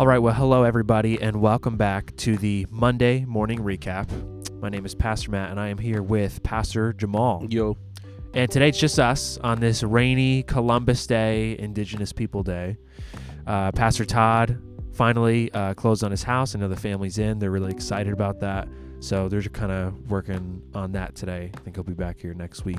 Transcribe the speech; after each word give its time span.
All 0.00 0.06
right, 0.06 0.18
well, 0.18 0.32
hello, 0.32 0.62
everybody, 0.62 1.20
and 1.20 1.42
welcome 1.42 1.76
back 1.76 2.16
to 2.16 2.38
the 2.38 2.66
Monday 2.70 3.26
morning 3.26 3.58
recap. 3.58 4.08
My 4.58 4.70
name 4.70 4.86
is 4.86 4.94
Pastor 4.94 5.30
Matt, 5.30 5.50
and 5.50 5.60
I 5.60 5.68
am 5.68 5.76
here 5.76 6.02
with 6.02 6.42
Pastor 6.42 6.94
Jamal. 6.94 7.44
Yo. 7.50 7.76
And 8.32 8.50
today 8.50 8.70
it's 8.70 8.78
just 8.78 8.98
us 8.98 9.36
on 9.42 9.60
this 9.60 9.82
rainy 9.82 10.42
Columbus 10.44 11.06
Day, 11.06 11.54
Indigenous 11.58 12.14
People 12.14 12.42
Day. 12.42 12.78
Uh, 13.46 13.72
Pastor 13.72 14.06
Todd 14.06 14.58
finally 14.94 15.52
uh, 15.52 15.74
closed 15.74 16.02
on 16.02 16.12
his 16.12 16.22
house. 16.22 16.56
I 16.56 16.60
know 16.60 16.68
the 16.68 16.76
family's 16.76 17.18
in. 17.18 17.38
They're 17.38 17.50
really 17.50 17.70
excited 17.70 18.14
about 18.14 18.40
that. 18.40 18.68
So 19.00 19.28
they're 19.28 19.42
kind 19.42 19.70
of 19.70 20.10
working 20.10 20.62
on 20.74 20.92
that 20.92 21.14
today. 21.14 21.50
I 21.54 21.58
think 21.58 21.76
he'll 21.76 21.84
be 21.84 21.92
back 21.92 22.18
here 22.18 22.32
next 22.32 22.64
week 22.64 22.78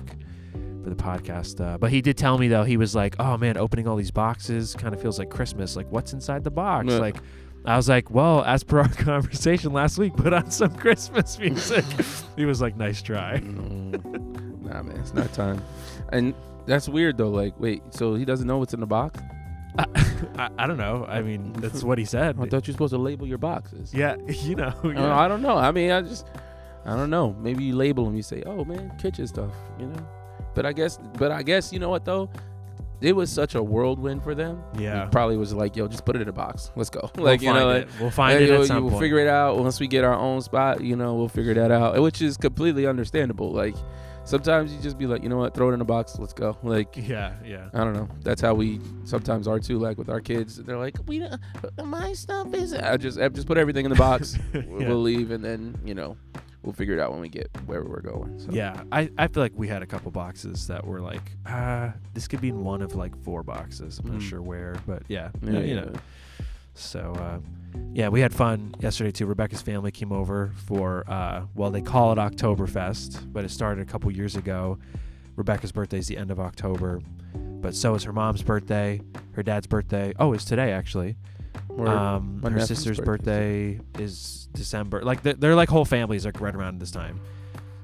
for 0.84 0.90
the 0.90 0.96
podcast. 0.96 1.64
Uh, 1.64 1.78
but 1.78 1.92
he 1.92 2.02
did 2.02 2.18
tell 2.18 2.38
me 2.38 2.48
though 2.48 2.64
he 2.64 2.78
was 2.78 2.96
like, 2.96 3.16
"Oh 3.20 3.38
man, 3.38 3.58
opening 3.58 3.88
all 3.88 3.96
these 3.96 4.12
boxes 4.12 4.76
kind 4.76 4.94
of 4.94 5.02
feels 5.02 5.20
like 5.20 5.30
Christmas. 5.30 5.76
Like, 5.76 5.92
what's 5.92 6.14
inside 6.14 6.44
the 6.44 6.52
box? 6.52 6.88
Yeah. 6.90 6.98
Like." 6.98 7.18
I 7.64 7.78
was 7.78 7.88
like, 7.88 8.10
well, 8.10 8.44
as 8.44 8.64
per 8.64 8.80
our 8.80 8.88
conversation 8.96 9.72
last 9.72 9.98
week, 9.98 10.16
put 10.16 10.34
on 10.34 10.50
some 10.50 10.74
Christmas 10.76 11.38
music. 11.38 11.86
he 12.36 12.46
was 12.46 12.60
like, 12.60 12.76
nice 12.76 13.02
try. 13.02 13.38
Mm, 13.38 14.62
nah, 14.64 14.82
man, 14.82 15.00
it's 15.00 15.14
not 15.14 15.32
time. 15.34 15.62
And 16.10 16.34
that's 16.66 16.90
weird 16.90 17.18
though. 17.18 17.30
Like, 17.30 17.60
wait, 17.60 17.84
so 17.92 18.16
he 18.16 18.26
doesn't 18.26 18.48
know 18.48 18.58
what's 18.58 18.74
in 18.74 18.80
the 18.80 18.88
box? 18.88 19.20
I, 19.78 19.86
I, 20.38 20.50
I 20.58 20.68
don't 20.68 20.78
know. 20.78 21.06
I 21.08 21.22
mean, 21.22 21.54
that's 21.54 21.84
what 21.84 21.98
he 21.98 22.06
said. 22.06 22.38
I 22.40 22.46
thought 22.46 22.68
you're 22.68 22.74
supposed 22.74 22.94
to 22.94 22.98
label 22.98 23.28
your 23.28 23.38
boxes. 23.38 23.94
yeah, 23.94 24.16
you 24.28 24.56
know. 24.56 24.74
Yeah. 24.84 25.16
I 25.16 25.28
don't 25.28 25.42
know. 25.42 25.56
I 25.56 25.72
mean, 25.72 25.92
I 25.92 26.02
just, 26.02 26.26
I 26.86 26.96
don't 26.96 27.10
know. 27.12 27.36
Maybe 27.40 27.64
you 27.64 27.76
label 27.76 28.06
them. 28.06 28.16
You 28.16 28.24
say, 28.24 28.42
oh 28.46 28.66
man, 28.66 28.92
kitchen 29.00 29.28
stuff. 29.28 29.54
You 29.80 29.86
know. 29.86 30.08
But 30.56 30.66
I 30.66 30.74
guess, 30.74 31.00
but 31.18 31.32
I 31.32 31.44
guess 31.44 31.72
you 31.74 31.80
know 31.80 31.90
what 31.90 32.06
though. 32.06 32.30
It 33.02 33.16
was 33.16 33.32
such 33.32 33.56
a 33.56 33.64
whirlwind 33.64 34.22
for 34.22 34.36
them. 34.36 34.62
Yeah. 34.78 35.06
He 35.06 35.10
probably 35.10 35.36
was 35.36 35.56
like, 35.56 35.76
"Yo, 35.76 35.88
just 35.88 36.06
put 36.06 36.16
it 36.16 36.22
in 36.22 36.28
a 36.30 36.32
box. 36.32 36.70
Let's 36.76 36.92
go." 36.92 37.10
We'll 37.16 37.26
like 37.26 37.42
you 37.42 37.52
know, 37.52 37.66
like, 37.66 37.88
we'll 38.00 38.12
find 38.12 38.38
Hey, 38.38 38.44
it 38.44 38.50
yo, 38.50 38.62
at 38.62 38.68
some 38.68 38.84
We'll 38.84 38.92
point. 38.92 39.02
figure 39.02 39.18
it 39.18 39.28
out 39.28 39.58
once 39.58 39.80
we 39.80 39.88
get 39.88 40.04
our 40.04 40.14
own 40.14 40.40
spot. 40.42 40.82
You 40.84 40.96
know, 40.96 41.16
we'll 41.16 41.28
figure 41.28 41.56
that 41.56 41.72
out, 41.72 42.00
which 42.00 42.22
is 42.22 42.38
completely 42.38 42.86
understandable. 42.86 43.52
Like 43.52 43.74
sometimes 44.24 44.72
you 44.72 44.80
just 44.82 45.00
be 45.00 45.08
like, 45.08 45.24
you 45.24 45.30
know 45.30 45.38
what, 45.38 45.56
throw 45.56 45.72
it 45.72 45.74
in 45.74 45.82
a 45.82 45.84
box. 45.86 46.20
Let's 46.20 46.32
go. 46.34 46.56
Like 46.62 46.96
Yeah, 46.96 47.34
yeah. 47.44 47.70
I 47.74 47.80
don't 47.84 47.94
know. 47.94 48.08
That's 48.22 48.40
how 48.40 48.54
we 48.54 48.80
sometimes 49.06 49.48
are 49.48 49.58
too. 49.60 49.80
Like 49.80 49.98
with 49.98 50.10
our 50.10 50.22
kids, 50.22 50.58
they're 50.58 50.78
like, 50.78 50.96
we 51.08 51.18
don't, 51.18 51.42
my 51.84 52.14
stuff 52.14 52.54
is. 52.54 52.72
I 52.76 52.98
just 52.98 53.20
I 53.20 53.30
just 53.30 53.48
put 53.48 53.58
everything 53.58 53.86
in 53.86 53.90
the 53.90 53.98
box. 53.98 54.38
Yeah. 54.54 54.62
We'll 54.68 55.02
leave, 55.02 55.32
and 55.32 55.44
then 55.44 55.76
you 55.84 55.96
know, 55.96 56.18
we'll 56.64 56.74
figure 56.74 56.94
it 56.94 57.00
out 57.00 57.12
when 57.12 57.22
we 57.22 57.30
get 57.30 57.50
where 57.66 57.84
we're 57.84 58.02
going. 58.02 58.40
So. 58.40 58.50
Yeah, 58.52 58.84
I, 58.92 59.10
I 59.18 59.28
feel 59.28 59.42
like 59.44 59.54
we 59.56 59.68
had 59.68 59.82
a 59.82 59.86
couple 59.88 60.12
boxes 60.12 60.68
that 60.68 60.86
were 60.86 61.02
like, 61.02 61.22
ah, 61.48 61.94
this 62.14 62.28
could 62.28 62.42
be 62.42 62.50
in 62.50 62.64
one 62.64 62.82
of 62.82 62.96
like 62.96 63.16
four 63.24 63.44
boxes. 63.44 64.00
I'm 64.00 64.12
not 64.12 64.20
Mm. 64.22 64.30
sure 64.30 64.42
where, 64.42 64.76
but 64.86 65.04
yeah, 65.08 65.30
Yeah, 65.42 65.52
you 65.60 65.60
yeah. 65.76 65.82
know. 65.82 65.94
So, 66.74 67.14
uh, 67.20 67.40
yeah, 67.94 68.08
we 68.10 68.22
had 68.22 68.34
fun 68.34 68.74
yesterday 68.80 69.12
too. 69.12 69.26
Rebecca's 69.26 69.62
family 69.62 69.92
came 69.92 70.12
over 70.12 70.52
for, 70.66 71.04
uh, 71.08 71.44
well, 71.56 71.70
they 71.70 71.82
call 71.82 72.12
it 72.14 72.18
Oktoberfest, 72.18 73.32
but 73.34 73.44
it 73.44 73.50
started 73.50 73.82
a 73.82 73.86
couple 73.92 74.12
years 74.12 74.36
ago. 74.36 74.78
Rebecca's 75.36 75.72
birthday 75.72 75.98
is 75.98 76.08
the 76.08 76.18
end 76.18 76.32
of 76.32 76.40
October, 76.40 77.02
but 77.34 77.76
so 77.76 77.96
is 77.96 78.04
her 78.04 78.14
mom's 78.14 78.44
birthday, 78.44 79.02
her 79.34 79.44
dad's 79.44 79.68
birthday. 79.68 80.14
Oh, 80.20 80.34
it's 80.34 80.46
today 80.46 80.72
actually. 80.72 81.18
Um, 81.80 82.42
her 82.44 82.60
sister's 82.66 83.00
birthday, 83.00 83.80
is 83.98 84.50
December. 84.54 85.02
Like 85.04 85.24
they're, 85.24 85.34
they're 85.34 85.56
like 85.56 85.70
whole 85.70 85.86
families 85.86 86.26
like 86.26 86.42
right 86.42 86.54
around 86.56 86.80
this 86.80 86.92
time. 86.92 87.20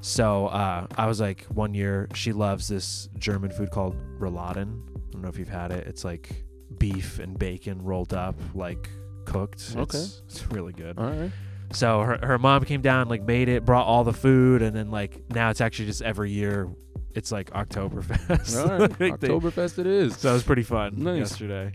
So 0.02 0.48
uh, 0.48 0.88
I 0.98 1.08
was 1.08 1.20
like, 1.20 1.44
one 1.46 1.74
year 1.74 2.08
she 2.14 2.32
loves 2.32 2.68
this 2.68 3.10
German 3.18 3.52
food 3.52 3.72
called 3.72 3.96
Rouladen. 4.20 4.82
I 4.96 5.12
don't 5.12 5.22
know 5.22 5.30
if 5.30 5.38
you've 5.40 5.50
had 5.50 5.72
it. 5.72 5.88
It's 5.88 6.04
like 6.06 6.30
beef 6.78 7.20
and 7.20 7.38
bacon 7.38 7.82
rolled 7.84 8.14
up, 8.14 8.36
like 8.54 8.90
cooked. 9.26 9.74
Okay. 9.76 9.98
It's, 9.98 10.22
it's 10.28 10.48
really 10.52 10.74
good. 10.74 10.98
all 10.98 11.06
right. 11.10 11.32
So 11.74 12.00
her 12.02 12.18
her 12.24 12.38
mom 12.38 12.64
came 12.64 12.82
down, 12.82 13.10
like 13.10 13.24
made 13.24 13.50
it, 13.50 13.66
brought 13.66 13.86
all 13.88 14.04
the 14.06 14.14
food, 14.14 14.62
and 14.62 14.74
then 14.76 14.90
like 14.92 15.22
now 15.32 15.50
it's 15.50 15.60
actually 15.60 15.88
just 15.88 16.02
every 16.02 16.32
year. 16.32 16.70
It's 17.14 17.32
like 17.32 17.50
Oktoberfest. 17.52 18.58
All 18.62 18.78
right. 18.80 18.90
Like, 19.00 19.20
Oktoberfest 19.20 19.80
it 19.80 19.88
is. 19.88 20.16
so 20.18 20.30
it 20.30 20.34
was 20.34 20.44
pretty 20.44 20.64
fun 20.64 20.94
Nice. 20.98 21.18
yesterday. 21.18 21.72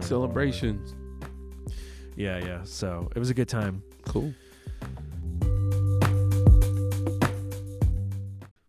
Celebrations. 0.00 0.94
Yeah, 2.18 2.44
yeah. 2.44 2.64
So 2.64 3.08
it 3.14 3.18
was 3.20 3.30
a 3.30 3.34
good 3.34 3.48
time. 3.48 3.80
Cool. 4.04 4.34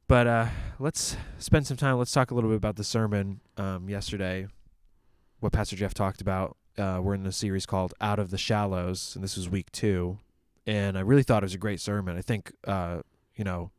But 0.07 0.27
uh, 0.27 0.47
let's 0.77 1.17
spend 1.39 1.65
some 1.65 1.75
time. 1.75 1.97
Let's 1.97 2.11
talk 2.11 2.29
a 2.29 2.35
little 2.35 2.51
bit 2.51 2.57
about 2.57 2.75
the 2.75 2.83
sermon 2.83 3.39
um, 3.57 3.89
yesterday. 3.89 4.45
What 5.39 5.51
Pastor 5.51 5.75
Jeff 5.75 5.95
talked 5.95 6.21
about. 6.21 6.57
Uh, 6.77 6.99
we're 7.01 7.15
in 7.15 7.25
a 7.25 7.31
series 7.31 7.65
called 7.65 7.95
"Out 7.99 8.19
of 8.19 8.29
the 8.29 8.37
Shallows," 8.37 9.15
and 9.15 9.23
this 9.23 9.35
was 9.35 9.49
week 9.49 9.71
two. 9.71 10.19
And 10.67 10.95
I 10.95 11.01
really 11.01 11.23
thought 11.23 11.41
it 11.41 11.47
was 11.47 11.55
a 11.55 11.57
great 11.59 11.81
sermon. 11.81 12.17
I 12.17 12.21
think, 12.21 12.51
uh, 12.65 12.99
you 13.35 13.43
know, 13.43 13.71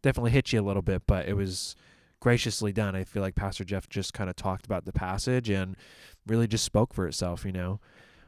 definitely 0.00 0.30
hit 0.30 0.52
you 0.52 0.60
a 0.60 0.62
little 0.62 0.82
bit, 0.82 1.02
but 1.08 1.26
it 1.26 1.34
was 1.34 1.74
graciously 2.20 2.72
done. 2.72 2.94
I 2.94 3.02
feel 3.02 3.22
like 3.22 3.34
Pastor 3.34 3.64
Jeff 3.64 3.88
just 3.88 4.14
kind 4.14 4.30
of 4.30 4.36
talked 4.36 4.64
about 4.64 4.84
the 4.84 4.92
passage 4.92 5.50
and 5.50 5.76
really 6.24 6.46
just 6.46 6.64
spoke 6.64 6.94
for 6.94 7.08
itself, 7.08 7.44
you 7.44 7.50
know. 7.50 7.80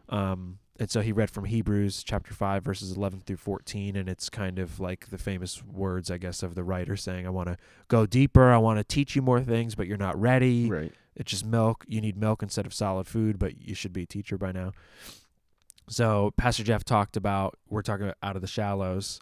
Um, 0.08 0.58
and 0.80 0.90
so 0.90 1.02
he 1.02 1.12
read 1.12 1.30
from 1.30 1.44
Hebrews 1.44 2.02
chapter 2.02 2.32
5, 2.32 2.64
verses 2.64 2.92
11 2.92 3.20
through 3.20 3.36
14. 3.36 3.96
And 3.96 4.08
it's 4.08 4.30
kind 4.30 4.58
of 4.58 4.80
like 4.80 5.10
the 5.10 5.18
famous 5.18 5.62
words, 5.62 6.10
I 6.10 6.16
guess, 6.16 6.42
of 6.42 6.54
the 6.54 6.64
writer 6.64 6.96
saying, 6.96 7.26
I 7.26 7.30
want 7.30 7.48
to 7.48 7.58
go 7.88 8.06
deeper. 8.06 8.50
I 8.50 8.56
want 8.56 8.78
to 8.78 8.84
teach 8.84 9.14
you 9.14 9.20
more 9.20 9.42
things, 9.42 9.74
but 9.74 9.86
you're 9.86 9.98
not 9.98 10.18
ready. 10.18 10.70
Right. 10.70 10.92
It's 11.14 11.30
just 11.30 11.44
milk. 11.44 11.84
You 11.86 12.00
need 12.00 12.16
milk 12.16 12.42
instead 12.42 12.64
of 12.64 12.72
solid 12.72 13.06
food, 13.06 13.38
but 13.38 13.60
you 13.60 13.74
should 13.74 13.92
be 13.92 14.04
a 14.04 14.06
teacher 14.06 14.38
by 14.38 14.52
now. 14.52 14.72
So 15.86 16.32
Pastor 16.38 16.64
Jeff 16.64 16.82
talked 16.82 17.14
about, 17.14 17.58
we're 17.68 17.82
talking 17.82 18.06
about 18.06 18.16
out 18.22 18.36
of 18.36 18.40
the 18.40 18.48
shallows, 18.48 19.20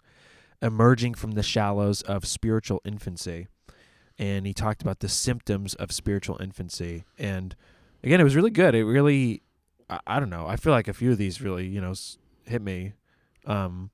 emerging 0.61 1.15
from 1.15 1.31
the 1.31 1.43
shallows 1.43 2.01
of 2.03 2.25
spiritual 2.25 2.79
infancy. 2.85 3.47
And 4.17 4.47
he 4.47 4.53
talked 4.53 4.81
about 4.81 5.01
the 5.01 5.09
symptoms 5.09 5.73
of 5.73 5.91
spiritual 5.91 6.37
infancy. 6.39 7.03
And 7.17 7.53
again, 8.01 8.21
it 8.21 8.23
was 8.23 8.37
really 8.37 8.49
good. 8.49 8.75
It 8.75 8.85
really, 8.85 9.41
I, 9.89 9.99
I 10.07 10.19
don't 10.19 10.29
know. 10.29 10.45
I 10.47 10.55
feel 10.55 10.73
like 10.73 10.87
a 10.87 10.93
few 10.93 11.11
of 11.11 11.17
these 11.17 11.41
really, 11.41 11.65
you 11.67 11.81
know, 11.81 11.91
s- 11.91 12.17
hit 12.45 12.61
me. 12.61 12.93
Um, 13.45 13.89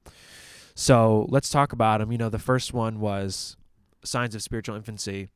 so 0.76 1.26
let's 1.30 1.50
talk 1.50 1.72
about 1.74 2.00
them. 2.00 2.12
You 2.12 2.18
know, 2.18 2.30
the 2.30 2.40
first 2.40 2.74
one 2.74 3.00
was 3.00 3.56
signs 4.04 4.36
of 4.36 4.42
spiritual 4.42 4.76
infancy 4.76 5.30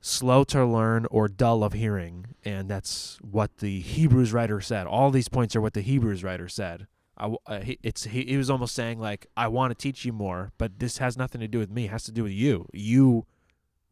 slow 0.00 0.44
to 0.44 0.66
learn 0.66 1.06
or 1.10 1.28
dull 1.28 1.64
of 1.64 1.72
hearing 1.72 2.26
and 2.44 2.68
that's 2.68 3.16
what 3.22 3.56
the 3.58 3.80
hebrews 3.80 4.34
writer 4.34 4.60
said 4.60 4.86
all 4.86 5.10
these 5.10 5.28
points 5.30 5.56
are 5.56 5.62
what 5.62 5.72
the 5.72 5.80
hebrews 5.80 6.22
writer 6.22 6.46
said 6.46 6.86
I, 7.16 7.34
uh, 7.46 7.60
he, 7.60 7.78
it's 7.82 8.04
he, 8.04 8.22
he 8.26 8.36
was 8.36 8.50
almost 8.50 8.74
saying 8.74 9.00
like 9.00 9.26
i 9.34 9.48
want 9.48 9.70
to 9.70 9.74
teach 9.74 10.04
you 10.04 10.12
more 10.12 10.52
but 10.58 10.78
this 10.78 10.98
has 10.98 11.16
nothing 11.16 11.40
to 11.40 11.48
do 11.48 11.58
with 11.58 11.70
me 11.70 11.86
it 11.86 11.90
has 11.90 12.04
to 12.04 12.12
do 12.12 12.24
with 12.24 12.32
you 12.32 12.66
you 12.74 13.24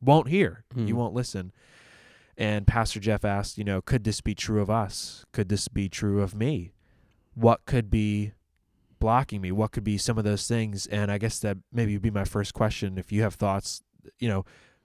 won't 0.03 0.29
hear 0.29 0.65
you 0.77 0.93
Mhm. 0.95 0.99
won't 0.99 1.15
listen 1.15 1.51
and 2.37 2.67
pastor 2.67 3.01
jeff 3.01 3.25
asked 3.25 3.59
you 3.59 3.65
know 3.65 3.81
could 3.81 4.05
this 4.05 4.21
be 4.21 4.35
true 4.35 4.61
of 4.61 4.71
us 4.71 5.25
could 5.33 5.49
this 5.49 5.69
be 5.69 5.89
true 5.89 6.23
of 6.23 6.35
me 6.35 6.73
what 7.35 7.65
could 7.67 7.91
be 7.91 8.33
blocking 8.99 9.41
me 9.41 9.51
what 9.51 9.73
could 9.73 9.85
be 9.85 9.99
some 9.99 10.19
of 10.19 10.25
those 10.25 10.47
things 10.47 10.87
and 10.87 11.11
i 11.11 11.19
guess 11.19 11.39
that 11.39 11.59
maybe 11.73 11.95
would 11.95 12.03
be 12.03 12.11
my 12.11 12.25
first 12.25 12.55
question 12.55 12.99
if 12.99 13.11
you 13.13 13.23
have 13.23 13.35
thoughts 13.35 13.83
you 14.19 14.29
know 14.29 14.45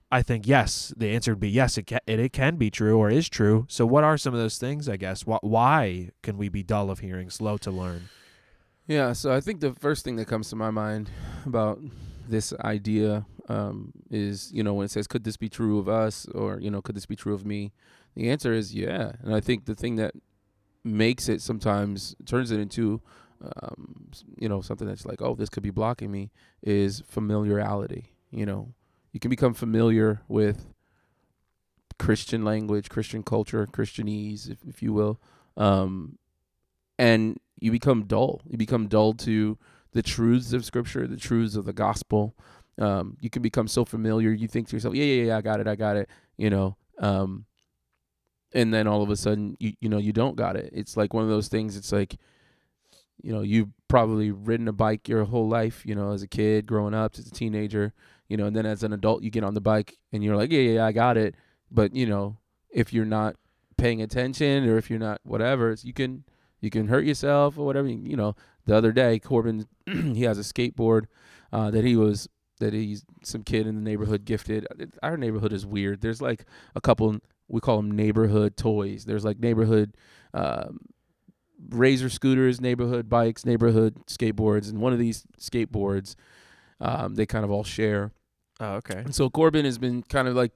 I 0.10 0.22
think 0.22 0.48
yes. 0.48 0.94
The 0.96 1.10
answer 1.10 1.34
would 1.34 1.40
be 1.40 1.50
yes. 1.50 1.78
It 1.78 1.84
can, 1.84 2.00
it, 2.08 2.20
it 2.20 2.34
can 2.34 2.56
be 2.56 2.72
true 2.72 2.98
or 2.98 3.10
is 3.10 3.28
true. 3.28 3.66
So 3.68 3.86
what 3.86 4.04
are 4.04 4.18
some 4.18 4.34
of 4.34 4.40
those 4.40 4.58
things? 4.58 4.88
I 4.88 4.96
guess. 4.96 5.26
Why, 5.26 5.40
why 5.42 6.12
can 6.24 6.38
we 6.38 6.50
be 6.50 6.64
dull 6.64 6.90
of 6.90 7.00
hearing, 7.00 7.30
slow 7.30 7.58
to 7.58 7.72
learn? 7.72 8.10
Yeah, 8.88 9.12
so 9.12 9.34
I 9.34 9.42
think 9.42 9.60
the 9.60 9.74
first 9.74 10.06
thing 10.06 10.16
that 10.16 10.28
comes 10.28 10.50
to 10.50 10.56
my 10.56 10.72
mind 10.72 11.10
about 11.46 11.80
this 12.28 12.54
idea 12.62 13.26
um, 13.48 13.94
is, 14.10 14.52
you 14.54 14.64
know, 14.64 14.74
when 14.74 14.86
it 14.86 14.92
says, 14.92 15.08
could 15.08 15.24
this 15.24 15.38
be 15.38 15.50
true 15.50 15.80
of 15.80 15.88
us 15.88 16.26
or, 16.28 16.60
you 16.60 16.70
know, 16.70 16.82
could 16.82 16.96
this 16.96 17.06
be 17.06 17.16
true 17.16 17.34
of 17.34 17.46
me? 17.46 17.74
The 18.16 18.30
answer 18.30 18.54
is 18.54 18.74
yeah. 18.74 19.14
And 19.22 19.34
I 19.34 19.40
think 19.40 19.66
the 19.66 19.76
thing 19.76 19.96
that 19.98 20.14
makes 20.84 21.30
it 21.30 21.42
sometimes 21.42 22.16
turns 22.26 22.52
it 22.52 22.60
into, 22.60 23.02
um, 23.42 24.10
you 24.38 24.50
know, 24.50 24.62
something 24.62 24.88
that's 24.88 25.06
like, 25.06 25.22
oh, 25.22 25.36
this 25.36 25.50
could 25.50 25.64
be 25.64 25.70
blocking 25.70 26.12
me 26.12 26.32
is 26.62 27.04
familiarity. 27.08 28.14
You 28.32 28.46
know, 28.46 28.74
you 29.14 29.20
can 29.20 29.30
become 29.30 29.54
familiar 29.54 30.22
with 30.28 30.74
Christian 32.00 32.44
language, 32.44 32.90
Christian 32.90 33.24
culture, 33.24 33.66
Christianese, 33.66 34.50
if, 34.50 34.60
if 34.68 34.82
you 34.82 34.94
will. 34.94 35.20
Um, 35.56 36.18
and 37.00 37.40
you 37.60 37.72
become 37.72 38.04
dull. 38.04 38.42
You 38.46 38.58
become 38.58 38.88
dull 38.88 39.14
to 39.14 39.58
the 39.94 40.04
truths 40.04 40.54
of 40.54 40.66
Scripture, 40.66 41.08
the 41.08 41.18
truths 41.18 41.56
of 41.56 41.66
the 41.66 41.74
gospel. 41.74 42.36
Um, 42.80 43.18
you 43.22 43.30
can 43.30 43.42
become 43.42 43.68
so 43.68 43.86
familiar. 43.86 44.32
You 44.32 44.48
think 44.48 44.68
to 44.70 44.76
yourself, 44.76 44.96
"Yeah, 44.96 45.04
yeah, 45.04 45.24
yeah, 45.26 45.38
I 45.38 45.42
got 45.42 45.60
it, 45.60 45.68
I 45.68 45.76
got 45.76 45.98
it," 45.98 46.10
you 46.38 46.50
know. 46.50 46.78
Um, 47.00 47.46
and 48.54 48.74
then 48.74 48.88
all 48.88 49.02
of 49.02 49.10
a 49.10 49.16
sudden, 49.16 49.56
you 49.60 49.74
you 49.82 49.90
know, 49.90 49.98
you 49.98 50.14
don't 50.14 50.36
got 50.36 50.56
it. 50.56 50.70
It's 50.74 50.96
like 50.98 51.14
one 51.14 51.24
of 51.24 51.30
those 51.30 51.48
things. 51.48 51.76
It's 51.76 51.92
like, 51.92 52.18
you 53.22 53.34
know, 53.34 53.42
you've 53.42 53.70
probably 53.88 54.32
ridden 54.32 54.68
a 54.68 54.74
bike 54.74 55.08
your 55.08 55.26
whole 55.26 55.48
life. 55.48 55.86
You 55.86 55.96
know, 55.96 56.12
as 56.12 56.22
a 56.22 56.28
kid, 56.28 56.66
growing 56.66 56.94
up, 56.94 57.16
as 57.18 57.28
a 57.28 57.32
teenager, 57.32 57.94
you 58.28 58.38
know, 58.38 58.46
and 58.46 58.56
then 58.56 58.66
as 58.66 58.84
an 58.84 58.94
adult, 58.94 59.24
you 59.24 59.30
get 59.32 59.44
on 59.44 59.54
the 59.54 59.62
bike 59.62 59.98
and 60.12 60.24
you're 60.24 60.36
like, 60.36 60.52
"Yeah, 60.52 60.62
yeah, 60.62 60.72
yeah, 60.74 60.86
I 60.86 60.92
got 60.92 61.18
it." 61.18 61.36
But 61.72 61.96
you 61.96 62.06
know, 62.06 62.38
if 62.72 62.94
you're 62.94 63.06
not 63.06 63.36
paying 63.78 64.02
attention 64.02 64.68
or 64.68 64.78
if 64.78 64.90
you're 64.90 65.00
not 65.00 65.22
whatever, 65.24 65.76
you 65.82 65.94
can 65.94 66.24
you 66.60 66.70
can 66.70 66.88
hurt 66.88 67.06
yourself 67.06 67.58
or 67.58 67.66
whatever. 67.66 67.88
You 67.88 68.18
know, 68.18 68.36
the 68.66 68.76
other 68.76 68.92
day 68.92 69.20
Corbin 69.20 69.68
he 69.86 70.24
has 70.24 70.38
a 70.38 70.42
skateboard 70.42 71.06
uh, 71.52 71.72
that 71.72 71.84
he 71.84 71.96
was 71.96 72.28
that 72.60 72.74
he's 72.74 73.06
some 73.24 73.44
kid 73.44 73.68
in 73.68 73.76
the 73.76 73.82
neighborhood 73.82 74.26
gifted. 74.26 74.68
Our 75.04 75.18
neighborhood 75.18 75.54
is 75.54 75.66
weird. 75.66 76.02
There's 76.02 76.22
like 76.22 76.46
a 76.76 76.82
couple 76.82 77.18
we 77.48 77.62
call 77.62 77.78
them 77.78 77.92
neighborhood 77.92 78.58
toys. 78.58 79.06
There's 79.06 79.24
like 79.24 79.40
neighborhood 79.40 79.96
um, 80.34 80.80
razor 81.70 82.10
scooters, 82.10 82.60
neighborhood 82.60 83.10
bikes, 83.10 83.46
neighborhood 83.46 84.06
skateboards, 84.08 84.70
and 84.70 84.80
one 84.80 84.94
of 84.94 85.00
these 85.00 85.24
skateboards 85.40 86.16
um, 86.80 87.16
they 87.16 87.26
kind 87.26 87.44
of 87.44 87.52
all 87.52 87.64
share. 87.64 88.12
Oh, 88.60 88.76
okay. 88.76 89.00
And 89.00 89.14
so 89.14 89.30
Corbin 89.30 89.66
has 89.66 89.78
been 89.78 90.04
kind 90.04 90.28
of 90.28 90.36
like 90.36 90.52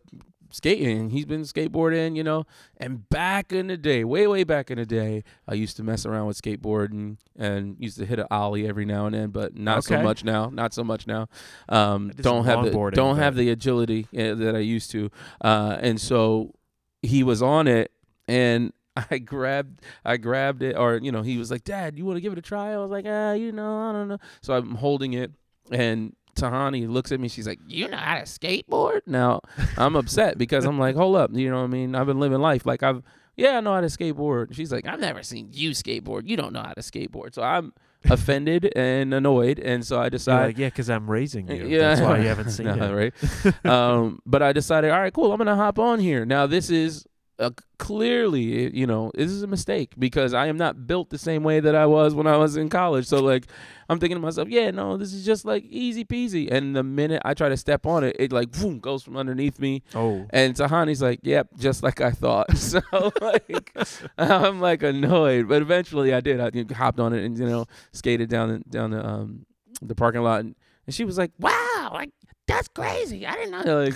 skating. 0.51 1.09
He's 1.09 1.25
been 1.25 1.42
skateboarding, 1.42 2.15
you 2.15 2.24
know. 2.24 2.45
And 2.77 3.07
back 3.09 3.51
in 3.51 3.68
the 3.68 3.77
day, 3.77 4.03
way 4.03 4.27
way 4.27 4.44
back 4.44 4.69
in 4.71 4.77
the 4.77 4.86
day, 4.86 5.24
I 5.48 5.53
used 5.53 5.77
to 5.77 5.83
mess 5.83 6.06
around 6.06 6.27
with 6.27 6.42
skateboarding 6.42 7.18
and 7.38 7.75
used 7.80 7.98
to 7.98 8.06
hit 8.06 8.19
an 8.19 8.27
ollie 8.31 8.68
every 8.68 8.86
now 8.86 9.06
and 9.06 9.15
then, 9.15 9.30
but 9.30 9.57
not 9.57 9.83
so 9.83 10.01
much 10.01 10.24
now. 10.24 10.50
Not 10.50 10.74
so 10.74 10.83
much 10.83 11.07
now. 11.07 11.27
Um, 11.69 12.12
don't 12.18 12.45
have 12.45 12.65
the 12.65 12.92
don't 12.94 13.18
have 13.18 13.36
the 13.36 13.50
agility 13.50 14.07
uh, 14.18 14.36
that 14.36 14.56
I 14.56 14.59
used 14.59 14.92
to. 14.92 15.09
Uh, 15.42 15.77
and 15.80 16.00
so 16.00 16.53
he 17.01 17.24
was 17.24 17.42
on 17.42 17.68
it, 17.68 17.92
and 18.27 18.74
I 19.12 19.18
grabbed 19.19 19.81
I 20.03 20.18
grabbed 20.18 20.63
it, 20.63 20.77
or 20.77 20.98
you 20.98 21.12
know, 21.12 21.21
he 21.21 21.38
was 21.38 21.51
like, 21.51 21.63
"Dad, 21.63 21.98
you 21.98 22.06
want 22.06 22.18
to 22.18 22.21
give 22.21 22.33
it 22.33 22.39
a 22.39 22.44
try?" 22.44 22.74
I 22.74 22.77
was 22.77 22.92
like, 22.92 23.06
"Ah, 23.07 23.33
you 23.33 23.51
know, 23.51 23.89
I 23.89 23.94
don't 23.94 24.07
know." 24.07 24.18
So 24.42 24.53
I'm 24.53 24.75
holding 24.75 25.13
it, 25.13 25.31
and 25.71 26.15
Tahani 26.36 26.88
looks 26.89 27.12
at 27.12 27.19
me. 27.19 27.28
She's 27.28 27.48
like, 27.48 27.60
"You 27.68 27.88
know 27.88 27.98
how 27.98 28.16
to 28.16 28.24
skateboard?" 28.24 29.01
Now 29.06 29.42
I'm 29.78 29.95
upset 29.95 30.38
because 30.38 30.66
I'm 30.66 30.80
like, 30.80 30.95
"Hold 30.95 31.16
up, 31.16 31.31
you 31.33 31.50
know 31.50 31.57
what 31.57 31.63
I 31.63 31.68
mean? 31.68 31.95
I've 31.95 32.07
been 32.07 32.19
living 32.19 32.39
life 32.39 32.66
like 32.66 32.83
I've 32.83 33.01
yeah, 33.38 33.57
I 33.57 33.60
know 33.62 33.74
how 33.74 33.81
to 33.81 33.88
skateboard." 33.88 34.54
She's 34.54 34.72
like, 34.72 34.86
"I've 34.88 35.00
never 35.00 35.24
seen 35.24 35.50
you 35.51 35.72
skateboard. 35.72 36.28
You 36.28 36.38
don't 36.38 36.54
know 36.54 36.62
how 36.62 36.74
to 36.74 36.81
skateboard." 36.81 37.33
So 37.33 37.42
I'm 37.44 37.74
offended 38.10 38.72
and 38.75 39.13
annoyed, 39.13 39.60
and 39.60 39.86
so 39.86 40.00
I 40.00 40.10
decided. 40.10 40.48
like, 40.48 40.57
yeah, 40.57 40.68
because 40.68 40.89
I'm 40.89 41.10
raising 41.10 41.48
you. 41.50 41.68
Yeah, 41.68 41.80
That's 41.80 42.01
why 42.01 42.18
you 42.19 42.28
haven't 42.28 42.50
seen 42.50 42.66
No, 42.75 42.98
it. 42.98 43.13
right? 43.45 43.66
um, 43.66 44.19
but 44.25 44.42
I 44.42 44.54
decided, 44.54 44.89
all 44.92 45.00
right, 45.00 45.13
cool. 45.13 45.31
I'm 45.31 45.38
gonna 45.38 45.56
hop 45.56 45.77
on 45.80 46.00
here. 46.00 46.25
Now 46.25 46.48
this 46.48 46.69
is 46.69 47.06
uh, 47.39 47.50
clearly, 47.80 48.75
you 48.78 48.86
know, 48.86 49.12
this 49.16 49.31
is 49.31 49.42
a 49.42 49.48
mistake 49.48 49.94
because 49.98 50.33
I 50.33 50.48
am 50.48 50.57
not 50.57 50.86
built 50.86 51.10
the 51.10 51.18
same 51.18 51.44
way 51.44 51.60
that 51.60 51.75
I 51.75 51.86
was 51.86 52.13
when 52.13 52.28
I 52.28 52.38
was 52.38 52.56
in 52.56 52.69
college. 52.69 53.07
So 53.07 53.22
like, 53.22 53.48
I'm 53.89 54.00
thinking 54.00 54.16
to 54.18 54.22
myself, 54.22 54.48
yeah, 54.50 54.69
no, 54.72 54.95
this 54.98 55.12
is 55.12 55.25
just 55.25 55.44
like 55.44 55.63
easy 55.66 56.06
peasy. 56.06 56.51
And 56.51 56.75
the 56.75 56.83
minute 56.83 57.22
I 57.25 57.33
try 57.33 57.50
to 57.50 57.57
step 57.57 57.86
on 57.86 58.04
it, 58.04 58.16
it 58.19 58.31
like 58.31 58.51
boom 58.51 58.80
goes 58.80 59.01
from 59.04 59.18
underneath 59.18 59.60
me. 59.60 59.81
Oh, 59.95 60.25
And 60.30 60.56
Tahani's 60.56 61.01
like, 61.01 61.19
yep, 61.24 61.48
just 61.57 61.83
like 61.83 62.00
I 62.01 62.12
thought. 62.12 62.48
So 62.57 62.80
like, 63.22 63.75
I'm 64.18 64.62
like 64.62 64.84
annoyed, 64.84 65.48
but 65.50 65.62
eventually 65.62 66.13
I 66.13 66.22
did. 66.22 66.39
I 66.39 66.74
hopped 66.74 67.00
on 67.00 67.12
it 67.13 67.24
and 67.25 67.38
you 67.38 67.45
know 67.45 67.66
skated 67.92 68.30
down 68.30 68.50
the, 68.50 68.60
down 68.69 68.92
the 68.92 69.06
um 69.06 69.45
the 69.81 69.95
parking 69.95 70.22
lot, 70.22 70.42
and, 70.42 70.56
and 70.86 70.94
she 70.95 71.04
was 71.04 71.18
like, 71.18 71.31
wow, 71.39 71.89
like 71.92 72.12
that's 72.48 72.68
crazy. 72.68 73.25
I 73.25 73.34
didn't 73.34 73.66
know. 73.66 73.84
Like, 73.86 73.95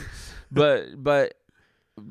but 0.51 1.01
but 1.01 1.35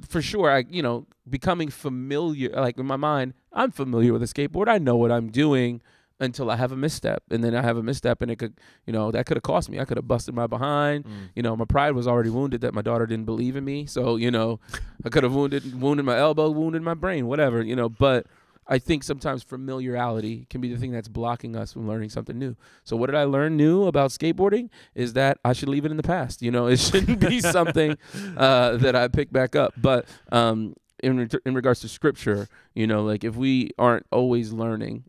for 0.09 0.23
sure, 0.23 0.51
I 0.51 0.65
you 0.69 0.83
know 0.83 1.07
becoming 1.29 1.71
familiar, 1.71 2.51
like 2.51 2.79
in 2.79 2.87
my 2.87 2.97
mind, 2.97 3.35
I'm 3.53 3.71
familiar 3.71 4.13
with 4.13 4.23
a 4.23 4.27
skateboard. 4.27 4.69
I 4.69 4.79
know 4.79 4.97
what 4.97 5.13
I'm 5.13 5.31
doing 5.31 5.83
until 6.21 6.51
I 6.51 6.57
have 6.57 6.73
a 6.73 6.77
misstep, 6.77 7.23
and 7.31 7.43
then 7.43 7.55
I 7.55 7.63
have 7.63 7.77
a 7.77 7.83
misstep, 7.83 8.23
and 8.23 8.31
it 8.31 8.37
could 8.37 8.55
you 8.87 8.93
know 8.93 9.11
that 9.11 9.27
could 9.27 9.37
have 9.37 9.43
cost 9.43 9.69
me. 9.69 9.81
I 9.81 9.85
could 9.85 9.97
have 9.97 10.09
busted 10.09 10.35
my 10.35 10.47
behind 10.47 11.05
mm. 11.05 11.29
you 11.35 11.43
know, 11.43 11.57
my 11.57 11.65
pride 11.65 11.93
was 11.93 12.07
already 12.07 12.31
wounded 12.31 12.61
that 12.63 12.75
my 12.75 12.83
daughter 12.83 13.07
didn't 13.07 13.27
believe 13.27 13.57
in 13.57 13.65
me. 13.65 13.87
So, 13.87 14.17
you 14.17 14.31
know, 14.31 14.61
I 15.05 15.09
could 15.09 15.23
have 15.23 15.35
wounded 15.35 15.81
wounded 15.81 16.07
my 16.07 16.19
elbow, 16.19 16.51
wounded 16.51 16.83
my 16.83 16.95
brain, 16.95 17.27
whatever, 17.27 17.63
you 17.63 17.77
know, 17.77 17.89
but 17.89 18.27
I 18.67 18.79
think 18.79 19.05
sometimes 19.05 19.43
familiarity 19.43 20.47
can 20.49 20.61
be 20.61 20.73
the 20.73 20.79
thing 20.79 20.93
that's 20.93 21.09
blocking 21.09 21.55
us 21.55 21.73
from 21.73 21.87
learning 21.87 22.11
something 22.11 22.39
new. 22.39 22.57
So 22.83 22.97
what 22.97 23.07
did 23.07 23.15
I 23.15 23.25
learn 23.25 23.57
new 23.57 23.85
about 23.85 24.11
skateboarding 24.11 24.71
is 24.95 25.13
that 25.15 25.39
I 25.45 25.53
should 25.53 25.69
leave 25.69 25.85
it 25.85 25.91
in 25.91 25.97
the 25.97 26.03
past. 26.03 26.41
You 26.43 26.51
know, 26.51 26.67
it 26.67 26.81
shouldn't 26.81 27.21
be 27.21 27.41
something 27.41 27.97
uh, 28.37 28.77
that 28.79 28.97
I 28.97 29.09
pick 29.09 29.31
back 29.33 29.55
up. 29.55 29.75
But 29.77 30.07
um, 30.33 30.75
in 31.03 31.19
re- 31.19 31.41
in 31.45 31.55
regards 31.55 31.81
to 31.81 31.89
scripture, 31.89 32.49
you 32.75 32.87
know, 32.87 33.05
like 33.05 33.25
if 33.25 33.37
we 33.37 33.71
aren't 33.79 34.07
always 34.11 34.53
learning 34.53 35.05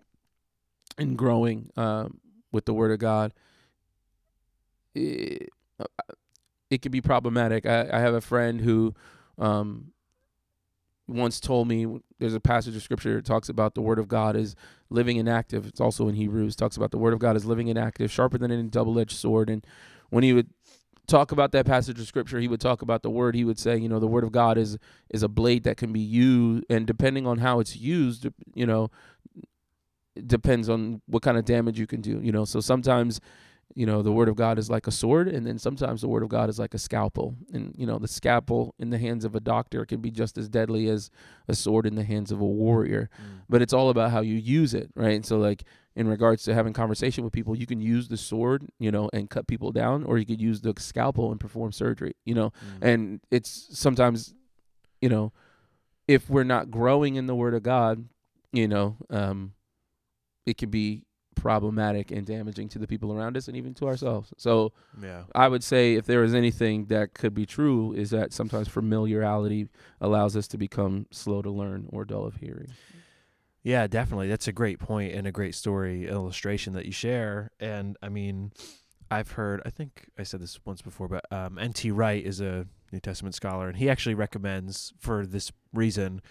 and 0.97 1.17
growing 1.17 1.69
um, 1.77 2.19
with 2.51 2.65
the 2.65 2.73
Word 2.73 2.91
of 2.91 2.99
God, 2.99 3.33
it, 4.93 5.49
it 6.69 6.81
can 6.81 6.91
be 6.91 7.01
problematic. 7.01 7.65
I, 7.65 7.87
I 7.91 7.99
have 7.99 8.13
a 8.13 8.21
friend 8.21 8.61
who 8.61 8.93
um, 9.37 9.91
once 11.07 11.39
told 11.39 11.67
me 11.67 11.99
there's 12.19 12.33
a 12.33 12.39
passage 12.39 12.75
of 12.75 12.81
scripture 12.81 13.15
that 13.15 13.25
talks 13.25 13.49
about 13.49 13.75
the 13.75 13.81
word 13.81 13.99
of 13.99 14.07
God 14.07 14.35
is 14.35 14.55
living 14.89 15.19
and 15.19 15.29
active. 15.29 15.67
It's 15.67 15.81
also 15.81 16.07
in 16.07 16.15
Hebrews 16.15 16.55
talks 16.55 16.77
about 16.77 16.91
the 16.91 16.97
word 16.97 17.13
of 17.13 17.19
God 17.19 17.35
is 17.35 17.45
living 17.45 17.69
and 17.69 17.77
active, 17.77 18.11
sharper 18.11 18.37
than 18.37 18.51
any 18.51 18.63
double-edged 18.63 19.15
sword. 19.15 19.49
And 19.49 19.65
when 20.09 20.23
he 20.23 20.33
would 20.33 20.49
talk 21.07 21.31
about 21.31 21.51
that 21.51 21.67
passage 21.67 21.99
of 21.99 22.07
scripture, 22.07 22.39
he 22.39 22.47
would 22.47 22.59
talk 22.59 22.81
about 22.81 23.03
the 23.03 23.11
word. 23.11 23.35
He 23.35 23.45
would 23.45 23.59
say, 23.59 23.77
you 23.77 23.87
know, 23.87 23.99
the 23.99 24.07
word 24.07 24.23
of 24.23 24.31
God 24.31 24.57
is 24.57 24.77
is 25.11 25.21
a 25.21 25.27
blade 25.27 25.63
that 25.63 25.77
can 25.77 25.93
be 25.93 25.99
used, 25.99 26.65
and 26.69 26.87
depending 26.87 27.27
on 27.27 27.37
how 27.37 27.59
it's 27.59 27.75
used, 27.75 28.27
you 28.55 28.65
know, 28.65 28.89
depends 30.25 30.69
on 30.69 31.01
what 31.05 31.21
kind 31.21 31.37
of 31.37 31.45
damage 31.45 31.79
you 31.79 31.85
can 31.85 32.01
do. 32.01 32.19
You 32.21 32.31
know, 32.31 32.45
so 32.45 32.59
sometimes 32.59 33.19
you 33.77 33.85
know 33.85 34.01
the 34.01 34.11
word 34.11 34.29
of 34.29 34.35
god 34.37 34.57
is 34.57 34.69
like 34.69 34.87
a 34.87 34.91
sword 34.91 35.27
and 35.27 35.45
then 35.45 35.59
sometimes 35.59 35.99
the 36.01 36.07
word 36.07 36.23
of 36.23 36.29
god 36.29 36.49
is 36.49 36.57
like 36.57 36.73
a 36.73 36.77
scalpel 36.77 37.35
and 37.53 37.73
you 37.77 37.85
know 37.85 37.99
the 37.99 38.07
scalpel 38.07 38.73
in 38.79 38.89
the 38.89 38.97
hands 38.97 39.25
of 39.25 39.35
a 39.35 39.39
doctor 39.41 39.85
can 39.85 39.99
be 39.99 40.09
just 40.09 40.37
as 40.37 40.47
deadly 40.47 40.87
as 40.87 41.09
a 41.49 41.53
sword 41.55 41.85
in 41.85 41.95
the 41.95 42.03
hands 42.03 42.31
of 42.31 42.39
a 42.39 42.45
warrior 42.45 43.09
Mm. 43.19 43.41
but 43.49 43.61
it's 43.61 43.73
all 43.73 43.89
about 43.89 44.11
how 44.11 44.21
you 44.21 44.35
use 44.35 44.73
it 44.73 44.89
right 44.95 45.13
and 45.15 45.25
so 45.25 45.37
like 45.37 45.63
in 45.95 46.07
regards 46.07 46.43
to 46.43 46.53
having 46.53 46.71
conversation 46.73 47.23
with 47.25 47.33
people 47.33 47.55
you 47.57 47.65
can 47.65 47.81
use 47.81 48.07
the 48.07 48.17
sword 48.17 48.65
you 48.79 48.91
know 48.91 49.09
and 49.13 49.29
cut 49.29 49.45
people 49.47 49.71
down 49.71 50.03
or 50.05 50.17
you 50.17 50.25
could 50.25 50.41
use 50.41 50.61
the 50.61 50.73
scalpel 50.77 51.31
and 51.31 51.39
perform 51.41 51.71
surgery 51.73 52.13
you 52.25 52.33
know 52.33 52.51
Mm. 52.79 52.81
and 52.89 53.21
it's 53.29 53.67
sometimes 53.77 54.33
you 55.01 55.09
know 55.09 55.33
if 56.07 56.29
we're 56.29 56.43
not 56.43 56.71
growing 56.71 57.15
in 57.15 57.25
the 57.27 57.35
word 57.35 57.53
of 57.53 57.63
god 57.63 58.05
you 58.53 58.67
know 58.69 58.95
um 59.09 59.51
it 60.45 60.57
could 60.57 60.71
be 60.71 61.03
problematic 61.35 62.11
and 62.11 62.25
damaging 62.25 62.67
to 62.69 62.79
the 62.79 62.87
people 62.87 63.13
around 63.13 63.37
us 63.37 63.47
and 63.47 63.55
even 63.57 63.73
to 63.73 63.87
ourselves 63.87 64.33
so 64.37 64.71
yeah. 65.01 65.23
i 65.35 65.47
would 65.47 65.63
say 65.63 65.95
if 65.95 66.05
there 66.05 66.23
is 66.23 66.33
anything 66.33 66.85
that 66.85 67.13
could 67.13 67.33
be 67.33 67.45
true 67.45 67.93
is 67.93 68.09
that 68.09 68.33
sometimes 68.33 68.67
familiarity 68.67 69.67
allows 70.01 70.35
us 70.35 70.47
to 70.47 70.57
become 70.57 71.05
slow 71.11 71.41
to 71.41 71.49
learn 71.49 71.87
or 71.91 72.05
dull 72.05 72.25
of 72.25 72.37
hearing 72.37 72.71
Yeah, 73.65 73.87
definitely. 73.87 74.27
That's 74.27 74.47
a 74.47 74.51
great 74.51 74.77
point 74.77 75.15
and 75.15 75.25
a 75.25 75.31
great 75.31 75.55
story 75.55 76.07
illustration 76.07 76.73
that 76.73 76.85
you 76.85 76.91
share. 76.91 77.49
And 77.59 77.97
I 77.99 78.09
mean, 78.09 78.51
I've 79.09 79.31
heard, 79.31 79.59
I 79.65 79.71
think 79.71 80.07
I 80.19 80.23
said 80.23 80.39
this 80.39 80.59
once 80.65 80.83
before, 80.83 81.07
but 81.07 81.25
um, 81.31 81.57
N.T. 81.57 81.89
Wright 81.89 82.23
is 82.23 82.39
a 82.41 82.67
New 82.91 82.99
Testament 82.99 83.33
scholar, 83.33 83.67
and 83.67 83.77
he 83.77 83.89
actually 83.89 84.13
recommends 84.13 84.93
for 84.99 85.25
this 85.25 85.51
reason 85.73 86.21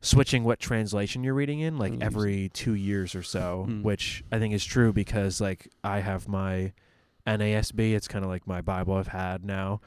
switching 0.00 0.44
what 0.44 0.58
translation 0.58 1.22
you're 1.22 1.34
reading 1.34 1.60
in 1.60 1.76
like 1.78 1.92
Mm. 1.92 2.02
every 2.02 2.48
two 2.50 2.74
years 2.74 3.14
or 3.14 3.22
so, 3.22 3.66
Mm. 3.68 3.82
which 3.82 4.24
I 4.32 4.38
think 4.38 4.54
is 4.54 4.64
true 4.64 4.92
because 4.92 5.40
like 5.40 5.68
I 5.84 6.00
have 6.00 6.26
my 6.26 6.72
NASB, 7.26 7.94
it's 7.94 8.08
kind 8.08 8.24
of 8.24 8.30
like 8.30 8.46
my 8.46 8.60
Bible 8.62 8.94
I've 8.94 9.08
had 9.08 9.44
now. 9.44 9.80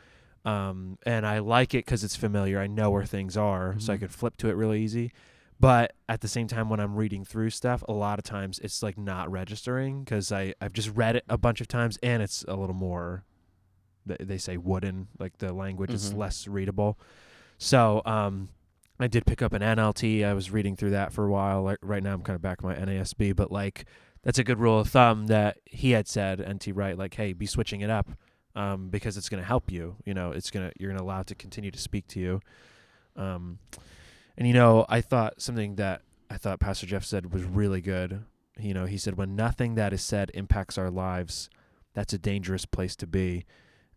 Um, 0.46 0.98
and 1.06 1.26
I 1.26 1.40
like 1.40 1.74
it 1.74 1.86
because 1.86 2.04
it's 2.04 2.16
familiar. 2.16 2.60
I 2.60 2.68
know 2.68 2.92
where 2.92 3.06
things 3.06 3.36
are, 3.38 3.76
so 3.80 3.94
I 3.94 3.96
Mhm. 3.98 4.02
could 4.02 4.12
flip 4.12 4.38
to 4.38 4.50
it 4.50 4.54
really 4.54 4.84
easy. 4.84 5.12
But 5.60 5.94
at 6.10 6.20
the 6.22 6.28
same 6.28 6.48
time, 6.48 6.70
when 6.70 6.80
I'm 6.82 6.96
reading 6.96 7.24
through 7.24 7.52
stuff, 7.52 7.84
a 7.88 7.94
lot 7.94 8.20
of 8.20 8.26
times 8.26 8.60
it's 8.60 8.84
like 8.84 8.98
not 8.98 9.32
registering 9.32 10.04
because 10.04 10.32
I 10.32 10.54
I've 10.62 10.74
just 10.74 10.90
read 10.90 11.16
it 11.16 11.24
a 11.30 11.38
bunch 11.38 11.62
of 11.62 11.68
times 11.68 11.98
and 12.04 12.22
it's 12.22 12.44
a 12.48 12.56
little 12.56 12.76
more. 12.76 13.24
They 14.06 14.38
say 14.38 14.58
wooden, 14.58 15.08
like 15.18 15.38
the 15.38 15.54
language 15.54 15.92
is 15.94 16.14
Mhm. 16.14 16.18
less 16.18 16.48
readable. 16.48 17.00
So 17.58 18.02
um, 18.06 18.50
I 19.00 19.08
did 19.08 19.26
pick 19.26 19.42
up 19.42 19.54
an 19.54 19.62
NLT. 19.62 20.26
I 20.26 20.34
was 20.34 20.52
reading 20.52 20.76
through 20.76 20.92
that 20.92 21.12
for 21.12 21.26
a 21.26 21.30
while. 21.32 21.64
Like 21.64 21.80
right 21.82 22.04
now, 22.04 22.14
I'm 22.14 22.22
kind 22.22 22.36
of 22.36 22.42
back 22.42 22.64
my 22.64 22.76
NASB, 22.76 23.36
but 23.36 23.52
like 23.52 23.86
that's 24.24 24.38
a 24.38 24.44
good 24.44 24.60
rule 24.60 24.80
of 24.80 24.90
thumb 24.90 25.28
that 25.28 25.58
he 25.66 25.92
had 25.92 26.08
said. 26.08 26.40
NT 26.40 26.76
Wright, 26.76 26.98
like, 26.98 27.16
hey, 27.16 27.34
be 27.34 27.46
switching 27.46 27.82
it 27.82 27.90
up 27.90 28.10
um, 28.56 28.90
because 28.90 29.18
it's 29.18 29.30
going 29.30 29.42
to 29.42 29.48
help 29.48 29.72
you. 29.72 29.96
You 30.06 30.14
know, 30.14 30.32
it's 30.32 30.52
gonna 30.52 30.72
you're 30.80 30.92
gonna 30.92 31.04
allow 31.04 31.22
it 31.22 31.28
to 31.28 31.36
continue 31.36 31.72
to 31.72 31.80
speak 31.80 32.08
to 32.10 32.20
you. 32.20 32.42
Um, 33.16 33.60
and 34.38 34.48
you 34.48 34.54
know, 34.54 34.86
I 34.90 35.02
thought 35.02 35.42
something 35.42 35.76
that 35.76 36.02
I 36.30 36.38
thought 36.38 36.60
Pastor 36.60 36.86
Jeff 36.86 37.04
said 37.04 37.34
was 37.34 37.44
really 37.44 37.82
good. 37.82 38.24
You 38.60 38.74
know, 38.74 38.86
he 38.86 38.98
said 38.98 39.18
when 39.18 39.36
nothing 39.36 39.76
that 39.76 39.94
is 39.94 40.02
said 40.02 40.32
impacts 40.34 40.78
our 40.78 40.92
lives, 40.92 41.50
that's 41.94 42.14
a 42.14 42.18
dangerous 42.18 42.66
place 42.66 42.96
to 42.98 43.08
be. 43.08 43.46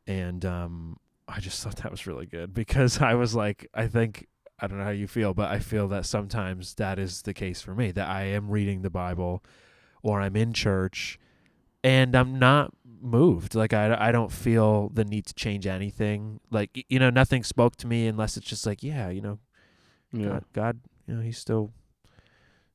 And 0.07 0.45
um, 0.45 0.99
I 1.29 1.41
just 1.41 1.63
thought 1.63 1.77
that 1.77 1.91
was 1.91 2.07
really 2.07 2.27
good 2.27 2.55
because 2.55 3.01
I 3.01 3.15
was 3.15 3.35
like, 3.35 3.69
I 3.75 3.87
think 3.87 4.27
I 4.59 4.67
don't 4.67 4.79
know 4.79 4.85
how 4.85 4.91
you 4.91 5.07
feel, 5.07 5.35
but 5.35 5.51
I 5.51 5.59
feel 5.59 5.89
that 5.89 6.07
sometimes 6.07 6.75
that 6.75 6.99
is 6.99 7.23
the 7.23 7.35
case 7.35 7.61
for 7.61 7.75
me. 7.75 7.91
That 7.91 8.09
I 8.09 8.25
am 8.25 8.51
reading 8.51 8.83
the 8.83 8.91
Bible, 8.91 9.43
or 10.03 10.21
I'm 10.21 10.37
in 10.37 10.53
church, 10.53 11.19
and 11.85 12.15
I'm 12.15 12.39
not 12.39 12.73
moved. 13.01 13.55
Like 13.55 13.73
I, 13.73 13.95
I 13.99 14.13
don't 14.13 14.33
feel 14.33 14.89
the 14.89 15.05
need 15.05 15.27
to 15.27 15.35
change 15.35 15.67
anything. 15.67 16.41
Like 16.51 16.85
you 16.89 16.99
know, 16.99 17.11
nothing 17.11 17.45
spoke 17.45 17.77
to 17.77 17.87
me 17.87 18.07
unless 18.07 18.37
it's 18.37 18.47
just 18.47 18.67
like, 18.67 18.83
yeah, 18.83 19.11
you 19.11 19.21
know, 19.21 19.39
yeah 20.13 20.27
God, 20.29 20.45
God, 20.53 20.81
you 21.07 21.15
know, 21.15 21.23
he's 21.23 21.39
still 21.39 21.73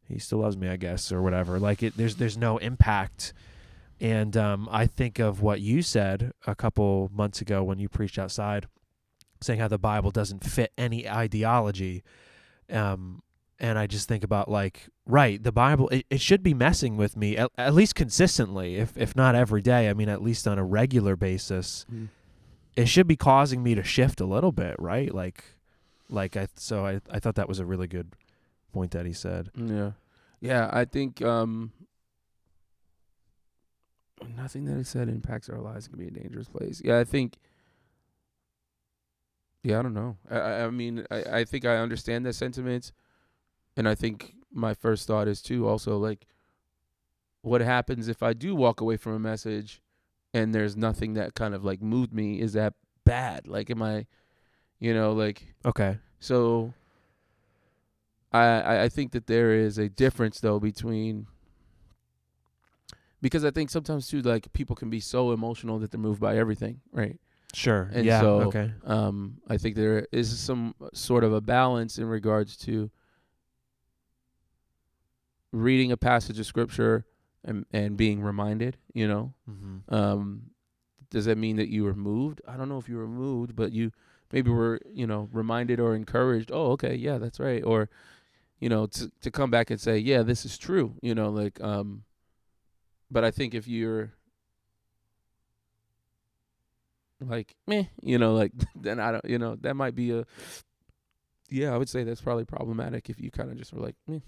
he 0.07 0.19
still 0.19 0.39
loves 0.39 0.57
me, 0.57 0.67
I 0.67 0.77
guess, 0.77 1.11
or 1.11 1.21
whatever. 1.21 1.59
Like 1.59 1.81
it, 1.83 1.97
there's 1.97 2.17
there's 2.17 2.38
no 2.38 2.57
impact. 2.57 3.33
And 4.00 4.35
um, 4.35 4.67
I 4.71 4.88
think 4.88 5.19
of 5.19 5.41
what 5.41 5.61
you 5.61 5.83
said 5.83 6.31
a 6.47 6.55
couple 6.55 7.11
months 7.13 7.39
ago 7.39 7.63
when 7.63 7.77
you 7.77 7.88
preached 7.88 8.17
outside, 8.17 8.65
saying 9.41 9.60
how 9.60 9.67
the 9.67 9.77
Bible 9.77 10.12
doesn't 10.12 10.43
fit 10.43 10.71
any 10.77 11.10
ideology. 11.10 12.03
Um, 12.69 13.21
and 13.60 13.77
I 13.77 13.86
just 13.86 14.07
think 14.07 14.24
about 14.24 14.50
like, 14.50 14.89
right, 15.05 15.41
the 15.41 15.51
Bible 15.51 15.88
it, 15.89 16.05
it 16.10 16.21
should 16.21 16.41
be 16.41 16.53
messing 16.53 16.98
with 16.98 17.15
me 17.15 17.38
at, 17.38 17.51
at 17.57 17.74
least 17.74 17.95
consistently, 17.95 18.77
if 18.77 18.98
if 18.98 19.15
not 19.15 19.36
every 19.36 19.62
day. 19.62 19.89
I 19.89 19.93
mean, 19.93 20.10
at 20.10 20.21
least 20.21 20.48
on 20.48 20.57
a 20.57 20.63
regular 20.63 21.15
basis. 21.15 21.86
Mm. 21.93 22.10
It 22.75 22.88
should 22.88 23.07
be 23.07 23.17
causing 23.17 23.62
me 23.62 23.75
to 23.75 23.83
shift 23.83 24.21
a 24.21 24.25
little 24.25 24.51
bit, 24.51 24.75
right? 24.79 25.13
Like, 25.13 25.43
like 26.10 26.36
I 26.36 26.48
so 26.55 26.86
I 26.86 27.01
I 27.10 27.19
thought 27.19 27.36
that 27.36 27.48
was 27.48 27.60
a 27.60 27.65
really 27.65 27.88
good 27.88 28.15
point 28.74 28.91
that 28.91 29.05
he 29.05 29.13
said. 29.13 29.50
Yeah. 29.55 29.91
Yeah, 30.39 30.69
I 30.74 30.86
think 30.86 31.21
um 31.21 31.71
nothing 34.36 34.65
that 34.65 34.77
he 34.77 34.83
said 34.83 35.07
impacts 35.07 35.50
our 35.50 35.60
lives 35.60 35.88
can 35.88 35.98
be 35.98 36.07
a 36.07 36.12
dangerous 36.12 36.48
place. 36.48 36.81
Yeah, 36.83 37.00
I 37.00 37.03
think 37.03 37.38
Yeah, 39.63 39.80
I 39.80 39.82
don't 39.84 39.94
know. 39.94 40.18
I 40.30 40.39
I, 40.63 40.70
mean 40.70 41.06
I, 41.12 41.24
I 41.39 41.44
think 41.46 41.65
I 41.65 41.77
understand 41.77 42.25
the 42.25 42.34
sentiments 42.34 42.94
and 43.77 43.88
I 43.88 43.96
think 43.96 44.34
my 44.51 44.74
first 44.74 45.08
thought 45.08 45.27
is 45.27 45.41
too 45.41 45.68
also 45.68 45.98
like 45.98 46.25
what 47.41 47.62
happens 47.62 48.08
if 48.08 48.22
I 48.22 48.34
do 48.34 48.56
walk 48.56 48.82
away 48.82 48.98
from 48.98 49.13
a 49.13 49.20
message 49.20 49.82
and 50.34 50.53
there's 50.53 50.75
nothing 50.75 51.13
that 51.13 51.34
kind 51.36 51.53
of 51.53 51.63
like 51.63 51.82
moved 51.82 52.13
me? 52.13 52.39
Is 52.39 52.53
that 52.53 52.74
bad? 53.06 53.48
Like 53.48 53.70
am 53.70 53.82
I 53.82 54.08
you 54.80 54.94
know, 54.94 55.13
like 55.13 55.53
Okay. 55.63 56.00
so 56.20 56.74
I 58.32 58.84
I 58.84 58.89
think 58.89 59.12
that 59.12 59.27
there 59.27 59.53
is 59.53 59.77
a 59.77 59.89
difference 59.89 60.39
though 60.39 60.60
between 60.60 61.27
because 63.22 63.46
I 63.46 63.51
think 63.51 63.70
sometimes 63.70 64.08
too 64.08 64.22
like 64.22 64.51
people 64.53 64.75
can 64.75 64.89
be 64.89 65.00
so 65.00 65.32
emotional 65.32 65.77
that 65.80 65.91
they're 65.91 66.00
moved 66.00 66.20
by 66.20 66.38
everything, 66.38 66.82
right? 66.91 67.20
Sure. 67.53 67.89
And 67.93 68.05
yeah. 68.05 68.22
so- 68.22 68.41
okay. 68.43 68.72
Um 68.86 69.41
I 69.48 69.58
think 69.58 69.75
there 69.75 70.08
is 70.12 70.38
some 70.39 70.75
sort 70.93 71.24
of 71.24 71.34
a 71.34 71.41
balance 71.41 71.98
in 71.98 72.05
regards 72.05 72.55
to 72.58 72.89
reading 75.51 75.91
a 75.91 75.98
passage 75.98 76.39
of 76.39 76.46
scripture 76.46 77.05
and 77.43 77.65
and 77.72 77.98
being 77.98 78.22
reminded, 78.22 78.77
you 78.93 79.08
know. 79.08 79.34
Mm-hmm. 79.50 79.93
Um 79.93 80.43
does 81.10 81.25
that 81.25 81.38
mean 81.38 81.58
that 81.58 81.67
you 81.67 81.84
were 81.84 81.93
moved? 81.93 82.41
I 82.48 82.55
don't 82.55 82.70
know 82.70 82.77
if 82.77 82.88
you 82.88 82.96
were 82.98 83.08
moved, 83.08 83.55
but 83.55 83.74
you 83.74 83.91
maybe 84.31 84.50
were, 84.50 84.79
you 84.93 85.05
know, 85.05 85.27
reminded 85.34 85.77
or 85.77 85.93
encouraged, 85.93 86.51
oh, 86.53 86.72
okay, 86.72 86.96
yeah, 86.96 87.17
that's 87.17 87.38
right. 87.38 87.62
Or, 87.65 87.89
you 88.62 88.70
know, 88.70 88.86
to 88.88 89.12
to 89.22 89.29
come 89.31 89.51
back 89.51 89.70
and 89.72 89.79
say, 89.79 89.98
yeah, 89.98 90.24
this 90.24 90.46
is 90.46 90.58
true, 90.58 90.96
you 91.01 91.13
know, 91.13 91.29
like 91.29 91.60
um 91.62 92.03
but 93.10 93.25
I 93.25 93.31
think 93.31 93.53
if 93.53 93.67
you're 93.67 94.13
like 97.28 97.56
meh, 97.68 97.84
you 98.01 98.18
know, 98.18 98.34
like 98.34 98.51
then 98.75 99.00
I 99.00 99.12
don't 99.12 99.25
you 99.25 99.38
know, 99.40 99.56
that 99.62 99.75
might 99.75 99.96
be 99.96 100.12
a 100.12 100.25
yeah, 101.50 101.74
I 101.74 101.78
would 101.78 101.90
say 101.90 102.04
that's 102.04 102.22
probably 102.22 102.46
problematic 102.46 103.10
if 103.10 103.20
you 103.20 103.30
kind 103.30 103.51
of 103.51 103.58
just 103.58 103.74
were 103.74 103.82
like, 103.82 103.96
meh. 104.08 104.20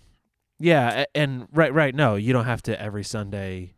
Yeah, 0.60 1.06
and 1.16 1.48
right, 1.54 1.74
right. 1.74 1.96
No, 1.96 2.16
you 2.16 2.34
don't 2.34 2.46
have 2.46 2.62
to 2.64 2.80
every 2.82 3.04
Sunday 3.04 3.74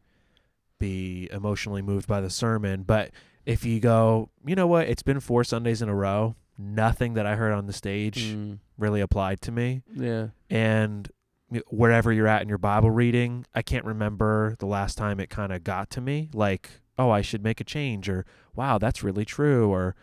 be 0.80 1.30
emotionally 1.32 1.82
moved 1.82 2.08
by 2.08 2.22
the 2.22 2.30
sermon. 2.30 2.84
But 2.84 3.12
if 3.46 3.64
you 3.64 3.80
go, 3.80 4.30
you 4.46 4.56
know 4.56 4.68
what? 4.68 4.88
It's 4.90 5.04
been 5.04 5.20
four 5.20 5.44
Sundays 5.44 5.82
in 5.82 5.90
a 5.90 5.96
row. 5.96 6.36
Nothing 6.58 7.14
that 7.16 7.26
I 7.26 7.36
heard 7.36 7.54
on 7.54 7.68
the 7.68 7.74
stage 7.74 8.34
Mm, 8.34 8.60
really 8.78 9.02
applied 9.02 9.42
to 9.42 9.52
me. 9.52 9.82
yeah. 9.94 10.28
And 10.50 11.10
wherever 11.70 12.12
you're 12.12 12.28
at 12.28 12.42
in 12.42 12.50
your 12.50 12.58
Bible 12.58 12.90
reading, 12.92 13.46
I 13.54 13.62
can't 13.62 13.86
remember 13.86 14.56
the 14.60 14.66
last 14.66 14.98
time 14.98 15.20
it 15.20 15.30
kind 15.30 15.52
of 15.54 15.64
got 15.64 15.90
to 15.92 16.02
me. 16.02 16.30
Like, 16.34 16.70
oh, 16.98 17.10
I 17.10 17.22
should 17.22 17.44
make 17.44 17.60
a 17.60 17.64
change, 17.64 18.08
or 18.10 18.26
wow, 18.56 18.78
that's 18.78 19.04
really 19.04 19.26
true, 19.26 19.70
or 19.70 19.96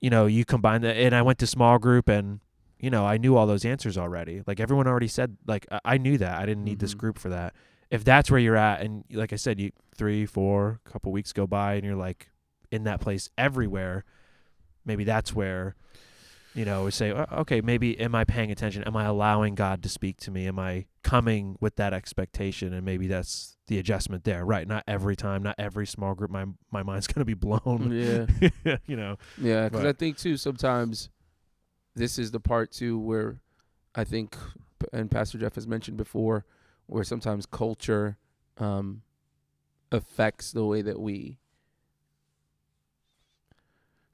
you 0.00 0.10
know, 0.10 0.26
you 0.26 0.44
combine 0.44 0.82
that. 0.82 0.96
And 0.96 1.14
I 1.14 1.22
went 1.22 1.38
to 1.40 1.46
small 1.46 1.78
group, 1.78 2.08
and 2.08 2.40
you 2.78 2.90
know, 2.90 3.06
I 3.06 3.16
knew 3.16 3.36
all 3.36 3.46
those 3.46 3.64
answers 3.64 3.96
already. 3.96 4.42
Like 4.46 4.60
everyone 4.60 4.86
already 4.86 5.08
said, 5.08 5.36
like 5.46 5.66
I- 5.70 5.80
I 5.84 5.98
knew 5.98 6.18
that. 6.18 6.38
I 6.38 6.44
didn't 6.44 6.64
need 6.64 6.78
this 6.80 6.94
Mhm. 6.94 6.98
group 6.98 7.18
for 7.18 7.30
that. 7.30 7.54
If 7.90 8.04
that's 8.04 8.30
where 8.30 8.40
you're 8.40 8.56
at, 8.56 8.82
and 8.82 9.04
like 9.10 9.32
I 9.32 9.36
said, 9.36 9.58
you 9.60 9.70
three, 9.94 10.26
four, 10.26 10.80
couple 10.84 11.10
weeks 11.12 11.32
go 11.32 11.46
by, 11.46 11.74
and 11.74 11.84
you're 11.84 11.94
like 11.96 12.28
in 12.70 12.84
that 12.84 13.00
place 13.00 13.30
everywhere. 13.38 14.04
Maybe 14.84 15.04
that's 15.04 15.34
where 15.34 15.76
you 16.54 16.64
know, 16.64 16.84
we 16.84 16.90
say, 16.92 17.10
"Oh, 17.12 17.26
okay, 17.38 17.60
maybe 17.60 17.98
am 17.98 18.14
I 18.14 18.24
paying 18.24 18.50
attention? 18.50 18.84
Am 18.84 18.96
I 18.96 19.04
allowing 19.04 19.54
God 19.54 19.82
to 19.82 19.88
speak 19.88 20.18
to 20.18 20.30
me? 20.30 20.46
Am 20.46 20.58
I 20.58 20.86
coming 21.02 21.56
with 21.60 21.76
that 21.76 21.92
expectation? 21.92 22.72
And 22.72 22.84
maybe 22.84 23.08
that's 23.08 23.56
the 23.66 23.78
adjustment 23.78 24.24
there, 24.24 24.44
right? 24.44 24.66
Not 24.66 24.84
every 24.86 25.16
time, 25.16 25.42
not 25.42 25.56
every 25.58 25.86
small 25.86 26.14
group. 26.14 26.30
My 26.30 26.46
my 26.70 26.82
mind's 26.82 27.06
gonna 27.12 27.24
be 27.24 27.34
blown. 27.34 27.90
Yeah. 27.90 28.78
you 28.86 28.96
know. 28.96 29.16
Yeah, 29.36 29.68
because 29.68 29.84
I 29.84 29.92
think 29.92 30.16
too 30.16 30.36
sometimes 30.36 31.08
this 31.94 32.18
is 32.18 32.30
the 32.30 32.40
part 32.40 32.70
too 32.70 32.98
where 32.98 33.40
I 33.94 34.04
think, 34.04 34.36
and 34.92 35.10
Pastor 35.10 35.38
Jeff 35.38 35.54
has 35.54 35.66
mentioned 35.66 35.96
before, 35.96 36.44
where 36.86 37.04
sometimes 37.04 37.46
culture 37.46 38.18
um, 38.58 39.02
affects 39.90 40.52
the 40.52 40.64
way 40.64 40.82
that 40.82 41.00
we, 41.00 41.38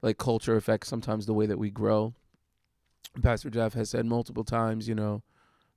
like 0.01 0.17
culture 0.17 0.55
affects 0.55 0.87
sometimes 0.87 1.25
the 1.25 1.33
way 1.33 1.45
that 1.45 1.57
we 1.59 1.69
grow. 1.69 2.13
Pastor 3.21 3.49
Jeff 3.49 3.73
has 3.73 3.89
said 3.89 4.05
multiple 4.05 4.43
times, 4.43 4.87
you 4.87 4.95
know, 4.95 5.23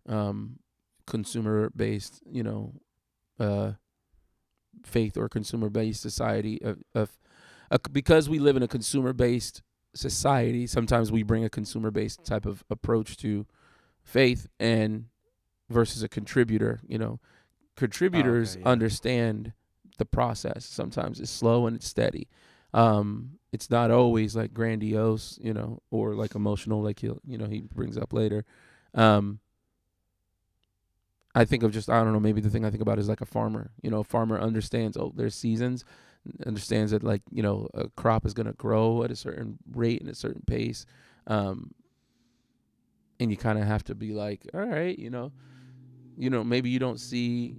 um, 0.08 0.58
consumer 1.06 1.70
based, 1.74 2.22
you 2.30 2.42
know, 2.42 2.74
uh, 3.38 3.72
faith 4.84 5.16
or 5.16 5.28
consumer 5.28 5.68
based 5.68 6.02
society 6.02 6.60
of, 6.62 6.78
of 6.94 7.18
a, 7.70 7.78
because 7.90 8.28
we 8.28 8.38
live 8.38 8.56
in 8.56 8.62
a 8.62 8.68
consumer 8.68 9.12
based 9.12 9.62
society, 9.94 10.66
sometimes 10.66 11.10
we 11.10 11.22
bring 11.22 11.44
a 11.44 11.50
consumer 11.50 11.90
based 11.90 12.24
type 12.24 12.46
of 12.46 12.64
approach 12.70 13.16
to 13.18 13.46
faith 14.02 14.48
and 14.60 15.06
versus 15.70 16.02
a 16.02 16.08
contributor, 16.08 16.80
you 16.86 16.98
know. 16.98 17.20
Contributors 17.76 18.56
yeah. 18.56 18.68
understand 18.68 19.52
the 19.98 20.04
process. 20.04 20.64
Sometimes 20.64 21.20
it's 21.20 21.30
slow 21.30 21.66
and 21.66 21.76
it's 21.76 21.88
steady. 21.88 22.28
Um, 22.72 23.38
it's 23.54 23.70
not 23.70 23.92
always 23.92 24.34
like 24.34 24.52
grandiose, 24.52 25.38
you 25.40 25.54
know, 25.54 25.80
or 25.92 26.14
like 26.14 26.34
emotional, 26.34 26.82
like 26.82 26.98
he, 26.98 27.06
you 27.24 27.38
know, 27.38 27.46
he 27.46 27.60
brings 27.60 27.96
up 27.96 28.12
later. 28.12 28.44
Um, 28.94 29.38
I 31.36 31.44
think 31.44 31.62
of 31.62 31.70
just 31.70 31.88
I 31.88 32.02
don't 32.02 32.12
know. 32.12 32.18
Maybe 32.18 32.40
the 32.40 32.50
thing 32.50 32.64
I 32.64 32.70
think 32.70 32.82
about 32.82 32.98
is 32.98 33.08
like 33.08 33.20
a 33.20 33.26
farmer. 33.26 33.70
You 33.80 33.92
know, 33.92 34.00
a 34.00 34.04
farmer 34.04 34.40
understands. 34.40 34.96
Oh, 34.96 35.12
there's 35.14 35.36
seasons. 35.36 35.84
Understands 36.44 36.90
that 36.90 37.04
like 37.04 37.22
you 37.30 37.44
know 37.44 37.68
a 37.74 37.88
crop 37.90 38.26
is 38.26 38.34
gonna 38.34 38.54
grow 38.54 39.04
at 39.04 39.12
a 39.12 39.16
certain 39.16 39.58
rate 39.72 40.00
and 40.00 40.10
a 40.10 40.16
certain 40.16 40.42
pace, 40.44 40.84
um, 41.28 41.74
and 43.20 43.30
you 43.30 43.36
kind 43.36 43.58
of 43.58 43.66
have 43.66 43.84
to 43.84 43.94
be 43.94 44.14
like, 44.14 44.48
all 44.52 44.66
right, 44.66 44.98
you 44.98 45.10
know, 45.10 45.30
you 46.18 46.28
know, 46.28 46.42
maybe 46.42 46.70
you 46.70 46.80
don't 46.80 46.98
see. 46.98 47.54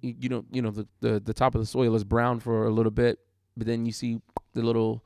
You, 0.00 0.14
you 0.18 0.28
don't, 0.28 0.46
you 0.50 0.62
know, 0.62 0.70
the, 0.70 0.88
the 1.00 1.20
the 1.20 1.34
top 1.34 1.54
of 1.54 1.60
the 1.60 1.66
soil 1.66 1.94
is 1.94 2.02
brown 2.02 2.40
for 2.40 2.66
a 2.66 2.70
little 2.70 2.92
bit, 2.92 3.20
but 3.56 3.66
then 3.68 3.86
you 3.86 3.92
see 3.92 4.20
the 4.58 4.66
little. 4.66 5.02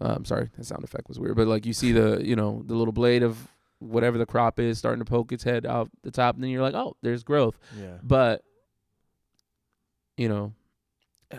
Uh, 0.00 0.14
I'm 0.16 0.24
sorry, 0.24 0.50
that 0.56 0.64
sound 0.64 0.82
effect 0.84 1.08
was 1.08 1.18
weird, 1.20 1.36
but 1.36 1.46
like 1.46 1.64
you 1.66 1.72
see 1.72 1.92
the, 1.92 2.20
you 2.24 2.34
know, 2.36 2.62
the 2.66 2.74
little 2.74 2.92
blade 2.92 3.22
of 3.22 3.48
whatever 3.78 4.18
the 4.18 4.26
crop 4.26 4.58
is 4.58 4.76
starting 4.78 4.98
to 5.04 5.08
poke 5.08 5.30
its 5.32 5.44
head 5.44 5.64
out 5.64 5.88
the 6.02 6.10
top, 6.10 6.34
and 6.34 6.42
then 6.42 6.50
you're 6.50 6.62
like, 6.62 6.74
oh, 6.74 6.96
there's 7.02 7.22
growth. 7.22 7.58
Yeah. 7.78 7.98
But 8.02 8.42
you 10.16 10.28
know, 10.28 10.52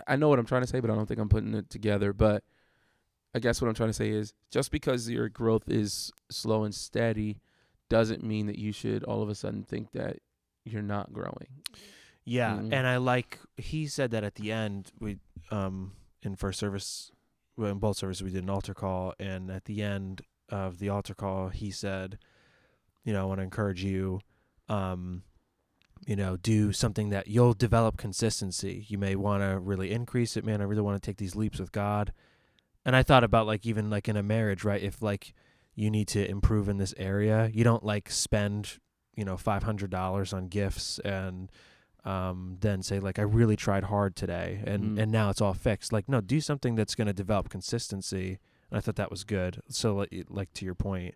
I 0.06 0.16
know 0.16 0.28
what 0.28 0.38
I'm 0.38 0.46
trying 0.46 0.62
to 0.62 0.66
say, 0.68 0.80
but 0.80 0.90
I 0.90 0.94
don't 0.94 1.06
think 1.06 1.20
I'm 1.20 1.28
putting 1.28 1.54
it 1.54 1.70
together. 1.70 2.12
But 2.12 2.44
I 3.34 3.38
guess 3.38 3.60
what 3.60 3.68
I'm 3.68 3.74
trying 3.74 3.90
to 3.90 3.94
say 3.94 4.10
is 4.10 4.32
just 4.50 4.70
because 4.70 5.08
your 5.08 5.28
growth 5.28 5.64
is 5.68 6.12
slow 6.30 6.64
and 6.64 6.74
steady 6.74 7.40
doesn't 7.88 8.24
mean 8.24 8.46
that 8.46 8.58
you 8.58 8.72
should 8.72 9.04
all 9.04 9.22
of 9.22 9.28
a 9.28 9.34
sudden 9.34 9.62
think 9.62 9.92
that 9.92 10.18
you're 10.64 10.82
not 10.82 11.12
growing. 11.12 11.46
Yeah, 12.24 12.56
Mhm. 12.56 12.72
and 12.72 12.86
I 12.86 12.96
like 12.96 13.38
he 13.56 13.86
said 13.86 14.10
that 14.10 14.24
at 14.24 14.34
the 14.34 14.50
end 14.50 14.90
we 14.98 15.18
um 15.50 15.92
in 16.22 16.34
first 16.34 16.58
service 16.58 17.12
well, 17.56 17.70
in 17.70 17.78
both 17.78 17.96
services 17.96 18.22
we 18.22 18.30
did 18.30 18.44
an 18.44 18.50
altar 18.50 18.74
call 18.74 19.14
and 19.18 19.50
at 19.50 19.64
the 19.64 19.82
end 19.82 20.22
of 20.48 20.78
the 20.78 20.88
altar 20.88 21.14
call 21.14 21.48
he 21.48 21.70
said, 21.70 22.18
you 23.04 23.12
know, 23.12 23.22
I 23.22 23.24
want 23.24 23.38
to 23.38 23.44
encourage 23.44 23.82
you 23.82 24.20
um 24.68 25.22
you 26.04 26.16
know, 26.16 26.36
do 26.36 26.72
something 26.72 27.10
that 27.10 27.28
you'll 27.28 27.54
develop 27.54 27.96
consistency. 27.96 28.84
You 28.88 28.98
may 28.98 29.16
want 29.16 29.42
to 29.42 29.58
really 29.58 29.92
increase 29.92 30.36
it, 30.36 30.44
man. 30.44 30.60
I 30.60 30.64
really 30.64 30.82
want 30.82 31.00
to 31.00 31.04
take 31.04 31.16
these 31.16 31.34
leaps 31.34 31.58
with 31.58 31.72
God. 31.72 32.12
And 32.84 32.94
I 32.94 33.02
thought 33.02 33.24
about 33.24 33.46
like 33.46 33.64
even 33.64 33.90
like 33.90 34.08
in 34.08 34.16
a 34.16 34.22
marriage, 34.22 34.62
right? 34.62 34.82
If 34.82 35.02
like 35.02 35.34
you 35.74 35.90
need 35.90 36.08
to 36.08 36.28
improve 36.28 36.68
in 36.68 36.76
this 36.76 36.94
area, 36.96 37.50
you 37.52 37.64
don't 37.64 37.84
like 37.84 38.10
spend, 38.10 38.78
you 39.14 39.24
know, 39.24 39.36
$500 39.36 40.32
on 40.32 40.48
gifts 40.48 40.98
and 41.00 41.50
um, 42.06 42.56
then 42.60 42.82
say 42.82 43.00
like 43.00 43.18
I 43.18 43.22
really 43.22 43.56
tried 43.56 43.84
hard 43.84 44.14
today 44.16 44.62
and 44.64 44.96
Mhm. 44.96 45.02
and 45.02 45.12
now 45.12 45.28
it's 45.28 45.40
all 45.42 45.54
fixed. 45.54 45.92
Like 45.92 46.08
no, 46.08 46.20
do 46.20 46.40
something 46.40 46.74
that's 46.76 46.94
going 46.94 47.08
to 47.08 47.12
develop 47.12 47.48
consistency. 47.48 48.38
And 48.70 48.78
I 48.78 48.80
thought 48.80 48.96
that 48.96 49.10
was 49.10 49.24
good. 49.24 49.60
So 49.68 49.94
like, 49.96 50.24
like 50.28 50.52
to 50.54 50.64
your 50.64 50.74
point, 50.74 51.14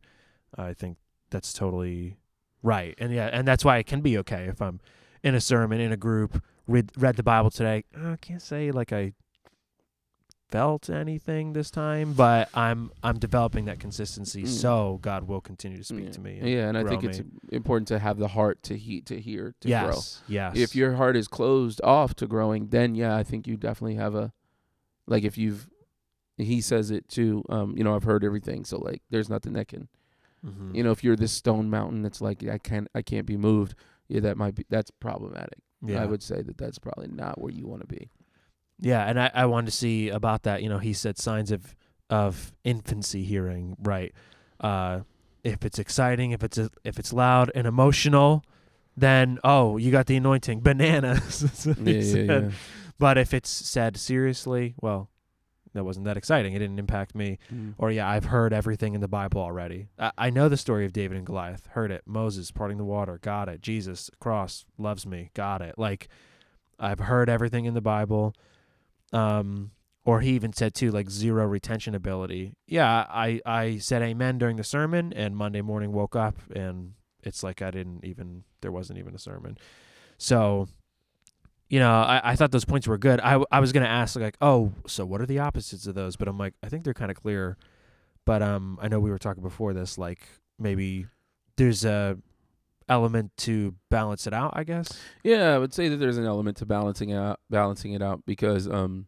I 0.59 0.75
think 0.75 0.99
that's 1.31 1.53
totally 1.53 2.17
Right. 2.63 2.95
And 2.99 3.11
yeah, 3.13 3.31
and 3.33 3.49
that's 3.49 3.65
why 3.65 3.79
it 3.79 3.87
can 3.87 4.03
be 4.03 4.19
okay 4.19 4.45
if 4.45 4.61
I'm 4.61 4.81
in 5.23 5.35
a 5.35 5.41
sermon 5.41 5.81
in 5.81 5.93
a 5.93 5.97
group 5.97 6.43
read 6.67 6.91
read 6.97 7.17
the 7.17 7.23
Bible 7.23 7.51
today. 7.51 7.85
I 7.97 8.17
can't 8.21 8.43
say 8.43 8.71
like 8.71 8.93
I 8.93 9.15
felt 10.51 10.91
anything 10.91 11.53
this 11.53 11.71
time, 11.71 12.13
but 12.13 12.49
I'm 12.55 12.91
I'm 13.03 13.19
developing 13.19 13.67
that 13.67 13.79
consistency 13.81 14.43
Mm. 14.45 14.49
so 14.49 14.99
God 15.03 15.29
will 15.29 15.41
continue 15.41 15.79
to 15.79 15.85
speak 15.85 16.07
yeah. 16.07 16.11
to 16.13 16.21
me. 16.21 16.41
Yeah, 16.43 16.69
and 16.69 16.77
I 16.79 16.85
think 16.85 17.05
it's 17.05 17.21
important 17.51 17.89
to 17.89 17.99
have 17.99 18.19
the 18.19 18.29
heart 18.29 18.63
to 18.65 18.77
heat 18.77 19.07
to 19.07 19.21
hear 19.21 19.55
to 19.61 19.69
grow. 19.69 19.77
yes. 19.89 20.23
Yes. 20.29 20.57
If 20.57 20.75
your 20.77 20.95
heart 20.95 21.17
is 21.17 21.29
closed 21.29 21.81
off 21.85 22.15
to 22.17 22.27
growing, 22.27 22.69
then 22.69 22.95
yeah, 22.95 23.17
I 23.17 23.23
think 23.23 23.47
you 23.47 23.57
definitely 23.57 23.97
have 23.97 24.15
a 24.15 24.33
like 25.07 25.25
if 25.25 25.37
you've 25.39 25.69
he 26.37 26.61
says 26.61 26.91
it 26.91 27.07
too, 27.09 27.45
um, 27.51 27.75
you 27.77 27.85
know, 27.85 27.95
I've 27.95 28.05
heard 28.05 28.25
everything, 28.25 28.65
so 28.65 28.79
like 28.79 29.03
there's 29.11 29.29
nothing 29.29 29.53
that 29.55 29.69
can 29.69 29.89
Mhm. 30.47 30.75
you 30.75 30.83
know, 30.83 30.91
if 30.91 31.05
you're 31.05 31.17
this 31.17 31.33
stone 31.33 31.69
mountain 31.69 32.01
that's 32.03 32.21
like 32.23 32.47
I 32.49 32.57
can't 32.59 32.89
I 32.95 33.03
can't 33.03 33.27
be 33.27 33.37
moved, 33.37 33.75
yeah, 34.09 34.21
that 34.21 34.37
might 34.39 34.55
be 34.55 34.65
that's 34.71 34.91
problematic. 34.91 35.59
yeah. 35.85 36.03
I 36.03 36.07
would 36.07 36.23
say 36.23 36.41
that 36.43 36.57
that's 36.59 36.79
probably 36.79 37.09
not 37.09 37.41
where 37.41 37.53
you 37.53 37.67
want 37.67 37.83
to 37.83 37.87
be. 37.87 38.09
Yeah, 38.81 39.05
and 39.05 39.21
I, 39.21 39.31
I 39.35 39.47
wanted 39.47 39.67
to 39.67 39.77
see 39.77 40.09
about 40.09 40.45
that. 40.45 40.63
You 40.63 40.69
know, 40.69 40.79
he 40.79 40.93
said 40.93 41.19
signs 41.19 41.51
of 41.51 41.75
of 42.09 42.53
infancy 42.65 43.23
hearing, 43.23 43.77
right? 43.81 44.13
Uh, 44.59 45.01
if 45.45 45.65
it's 45.65 45.79
exciting, 45.79 46.33
if 46.33 46.43
it's 46.43 46.59
a, 46.59 46.71
if 46.85 46.99
it's 46.99 47.13
loud 47.13 47.51
and 47.55 47.67
emotional, 47.67 48.45
then 48.97 49.39
oh, 49.45 49.77
you 49.77 49.91
got 49.91 50.07
the 50.07 50.17
anointing, 50.17 50.61
bananas. 50.63 51.41
That's 51.41 51.67
what 51.67 51.79
he 51.79 51.99
Yeah, 51.99 52.17
yeah, 52.17 52.41
yeah. 52.41 52.51
But 52.99 53.17
if 53.17 53.33
it's 53.33 53.49
said 53.49 53.97
seriously, 53.97 54.75
well, 54.81 55.09
that 55.73 55.85
wasn't 55.85 56.05
that 56.07 56.17
exciting. 56.17 56.53
It 56.53 56.59
didn't 56.59 56.79
impact 56.79 57.15
me. 57.15 57.39
Mm. 57.53 57.75
Or 57.79 57.91
yeah, 57.91 58.09
I've 58.09 58.27
heard 58.27 58.53
everything 58.53 58.95
in 58.95 59.01
the 59.01 59.09
Bible 59.09 59.41
already. 59.41 59.89
I, 59.99 60.13
I 60.19 60.31
know 60.31 60.49
the 60.49 60.57
story 60.57 60.85
of 60.85 60.93
David 60.93 61.17
and 61.17 61.25
Goliath. 61.25 61.67
Heard 61.69 61.91
it. 61.93 62.03
Moses 62.07 62.51
parting 62.51 62.77
the 62.77 62.85
water. 62.85 63.19
Got 63.23 63.49
it. 63.49 63.63
Jesus 63.63 64.11
cross 64.19 64.65
loves 64.79 65.07
me. 65.07 65.31
Got 65.33 65.63
it. 65.63 65.77
Like 65.79 66.09
I've 66.79 66.99
heard 66.99 67.31
everything 67.31 67.67
in 67.67 67.75
the 67.75 67.81
Bible. 67.81 68.35
Um, 69.13 69.73
or 70.05 70.21
he 70.21 70.31
even 70.31 70.53
said 70.53 70.75
too, 70.75 70.91
like 70.91 71.11
zero 71.11 71.47
retention 71.47 71.95
ability. 71.95 72.55
Yeah, 72.67 73.07
I 73.09 73.41
I 73.45 73.79
said 73.79 74.03
amen 74.03 74.39
during 74.39 74.57
the 74.57 74.65
sermon, 74.65 75.13
and 75.13 75.37
Monday 75.37 75.61
morning 75.61 75.93
woke 75.93 76.17
up 76.17 76.37
and 76.55 76.95
it's 77.23 77.43
like 77.43 77.63
I 77.63 77.71
didn't 77.71 78.05
even 78.05 78.45
there 78.61 78.73
wasn't 78.73 78.99
even 78.99 79.15
a 79.15 79.19
sermon. 79.19 79.59
So 80.19 80.69
you 81.69 81.79
know, 81.79 81.93
I, 81.93 82.33
I 82.33 82.37
thought 82.37 82.51
those 82.51 82.65
points 82.65 82.89
were 82.89 82.99
good. 82.99 83.21
I 83.21 83.43
I 83.51 83.61
was 83.61 83.73
gonna 83.73 83.87
ask 83.87 84.17
like, 84.17 84.37
oh, 84.41 84.73
so 84.87 85.05
what 85.05 85.21
are 85.21 85.27
the 85.27 85.39
opposites 85.39 85.87
of 85.87 85.95
those? 85.95 86.17
But 86.17 86.29
I'm 86.29 86.39
like, 86.39 86.55
I 86.63 86.69
think 86.69 86.85
they're 86.85 86.95
kind 86.95 87.11
of 87.11 87.17
clear. 87.17 87.57
But 88.25 88.43
um, 88.43 88.79
I 88.83 88.89
know 88.89 89.01
we 89.01 89.11
were 89.11 89.19
talking 89.19 89.43
before 89.43 89.73
this, 89.73 89.97
like 89.97 90.21
maybe 90.59 91.07
there's 91.57 91.85
a 91.85 92.19
element 92.91 93.31
to 93.39 93.75
balance 93.89 94.27
it 94.27 94.35
out. 94.35 94.53
I 94.55 94.65
guess. 94.65 95.01
Yeah, 95.25 95.55
I 95.55 95.59
would 95.59 95.73
say 95.73 95.89
that 95.89 95.97
there's 95.97 96.19
an 96.19 96.27
element 96.27 96.59
to 96.59 96.67
balancing 96.67 97.13
out 97.15 97.41
balancing 97.49 97.93
it 97.93 98.03
out 98.03 98.27
because 98.27 98.69
um 98.69 99.07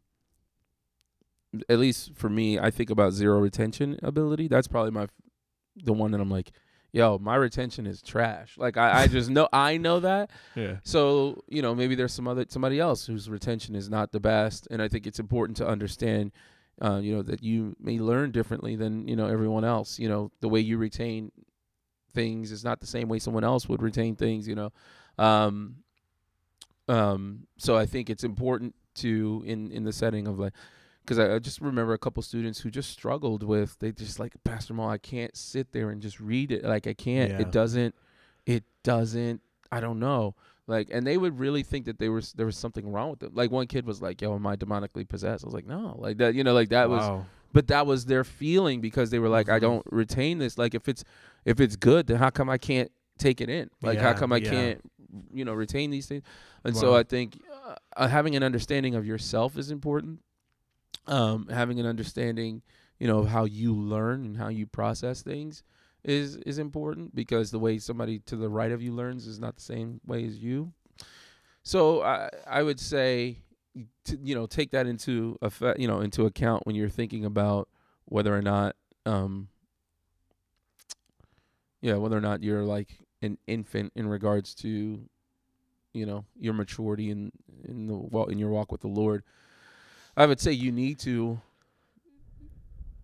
at 1.69 1.79
least 1.79 2.13
for 2.15 2.31
me, 2.31 2.59
I 2.59 2.71
think 2.71 2.89
about 2.89 3.13
zero 3.13 3.39
retention 3.39 3.99
ability. 4.03 4.49
That's 4.49 4.69
probably 4.69 4.93
my 4.93 5.09
the 5.77 5.93
one 5.93 6.13
that 6.13 6.21
I'm 6.21 6.31
like, 6.31 6.53
yo, 6.93 7.19
my 7.19 7.35
retention 7.37 7.87
is 7.87 8.01
trash. 8.01 8.57
Like 8.57 8.77
I, 8.77 9.03
I 9.03 9.07
just 9.07 9.29
know 9.29 9.49
I 9.53 9.77
know 9.77 10.01
that. 10.01 10.31
Yeah. 10.55 10.77
So, 10.85 11.43
you 11.49 11.61
know, 11.61 11.75
maybe 11.75 11.95
there's 11.95 12.13
some 12.15 12.29
other 12.29 12.47
somebody 12.49 12.79
else 12.81 13.05
whose 13.07 13.29
retention 13.29 13.75
is 13.75 13.91
not 13.91 14.13
the 14.13 14.21
best. 14.21 14.69
And 14.71 14.81
I 14.81 14.89
think 14.89 15.07
it's 15.07 15.19
important 15.19 15.57
to 15.59 15.67
understand 15.67 16.33
uh, 16.81 16.99
you 16.99 17.15
know, 17.15 17.23
that 17.23 17.43
you 17.43 17.77
may 17.79 17.99
learn 17.99 18.31
differently 18.33 18.77
than, 18.77 19.07
you 19.07 19.15
know, 19.15 19.27
everyone 19.27 19.65
else. 19.65 19.99
You 19.99 20.09
know, 20.09 20.33
the 20.41 20.49
way 20.49 20.59
you 20.61 20.79
retain 20.79 21.31
things 22.13 22.53
is 22.53 22.65
not 22.65 22.81
the 22.81 22.87
same 22.87 23.09
way 23.09 23.19
someone 23.19 23.45
else 23.45 23.69
would 23.69 23.83
retain 23.83 24.17
things, 24.17 24.47
you 24.47 24.55
know. 24.55 24.71
Um 25.19 25.77
um 26.89 27.47
so 27.59 27.77
I 27.77 27.87
think 27.87 28.11
it's 28.11 28.25
important 28.25 28.75
to 28.97 29.43
in 29.47 29.71
in 29.71 29.85
the 29.85 29.93
setting 29.93 30.27
of 30.27 30.39
like 30.39 30.53
because 31.05 31.19
I, 31.19 31.35
I 31.35 31.39
just 31.39 31.61
remember 31.61 31.93
a 31.95 31.99
couple 31.99 32.23
students 32.23 32.61
who 32.61 32.71
just 32.71 32.91
struggled 32.91 33.43
with 33.43 33.79
they 33.81 33.93
just 33.93 34.19
like 34.19 34.35
Pastor 34.45 34.75
Mo, 34.75 34.89
I 34.89 34.99
can't 34.99 35.37
sit 35.37 35.73
there 35.73 35.91
and 35.91 36.01
just 36.01 36.21
read 36.21 36.53
it. 36.53 36.65
Like 36.65 36.87
I 36.87 36.95
can't. 36.95 37.33
Yeah. 37.33 37.41
It 37.41 37.51
doesn't. 37.51 37.95
It 38.47 38.65
doesn't. 38.83 39.41
I 39.71 39.81
don't 39.81 39.99
know. 39.99 40.35
Like, 40.69 40.89
and 40.93 41.05
they 41.07 41.17
would 41.17 41.41
really 41.41 41.65
think 41.65 41.87
that 41.87 41.99
they 41.99 42.09
were 42.09 42.23
there 42.37 42.47
was 42.47 42.57
something 42.57 42.91
wrong 42.91 43.11
with 43.11 43.19
them. 43.19 43.33
Like 43.35 43.51
one 43.51 43.67
kid 43.67 43.85
was 43.85 44.01
like, 44.01 44.23
"Yo, 44.23 44.35
am 44.35 44.47
I 44.47 44.55
demonically 44.55 45.09
possessed?" 45.09 45.45
I 45.45 45.47
was 45.47 45.55
like, 45.55 45.67
"No." 45.67 45.97
Like 45.99 46.19
that, 46.19 46.35
you 46.35 46.45
know, 46.45 46.55
like 46.55 46.69
that 46.69 46.89
was. 46.89 47.03
Wow. 47.53 47.61
But 47.61 47.67
that 47.69 47.87
was 47.87 48.07
their 48.07 48.25
feeling 48.25 48.81
because 48.81 49.11
they 49.11 49.19
were 49.19 49.29
like, 49.29 49.49
"I 49.49 49.59
Mhm. 49.59 49.63
don't 49.63 49.87
retain 49.91 50.39
this. 50.39 50.59
Like 50.59 50.75
if 50.75 50.89
it's 50.89 51.05
if 51.45 51.61
it's 51.61 51.77
good, 51.77 52.07
then 52.07 52.17
how 52.17 52.31
come 52.31 52.49
I 52.51 52.59
can't 52.59 52.91
take 53.19 53.41
it 53.41 53.49
in? 53.49 53.71
Like 53.83 53.99
how 54.01 54.13
come 54.15 54.33
I 54.33 54.39
yeah. 54.39 54.51
can't, 54.51 54.81
you 55.33 55.45
know, 55.45 55.55
retain 55.55 55.91
these 55.91 56.07
things?" 56.07 56.23
And 56.65 56.77
so 56.77 56.95
I 56.95 57.03
think 57.03 57.39
uh, 57.67 57.75
uh, 57.97 58.09
having 58.09 58.37
an 58.37 58.43
understanding 58.43 58.95
of 58.95 59.05
yourself 59.07 59.57
is 59.59 59.71
important. 59.71 60.21
Um, 61.07 61.49
having 61.49 61.81
an 61.81 61.87
understanding, 61.87 62.63
you 63.01 63.09
know, 63.09 63.19
of 63.21 63.29
how 63.29 63.45
you 63.45 63.75
learn 63.75 64.25
and 64.25 64.37
how 64.37 64.49
you 64.49 64.67
process 64.67 65.23
things 65.23 65.63
is 66.05 66.37
is 66.39 66.59
important 66.59 67.15
because 67.15 67.51
the 67.51 67.59
way 67.59 67.79
somebody 67.79 68.19
to 68.21 68.37
the 68.37 68.49
right 68.49 68.71
of 68.73 68.81
you 68.83 68.93
learns 68.93 69.27
is 69.27 69.39
not 69.41 69.57
the 69.57 69.63
same 69.63 70.01
way 70.07 70.25
as 70.25 70.39
you. 70.39 70.73
So 71.65 72.03
I 72.03 72.29
I 72.47 72.63
would 72.63 72.79
say, 72.81 73.39
to, 74.05 74.19
you 74.23 74.35
know, 74.35 74.47
take 74.47 74.71
that 74.73 74.87
into 74.87 75.39
effect, 75.43 75.79
you 75.79 75.87
know, 75.89 76.01
into 76.01 76.27
account 76.27 76.67
when 76.67 76.77
you're 76.77 76.89
thinking 76.89 77.25
about 77.25 77.69
whether 78.05 78.37
or 78.37 78.43
not, 78.43 78.77
um, 79.07 79.49
yeah, 81.81 81.95
whether 81.95 82.17
or 82.17 82.21
not 82.21 82.43
you're 82.43 82.65
like 82.65 82.99
an 83.23 83.39
infant 83.47 83.93
in 83.97 84.07
regards 84.07 84.55
to, 84.57 85.01
you 85.95 86.07
know, 86.07 86.25
your 86.39 86.55
maturity 86.55 87.11
in 87.11 87.33
in 87.65 87.87
the 87.87 87.95
wa- 87.97 88.25
in 88.25 88.39
your 88.39 88.51
walk 88.51 88.71
with 88.73 88.81
the 88.81 88.89
Lord. 88.89 89.23
I 90.17 90.27
would 90.27 90.41
say 90.41 90.53
you 90.53 90.71
need 90.73 90.99
to 91.01 91.41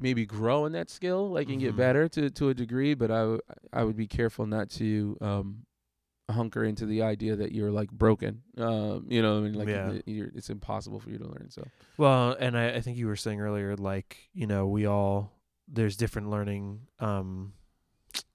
maybe 0.00 0.24
grow 0.26 0.64
in 0.66 0.72
that 0.72 0.90
skill, 0.90 1.30
like 1.30 1.48
and 1.48 1.60
get 1.60 1.74
Mhm. 1.74 1.76
better 1.76 2.08
to 2.10 2.30
to 2.30 2.48
a 2.50 2.54
degree. 2.54 2.94
But 2.94 3.10
I 3.10 3.20
w- 3.20 3.40
I 3.72 3.84
would 3.84 3.96
be 3.96 4.06
careful 4.06 4.46
not 4.46 4.70
to 4.70 5.16
um 5.20 5.64
hunker 6.30 6.64
into 6.64 6.84
the 6.86 7.02
idea 7.02 7.36
that 7.36 7.52
you're 7.52 7.70
like 7.70 7.90
broken. 7.90 8.42
Um, 8.56 9.06
you 9.08 9.22
know, 9.22 9.38
I 9.38 9.40
mean, 9.40 9.54
like 9.54 9.68
Yeah. 9.68 9.98
it's 10.06 10.50
impossible 10.50 11.00
for 11.00 11.10
you 11.10 11.18
to 11.18 11.24
learn. 11.26 11.48
So 11.50 11.66
Well, 11.96 12.36
and 12.38 12.56
I, 12.56 12.74
I 12.76 12.80
think 12.80 12.98
you 12.98 13.06
were 13.06 13.16
saying 13.16 13.40
earlier, 13.40 13.76
like 13.76 14.28
you 14.34 14.46
know, 14.46 14.66
we 14.66 14.86
all 14.86 15.32
there's 15.66 15.96
different 15.96 16.30
learning, 16.30 16.80
um, 16.98 17.52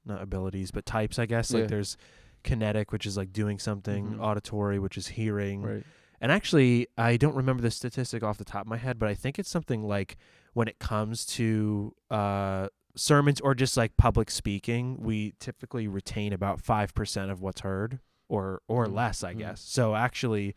not 0.06 0.21
abilities, 0.21 0.71
but 0.71 0.86
types, 0.86 1.17
I 1.19 1.25
guess. 1.25 1.51
Yeah. 1.51 1.62
Like 1.62 1.69
there's 1.69 1.97
kinetic, 2.43 2.91
which 2.91 3.06
is 3.06 3.15
like 3.17 3.32
doing 3.34 3.58
something, 3.60 4.15
Mhm. 4.15 4.19
auditory, 4.21 4.77
which 4.79 4.97
is 4.97 5.08
hearing, 5.08 5.62
right, 5.63 5.84
And 6.21 6.32
actually, 6.32 6.88
I 6.97 7.17
don't 7.17 7.36
remember 7.36 7.62
the 7.62 7.71
statistic 7.71 8.23
off 8.23 8.38
the 8.38 8.45
top 8.45 8.62
of 8.62 8.67
my 8.67 8.77
head, 8.77 8.97
but 8.99 9.10
I 9.10 9.13
think 9.13 9.38
it's 9.39 9.49
something 9.49 9.84
like 9.84 10.17
when 10.53 10.67
it 10.67 10.79
comes 10.79 11.25
to 11.25 11.95
uh, 12.12 12.67
sermons 12.95 13.39
or 13.41 13.56
just 13.56 13.75
like 13.77 13.97
public 13.97 14.29
speaking, 14.32 14.97
we 15.01 15.34
typically 15.39 15.88
retain 15.88 16.34
about 16.34 16.62
five 16.62 16.93
percent 16.93 17.32
of 17.32 17.41
what's 17.41 17.62
heard, 17.62 17.99
or 18.29 18.62
or 18.67 18.88
Mm, 18.88 18.93
less, 18.93 19.23
I 19.23 19.34
mm. 19.34 19.39
guess. 19.39 19.62
So 19.62 19.95
actually, 19.95 20.56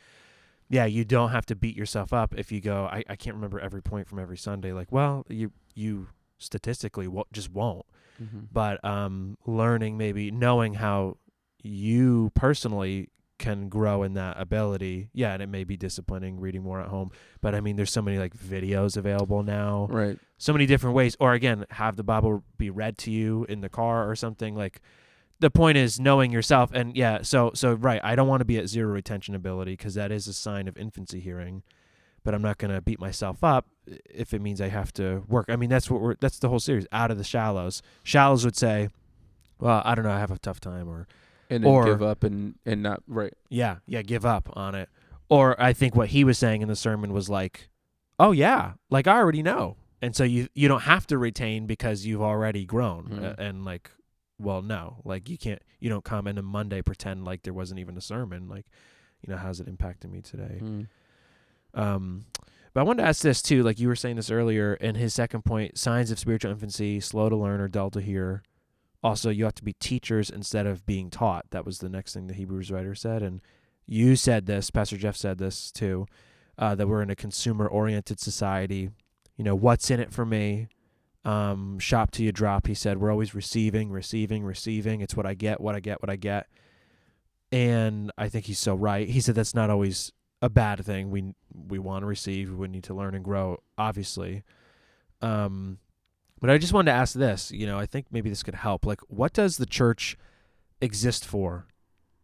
yeah, 0.69 0.85
you 0.87 1.05
don't 1.05 1.31
have 1.31 1.47
to 1.47 1.57
beat 1.57 1.77
yourself 1.77 2.13
up 2.13 2.35
if 2.37 2.51
you 2.53 2.61
go. 2.61 2.87
I, 2.87 3.05
I 3.09 3.17
can't 3.17 3.37
remember 3.37 3.61
every 3.61 3.83
point 3.83 4.09
from 4.09 4.19
every 4.19 4.37
Sunday. 4.39 4.73
Like, 4.73 4.93
well, 4.93 5.25
you 5.29 5.53
you 5.75 6.09
statistically 6.39 7.09
wo- 7.09 7.25
just 7.33 7.51
won't 7.51 7.87
mm-hmm. 8.23 8.41
but 8.53 8.85
um 8.85 9.39
learning 9.47 9.97
maybe 9.97 10.31
knowing 10.31 10.75
how 10.75 11.17
you 11.63 12.31
personally 12.35 13.09
can 13.39 13.69
grow 13.69 14.03
in 14.03 14.15
that 14.15 14.41
ability 14.41 15.11
yeah 15.13 15.33
and 15.33 15.43
it 15.43 15.49
may 15.49 15.63
be 15.63 15.77
disciplining 15.77 16.41
reading 16.41 16.63
more 16.63 16.81
at 16.81 16.89
home 16.89 17.11
but 17.41 17.55
i 17.55 17.61
mean 17.61 17.77
there's 17.77 17.93
so 17.93 18.03
many 18.03 18.19
like 18.19 18.37
videos 18.37 18.97
available 18.97 19.43
now. 19.43 19.87
Right, 19.91 20.19
so 20.39 20.53
many 20.53 20.67
different 20.67 20.97
ways. 20.97 21.17
Or 21.21 21.33
again 21.33 21.67
have 21.71 21.97
the 21.97 22.03
bible 22.03 22.43
be 22.57 22.71
read 22.71 22.99
to 22.99 23.11
you 23.11 23.45
in 23.49 23.61
the 23.61 23.69
car 23.69 24.09
or 24.09 24.17
something 24.17 24.55
like 24.55 24.81
the 25.39 25.51
point 25.51 25.77
is 25.77 26.01
knowing 26.01 26.33
yourself 26.33 26.71
and 26.73 26.97
yeah 26.97 27.23
so 27.23 27.51
so 27.55 27.75
right 27.75 28.01
i 28.03 28.15
don't 28.15 28.29
want 28.29 28.41
to 28.41 28.47
be 28.47 28.59
at 28.59 28.69
zero 28.69 28.93
retention 28.93 29.35
ability 29.35 29.73
because 29.73 29.95
that 29.95 30.11
is 30.11 30.27
a 30.27 30.33
sign 30.33 30.67
of 30.67 30.77
infancy 30.79 31.21
hearing 31.21 31.63
but 32.25 32.35
i'm 32.35 32.43
not 32.43 32.59
going 32.59 32.73
to 32.73 32.81
beat 32.81 32.99
myself 32.99 33.45
up 33.45 33.67
if 34.11 34.33
it 34.33 34.41
means 34.41 34.61
i 34.61 34.69
have 34.69 34.93
to 34.93 35.23
work. 35.29 35.47
I 35.49 35.57
mean 35.57 35.71
that's 35.71 35.91
what 35.91 36.01
we're 36.01 36.15
that's 36.17 36.39
the 36.39 36.49
whole 36.49 36.59
series 36.59 36.87
out 36.91 37.11
of 37.11 37.19
the 37.19 37.25
shallows. 37.25 37.83
Shallows 38.03 38.45
would 38.45 38.57
say 38.57 38.89
well 39.61 39.83
i 39.85 39.95
don't 39.95 40.05
know 40.05 40.11
i 40.11 40.19
have 40.19 40.31
a 40.31 40.39
tough 40.39 40.61
time 40.61 40.89
or 40.89 41.07
and 41.51 41.65
then 41.65 41.71
Or- 41.71 41.85
give 41.85 42.03
up 42.03 42.23
and 42.25 42.55
and 42.65 42.83
not 42.83 43.03
right. 43.07 43.33
yeah 43.49 43.77
yeah 43.87 44.03
give 44.03 44.25
up 44.27 44.49
on 44.55 44.75
it. 44.75 44.89
Or 45.29 45.61
i 45.61 45.73
think 45.73 45.95
what 45.97 46.09
he 46.11 46.23
was 46.25 46.39
saying 46.39 46.63
in 46.63 46.69
the 46.69 46.77
sermon 46.77 47.13
was 47.13 47.29
like 47.29 47.69
oh 48.19 48.33
yeah 48.33 48.73
like 48.91 49.07
i 49.07 49.17
already 49.17 49.43
know. 49.43 49.77
And 50.03 50.15
so 50.15 50.25
you 50.25 50.49
you 50.55 50.69
don't 50.69 50.83
have 50.83 51.07
to 51.09 51.19
retain 51.19 51.67
because 51.67 52.05
you've 52.07 52.23
already 52.23 52.65
grown 52.67 53.13
uh, 53.25 53.35
and 53.39 53.65
like 53.65 53.91
well 54.39 54.61
no 54.63 54.99
like 55.05 55.29
you 55.31 55.39
can't 55.39 55.63
you 55.81 55.89
don't 55.89 56.05
come 56.05 56.27
in 56.27 56.37
on 56.39 56.45
monday 56.45 56.83
pretend 56.83 57.25
like 57.25 57.43
there 57.43 57.55
wasn't 57.55 57.81
even 57.81 57.97
a 57.97 58.01
sermon 58.03 58.47
like 58.49 58.67
you 59.23 59.33
know 59.33 59.39
how's 59.39 59.59
it 59.59 59.67
impacting 59.67 60.11
me 60.13 60.21
today? 60.21 60.61
Mm. 60.63 60.87
um 61.75 62.27
but 62.75 62.81
i 62.81 62.85
wanted 62.85 63.03
to 63.03 63.09
ask 63.09 63.23
this 63.23 63.41
too 63.41 63.63
like 63.63 63.79
you 63.81 63.89
were 63.89 63.97
saying 63.97 64.17
this 64.17 64.31
earlier 64.31 64.75
in 64.75 64.95
his 64.95 65.15
second 65.15 65.43
point 65.47 65.79
signs 65.79 66.11
of 66.11 66.19
spiritual 66.19 66.51
infancy 66.53 67.01
slow 67.01 67.29
to 67.31 67.37
learn 67.37 67.61
or 67.61 67.67
dull 67.69 67.91
to 67.91 68.01
hear 68.03 68.43
Also, 69.07 69.31
you 69.31 69.45
have 69.45 69.55
to 69.55 69.63
be 69.63 69.75
teachers 69.75 70.31
instead 70.31 70.67
of 70.67 70.85
being 70.85 71.11
taught. 71.11 71.47
That 71.51 71.65
was 71.65 71.79
the 71.79 71.89
next 71.89 72.13
thing 72.13 72.27
the 72.27 72.35
Hebrews 72.35 72.73
writer 72.73 72.97
said. 72.97 73.23
And 73.23 73.41
you 73.87 74.17
said 74.17 74.47
this, 74.47 74.69
Pastor 74.69 74.97
Jeff 74.97 75.15
said 75.15 75.39
this 75.39 75.71
too, 75.71 76.09
uh, 76.59 76.75
that 76.75 76.89
we're 76.89 77.03
in 77.03 77.11
a 77.11 77.15
consumer 77.15 77.69
oriented 77.69 78.19
society. 78.19 78.91
You 79.37 79.45
know, 79.45 79.55
what's 79.55 79.93
in 79.93 80.01
it 80.01 80.13
for 80.13 80.27
me? 80.27 80.67
Um, 81.25 81.79
shop 81.79 82.11
till 82.11 82.27
you 82.27 82.33
drop. 82.33 82.67
He 82.67 82.75
said, 82.75 82.99
we're 82.99 83.13
always 83.13 83.33
receiving, 83.33 83.93
receiving, 83.93 84.43
receiving. 84.43 85.03
It's 85.03 85.17
what 85.17 85.25
I 85.25 85.35
get, 85.35 85.61
what 85.61 85.77
I 85.77 85.81
get, 85.81 86.03
what 86.03 86.11
I 86.11 86.17
get. 86.17 86.49
And 87.53 88.11
I 88.19 88.29
think 88.29 88.47
he's 88.47 88.59
so 88.59 88.75
right. 88.75 89.09
He 89.09 89.21
said 89.21 89.37
that's 89.37 89.55
not 89.55 89.71
always 89.71 90.11
a 90.43 90.51
bad 90.51 90.85
thing. 90.85 91.13
We 91.13 91.33
we 91.55 91.79
want 91.79 92.03
to 92.03 92.07
receive. 92.07 92.53
We 92.53 92.67
need 92.67 92.83
to 92.85 92.95
learn 92.95 93.15
and 93.15 93.25
grow, 93.25 93.63
obviously. 93.79 94.43
Um, 95.23 95.79
but 96.41 96.51
I 96.51 96.59
just 96.59 96.73
wanted 96.73 96.91
to 96.91 96.97
ask 96.97 97.15
this. 97.15 97.51
You 97.51 97.67
know, 97.67 97.79
I 97.79 97.87
think 97.87 98.07
maybe 98.11 98.29
this 98.29 98.43
could 98.43 98.55
help. 98.55 98.85
Like, 98.85 99.01
what 99.09 99.33
does 99.33 99.57
the 99.57 99.67
church 99.67 100.17
exist 100.81 101.25
for, 101.25 101.67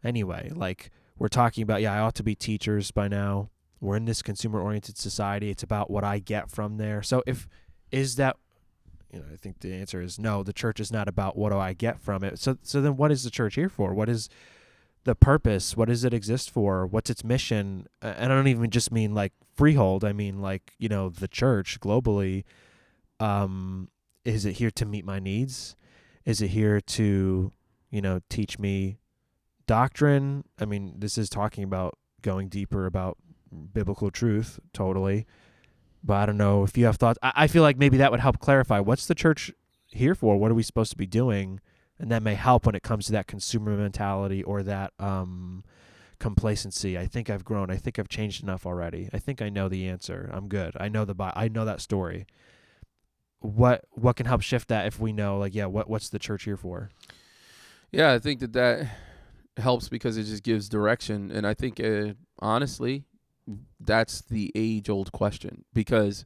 anyway? 0.05 0.51
Like, 0.55 0.91
we're 1.19 1.29
talking 1.29 1.63
about. 1.63 1.81
Yeah, 1.81 1.95
I 1.95 1.99
ought 2.01 2.15
to 2.17 2.23
be 2.23 2.35
teachers 2.35 2.91
by 2.91 3.09
now. 3.09 3.51
We're 3.81 3.97
in 3.97 4.05
this 4.05 4.23
consumer-oriented 4.23 4.97
society. 4.97 5.51
It's 5.51 5.63
about 5.63 5.91
what 5.91 6.05
I 6.05 6.19
get 6.19 6.51
from 6.51 6.77
there. 6.77 7.03
So, 7.03 7.23
if 7.27 7.49
is 7.91 8.17
that, 8.17 8.37
you 9.13 9.19
know, 9.19 9.25
I 9.33 9.37
think 9.37 9.61
the 9.61 9.75
answer 9.75 10.01
is 10.01 10.19
no. 10.19 10.43
The 10.43 10.53
church 10.53 10.81
is 10.81 10.93
not 10.93 11.09
about 11.09 11.37
what 11.37 11.51
do 11.51 11.59
I 11.59 11.73
get 11.73 12.01
from 12.01 12.23
it. 12.23 12.39
So, 12.39 12.59
so 12.63 12.81
then, 12.81 12.97
what 12.97 13.11
is 13.11 13.25
the 13.25 13.31
church 13.31 13.55
here 13.55 13.69
for? 13.69 13.93
What 13.93 14.09
is 14.09 14.29
the 15.05 15.15
purpose 15.15 15.77
what 15.77 15.89
does 15.89 16.05
it 16.05 16.15
exist 16.15 16.51
for 16.51 16.87
what's 16.87 17.11
its 17.11 17.25
mission 17.25 17.87
and 18.01 18.33
i 18.33 18.37
don't 18.37 18.47
even 18.47 18.71
just 18.71 18.93
mean 18.93 19.15
like 19.15 19.33
freehold 19.55 20.05
i 20.05 20.13
mean 20.13 20.41
like 20.41 20.73
you 20.79 20.89
know 20.89 21.09
the 21.09 21.27
church 21.27 21.81
globally 21.81 22.45
um 23.19 23.89
is 24.25 24.45
it 24.45 24.53
here 24.55 24.71
to 24.71 24.85
meet 24.85 25.05
my 25.05 25.19
needs 25.19 25.77
is 26.25 26.41
it 26.41 26.49
here 26.49 26.81
to 26.81 27.53
you 27.91 28.01
know 28.01 28.21
teach 28.29 28.59
me 28.59 28.99
doctrine 29.67 30.45
i 30.59 30.65
mean 30.65 30.95
this 30.99 31.17
is 31.19 31.29
talking 31.29 31.65
about 31.65 31.99
going 32.23 32.49
deeper 32.49 32.87
about 32.87 33.17
biblical 33.73 34.11
truth 34.11 34.61
totally 34.73 35.27
but 36.03 36.15
i 36.15 36.27
don't 36.27 36.39
know 36.39 36.63
if 36.63 36.77
you 36.77 36.85
have 36.85 36.97
thoughts 36.97 37.19
i, 37.23 37.33
I 37.35 37.47
feel 37.47 37.63
like 37.63 37.77
maybe 37.77 37.97
that 37.99 38.11
would 38.11 38.21
help 38.21 38.39
clarify 38.39 38.81
what's 38.81 39.07
the 39.07 39.15
church 39.15 39.53
here 39.87 40.15
for 40.15 40.37
what 40.37 40.51
are 40.51 40.55
we 40.55 40.63
supposed 40.63 40.91
to 40.93 40.97
be 40.97 41.07
doing 41.07 41.61
and 41.99 42.11
that 42.11 42.23
may 42.23 42.35
help 42.35 42.67
when 42.67 42.75
it 42.75 42.83
comes 42.83 43.07
to 43.07 43.13
that 43.13 43.27
consumer 43.27 43.77
mentality 43.77 44.43
or 44.43 44.63
that 44.65 44.93
um, 44.99 45.63
complacency. 46.23 46.97
I 46.97 47.07
think 47.07 47.29
I've 47.29 47.45
grown. 47.45 47.71
I 47.71 47.77
think 47.77 47.99
I've 47.99 48.09
changed 48.09 48.43
enough 48.43 48.65
already. 48.65 49.11
I 49.13 49.19
think 49.19 49.43
I 49.43 49.49
know 49.49 49.69
the 49.69 49.89
answer. 49.89 50.31
I'm 50.33 50.49
good. 50.49 50.73
I 50.79 50.89
know 50.89 51.05
the 51.05 51.15
I 51.37 51.49
know 51.49 51.65
that 51.65 51.81
story. 51.81 52.27
What 53.43 53.85
what 53.91 54.17
can 54.17 54.27
help 54.27 54.41
shift 54.43 54.69
that 54.69 54.87
if 54.87 54.99
we 55.01 55.13
know 55.13 55.39
like 55.39 55.55
yeah 55.55 55.67
what 55.67 55.89
what's 55.91 56.09
the 56.09 56.19
church 56.19 56.45
here 56.45 56.57
for? 56.57 56.91
Yeah, 57.91 58.13
I 58.13 58.19
think 58.19 58.41
that 58.41 58.53
that 58.55 58.89
helps 59.59 59.89
because 59.89 60.17
it 60.17 60.25
just 60.25 60.43
gives 60.43 60.69
direction, 60.69 61.31
and 61.31 61.47
I 61.47 61.53
think 61.55 61.79
uh, 61.79 62.15
honestly, 62.39 63.05
that's 63.81 64.23
the 64.23 64.51
age 64.55 64.89
old 64.89 65.13
question 65.13 65.65
because 65.75 66.25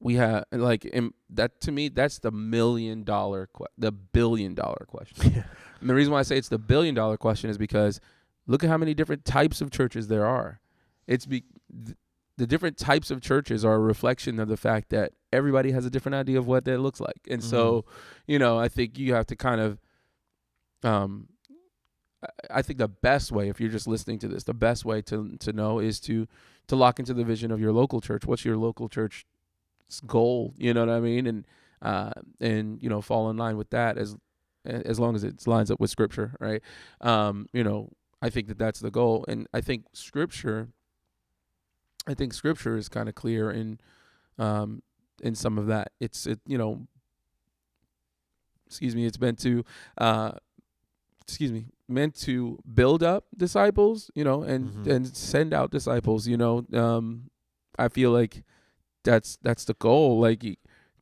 we 0.00 0.14
have 0.14 0.44
like 0.52 0.84
in, 0.86 1.12
that 1.30 1.60
to 1.62 1.72
me 1.72 1.88
that's 1.88 2.18
the 2.18 2.30
million 2.30 3.04
dollar 3.04 3.48
que- 3.56 3.66
the 3.78 3.92
billion 3.92 4.54
dollar 4.54 4.84
question 4.86 5.32
Yeah. 5.36 5.44
and 5.80 5.88
the 5.88 5.94
reason 5.94 6.12
why 6.12 6.18
i 6.18 6.22
say 6.22 6.36
it's 6.36 6.50
the 6.50 6.58
billion 6.58 6.94
dollar 6.94 7.16
question 7.16 7.48
is 7.48 7.56
because 7.56 7.98
look 8.46 8.62
at 8.62 8.68
how 8.68 8.76
many 8.76 8.92
different 8.92 9.24
types 9.24 9.62
of 9.62 9.70
churches 9.70 10.08
there 10.08 10.26
are 10.26 10.60
it's 11.06 11.24
be 11.24 11.44
th- 11.84 11.96
the 12.36 12.46
different 12.46 12.76
types 12.76 13.10
of 13.10 13.22
churches 13.22 13.64
are 13.64 13.74
a 13.76 13.78
reflection 13.78 14.38
of 14.38 14.48
the 14.48 14.56
fact 14.58 14.90
that 14.90 15.12
everybody 15.36 15.70
has 15.72 15.84
a 15.86 15.90
different 15.90 16.14
idea 16.16 16.38
of 16.38 16.46
what 16.46 16.64
that 16.64 16.78
looks 16.86 17.00
like 17.00 17.20
and 17.30 17.42
so 17.52 17.84
you 18.26 18.38
know 18.38 18.58
i 18.58 18.68
think 18.68 18.98
you 18.98 19.14
have 19.14 19.26
to 19.26 19.36
kind 19.36 19.60
of 19.60 19.78
um 20.82 21.28
I- 22.22 22.58
I 22.58 22.62
think 22.62 22.78
the 22.78 22.88
best 22.88 23.30
way, 23.30 23.48
if 23.50 23.60
you're 23.60 23.70
just 23.78 23.86
listening 23.86 24.18
to 24.20 24.28
this, 24.28 24.44
the 24.44 24.54
best 24.68 24.84
way 24.84 25.02
to 25.02 25.36
to 25.44 25.52
know 25.52 25.78
is 25.78 26.00
to 26.00 26.26
to 26.68 26.74
lock 26.76 26.98
into 26.98 27.14
the 27.14 27.24
vision 27.24 27.50
of 27.52 27.60
your 27.60 27.72
local 27.72 28.00
church. 28.00 28.24
What's 28.26 28.44
your 28.44 28.56
local 28.56 28.88
church's 28.88 29.24
goal? 30.06 30.54
You 30.56 30.72
know 30.74 30.80
what 30.86 30.94
I 30.94 31.00
mean? 31.00 31.26
And 31.26 31.46
uh, 31.82 32.12
and 32.40 32.82
you 32.82 32.88
know, 32.88 33.00
fall 33.02 33.28
in 33.30 33.36
line 33.36 33.56
with 33.58 33.70
that 33.70 33.98
as 33.98 34.16
as 34.64 34.98
long 34.98 35.14
as 35.14 35.22
it 35.24 35.46
lines 35.46 35.70
up 35.70 35.78
with 35.78 35.90
scripture, 35.90 36.34
right? 36.40 36.62
Um, 37.02 37.46
you 37.52 37.62
know, 37.62 37.90
I 38.22 38.30
think 38.30 38.48
that 38.48 38.58
that's 38.58 38.80
the 38.80 38.90
goal, 38.90 39.24
and 39.28 39.46
I 39.52 39.60
think 39.60 39.84
scripture. 39.92 40.68
I 42.08 42.14
think 42.14 42.32
scripture 42.32 42.76
is 42.76 42.88
kind 42.88 43.08
of 43.08 43.14
clear 43.14 43.50
in 43.50 43.78
um 44.38 44.82
in 45.22 45.34
some 45.34 45.58
of 45.58 45.66
that. 45.68 45.92
It's 46.00 46.26
it 46.26 46.40
you 46.46 46.58
know. 46.58 46.86
Excuse 48.66 48.96
me. 48.96 49.06
It's 49.06 49.20
meant 49.20 49.38
to. 49.40 49.64
Uh, 49.96 50.32
excuse 51.22 51.50
me 51.50 51.64
meant 51.88 52.14
to 52.14 52.56
build 52.72 53.02
up 53.02 53.24
disciples 53.36 54.10
you 54.14 54.22
know 54.22 54.42
and 54.44 54.70
Mhm. 54.70 54.86
and 54.92 55.16
send 55.16 55.52
out 55.52 55.70
disciples 55.72 56.26
you 56.28 56.36
know 56.36 56.64
um 56.72 57.30
i 57.78 57.88
feel 57.88 58.12
like 58.12 58.44
that's 59.02 59.36
that's 59.42 59.64
the 59.64 59.74
goal 59.74 60.20
like 60.20 60.44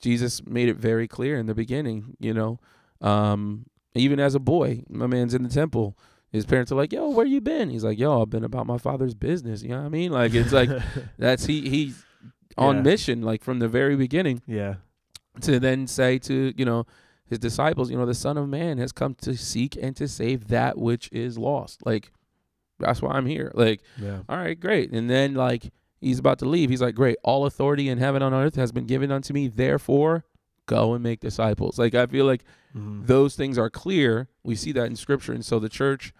jesus 0.01 0.45
made 0.47 0.69
it 0.71 0.77
very 0.77 1.07
clear 1.07 1.39
in 1.39 1.45
the 1.47 1.55
beginning 1.55 2.17
you 2.21 2.33
know 2.33 2.59
um 3.03 3.67
even 3.95 4.19
as 4.19 4.35
a 4.35 4.39
boy 4.41 4.83
my 4.89 5.07
man's 5.07 5.35
in 5.35 5.43
the 5.43 5.49
temple 5.51 5.97
his 6.33 6.45
parents 6.47 6.73
are 6.73 6.77
like 6.77 6.93
yo 6.93 7.09
where 7.11 7.27
you 7.27 7.41
been 7.43 7.69
he's 7.71 7.85
like 7.85 7.99
yo 7.99 8.23
i've 8.23 8.31
been 8.31 8.45
about 8.45 8.67
my 8.67 8.79
father's 8.79 9.15
business 9.15 9.63
you 9.63 9.69
know 9.71 9.79
what 9.81 9.87
i 9.87 9.91
mean 9.91 10.11
like 10.11 10.33
it's 10.35 10.53
like 10.53 10.71
that's 11.19 11.45
he 11.47 11.69
he's 11.69 12.04
on 12.57 12.77
Yeah. 12.77 12.83
mission 12.83 13.23
like 13.23 13.43
from 13.43 13.59
the 13.59 13.69
very 13.69 13.97
beginning 13.97 14.43
yeah. 14.47 14.75
to 15.41 15.59
then 15.61 15.87
say 15.87 16.19
to 16.21 16.53
you 16.57 16.65
know 16.65 16.87
his 17.27 17.39
disciples 17.39 17.91
you 17.91 17.97
know 17.97 18.07
the 18.07 18.15
son 18.15 18.37
of 18.37 18.49
man 18.49 18.79
has 18.79 18.93
come 18.93 19.15
to 19.17 19.37
seek 19.37 19.77
and 19.81 19.97
to 19.97 20.07
save 20.07 20.49
that 20.49 20.79
which 20.79 21.09
is 21.13 21.37
lost. 21.39 21.85
Like 21.87 22.11
that's 22.79 23.01
why 23.01 23.13
i'm 23.13 23.27
here. 23.27 23.51
Like 23.55 23.81
yeah. 24.01 24.21
all 24.29 24.37
right 24.39 24.59
great. 24.59 24.91
And 24.93 25.09
then 25.11 25.35
like 25.35 25.73
he's 26.01 26.19
about 26.19 26.39
to 26.41 26.45
leave. 26.45 26.71
He's 26.71 26.83
like 26.83 26.95
great. 26.95 27.17
All 27.25 27.47
authority 27.47 27.89
in 27.89 27.99
heaven 27.99 28.23
and 28.23 28.35
on 28.35 28.45
earth 28.45 28.57
has 28.57 28.73
been 28.73 28.87
given 28.87 29.11
unto 29.11 29.33
me. 29.33 29.49
Therefore 29.49 30.25
go 30.67 30.95
and 30.95 31.03
make 31.03 31.21
disciples. 31.21 31.79
Like 31.79 31.95
i 31.95 32.07
feel 32.07 32.25
like 32.27 32.45
Mhm. 32.77 33.07
those 33.07 33.37
things 33.37 33.57
are 33.57 33.71
clear. 33.71 34.29
We 34.43 34.57
see 34.57 34.73
that 34.73 34.87
in 34.87 34.97
scripture. 34.97 35.33
And 35.33 35.45
so 35.45 35.59
the 35.61 35.69
church 35.69 36.13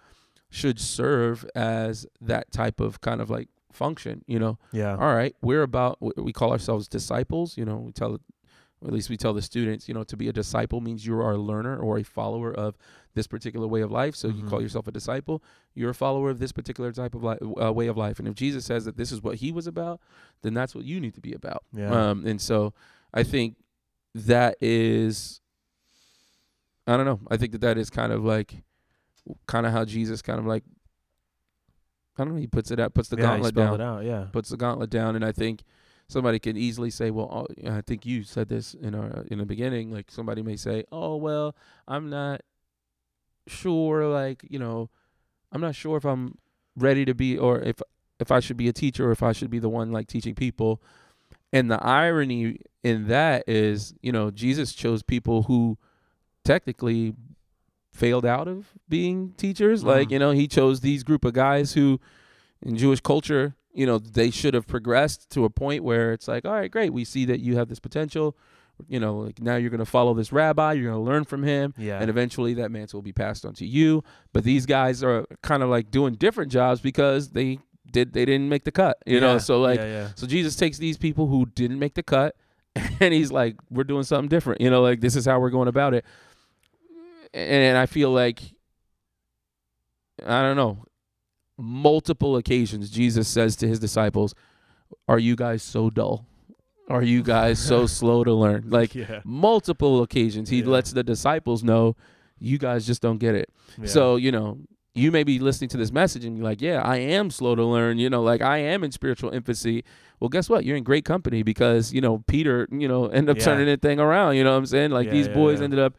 should 0.49 0.79
serve 0.79 1.45
as 1.53 2.07
that 2.21 2.49
type 2.51 2.79
of 2.79 3.01
kind 3.01 3.19
of 3.19 3.29
like 3.29 3.49
function 3.75 4.23
you 4.27 4.39
know 4.39 4.57
yeah 4.71 4.93
all 4.95 5.13
right, 5.15 5.35
we're 5.41 5.61
about 5.63 5.97
we- 6.01 6.33
call 6.33 6.51
ourselves 6.51 6.87
disciples. 6.87 7.57
You 7.57 7.65
know, 7.65 7.77
we 7.77 7.91
tell, 7.91 8.13
or 8.81 8.87
at 8.87 8.93
least 8.93 9.09
we 9.09 9.17
tell 9.17 9.33
the 9.33 9.41
students, 9.41 9.87
you 9.87 9.93
know, 9.93 10.03
to 10.03 10.17
be 10.17 10.27
a 10.27 10.33
disciple 10.33 10.81
means 10.81 11.05
you 11.05 11.15
are 11.15 11.31
a 11.31 11.37
learner 11.37 11.77
or 11.77 11.97
a 11.97 12.03
follower 12.03 12.53
of 12.53 12.77
this 13.13 13.25
particular 13.27 13.67
way 13.67 13.81
of 13.81 13.91
life. 13.91 14.15
So 14.15 14.27
you 14.27 14.43
call 14.43 14.59
Mhm. 14.59 14.63
yourself 14.63 14.87
a 14.87 14.91
disciple. 14.91 15.41
You're 15.73 15.91
a 15.91 15.95
follower 15.95 16.29
of 16.29 16.39
this 16.39 16.51
particular 16.51 16.91
type 16.91 17.15
of 17.15 17.23
li- 17.23 17.37
uh, 17.63 17.71
way 17.71 17.87
of 17.87 17.95
life. 17.97 18.19
And 18.19 18.27
if 18.27 18.35
Jesus 18.35 18.65
says 18.65 18.83
that 18.85 18.97
this 18.97 19.11
is 19.11 19.21
what 19.23 19.35
he 19.37 19.51
was 19.51 19.65
about, 19.67 19.99
then 20.41 20.53
that's 20.53 20.75
what 20.75 20.83
you 20.85 20.99
need 20.99 21.13
to 21.15 21.21
be 21.21 21.33
about. 21.33 21.63
Yeah. 21.73 21.91
Um, 22.09 22.25
and 22.25 22.39
so 22.41 22.73
I 23.13 23.23
think 23.23 23.55
that 24.13 24.57
is, 24.61 25.39
I 26.87 26.97
don't 26.97 27.05
know. 27.05 27.19
I 27.29 27.37
think 27.37 27.51
that 27.53 27.61
that 27.61 27.77
is 27.77 27.89
kind 27.89 28.11
of 28.11 28.23
like, 28.23 28.63
kind 29.47 29.65
of 29.65 29.71
how 29.71 29.85
Jesus 29.85 30.21
kind 30.21 30.39
of 30.39 30.45
like, 30.45 30.63
I 32.17 32.23
don't 32.23 32.35
know. 32.35 32.39
He 32.39 32.47
puts 32.47 32.71
it 32.71 32.79
out, 32.79 32.93
puts 32.93 33.09
the 33.09 33.17
yeah, 33.17 33.23
gauntlet 33.23 33.55
down 33.55 33.81
out 33.81 34.03
yeah 34.03 34.25
puts 34.31 34.49
the 34.49 34.57
gauntlet 34.57 34.89
down, 34.89 35.15
and 35.15 35.25
I 35.25 35.31
think 35.31 35.63
somebody 36.07 36.39
can 36.39 36.57
easily 36.57 36.89
say, 36.89 37.11
"Well, 37.11 37.47
oh, 37.47 37.69
I 37.69 37.81
think 37.81 38.05
you 38.05 38.23
said 38.23 38.49
this 38.49 38.73
in 38.73 38.95
our 38.95 39.25
in 39.29 39.39
the 39.39 39.45
beginning." 39.45 39.91
Like 39.91 40.11
somebody 40.11 40.41
may 40.41 40.55
say, 40.55 40.85
"Oh, 40.91 41.15
well, 41.15 41.55
I'm 41.87 42.09
not 42.09 42.41
sure. 43.47 44.07
Like 44.07 44.45
you 44.49 44.59
know, 44.59 44.89
I'm 45.51 45.61
not 45.61 45.75
sure 45.75 45.97
if 45.97 46.05
I'm 46.05 46.37
ready 46.75 47.05
to 47.05 47.13
be, 47.13 47.37
or 47.37 47.59
if 47.59 47.81
if 48.19 48.31
I 48.31 48.39
should 48.39 48.57
be 48.57 48.67
a 48.67 48.73
teacher, 48.73 49.09
or 49.09 49.11
if 49.11 49.23
I 49.23 49.31
should 49.31 49.49
be 49.49 49.59
the 49.59 49.69
one 49.69 49.91
like 49.91 50.07
teaching 50.07 50.35
people." 50.35 50.81
And 51.53 51.71
the 51.71 51.81
irony 51.81 52.59
in 52.83 53.07
that 53.07 53.47
is, 53.47 53.93
you 54.01 54.11
know, 54.11 54.29
Jesus 54.29 54.73
chose 54.73 55.03
people 55.03 55.43
who 55.43 55.77
technically 56.43 57.15
failed 57.95 58.25
out 58.25 58.47
of 58.47 58.67
being 58.89 59.33
teachers. 59.37 59.83
Like, 59.83 60.09
Mhm. 60.09 60.11
you 60.11 60.19
know, 60.19 60.31
he 60.31 60.47
chose 60.47 60.81
these 60.81 61.03
group 61.03 61.25
of 61.25 61.33
guys 61.33 61.73
who 61.73 61.99
in 62.61 62.75
Jewish 62.77 62.99
culture, 63.01 63.55
you 63.73 63.85
know, 63.85 63.97
they 63.97 64.29
should 64.31 64.53
have 64.53 64.67
progressed 64.67 65.29
to 65.31 65.45
a 65.45 65.49
point 65.49 65.83
where 65.83 66.13
it's 66.13 66.27
like, 66.27 66.45
all 66.45 66.53
right, 66.53 66.71
great, 66.71 66.91
we 66.93 67.03
see 67.05 67.25
that 67.25 67.39
you 67.39 67.55
have 67.57 67.67
this 67.69 67.79
potential. 67.79 68.35
You 68.89 68.99
know, 68.99 69.17
like 69.19 69.41
now 69.41 69.55
you're 69.55 69.69
going 69.69 69.79
to 69.79 69.85
follow 69.85 70.13
this 70.13 70.33
rabbi, 70.33 70.73
you're 70.73 70.91
going 70.91 71.01
to 71.05 71.11
learn 71.11 71.23
from 71.23 71.43
him, 71.43 71.73
yeah 71.77 71.99
and 72.01 72.09
eventually 72.09 72.53
that 72.55 72.71
mantle 72.71 72.97
will 72.97 73.03
be 73.03 73.13
passed 73.13 73.45
on 73.45 73.53
to 73.53 73.65
you. 73.65 74.03
But 74.33 74.43
these 74.43 74.65
guys 74.65 75.01
are 75.01 75.25
kind 75.41 75.63
of 75.63 75.69
like 75.69 75.91
doing 75.91 76.15
different 76.15 76.51
jobs 76.51 76.81
because 76.81 77.29
they 77.29 77.59
did 77.89 78.11
they 78.11 78.25
didn't 78.25 78.49
make 78.49 78.65
the 78.65 78.71
cut. 78.73 78.97
You 79.05 79.21
know, 79.21 79.37
so 79.37 79.61
like 79.61 79.79
yeah, 79.79 79.85
yeah. 79.85 80.07
so 80.15 80.27
Jesus 80.27 80.57
takes 80.57 80.77
these 80.77 80.97
people 80.97 81.27
who 81.27 81.45
didn't 81.45 81.79
make 81.79 81.93
the 81.93 82.03
cut 82.03 82.35
and 82.99 83.13
he's 83.13 83.31
like, 83.31 83.55
we're 83.69 83.85
doing 83.85 84.03
something 84.03 84.27
different. 84.27 84.59
You 84.59 84.69
know, 84.69 84.81
like 84.81 84.99
this 84.99 85.15
is 85.15 85.25
how 85.25 85.39
we're 85.39 85.51
going 85.51 85.69
about 85.69 85.93
it. 85.93 86.03
And 87.35 87.77
I 87.77 87.85
feel 87.85 88.11
like, 88.11 88.41
I 90.25 90.41
don't 90.41 90.55
know, 90.55 90.85
multiple 91.57 92.37
occasions 92.37 92.89
Jesus 92.89 93.27
says 93.27 93.55
to 93.57 93.67
his 93.67 93.79
disciples, 93.79 94.33
Are 95.07 95.19
you 95.19 95.35
guys 95.35 95.61
so 95.63 95.89
dull? 95.89 96.25
Are 96.89 97.03
you 97.03 97.23
guys 97.23 97.59
so 97.59 97.85
slow 97.99 98.23
to 98.23 98.33
learn? 98.33 98.65
Like 98.69 98.95
yeah 98.95 99.21
multiple 99.25 100.01
occasions, 100.01 100.49
he 100.49 100.59
Yeah. 100.61 100.67
lets 100.67 100.91
the 100.91 101.03
disciples 101.03 101.63
know, 101.63 101.95
you 102.39 102.57
guys 102.57 102.85
just 102.85 103.01
don't 103.01 103.17
get 103.17 103.35
it. 103.35 103.49
Yeah. 103.77 103.87
So, 103.87 104.15
you 104.15 104.31
know, 104.31 104.59
you 104.93 105.11
may 105.11 105.23
be 105.23 105.39
listening 105.39 105.67
to 105.69 105.77
this 105.77 105.91
message 105.91 106.23
and 106.23 106.37
you're 106.37 106.45
like, 106.45 106.61
yeah, 106.61 106.81
I 106.81 106.97
am 106.97 107.29
slow 107.31 107.53
to 107.55 107.65
learn, 107.65 107.97
you 107.97 108.09
know, 108.09 108.21
like 108.23 108.41
I 108.41 108.59
am 108.59 108.81
in 108.83 108.91
spiritual 108.93 109.31
infancy. 109.31 109.83
Well, 110.21 110.29
guess 110.29 110.47
what? 110.49 110.63
You're 110.63 110.77
in 110.77 110.83
great 110.85 111.03
company 111.03 111.43
because, 111.43 111.91
you 111.91 111.99
know, 111.99 112.23
Peter, 112.27 112.65
you 112.71 112.87
know, 112.87 113.07
ended 113.07 113.37
up 113.37 113.43
turning 113.43 113.65
that 113.65 113.81
thing 113.81 113.99
around. 113.99 114.35
You 114.37 114.45
know 114.45 114.51
what 114.53 114.57
I'm 114.59 114.65
saying? 114.65 114.91
Like 114.91 115.09
these 115.09 115.27
boys 115.27 115.59
ended 115.61 115.79
up 115.79 115.95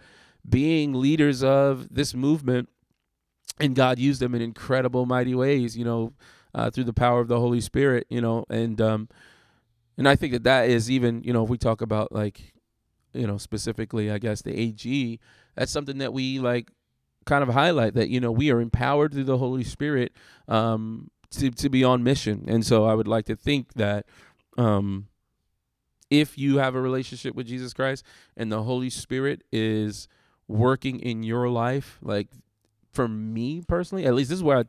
being 0.48 0.94
leaders 0.94 1.42
of 1.42 1.92
this 1.94 2.14
movement 2.14 2.68
and 3.58 3.74
God 3.74 3.98
used 3.98 4.20
them 4.20 4.34
in 4.34 4.42
incredible, 4.42 5.06
mighty 5.06 5.34
ways, 5.34 5.76
you 5.76 5.84
know, 5.84 6.12
uh, 6.54 6.70
through 6.70 6.84
the 6.84 6.92
power 6.92 7.20
of 7.20 7.28
the 7.28 7.40
Holy 7.40 7.60
Spirit, 7.60 8.06
you 8.08 8.20
know, 8.20 8.44
and, 8.50 8.80
um, 8.80 9.08
and 9.98 10.08
I 10.08 10.16
think 10.16 10.32
that 10.32 10.44
that 10.44 10.68
is 10.68 10.90
even, 10.90 11.22
you 11.22 11.32
know, 11.32 11.44
if 11.44 11.48
we 11.48 11.58
talk 11.58 11.80
about 11.80 12.12
like, 12.12 12.52
you 13.14 13.26
know, 13.26 13.38
specifically, 13.38 14.10
I 14.10 14.18
guess 14.18 14.42
the 14.42 14.58
AG, 14.58 15.20
that's 15.54 15.72
something 15.72 15.98
that 15.98 16.12
we 16.12 16.38
like 16.38 16.70
kind 17.26 17.42
of 17.42 17.50
highlight 17.50 17.94
that 17.94 18.08
you 18.08 18.20
know 18.20 18.30
we 18.30 18.50
are 18.50 18.60
empowered 18.60 19.12
through 19.12 19.24
the 19.24 19.36
Holy 19.36 19.64
Spirit 19.64 20.12
um, 20.48 21.10
to 21.32 21.50
to 21.50 21.68
be 21.68 21.84
on 21.84 22.02
mission, 22.02 22.44
and 22.48 22.64
so 22.64 22.86
I 22.86 22.94
would 22.94 23.08
like 23.08 23.26
to 23.26 23.36
think 23.36 23.74
that 23.74 24.06
um, 24.56 25.08
if 26.08 26.38
you 26.38 26.58
have 26.58 26.74
a 26.74 26.80
relationship 26.80 27.34
with 27.34 27.46
Jesus 27.46 27.74
Christ 27.74 28.04
and 28.36 28.50
the 28.50 28.62
Holy 28.62 28.88
Spirit 28.88 29.42
is 29.52 30.08
working 30.48 31.00
in 31.00 31.22
your 31.22 31.48
life, 31.48 31.98
like 32.02 32.28
for 32.92 33.08
me 33.08 33.62
personally, 33.66 34.06
at 34.06 34.14
least 34.14 34.30
this 34.30 34.38
is 34.38 34.42
what 34.42 34.56
I 34.58 34.64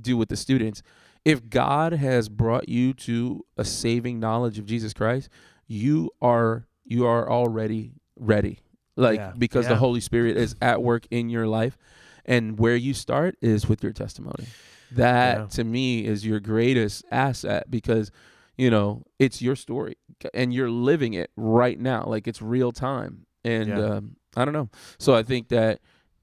do 0.00 0.16
with 0.16 0.28
the 0.28 0.36
students. 0.36 0.82
If 1.24 1.48
God 1.50 1.92
has 1.92 2.28
brought 2.28 2.68
you 2.68 2.94
to 2.94 3.44
a 3.56 3.64
saving 3.64 4.18
knowledge 4.20 4.58
of 4.58 4.66
Jesus 4.66 4.92
Christ, 4.92 5.28
you 5.66 6.10
are 6.22 6.66
you 6.84 7.04
are 7.06 7.30
already 7.30 7.92
ready. 8.18 8.60
Like 8.96 9.18
Yeah. 9.18 9.32
because 9.36 9.66
the 9.68 9.76
Holy 9.76 10.00
Spirit 10.00 10.36
is 10.36 10.56
at 10.62 10.82
work 10.82 11.06
in 11.10 11.28
your 11.28 11.46
life 11.46 11.76
and 12.24 12.58
where 12.58 12.76
you 12.76 12.94
start 12.94 13.36
is 13.42 13.68
with 13.68 13.82
your 13.82 13.92
testimony. 13.92 14.46
That 14.92 15.38
Yeah. 15.38 15.46
to 15.48 15.64
me 15.64 16.04
is 16.06 16.24
your 16.24 16.40
greatest 16.40 17.04
asset 17.10 17.70
because 17.70 18.10
you 18.56 18.70
know 18.70 19.04
it's 19.18 19.42
your 19.42 19.54
story 19.54 19.96
and 20.34 20.52
you're 20.54 20.70
living 20.70 21.12
it 21.14 21.30
right 21.36 21.78
now 21.78 22.04
like 22.06 22.26
it's 22.26 22.40
real 22.42 22.72
time 22.72 23.26
and 23.44 23.68
Yeah. 23.68 23.84
um, 23.84 24.16
i 24.36 24.44
don't 24.44 24.54
know. 24.54 24.68
So 24.98 25.14
i 25.14 25.22
think 25.22 25.48
that 25.48 25.80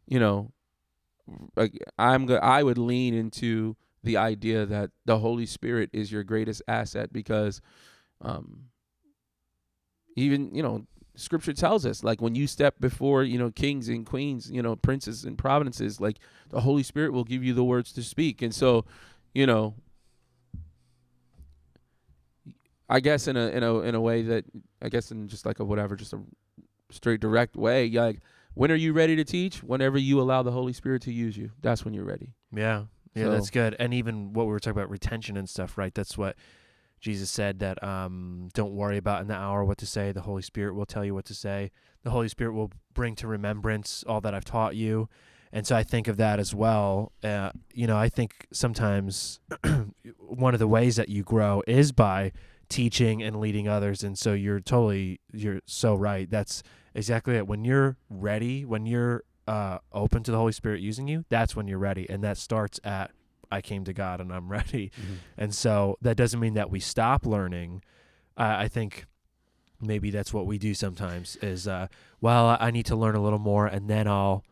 you 0.08 0.20
know 0.20 0.52
i'm 1.98 2.26
go- 2.26 2.36
i 2.36 2.62
would 2.62 2.78
lean 2.78 3.14
into 3.14 3.76
the 4.04 4.18
idea 4.18 4.66
that 4.66 4.92
the 5.06 5.20
holy 5.20 5.46
spirit 5.46 5.90
is 5.92 6.12
your 6.12 6.24
greatest 6.24 6.62
asset 6.68 7.12
because 7.12 7.62
um 8.22 8.66
even 10.16 10.54
you 10.54 10.62
know 10.62 10.86
scripture 11.16 11.54
tells 11.54 11.86
us 11.86 12.04
like 12.04 12.22
when 12.22 12.36
you 12.36 12.46
step 12.46 12.76
before 12.80 13.24
you 13.24 13.40
know 13.40 13.50
kings 13.50 13.88
and 13.88 14.06
queens 14.06 14.52
you 14.52 14.62
know 14.62 14.76
princes 14.76 15.24
and 15.24 15.38
provinces 15.38 16.00
like 16.02 16.18
the 16.50 16.62
holy 16.62 16.84
spirit 16.84 17.14
will 17.14 17.24
give 17.24 17.44
you 17.44 17.54
the 17.54 17.64
words 17.64 17.92
to 17.94 18.04
speak. 18.04 18.42
And 18.42 18.54
so 18.54 18.86
you 19.34 19.46
know 19.46 19.76
I 22.88 23.00
guess 23.00 23.28
in 23.28 23.36
a 23.36 23.48
in 23.48 23.64
a 23.64 23.80
in 23.80 23.96
a 23.96 24.02
way 24.02 24.22
that 24.24 24.46
I 24.82 24.90
guess 24.90 25.12
in 25.12 25.28
just 25.28 25.46
like 25.46 25.60
a 25.60 25.66
whatever, 25.66 25.96
just 25.96 26.14
a 26.14 26.20
straight 26.92 27.20
direct 27.20 27.56
way. 27.56 27.90
Like 27.90 28.20
when 28.54 28.72
are 28.72 28.76
you 28.76 28.94
ready 28.94 29.16
to 29.16 29.24
teach? 29.24 29.64
Whenever 29.64 29.98
you 29.98 30.20
allow 30.22 30.44
the 30.44 30.52
Holy 30.52 30.74
Spirit 30.74 31.02
to 31.04 31.12
use 31.12 31.38
you, 31.38 31.52
that's 31.62 31.84
when 31.86 31.94
you're 31.94 32.06
ready. 32.06 32.34
Yeah. 32.54 32.86
Yeah, 33.14 33.26
So- 33.26 33.32
that's 33.32 33.50
good. 33.50 33.76
And 33.80 33.94
even 33.94 34.34
what 34.34 34.46
we 34.46 34.52
were 34.52 34.60
talking 34.60 34.78
about 34.78 34.90
retention 34.90 35.38
and 35.38 35.50
stuff, 35.50 35.78
right? 35.78 35.94
That's 35.94 36.18
what 36.18 36.36
Jesus 37.02 37.30
said 37.30 37.60
that 37.60 37.84
um 37.84 38.50
don't 38.54 38.74
worry 38.74 38.98
about 38.98 39.22
in 39.22 39.28
the 39.28 39.36
hour 39.36 39.64
what 39.64 39.78
to 39.80 39.86
say. 39.86 40.12
The 40.12 40.22
Holy 40.22 40.42
Spirit 40.42 40.74
will 40.76 40.86
tell 40.86 41.04
you 41.06 41.14
what 41.14 41.26
to 41.26 41.34
say. 41.36 41.72
The 42.04 42.12
Holy 42.12 42.28
Spirit 42.30 42.54
will 42.54 42.72
bring 42.94 43.16
to 43.16 43.28
remembrance 43.28 44.04
all 44.08 44.22
that 44.22 44.34
I've 44.34 44.46
taught 44.46 44.76
you. 44.76 45.10
And 45.52 45.66
so 45.66 45.76
I 45.76 45.84
think 45.84 46.08
of 46.08 46.18
that 46.18 46.40
as 46.40 46.54
well. 46.54 47.12
Uh, 47.24 47.52
you 47.74 47.88
know, 47.88 47.96
I 47.98 48.10
think 48.10 48.46
sometimes 48.52 49.40
one 50.20 50.54
of 50.54 50.60
the 50.60 50.68
ways 50.68 50.96
that 50.98 51.10
you 51.10 51.24
grow 51.24 51.64
is 51.68 51.92
by 51.92 52.32
teaching 52.70 53.22
and 53.22 53.40
leading 53.40 53.68
others. 53.68 54.04
And 54.04 54.18
so 54.18 54.34
you're 54.34 54.60
totally, 54.60 55.20
you're 55.32 55.62
so 55.66 55.96
right. 55.96 56.30
That's 56.30 56.64
exactly 56.94 57.36
it. 57.36 57.48
When 57.48 57.64
you're 57.66 57.98
ready, 58.10 58.66
when 58.66 58.86
you're 58.86 59.24
uh, 59.48 59.80
open 59.92 60.24
to 60.24 60.32
the 60.32 60.38
Holy 60.38 60.52
Spirit 60.52 60.82
using 60.82 61.08
you, 61.08 61.26
that's 61.30 61.56
when 61.56 61.68
you're 61.68 61.80
ready. 61.80 62.10
And 62.10 62.24
that 62.24 62.38
starts 62.38 62.80
at, 62.84 63.12
I 63.52 63.62
came 63.62 63.84
to 63.86 63.94
God 63.94 64.20
and 64.22 64.34
I'm 64.34 64.50
ready. 64.52 64.92
And 65.38 65.54
so 65.54 65.98
that 66.02 66.18
doesn't 66.18 66.40
mean 66.40 66.56
that 66.56 66.70
we 66.72 66.80
stop 66.80 67.26
learning. 67.26 67.84
Uh, 68.38 68.56
I 68.58 68.68
think 68.68 69.06
maybe 69.82 70.10
that's 70.10 70.34
what 70.34 70.46
we 70.46 70.58
do 70.58 70.74
sometimes 70.74 71.36
is, 71.38 71.68
uh, 71.68 71.88
well, 72.22 72.58
I 72.60 72.72
need 72.72 72.86
to 72.88 72.96
learn 72.96 73.16
a 73.16 73.22
little 73.22 73.40
more 73.40 73.68
and 73.68 73.90
then 73.90 74.08
I'll, 74.08 74.44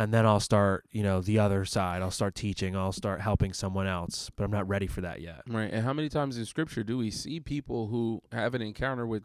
and 0.00 0.14
then 0.14 0.24
I'll 0.24 0.40
start, 0.40 0.86
you 0.92 1.02
know, 1.02 1.20
the 1.20 1.38
other 1.38 1.66
side. 1.66 2.00
I'll 2.00 2.10
start 2.10 2.34
teaching. 2.34 2.74
I'll 2.74 2.90
start 2.90 3.20
helping 3.20 3.52
someone 3.52 3.86
else, 3.86 4.30
but 4.34 4.44
I'm 4.44 4.50
not 4.50 4.66
ready 4.66 4.86
for 4.86 5.02
that 5.02 5.20
yet. 5.20 5.42
Right. 5.46 5.70
And 5.70 5.84
how 5.84 5.92
many 5.92 6.08
times 6.08 6.38
in 6.38 6.46
Scripture 6.46 6.82
do 6.82 6.96
we 6.96 7.10
see 7.10 7.38
people 7.38 7.88
who 7.88 8.22
have 8.32 8.54
an 8.54 8.62
encounter 8.62 9.06
with 9.06 9.24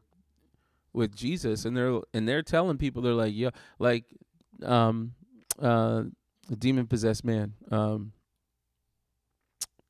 with 0.91 1.15
Jesus 1.15 1.63
and 1.63 1.77
they're 1.77 2.01
and 2.13 2.27
they're 2.27 2.41
telling 2.41 2.77
people 2.77 3.01
they're 3.01 3.13
like 3.13 3.33
yeah 3.33 3.51
like 3.79 4.03
um 4.63 5.13
uh 5.61 6.03
the 6.49 6.55
demon 6.55 6.87
possessed 6.87 7.25
man 7.25 7.53
um 7.69 8.13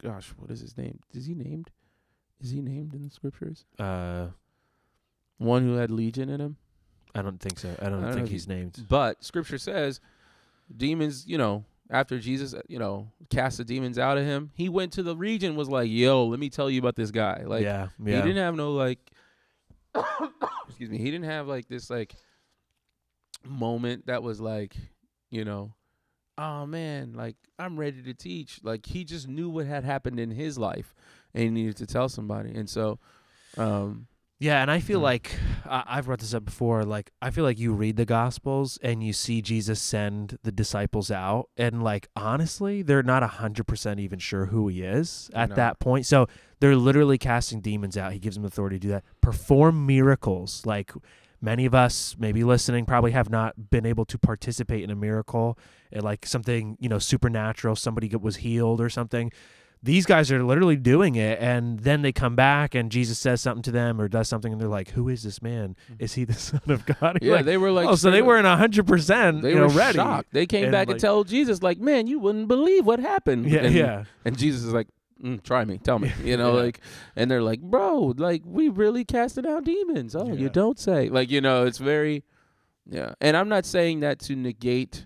gosh 0.02 0.34
what 0.38 0.50
is 0.50 0.62
his 0.62 0.76
name 0.76 0.98
is 1.14 1.28
he 1.28 1.36
named 1.36 1.70
is 2.42 2.50
he 2.50 2.62
named 2.62 2.96
in 2.96 3.04
the 3.04 3.12
scriptures 3.12 3.66
Uh, 3.78 4.30
one 5.38 5.62
who 5.62 5.76
had 5.76 5.92
legion 5.92 6.28
in 6.28 6.42
him 6.42 6.58
I 7.14 7.22
don't 7.22 7.40
think 7.40 7.60
so. 7.60 7.74
I 7.80 7.86
don't, 7.88 8.04
I 8.04 8.08
don't 8.08 8.16
think 8.16 8.28
he's 8.28 8.48
named. 8.48 8.86
But 8.90 9.24
scripture 9.24 9.58
says 9.58 10.02
demons, 10.76 11.26
you 11.28 11.38
know, 11.38 11.66
after 11.90 12.20
Jesus, 12.20 12.54
uh, 12.54 12.62
you 12.68 12.80
know, 12.80 13.12
cast 13.30 13.58
the 13.58 13.64
demons 13.64 14.00
out 14.00 14.18
of 14.18 14.26
him, 14.26 14.52
he 14.56 14.70
went 14.70 14.94
to 14.94 15.04
the 15.04 15.16
region 15.16 15.56
was 15.56 15.70
like, 15.70 15.90
"Yo, 15.90 16.26
let 16.26 16.40
me 16.40 16.50
tell 16.50 16.70
you 16.70 16.80
about 16.80 16.96
this 16.96 17.12
guy." 17.12 17.44
Like 17.46 17.64
yeah, 17.64 17.90
he 18.22 18.28
didn't 18.28 18.44
have 18.44 18.56
no 18.56 18.72
like 18.72 19.00
excuse 20.68 20.90
me, 20.90 20.98
he 20.98 21.06
didn't 21.06 21.26
have 21.26 21.48
like 21.48 21.68
this 21.68 21.90
like 21.90 22.16
moment 23.44 24.08
that 24.08 24.24
was 24.24 24.42
like, 24.42 24.76
you 25.30 25.46
know, 25.46 25.74
oh 26.38 26.66
man, 26.66 27.14
like 27.14 27.36
I'm 27.60 27.80
ready 27.80 28.02
to 28.04 28.14
teach. 28.14 28.60
Like 28.64 28.86
he 28.86 29.04
just 29.04 29.28
knew 29.28 29.50
what 29.50 29.66
had 29.66 29.84
happened 29.84 30.20
in 30.20 30.32
his 30.32 30.58
life 30.58 30.94
and 31.34 31.44
he 31.44 31.50
needed 31.50 31.78
to 31.78 31.86
tell 31.86 32.10
somebody. 32.10 32.54
And 32.54 32.70
so 32.70 33.00
um 33.58 34.08
Yeah, 34.38 34.62
and 34.62 34.70
I 34.70 34.82
feel 34.82 35.00
Mm. 35.00 35.04
like 35.04 35.32
I 35.66 35.84
I've 35.88 36.06
brought 36.08 36.20
this 36.20 36.34
up 36.34 36.44
before. 36.44 36.84
Like 36.84 37.12
I 37.22 37.30
feel 37.32 37.46
like 37.46 37.58
you 37.58 37.72
read 37.72 37.96
the 37.96 38.06
Gospels 38.06 38.78
and 38.84 39.02
you 39.02 39.14
see 39.14 39.42
Jesus 39.42 39.82
send 39.82 40.38
the 40.44 40.52
disciples 40.52 41.10
out, 41.10 41.50
and 41.56 41.82
like 41.82 42.10
honestly, 42.18 42.82
they're 42.82 43.02
not 43.04 43.24
a 43.24 43.28
hundred 43.28 43.66
percent 43.66 44.00
even 44.02 44.20
sure 44.20 44.48
who 44.48 44.68
he 44.68 44.82
is 44.82 45.30
at 45.34 45.50
not. 45.50 45.56
that 45.56 45.80
point. 45.80 46.06
So 46.06 46.28
they're 46.60 46.76
literally 46.76 47.18
casting 47.18 47.62
demons 47.62 47.98
out. 47.98 48.12
He 48.12 48.20
gives 48.20 48.36
them 48.36 48.44
authority 48.46 48.76
to 48.78 48.82
do 48.82 48.90
that. 48.90 49.04
Perform 49.22 49.86
miracles. 49.86 50.66
Like 50.66 50.92
many 51.42 51.66
of 51.66 51.74
us, 51.74 52.18
maybe 52.20 52.44
listening, 52.44 52.86
probably 52.86 53.12
have 53.12 53.30
not 53.30 53.70
been 53.70 53.86
able 53.86 54.04
to 54.06 54.18
participate 54.18 54.84
in 54.84 54.90
a 54.90 54.96
miracle, 54.96 55.58
like 55.94 56.26
something 56.26 56.76
you 56.82 56.90
know 56.90 57.00
supernatural. 57.00 57.78
Somebody 57.78 58.14
was 58.18 58.38
healed 58.38 58.82
or 58.82 58.90
something 58.90 59.32
these 59.86 60.06
guys 60.06 60.32
are 60.32 60.44
literally 60.44 60.76
doing 60.76 61.16
it 61.16 61.40
and 61.40 61.80
then 61.80 62.02
they 62.02 62.12
come 62.12 62.36
back 62.36 62.74
and 62.76 62.92
jesus 62.92 63.18
says 63.20 63.40
something 63.40 63.62
to 63.64 63.72
them 63.72 64.02
or 64.02 64.08
does 64.08 64.28
something 64.28 64.52
and 64.52 64.60
they're 64.60 64.68
like 64.68 64.90
who 64.90 65.08
is 65.10 65.24
this 65.24 65.42
man 65.42 65.76
is 66.00 66.14
he 66.14 66.24
the 66.26 66.34
son 66.50 66.62
of 66.68 66.86
god 66.86 67.18
yeah, 67.22 67.34
Like, 67.36 67.46
they 67.46 67.58
were 67.58 67.72
like 67.72 67.88
oh 67.88 67.96
so 67.96 68.10
they 68.12 68.22
weren't 68.22 68.46
100% 68.48 69.42
they 69.42 69.50
you 69.50 69.56
know 69.56 69.62
were 69.64 69.68
ready 69.70 69.98
shocked. 69.98 70.30
They 70.34 70.46
came 70.46 70.64
And, 70.66 70.72
back 70.72 70.88
like- 70.88 70.96
and 70.96 71.00
told 71.02 71.28
Jesus, 71.28 71.62
like, 71.62 71.80
"Man, 71.80 72.08
you 72.08 72.20
wouldn't 72.20 72.48
believe 72.48 72.86
what 72.86 73.00
happened." 73.00 73.46
yeah 73.48 73.60
and, 73.60 73.74
yeah 73.76 74.04
And 74.26 74.38
Jesus 74.38 74.64
is 74.64 74.74
like, 74.74 74.88
mm, 75.24 75.42
"Try 75.44 75.64
me, 75.66 75.78
tell 75.78 76.00
me." 76.00 76.12
You 76.24 76.36
know, 76.38 76.56
Yeah. 76.56 76.64
like, 76.64 76.80
and 77.16 77.30
they're 77.30 77.42
like, 77.44 77.62
"Bro, 77.62 78.16
like, 78.18 78.42
we 78.46 78.70
really 78.70 79.06
casted 79.06 79.46
out 79.46 79.64
demons." 79.66 80.16
Oh, 80.16 80.28
Yeah. 80.28 80.34
you 80.34 80.50
don't 80.50 80.80
say. 80.80 81.10
Like, 81.10 81.30
you 81.32 81.42
know, 81.42 81.66
it's 81.66 81.78
very, 81.78 82.24
yeah. 82.90 83.14
And 83.22 83.38
I'm 83.38 83.50
not 83.50 83.66
saying 83.66 84.00
that 84.02 84.20
to 84.28 84.36
negate, 84.36 85.06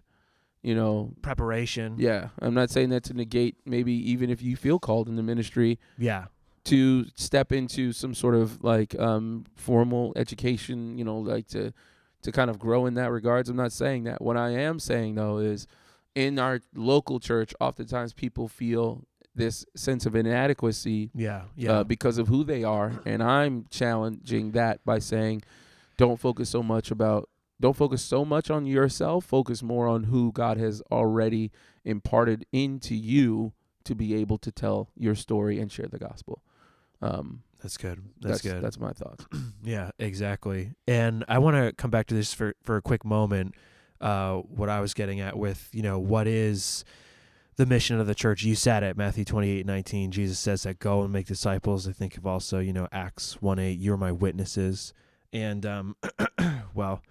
you 0.62 0.76
know, 0.76 1.14
preparation 1.22 1.96
yeah. 1.98 2.30
I'm 2.42 2.54
not 2.54 2.70
saying 2.70 2.90
that 2.90 3.04
to 3.06 3.14
negate 3.14 3.56
maybe 3.66 3.94
even 4.12 4.30
if 4.30 4.42
you 4.42 4.56
feel 4.56 4.80
called 4.80 5.08
in 5.08 5.16
the 5.16 5.24
ministry 5.24 5.80
yeah 5.98 6.26
to 6.66 7.06
step 7.16 7.52
into 7.52 7.94
some 7.94 8.14
sort 8.14 8.36
of 8.36 8.64
like 8.64 8.98
um 9.00 9.46
formal 9.56 10.14
education, 10.16 10.98
you 10.98 11.06
know, 11.06 11.18
like 11.18 11.48
to 11.48 11.74
to 12.22 12.32
kind 12.32 12.50
of 12.50 12.60
grow 12.60 12.86
in 12.86 12.96
that 12.96 13.12
regards. 13.12 13.50
I'm 13.50 13.56
not 13.56 13.72
saying 13.72 14.04
that. 14.04 14.22
What 14.22 14.36
I 14.38 14.50
am 14.50 14.80
saying 14.80 15.16
though 15.16 15.38
is 15.38 15.68
in 16.16 16.38
our 16.38 16.60
local 16.76 17.20
church, 17.20 17.54
oftentimes 17.60 18.14
people 18.14 18.48
feel 18.48 19.06
this 19.36 19.66
sense 19.76 20.06
of 20.06 20.16
inadequacy 20.16 21.12
yeah 21.16 21.44
yeah 21.56 21.72
uh, 21.72 21.84
because 21.84 22.18
of 22.18 22.28
who 22.28 22.44
they 22.44 22.64
are, 22.64 22.92
and 23.06 23.24
I'm 23.24 23.66
challenging 23.70 24.52
that 24.52 24.84
by 24.84 25.00
saying, 25.00 25.44
don't 25.98 26.20
focus 26.20 26.50
so 26.50 26.62
much 26.62 26.92
about, 26.92 27.30
don't 27.60 27.76
focus 27.76 28.02
so 28.02 28.24
much 28.24 28.50
on 28.50 28.66
yourself. 28.66 29.26
Focus 29.26 29.62
more 29.62 29.88
on 29.88 30.06
who 30.06 30.32
God 30.32 30.58
has 30.58 30.82
already 30.92 31.52
imparted 31.84 32.46
into 32.52 32.96
you 32.96 33.54
to 33.84 33.96
be 33.96 34.16
able 34.16 34.38
to 34.40 34.52
tell 34.52 34.90
your 34.96 35.16
story 35.16 35.60
and 35.60 35.72
share 35.72 35.88
the 35.88 36.00
gospel. 36.00 36.42
Um, 37.02 37.44
that's 37.62 37.78
good 37.78 38.02
that's, 38.22 38.42
good 38.42 38.62
That's 38.62 38.80
my 38.80 38.92
thoughts. 38.92 39.26
yeah 39.64 39.92
exactly 40.00 40.72
and 40.88 41.26
i 41.28 41.38
want 41.40 41.58
to 41.58 41.74
come 41.74 41.92
back 41.92 42.08
to 42.08 42.16
this 42.16 42.34
for 42.34 42.56
for 42.64 42.78
a 42.78 42.82
quick 42.82 43.04
moment 43.04 43.54
uh, 44.02 44.36
what 44.36 44.70
I 44.70 44.80
was 44.80 44.94
getting 44.94 45.20
at 45.20 45.38
with 45.38 45.70
you 45.74 45.82
know 45.82 46.00
what 46.00 46.28
is 46.28 46.86
the 47.58 47.66
mission 47.66 48.00
of 48.00 48.08
the 48.08 48.16
church. 48.16 48.44
You 48.44 48.56
said 48.56 48.84
it, 48.84 48.96
Matthew 48.96 49.26
28, 49.26 49.66
19. 49.66 50.12
Jesus 50.12 50.40
says 50.40 50.64
that 50.64 50.80
go 50.80 51.04
and 51.04 51.12
make 51.12 51.28
disciples. 51.28 51.88
I 51.88 51.92
think 51.92 52.16
of 52.18 52.26
also, 52.26 52.60
you 52.60 52.72
know, 52.72 52.88
Acts 52.92 53.42
1 53.42 53.60
8, 53.60 53.78
you're 53.78 53.98
my 53.98 54.14
witnesses. 54.14 54.94
And, 55.34 55.66
um, 55.66 55.98
well, 56.74 57.02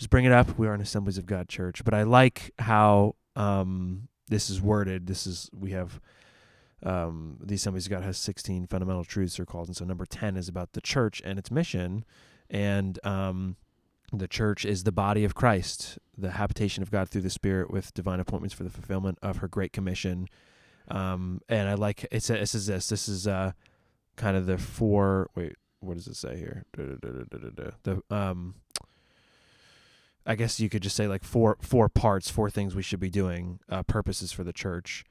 just 0.00 0.08
bring 0.08 0.24
it 0.24 0.32
up. 0.32 0.58
We 0.58 0.66
are 0.66 0.72
an 0.72 0.80
Assemblies 0.80 1.18
of 1.18 1.26
God 1.26 1.46
church. 1.46 1.84
But 1.84 1.92
I 1.92 2.04
like 2.04 2.54
how 2.58 3.16
um, 3.36 4.08
this 4.28 4.48
is 4.48 4.58
worded. 4.58 5.06
This 5.06 5.26
is, 5.26 5.50
we 5.52 5.72
have, 5.72 6.00
um, 6.82 7.36
the 7.38 7.56
Assemblies 7.56 7.84
of 7.84 7.90
God 7.90 8.02
has 8.02 8.16
16 8.16 8.66
fundamental 8.66 9.04
truths 9.04 9.38
are 9.38 9.44
called. 9.44 9.66
And 9.66 9.76
so 9.76 9.84
number 9.84 10.06
10 10.06 10.38
is 10.38 10.48
about 10.48 10.72
the 10.72 10.80
church 10.80 11.20
and 11.22 11.38
its 11.38 11.50
mission. 11.50 12.06
And, 12.48 12.98
um, 13.04 13.56
the 14.10 14.26
church 14.26 14.64
is 14.64 14.84
the 14.84 14.90
body 14.90 15.22
of 15.22 15.34
Christ, 15.34 15.98
the 16.16 16.30
habitation 16.30 16.82
of 16.82 16.90
God 16.90 17.10
through 17.10 17.20
the 17.20 17.28
Spirit 17.28 17.70
with 17.70 17.92
divine 17.92 18.20
appointments 18.20 18.54
for 18.54 18.64
the 18.64 18.70
fulfillment 18.70 19.18
of 19.20 19.36
her 19.36 19.48
great 19.48 19.74
commission. 19.74 20.28
Um, 20.88 21.42
and 21.46 21.68
I 21.68 21.74
like 21.74 22.06
it 22.10 22.22
says, 22.22 22.40
it 22.40 22.46
says 22.46 22.66
this. 22.66 22.88
This 22.88 23.06
is 23.06 23.28
uh, 23.28 23.52
kind 24.16 24.34
of 24.34 24.46
the 24.46 24.56
four. 24.56 25.28
Wait, 25.36 25.56
what 25.80 25.98
does 25.98 26.06
it 26.06 26.16
say 26.16 26.38
here? 26.38 26.64
The 26.72 28.02
um, 28.10 28.54
I 30.30 30.34
guess 30.36 30.60
you 30.60 30.68
could 30.68 30.82
just 30.82 30.96
say 30.96 31.08
like 31.08 31.24
four 31.24 31.56
four 31.60 31.88
parts, 31.88 32.30
four 32.30 32.50
things 32.50 32.74
we 32.74 32.82
should 32.82 33.00
be 33.00 33.10
doing. 33.10 33.60
Uh, 33.68 33.82
purposes 33.82 34.32
for 34.32 34.44
the 34.44 34.52
church, 34.52 35.04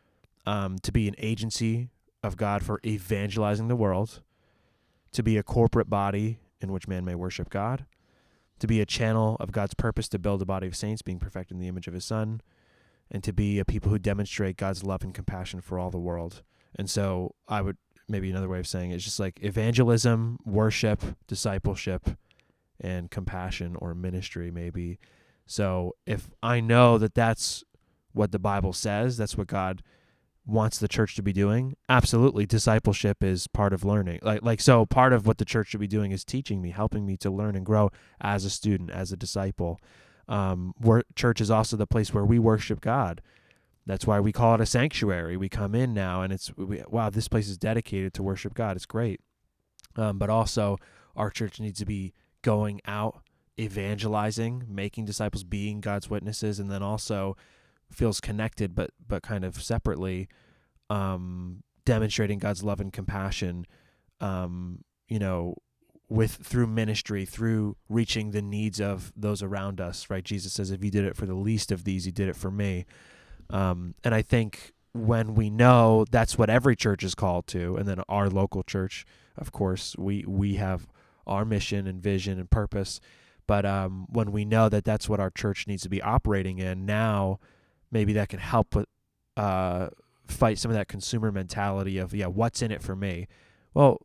um, 0.46 0.78
to 0.80 0.92
be 0.92 1.08
an 1.08 1.16
agency 1.18 1.90
of 2.24 2.38
God 2.38 2.64
for 2.64 2.80
evangelizing 2.86 3.68
the 3.68 3.76
world, 3.76 4.22
to 5.12 5.24
be 5.24 5.38
a 5.38 5.44
corporate 5.44 5.90
body 5.90 6.40
in 6.62 6.72
which 6.72 6.88
man 6.88 7.06
may 7.06 7.16
worship 7.16 7.50
God 7.50 7.86
to 8.60 8.68
be 8.68 8.82
a 8.82 8.86
channel 8.86 9.38
of 9.40 9.52
God's 9.52 9.74
purpose 9.74 10.08
to 10.10 10.20
build 10.20 10.42
a 10.42 10.46
body 10.46 10.68
of 10.68 10.76
saints, 10.76 11.02
being 11.02 11.20
perfected 11.20 11.56
in 11.56 11.62
the 11.62 11.68
image 11.68 11.88
of 11.88 11.94
his 11.94 12.06
son, 12.06 12.42
and 13.10 13.24
to 13.24 13.34
be 13.34 13.60
a 13.60 13.66
people 13.66 13.90
who 13.90 13.98
demonstrate 13.98 14.58
God's 14.58 14.84
love 14.84 15.02
and 15.02 15.14
compassion 15.14 15.62
for 15.62 15.80
all 15.80 15.90
the 15.90 15.98
world. 15.98 16.44
And 16.76 16.90
so 16.90 17.36
I 17.48 17.62
would 17.62 17.78
maybe 18.08 18.30
another 18.30 18.50
way 18.50 18.60
of 18.60 18.68
saying 18.68 18.92
it 18.92 18.96
is 18.96 19.04
just 19.04 19.20
like 19.20 19.40
evangelism, 19.42 20.40
worship, 20.46 21.02
discipleship, 21.28 22.10
and 22.80 23.12
compassion 23.12 23.76
or 23.78 23.94
ministry, 23.94 24.52
maybe. 24.52 25.00
So 25.46 25.96
if 26.06 26.30
I 26.44 26.60
know 26.60 26.98
that 26.98 27.14
that's 27.14 27.64
what 28.14 28.32
the 28.32 28.40
Bible 28.40 28.74
says, 28.74 29.18
that's 29.18 29.38
what 29.38 29.48
God 29.48 29.84
wants 30.50 30.80
the 30.80 30.88
church 30.88 31.16
to 31.16 31.22
be 31.22 31.32
doing 31.32 31.76
absolutely 31.88 32.46
discipleship 32.46 33.24
is 33.24 33.48
part 33.48 33.74
of 33.74 33.86
learning. 33.86 34.20
Like 34.22 34.42
like 34.42 34.62
so 34.62 34.86
part 34.86 35.14
of 35.14 35.28
what 35.28 35.38
the 35.38 35.46
church 35.46 35.70
should 35.70 35.80
be 35.80 35.88
doing 35.88 36.12
is 36.12 36.26
teaching 36.26 36.62
me 36.62 36.72
helping 36.72 37.06
me 37.06 37.18
to 37.18 37.30
learn 37.30 37.56
and 37.56 37.66
grow 37.66 37.92
as 38.20 38.46
a 38.46 38.50
student 38.50 38.90
as 38.90 39.12
a 39.12 39.18
disciple. 39.18 39.80
Um 40.28 40.74
wor- 40.80 41.04
church 41.16 41.40
is 41.40 41.52
also 41.52 41.78
the 41.78 41.88
place 41.88 42.14
where 42.14 42.26
we 42.26 42.40
worship 42.40 42.82
god. 42.82 43.22
That's 43.86 44.06
why 44.08 44.20
we 44.20 44.32
call 44.32 44.56
it 44.56 44.62
a 44.62 44.66
sanctuary. 44.66 45.38
We 45.38 45.50
come 45.50 45.76
in 45.76 45.94
now 45.94 46.22
and 46.22 46.34
it's 46.34 46.56
we, 46.58 46.84
wow 46.88 47.10
this 47.10 47.28
place 47.28 47.48
is 47.48 47.58
dedicated 47.58 48.14
to 48.16 48.24
worship 48.24 48.54
god. 48.54 48.76
It's 48.76 48.86
great. 48.86 49.22
Um, 49.96 50.18
but 50.18 50.30
also 50.30 50.78
our 51.16 51.30
church 51.30 51.60
needs 51.60 51.80
to 51.80 51.86
be 51.86 52.14
going 52.42 52.80
out 52.86 53.22
evangelizing 53.60 54.64
making 54.70 55.04
disciples 55.04 55.44
being 55.44 55.82
god's 55.82 56.10
witnesses 56.10 56.60
and 56.60 56.72
then 56.72 56.82
also 56.82 57.36
feels 57.92 58.22
connected 58.22 58.76
but 58.76 58.92
but 59.06 59.24
kind 59.24 59.44
of 59.44 59.62
separately 59.62 60.28
um 60.90 61.64
demonstrating 61.86 62.40
God's 62.40 62.64
love 62.64 62.80
and 62.80 62.94
compassion 62.94 63.66
um 64.22 64.84
you 65.08 65.20
know 65.20 65.56
with 66.08 66.32
through 66.32 66.68
ministry 66.68 67.26
through 67.26 67.76
reaching 67.88 68.32
the 68.32 68.42
needs 68.42 68.80
of 68.80 69.12
those 69.16 69.42
around 69.42 69.80
us 69.82 70.10
right? 70.10 70.24
Jesus 70.24 70.54
says 70.54 70.72
if 70.72 70.84
you 70.84 70.92
did 70.92 71.06
it 71.06 71.16
for 71.16 71.26
the 71.26 71.36
least 71.36 71.72
of 71.72 71.84
these 71.84 72.06
you 72.06 72.12
did 72.12 72.30
it 72.30 72.36
for 72.36 72.52
me. 72.52 72.86
Um 73.50 73.96
and 74.04 74.14
I 74.14 74.22
think 74.22 74.74
when 74.92 75.36
we 75.36 75.50
know 75.50 76.06
that's 76.10 76.38
what 76.38 76.50
every 76.50 76.76
church 76.76 77.04
is 77.04 77.16
called 77.16 77.48
to 77.48 77.76
and 77.76 77.88
then 77.88 78.02
our 78.10 78.30
local 78.30 78.64
church 78.64 79.06
of 79.38 79.52
course 79.52 79.96
we 79.98 80.24
we 80.28 80.56
have 80.56 80.88
our 81.30 81.46
mission 81.46 81.88
and 81.88 82.02
vision 82.02 82.40
and 82.40 82.50
purpose. 82.50 83.00
But 83.48 83.66
um 83.66 84.06
when 84.10 84.32
we 84.32 84.44
know 84.46 84.68
that 84.70 84.84
that's 84.84 85.08
what 85.08 85.20
our 85.20 85.30
church 85.30 85.66
needs 85.68 85.84
to 85.84 85.90
be 85.90 86.02
operating 86.02 86.60
in 86.60 86.86
now 86.86 87.40
maybe 87.92 88.14
that 88.14 88.30
can 88.30 88.40
help 88.40 88.76
with 88.76 88.86
uh, 89.38 89.88
fight 90.28 90.60
some 90.60 90.70
of 90.70 90.76
that 90.78 90.88
consumer 90.88 91.32
mentality 91.32 91.98
of 91.98 92.14
yeah 92.14 92.28
what's 92.28 92.62
in 92.62 92.72
it 92.72 92.82
for 92.84 92.96
me? 92.96 93.28
Well 93.74 93.98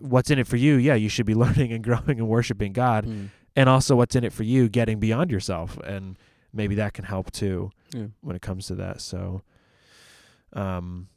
what's 0.00 0.30
in 0.30 0.38
it 0.38 0.46
for 0.46 0.56
you? 0.56 0.74
Yeah 0.76 0.94
you 0.94 1.08
should 1.08 1.26
be 1.26 1.34
learning 1.44 1.72
and 1.72 1.84
growing 1.84 2.18
and 2.18 2.26
worshiping 2.28 2.72
god. 2.72 3.04
Mm. 3.06 3.28
and 3.54 3.68
also 3.68 3.94
what's 3.94 4.16
in 4.16 4.24
it 4.24 4.32
for 4.32 4.42
you? 4.42 4.68
Getting 4.68 4.98
beyond 4.98 5.30
yourself. 5.30 5.78
And 5.84 6.16
maybe 6.52 6.74
that 6.76 6.94
can 6.94 7.04
help 7.04 7.30
too 7.30 7.70
Yeah. 7.94 8.06
when 8.22 8.34
it 8.34 8.42
comes 8.42 8.66
to 8.68 8.74
that. 8.76 9.00
So 9.00 9.42
um 10.54 11.08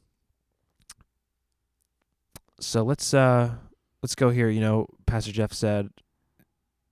so 2.60 2.84
let's 2.84 3.13
uh 3.13 3.52
let's 4.01 4.15
go 4.15 4.29
here 4.29 4.49
you 4.49 4.62
know 4.62 4.88
pastor 5.05 5.31
jeff 5.31 5.53
said 5.53 5.89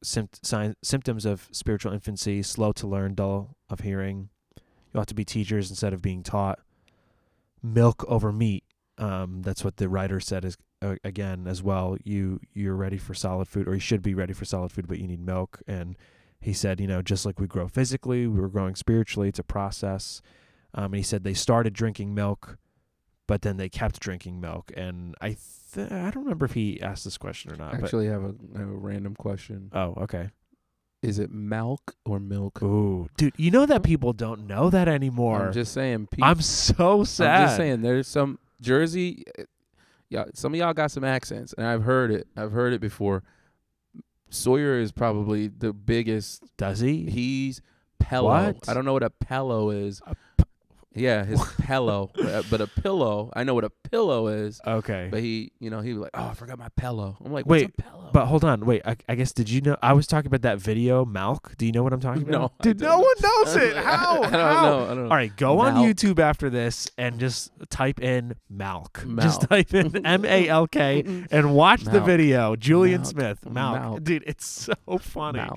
sympt- 0.03 0.45
sign, 0.45 0.75
symptoms 0.83 1.25
of 1.25 1.47
spiritual 1.51 1.93
infancy 1.93 2.43
slow 2.43 2.71
to 2.73 2.87
learn 2.87 3.15
dull 3.15 3.55
of 3.69 3.81
hearing 3.81 4.29
you 4.95 5.01
ought 5.01 5.07
to 5.07 5.13
be 5.13 5.25
teachers 5.25 5.69
instead 5.69 5.91
of 5.91 6.01
being 6.01 6.23
taught. 6.23 6.59
Milk 7.61 8.05
over 8.07 8.31
meat. 8.31 8.63
Um, 8.97 9.41
that's 9.41 9.61
what 9.61 9.75
the 9.75 9.89
writer 9.89 10.21
said 10.21 10.45
is 10.45 10.55
uh, 10.81 10.95
again 11.03 11.47
as 11.47 11.61
well. 11.61 11.97
You 12.05 12.39
you're 12.53 12.75
ready 12.75 12.97
for 12.97 13.13
solid 13.13 13.49
food, 13.49 13.67
or 13.67 13.73
you 13.73 13.81
should 13.81 14.01
be 14.01 14.13
ready 14.13 14.31
for 14.31 14.45
solid 14.45 14.71
food, 14.71 14.87
but 14.87 14.99
you 14.99 15.07
need 15.07 15.19
milk. 15.19 15.61
And 15.67 15.97
he 16.39 16.53
said, 16.53 16.79
you 16.79 16.87
know, 16.87 17.01
just 17.01 17.25
like 17.25 17.41
we 17.41 17.47
grow 17.47 17.67
physically, 17.67 18.25
we 18.25 18.39
were 18.39 18.47
growing 18.47 18.75
spiritually. 18.75 19.27
It's 19.27 19.39
a 19.39 19.43
process. 19.43 20.21
Um, 20.73 20.85
and 20.85 20.95
he 20.95 21.03
said 21.03 21.25
they 21.25 21.33
started 21.33 21.73
drinking 21.73 22.15
milk, 22.15 22.57
but 23.27 23.41
then 23.41 23.57
they 23.57 23.69
kept 23.69 23.99
drinking 23.99 24.39
milk. 24.41 24.71
And 24.75 25.15
I 25.21 25.37
th- 25.73 25.91
I 25.91 26.09
don't 26.11 26.23
remember 26.23 26.45
if 26.45 26.53
he 26.53 26.81
asked 26.81 27.03
this 27.03 27.17
question 27.17 27.51
or 27.51 27.55
not. 27.55 27.73
Actually, 27.73 28.09
I 28.09 28.13
have 28.13 28.23
a 28.23 28.33
I 28.55 28.59
have 28.59 28.69
a 28.69 28.73
random 28.75 29.15
question. 29.15 29.69
but, 29.71 29.79
oh, 29.79 29.93
okay. 30.03 30.29
Is 31.01 31.19
it 31.19 31.31
milk 31.31 31.95
or 32.05 32.19
milk? 32.19 32.61
Ooh, 32.63 33.09
dude, 33.17 33.33
you 33.37 33.51
know 33.51 33.65
that 33.67 33.83
people 33.83 34.11
don't 34.13 34.47
know 34.47 34.69
that 34.71 34.87
anymore. 34.87 35.47
I'm 35.47 35.53
just 35.53 35.71
saying. 35.73 36.07
Pe- 36.09 36.21
I'm 36.23 36.41
so 36.41 37.03
sad. 37.03 37.41
I'm 37.41 37.45
just 37.47 37.57
saying. 37.57 37.81
There's 37.81 38.07
some 38.07 38.39
Jersey. 38.59 39.23
Yeah, 40.09 40.25
some 40.33 40.53
of 40.53 40.59
y'all 40.59 40.73
got 40.73 40.91
some 40.91 41.03
accents, 41.03 41.53
and 41.57 41.67
I've 41.67 41.83
heard 41.83 42.11
it. 42.11 42.27
I've 42.35 42.51
heard 42.51 42.73
it 42.73 42.81
before. 42.81 43.23
Sawyer 44.29 44.79
is 44.79 44.91
probably 44.91 45.47
the 45.47 45.73
biggest. 45.73 46.43
Does 46.57 46.79
he? 46.79 47.09
He's 47.09 47.61
pillow. 47.99 48.29
What? 48.29 48.67
I 48.67 48.73
don't 48.73 48.85
know 48.85 48.93
what 48.93 49.03
a 49.03 49.09
pillow 49.09 49.69
is. 49.69 50.01
A 50.07 50.15
yeah, 50.95 51.23
his 51.25 51.41
pillow. 51.61 52.11
But 52.15 52.25
uh, 52.25 52.43
but 52.49 52.61
a 52.61 52.67
pillow. 52.67 53.31
I 53.35 53.43
know 53.43 53.53
what 53.53 53.63
a 53.63 53.69
pillow 53.69 54.27
is. 54.27 54.61
Okay. 54.65 55.09
But 55.11 55.21
he, 55.21 55.51
you 55.59 55.69
know, 55.69 55.81
he 55.81 55.93
was 55.93 56.03
like, 56.03 56.11
"Oh, 56.13 56.29
I 56.29 56.33
forgot 56.33 56.57
my 56.57 56.69
pillow." 56.75 57.17
I'm 57.23 57.31
like, 57.31 57.45
Wait, 57.45 57.69
a 57.77 57.81
pillow?" 57.81 58.09
But 58.13 58.27
hold 58.27 58.43
on, 58.45 58.65
wait. 58.65 58.81
I, 58.85 58.95
I 59.09 59.15
guess 59.15 59.31
did 59.33 59.49
you 59.49 59.61
know? 59.61 59.77
I 59.81 59.93
was 59.93 60.07
talking 60.07 60.27
about 60.27 60.41
that 60.43 60.59
video, 60.59 61.05
Malk. 61.05 61.57
Do 61.57 61.65
you 61.65 61.71
know 61.71 61.83
what 61.83 61.91
I'm 61.93 61.99
talking 61.99 62.23
about? 62.23 62.31
No, 62.31 62.51
Dude, 62.61 62.79
no 62.79 62.97
one 62.99 63.15
knows 63.21 63.55
it. 63.57 63.75
How? 63.75 64.21
I 64.21 64.29
don't 64.29 64.31
How? 64.31 64.69
know. 64.69 64.83
I 64.83 64.87
don't 64.87 64.97
know. 64.97 65.09
All 65.09 65.17
right, 65.17 65.35
go 65.35 65.59
on 65.59 65.75
YouTube 65.75 66.19
after 66.19 66.49
this 66.49 66.89
and 66.97 67.19
just 67.19 67.51
type 67.69 67.99
in 68.01 68.35
Malk. 68.53 69.21
Just 69.21 69.41
type 69.41 69.73
in 69.73 70.05
M 70.05 70.23
A 70.25 70.47
L 70.47 70.67
K 70.67 71.25
and 71.29 71.53
watch 71.53 71.83
the 71.83 71.99
video. 71.99 72.55
Julian 72.55 73.01
Malk. 73.01 73.07
Smith, 73.07 73.39
Malk. 73.45 73.81
Malk. 73.81 74.03
Dude, 74.03 74.23
it's 74.25 74.45
so 74.45 74.75
funny. 74.99 75.47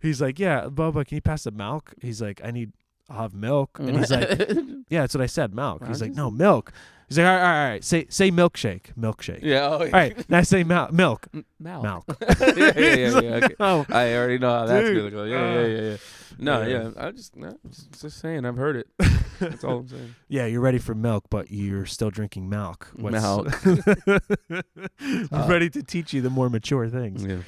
He's 0.00 0.20
like, 0.20 0.38
yeah, 0.38 0.66
Bubba, 0.66 1.06
can 1.06 1.14
you 1.14 1.20
pass 1.22 1.44
the 1.44 1.52
milk? 1.52 1.94
He's 2.02 2.20
like, 2.20 2.40
I 2.44 2.50
need, 2.50 2.72
I'll 3.12 3.22
have 3.22 3.34
milk. 3.34 3.78
And 3.78 3.98
he's 3.98 4.10
like, 4.10 4.28
yeah, 4.88 5.02
that's 5.02 5.14
what 5.14 5.20
I 5.22 5.26
said, 5.26 5.54
milk. 5.54 5.86
He's 5.86 6.00
like, 6.00 6.12
no, 6.14 6.30
milk. 6.30 6.72
He's 7.08 7.18
like, 7.18 7.26
all 7.26 7.32
right, 7.34 7.40
all 7.42 7.46
right, 7.48 7.64
all 7.64 7.70
right. 7.72 7.84
Say, 7.84 8.06
say 8.08 8.30
milkshake, 8.30 8.94
milkshake. 8.98 9.40
yeah. 9.42 9.66
Oh, 9.66 9.72
All 9.80 9.88
right, 9.90 10.30
now 10.30 10.40
say 10.42 10.64
mil- 10.64 10.88
milk. 10.92 11.28
Milk. 11.60 11.82
Milk. 11.82 12.04
yeah, 12.40 12.54
yeah, 12.56 12.74
yeah, 12.74 13.20
yeah. 13.20 13.34
okay. 13.44 13.54
"No." 13.60 13.84
I 13.90 14.14
already 14.14 14.38
know 14.38 14.50
how 14.50 14.64
that's 14.66 14.88
gonna 14.88 15.10
go. 15.10 15.24
Yeah, 15.24 15.54
yeah, 15.54 15.66
yeah, 15.66 15.80
yeah. 15.90 15.96
No, 16.38 16.62
yeah. 16.62 16.82
yeah. 16.84 16.90
I 16.96 17.10
just, 17.10 17.36
no, 17.36 17.54
just, 17.68 18.00
just 18.00 18.18
saying. 18.18 18.46
I've 18.46 18.56
heard 18.56 18.76
it. 18.76 18.86
That's 19.40 19.62
all 19.62 19.80
I'm 19.80 19.88
saying. 19.88 20.14
Yeah, 20.28 20.46
you're 20.46 20.62
ready 20.62 20.78
for 20.78 20.94
milk, 20.94 21.24
but 21.28 21.50
you're 21.50 21.84
still 21.84 22.08
drinking 22.10 22.48
milk. 22.48 22.90
Milk. 22.96 23.48
We're 23.66 24.62
Uh, 25.30 25.46
ready 25.48 25.68
to 25.70 25.82
teach 25.82 26.14
you 26.14 26.22
the 26.22 26.30
more 26.30 26.48
mature 26.48 26.88
things. 26.88 27.24
Yeah. 27.24 27.38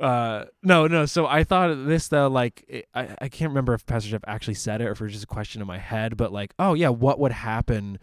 Uh, 0.00 0.44
no, 0.62 0.86
no. 0.86 1.06
So 1.06 1.26
I 1.26 1.44
thought 1.44 1.86
this 1.86 2.08
though, 2.08 2.28
like 2.28 2.64
it, 2.68 2.88
I, 2.94 3.16
I 3.22 3.28
can't 3.28 3.50
remember 3.50 3.72
if 3.74 3.86
Pastor 3.86 4.10
Jeff 4.10 4.22
actually 4.26 4.54
said 4.54 4.80
it 4.80 4.84
or 4.86 4.92
if 4.92 5.00
it 5.00 5.04
was 5.04 5.12
just 5.12 5.24
a 5.24 5.28
question 5.28 5.60
in 5.60 5.66
my 5.66 5.78
head, 5.78 6.16
but 6.16 6.32
like, 6.32 6.54
oh 6.58 6.74
yeah, 6.74 6.90
what 6.90 7.18
would 7.18 7.32
happen 7.32 7.98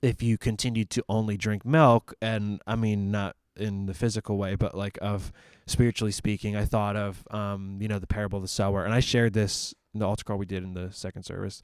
if 0.00 0.22
you 0.22 0.38
continued 0.38 0.90
to 0.90 1.04
only 1.08 1.36
drink 1.36 1.64
milk? 1.64 2.14
And 2.22 2.62
I 2.66 2.76
mean, 2.76 3.10
not 3.10 3.36
in 3.56 3.86
the 3.86 3.94
physical 3.94 4.38
way, 4.38 4.54
but 4.54 4.74
like 4.74 4.98
of 5.02 5.32
spiritually 5.66 6.12
speaking, 6.12 6.56
I 6.56 6.64
thought 6.64 6.96
of 6.96 7.22
um, 7.30 7.78
you 7.80 7.88
know, 7.88 7.98
the 7.98 8.06
parable 8.06 8.38
of 8.38 8.42
the 8.42 8.48
sower, 8.48 8.84
and 8.84 8.94
I 8.94 9.00
shared 9.00 9.34
this 9.34 9.74
in 9.92 10.00
the 10.00 10.06
altar 10.06 10.24
call 10.24 10.38
we 10.38 10.46
did 10.46 10.62
in 10.62 10.72
the 10.72 10.90
second 10.92 11.24
service. 11.24 11.62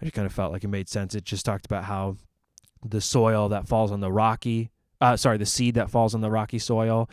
I 0.00 0.04
just 0.04 0.14
kind 0.14 0.26
of 0.26 0.32
felt 0.32 0.52
like 0.52 0.62
it 0.62 0.68
made 0.68 0.88
sense. 0.88 1.16
It 1.16 1.24
just 1.24 1.44
talked 1.44 1.66
about 1.66 1.84
how 1.84 2.16
the 2.84 3.00
soil 3.00 3.48
that 3.48 3.66
falls 3.66 3.90
on 3.90 3.98
the 3.98 4.12
rocky, 4.12 4.70
uh, 5.00 5.16
sorry, 5.16 5.38
the 5.38 5.46
seed 5.46 5.74
that 5.74 5.90
falls 5.90 6.14
on 6.14 6.20
the 6.20 6.30
rocky 6.30 6.60
soil 6.60 7.10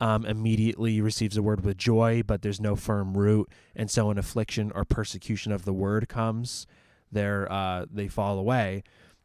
um, 0.00 0.24
immediately 0.26 1.00
receives 1.00 1.36
the 1.36 1.42
word 1.42 1.64
with 1.64 1.76
joy, 1.78 2.22
but 2.26 2.42
there's 2.42 2.60
no 2.60 2.76
firm 2.76 3.16
root, 3.16 3.48
and 3.76 3.90
so 3.90 4.10
an 4.10 4.18
affliction 4.18 4.72
or 4.74 4.84
persecution 4.84 5.52
of 5.52 5.64
the 5.64 5.72
word 5.72 6.08
comes, 6.08 6.66
they're 7.12 7.50
uh, 7.50 7.86
they 7.92 8.08
fall 8.08 8.38
away. 8.38 8.82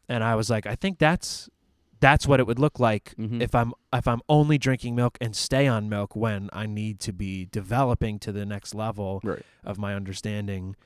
And 0.08 0.22
I 0.24 0.34
was 0.36 0.48
like, 0.50 0.66
I 0.66 0.74
think 0.76 0.98
that's 0.98 1.48
that's 2.00 2.26
what 2.26 2.40
it 2.40 2.46
would 2.46 2.58
look 2.58 2.80
like 2.80 3.14
Mhm. 3.18 3.42
if 3.42 3.54
I'm 3.54 3.72
if 3.92 4.08
I'm 4.08 4.20
only 4.28 4.56
drinking 4.58 4.94
milk 4.94 5.18
and 5.20 5.36
stay 5.36 5.66
on 5.66 5.88
milk 5.88 6.16
when 6.16 6.48
I 6.52 6.66
need 6.66 6.98
to 7.00 7.12
be 7.12 7.46
developing 7.46 8.18
to 8.20 8.32
the 8.32 8.46
next 8.46 8.74
level 8.74 9.20
Right. 9.22 9.42
of 9.64 9.76
my 9.76 9.94
understanding. 9.94 10.76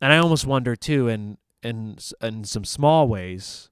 And 0.00 0.12
I 0.12 0.18
almost 0.18 0.46
wonder 0.46 0.76
too, 0.76 1.08
in 1.08 1.38
in 1.62 1.96
in 2.22 2.44
some 2.44 2.64
small 2.64 3.08
ways, 3.08 3.68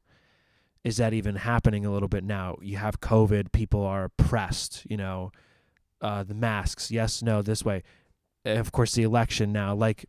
is 0.82 0.96
that 0.96 1.12
even 1.12 1.36
happening 1.36 1.84
a 1.86 1.92
little 1.92 2.08
bit 2.08 2.24
now? 2.24 2.56
You 2.62 2.78
have 2.78 3.00
COVID, 3.00 3.52
people 3.52 3.82
are 3.84 4.04
oppressed, 4.04 4.84
You 4.90 4.96
know, 4.96 5.30
uh, 6.00 6.22
the 6.22 6.34
masks, 6.34 6.90
yes, 6.90 7.22
no, 7.22 7.42
this 7.42 7.64
way. 7.64 7.82
And 8.44 8.58
Of 8.58 8.72
course, 8.72 8.94
the 8.94 9.02
election 9.02 9.52
now, 9.52 9.74
like 9.74 10.06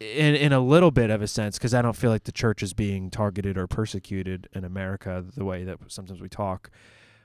in 0.00 0.34
in 0.34 0.52
a 0.52 0.60
little 0.60 0.90
bit 0.90 1.10
of 1.10 1.22
a 1.22 1.26
sense, 1.26 1.58
because 1.58 1.74
I 1.74 1.82
don't 1.82 1.96
feel 1.96 2.10
like 2.10 2.24
the 2.24 2.32
church 2.32 2.62
is 2.62 2.74
being 2.74 3.10
targeted 3.10 3.56
or 3.56 3.66
persecuted 3.66 4.48
in 4.52 4.64
America 4.64 5.24
the 5.36 5.44
way 5.44 5.64
that 5.64 5.78
sometimes 5.88 6.20
we 6.20 6.28
talk. 6.28 6.70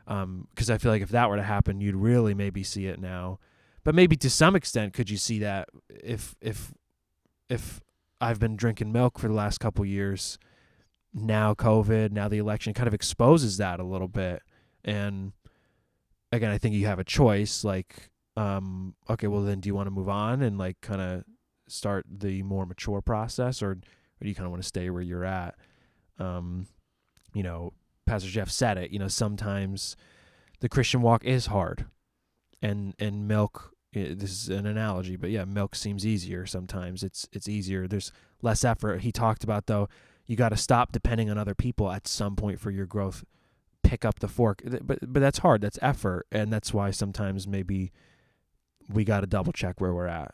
Because 0.06 0.70
I 0.70 0.78
feel 0.78 0.92
like 0.92 1.02
if 1.02 1.10
that 1.10 1.30
were 1.30 1.38
to 1.38 1.44
happen, 1.44 1.80
you'd 1.80 1.96
really 1.96 2.34
maybe 2.34 2.64
see 2.64 2.88
it 2.88 3.00
now. 3.00 3.40
But 3.84 3.96
maybe 3.96 4.16
to 4.18 4.30
some 4.30 4.56
extent, 4.56 4.94
could 4.94 5.10
you 5.10 5.18
see 5.18 5.40
that 5.40 5.70
if 5.90 6.36
if 6.42 6.74
if 7.50 7.82
I've 8.20 8.40
been 8.40 8.56
drinking 8.56 8.92
milk 8.92 9.18
for 9.18 9.28
the 9.28 9.34
last 9.34 9.60
couple 9.60 9.84
years, 9.86 10.38
now 11.14 11.54
COVID, 11.54 12.12
now 12.12 12.28
the 12.28 12.38
election 12.38 12.74
kind 12.74 12.88
of 12.88 12.94
exposes 12.94 13.58
that 13.58 13.80
a 13.80 13.84
little 13.84 14.08
bit. 14.08 14.44
And 14.84 15.34
again, 16.32 16.52
I 16.52 16.58
think 16.58 16.76
you 16.76 16.86
have 16.86 17.00
a 17.00 17.04
choice. 17.04 17.64
Like, 17.64 18.10
um, 18.36 18.96
okay, 19.10 19.28
well 19.28 19.42
then, 19.42 19.60
do 19.60 19.68
you 19.68 19.76
want 19.76 19.88
to 19.88 19.92
move 19.92 20.10
on 20.10 20.42
and 20.42 20.58
like 20.58 20.82
kind 20.82 21.02
of 21.02 21.24
start 21.68 22.06
the 22.10 22.44
more 22.44 22.66
mature 22.66 23.02
process, 23.02 23.62
or, 23.62 23.72
or 23.72 23.76
do 24.22 24.30
you 24.30 24.36
kind 24.36 24.46
of 24.46 24.52
want 24.52 24.64
to 24.64 24.68
stay 24.68 24.90
where 24.90 25.02
you're 25.02 25.26
at? 25.26 25.56
Um, 26.20 26.68
you 27.34 27.44
know, 27.44 27.74
Pastor 28.06 28.30
Jeff 28.30 28.50
said 28.50 28.78
it. 28.78 28.92
You 28.92 29.00
know, 29.00 29.08
sometimes 29.08 29.96
the 30.60 30.70
Christian 30.70 31.02
walk 31.02 31.24
is 31.26 31.48
hard, 31.48 31.86
and 32.62 32.94
and 33.00 33.28
milk. 33.28 33.74
This 33.94 34.32
is 34.32 34.50
an 34.50 34.66
analogy, 34.66 35.18
but 35.18 35.32
yeah, 35.32 35.44
milk 35.44 35.76
seems 35.76 36.06
easier 36.06 36.46
sometimes. 36.46 37.04
It's 37.04 37.28
it's 37.34 37.50
easier. 37.50 37.88
There's 37.88 38.14
less 38.42 38.64
effort. 38.64 39.02
He 39.02 39.12
talked 39.12 39.44
about 39.44 39.66
though, 39.66 39.90
you 40.28 40.38
got 40.38 40.50
to 40.50 40.58
stop 40.58 40.94
depending 40.94 41.30
on 41.30 41.38
other 41.38 41.54
people 41.54 41.92
at 41.92 42.08
some 42.08 42.38
point 42.38 42.58
for 42.58 42.72
your 42.72 42.86
growth. 42.86 43.26
Pick 43.84 44.06
up 44.06 44.20
the 44.20 44.28
fork, 44.28 44.62
but 44.82 45.00
but 45.02 45.20
that's 45.20 45.40
hard. 45.40 45.62
That's 45.62 45.80
effort, 45.82 46.28
and 46.32 46.52
that's 46.52 46.74
why 46.74 46.92
sometimes 46.92 47.48
maybe 47.48 47.92
we 48.90 49.04
got 49.04 49.22
to 49.22 49.28
double 49.28 49.52
check 49.52 49.82
where 49.82 49.94
we're 49.94 50.08
at. 50.08 50.34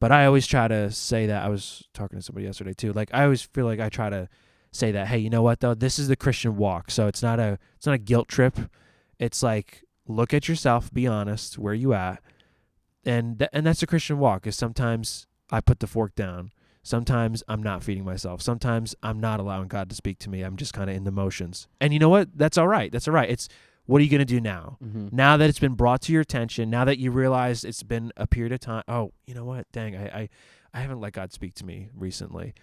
But 0.00 0.12
I 0.12 0.24
always 0.24 0.46
try 0.46 0.66
to 0.66 0.90
say 0.90 1.26
that. 1.26 1.44
I 1.44 1.48
was 1.48 1.86
talking 1.92 2.18
to 2.18 2.22
somebody 2.22 2.46
yesterday 2.46 2.72
too. 2.72 2.92
Like 2.92 3.10
I 3.12 3.24
always 3.24 3.42
feel 3.42 3.66
like 3.66 3.80
I 3.80 3.90
try 3.90 4.08
to 4.08 4.28
say 4.72 4.92
that. 4.92 5.08
Hey, 5.08 5.18
you 5.18 5.30
know 5.30 5.42
what 5.42 5.60
though? 5.60 5.74
This 5.74 5.98
is 5.98 6.08
the 6.08 6.16
Christian 6.16 6.56
walk. 6.56 6.90
So 6.90 7.06
it's 7.06 7.22
not 7.22 7.38
a 7.38 7.58
it's 7.76 7.86
not 7.86 7.94
a 7.94 7.98
guilt 7.98 8.28
trip. 8.28 8.58
It's 9.18 9.42
like 9.42 9.84
look 10.08 10.32
at 10.32 10.48
yourself, 10.48 10.92
be 10.92 11.06
honest, 11.06 11.58
where 11.58 11.74
you 11.74 11.92
at, 11.92 12.22
and 13.04 13.38
th- 13.38 13.50
and 13.52 13.66
that's 13.66 13.82
a 13.82 13.86
Christian 13.86 14.18
walk. 14.18 14.46
Is 14.46 14.56
sometimes 14.56 15.26
I 15.50 15.60
put 15.60 15.80
the 15.80 15.86
fork 15.86 16.14
down. 16.14 16.50
Sometimes 16.82 17.42
I'm 17.46 17.62
not 17.62 17.82
feeding 17.82 18.04
myself. 18.04 18.40
Sometimes 18.40 18.94
I'm 19.02 19.20
not 19.20 19.38
allowing 19.38 19.68
God 19.68 19.90
to 19.90 19.94
speak 19.94 20.18
to 20.20 20.30
me. 20.30 20.42
I'm 20.42 20.56
just 20.56 20.72
kind 20.72 20.88
of 20.88 20.96
in 20.96 21.04
the 21.04 21.10
motions. 21.10 21.68
And 21.80 21.92
you 21.92 21.98
know 21.98 22.08
what? 22.08 22.28
That's 22.34 22.56
all 22.56 22.68
right. 22.68 22.90
That's 22.90 23.06
all 23.06 23.14
right. 23.14 23.28
It's 23.28 23.48
what 23.86 24.00
are 24.00 24.04
you 24.04 24.10
going 24.10 24.20
to 24.20 24.24
do 24.24 24.40
now? 24.40 24.78
Mm-hmm. 24.82 25.08
Now 25.12 25.36
that 25.36 25.48
it's 25.48 25.58
been 25.58 25.74
brought 25.74 26.00
to 26.02 26.12
your 26.12 26.22
attention, 26.22 26.70
now 26.70 26.84
that 26.84 26.98
you 26.98 27.10
realize 27.10 27.64
it's 27.64 27.82
been 27.82 28.12
a 28.16 28.26
period 28.26 28.52
of 28.52 28.60
time. 28.60 28.84
Oh, 28.88 29.12
you 29.26 29.34
know 29.34 29.44
what? 29.44 29.70
Dang, 29.72 29.96
I 29.96 30.04
I, 30.04 30.28
I 30.72 30.80
haven't 30.80 31.00
let 31.00 31.12
God 31.12 31.32
speak 31.32 31.54
to 31.54 31.66
me 31.66 31.90
recently. 31.94 32.54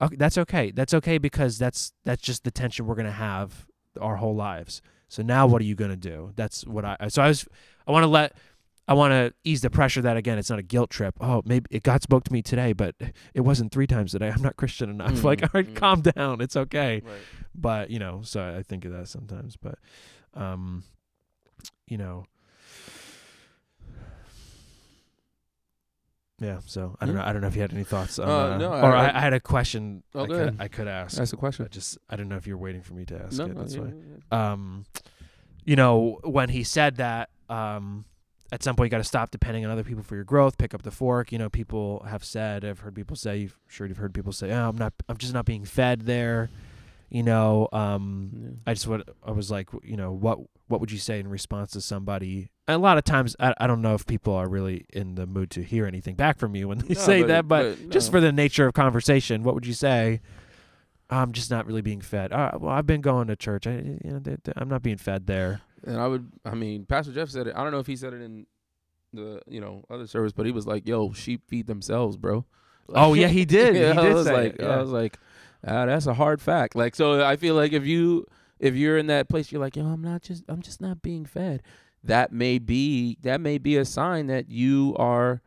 Okay, 0.00 0.16
that's 0.16 0.38
okay. 0.38 0.70
That's 0.70 0.94
okay 0.94 1.18
because 1.18 1.58
that's 1.58 1.92
that's 2.04 2.22
just 2.22 2.44
the 2.44 2.50
tension 2.50 2.86
we're 2.86 2.94
going 2.94 3.06
to 3.06 3.12
have 3.12 3.66
our 4.00 4.16
whole 4.16 4.34
lives. 4.34 4.80
So 5.08 5.22
now 5.22 5.46
what 5.46 5.60
are 5.60 5.64
you 5.64 5.74
going 5.74 5.90
to 5.90 5.96
do? 5.96 6.32
That's 6.36 6.66
what 6.66 6.84
I 6.84 7.08
so 7.08 7.22
I 7.22 7.28
was 7.28 7.46
I 7.86 7.92
want 7.92 8.04
to 8.04 8.08
let 8.08 8.34
I 8.88 8.94
want 8.94 9.12
to 9.12 9.34
ease 9.44 9.60
the 9.60 9.68
pressure 9.70 10.00
that 10.02 10.16
again 10.16 10.38
it's 10.38 10.48
not 10.50 10.58
a 10.58 10.62
guilt 10.62 10.88
trip. 10.90 11.14
Oh, 11.20 11.42
maybe 11.44 11.66
it 11.70 11.82
God 11.82 12.02
spoke 12.02 12.24
to 12.24 12.32
me 12.32 12.40
today, 12.42 12.72
but 12.72 12.94
it 13.34 13.42
wasn't 13.42 13.70
3 13.70 13.86
times 13.86 14.12
today. 14.12 14.30
I'm 14.34 14.40
not 14.42 14.56
Christian 14.56 14.88
enough. 14.90 15.12
Mhm, 15.12 15.24
Like, 15.30 15.42
all 15.42 15.50
right, 15.52 15.66
mhm. 15.68 15.76
calm 15.76 16.00
down. 16.00 16.40
It's 16.40 16.56
okay. 16.56 17.02
Right. 17.04 17.14
But, 17.54 17.90
you 17.90 17.98
know, 17.98 18.22
so 18.22 18.42
I 18.56 18.62
think 18.62 18.84
of 18.86 18.92
that 18.92 19.08
sometimes, 19.08 19.56
but 19.56 19.78
um 20.34 20.84
you 21.86 21.98
know 21.98 22.24
Yeah, 26.40 26.60
so 26.66 26.96
I 27.00 27.06
don't 27.06 27.16
Yeah. 27.16 27.22
know. 27.22 27.26
I 27.28 27.32
don't 27.32 27.42
know 27.42 27.48
if 27.48 27.56
you 27.56 27.62
had 27.62 27.72
any 27.72 27.82
thoughts 27.82 28.16
on, 28.18 28.28
Uh, 28.28 28.32
uh, 28.54 28.58
no, 28.58 28.72
or 28.72 28.94
I- 28.94 29.08
I, 29.08 29.16
I 29.16 29.20
had 29.20 29.32
a 29.32 29.40
question 29.40 30.04
Oh, 30.14 30.22
I, 30.22 30.26
could. 30.28 30.56
I 30.60 30.68
could 30.68 30.86
ask. 30.86 31.16
That's 31.18 31.32
the 31.32 31.36
question. 31.36 31.64
I 31.64 31.68
just 31.68 31.98
I 32.08 32.14
don't 32.14 32.28
know 32.28 32.36
if 32.36 32.46
you're 32.46 32.56
waiting 32.58 32.80
for 32.82 32.94
me 32.94 33.04
to 33.06 33.20
ask 33.24 33.38
No, 33.38 33.46
it. 33.46 33.56
That's 33.56 33.74
yeah, 33.74 33.80
why 33.80 33.86
yeah, 33.88 33.94
yeah. 34.30 34.52
um, 34.52 34.84
you 35.64 35.74
know, 35.74 36.20
when 36.22 36.48
he 36.50 36.62
said 36.62 36.96
that, 36.96 37.30
um, 37.50 38.04
at 38.50 38.62
some 38.62 38.76
point 38.76 38.86
you 38.86 38.90
got 38.90 38.98
to 38.98 39.04
stop 39.04 39.30
depending 39.30 39.64
on 39.64 39.70
other 39.70 39.84
people 39.84 40.02
for 40.02 40.14
your 40.14 40.24
growth. 40.24 40.56
Pick 40.58 40.72
up 40.74 40.82
the 40.82 40.90
fork. 40.90 41.32
You 41.32 41.38
know, 41.38 41.48
people 41.50 42.04
have 42.08 42.24
said, 42.24 42.64
I've 42.64 42.80
heard 42.80 42.94
people 42.94 43.16
say, 43.16 43.36
you've 43.38 43.58
sure 43.68 43.86
you've 43.86 43.98
heard 43.98 44.14
people 44.14 44.32
say, 44.32 44.50
oh, 44.52 44.68
I'm 44.68 44.76
not, 44.78 44.92
I'm 45.08 45.16
just 45.18 45.34
not 45.34 45.44
being 45.44 45.64
fed 45.64 46.02
there. 46.06 46.48
You 47.10 47.22
know, 47.22 47.68
um, 47.72 48.30
Yeah. 48.34 48.50
I 48.66 48.74
just 48.74 48.86
what 48.86 49.08
I 49.24 49.30
was 49.30 49.50
like, 49.50 49.68
you 49.82 49.96
know, 49.96 50.12
what 50.12 50.38
what 50.68 50.80
would 50.80 50.92
you 50.92 50.98
say 50.98 51.18
in 51.18 51.28
response 51.28 51.70
to 51.72 51.80
somebody? 51.80 52.50
And 52.66 52.74
a 52.74 52.78
lot 52.78 52.98
of 52.98 53.04
times, 53.04 53.34
I, 53.40 53.54
I 53.58 53.66
don't 53.66 53.80
know 53.80 53.94
if 53.94 54.04
people 54.06 54.34
are 54.34 54.46
really 54.46 54.84
in 54.92 55.14
the 55.14 55.26
mood 55.26 55.50
to 55.52 55.62
hear 55.62 55.86
anything 55.86 56.16
back 56.16 56.38
from 56.38 56.54
you 56.54 56.68
when 56.68 56.78
they 56.80 56.92
No, 56.92 57.00
say 57.00 57.22
that, 57.22 57.48
but 57.48 57.88
just 57.88 58.08
no. 58.08 58.12
for 58.12 58.20
the 58.20 58.30
nature 58.30 58.66
of 58.66 58.74
conversation, 58.74 59.42
what 59.42 59.54
would 59.54 59.64
you 59.66 59.72
say? 59.72 60.20
I'm 61.08 61.32
just 61.32 61.50
not 61.50 61.64
really 61.64 61.80
being 61.80 62.02
fed. 62.02 62.30
Uh, 62.30 62.50
well, 62.60 62.70
I've 62.72 62.86
been 62.86 63.00
going 63.00 63.28
to 63.28 63.36
church. 63.36 63.66
I, 63.66 63.72
you 63.72 63.98
know, 64.04 64.18
they, 64.18 64.36
they- 64.44 64.52
I'm 64.56 64.68
not 64.68 64.82
being 64.82 64.98
fed 64.98 65.26
there. 65.26 65.62
And 65.84 65.98
I 66.00 66.06
would, 66.06 66.30
I 66.44 66.54
mean, 66.54 66.84
Pastor 66.84 67.12
Jeff 67.12 67.28
said 67.30 67.46
it. 67.46 67.54
I 67.56 67.62
don't 67.62 67.72
know 67.72 67.78
if 67.78 67.86
he 67.86 67.96
said 67.96 68.12
it 68.12 68.20
in 68.22 68.46
the, 69.12 69.40
you 69.46 69.60
know, 69.60 69.84
other 69.90 70.06
service, 70.06 70.32
but 70.32 70.44
he 70.46 70.52
was 70.52 70.66
like, 70.66 70.86
"Yo, 70.86 71.12
sheep 71.12 71.42
feed 71.46 71.66
themselves, 71.66 72.16
bro." 72.16 72.44
Oh, 72.90 73.14
yeah, 73.14 73.28
he 73.28 73.44
did. 73.46 73.74
He 73.74 73.82
Yeah, 73.82 73.98
I 73.98 74.02
did 74.02 74.14
was 74.14 74.26
say 74.26 74.32
like, 74.32 74.56
yeah. 74.58 74.66
I 74.68 74.80
was 74.80 74.90
like, 74.90 75.18
ah, 75.66 75.86
that's 75.86 76.06
a 76.06 76.14
hard 76.14 76.40
fact. 76.40 76.74
Like, 76.74 76.94
so 76.94 77.24
I 77.24 77.36
feel 77.36 77.54
like 77.54 77.72
if 77.72 77.86
you, 77.86 78.26
if 78.58 78.74
you're 78.74 78.96
in 78.98 79.06
that 79.08 79.28
place, 79.28 79.52
you're 79.52 79.60
like, 79.60 79.76
yo, 79.76 79.86
I'm 79.86 80.02
not 80.02 80.22
just, 80.22 80.44
I'm 80.48 80.62
just 80.62 80.80
not 80.80 81.02
being 81.02 81.24
fed. 81.26 81.62
That 82.02 82.32
may 82.32 82.58
be, 82.58 83.18
that 83.22 83.40
may 83.40 83.58
be 83.58 83.76
a 83.76 83.84
sign 83.84 84.26
that 84.28 84.48
you 84.48 84.94
are 84.98 85.42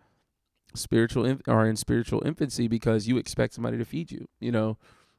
spiritual, 0.75 1.25
inf- 1.25 1.47
are 1.47 1.67
in 1.67 1.75
spiritual 1.75 2.21
infancy 2.25 2.67
because 2.67 3.07
you 3.07 3.17
expect 3.17 3.53
somebody 3.53 3.77
to 3.77 3.85
feed 3.85 4.11
you. 4.11 4.27
You 4.39 4.51
know, 4.51 4.77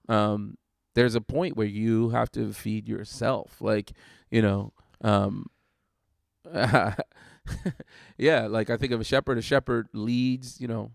um, 0.09 0.57
there's 0.95 1.15
a 1.15 1.21
point 1.21 1.57
where 1.57 1.67
you 1.67 2.11
have 2.11 2.31
to 2.33 2.53
feed 2.53 2.87
yourself. 2.89 3.61
Like, 3.61 3.93
you 4.31 4.43
know, 4.43 4.73
um, 5.03 5.51
yeah, 8.17 8.47
like 8.47 8.71
I 8.71 8.77
think 8.77 8.93
of 8.93 9.01
a 9.01 9.05
shepherd. 9.05 9.39
A 9.39 9.43
shepherd 9.43 9.89
leads, 9.93 10.61
you 10.61 10.69
know, 10.69 10.91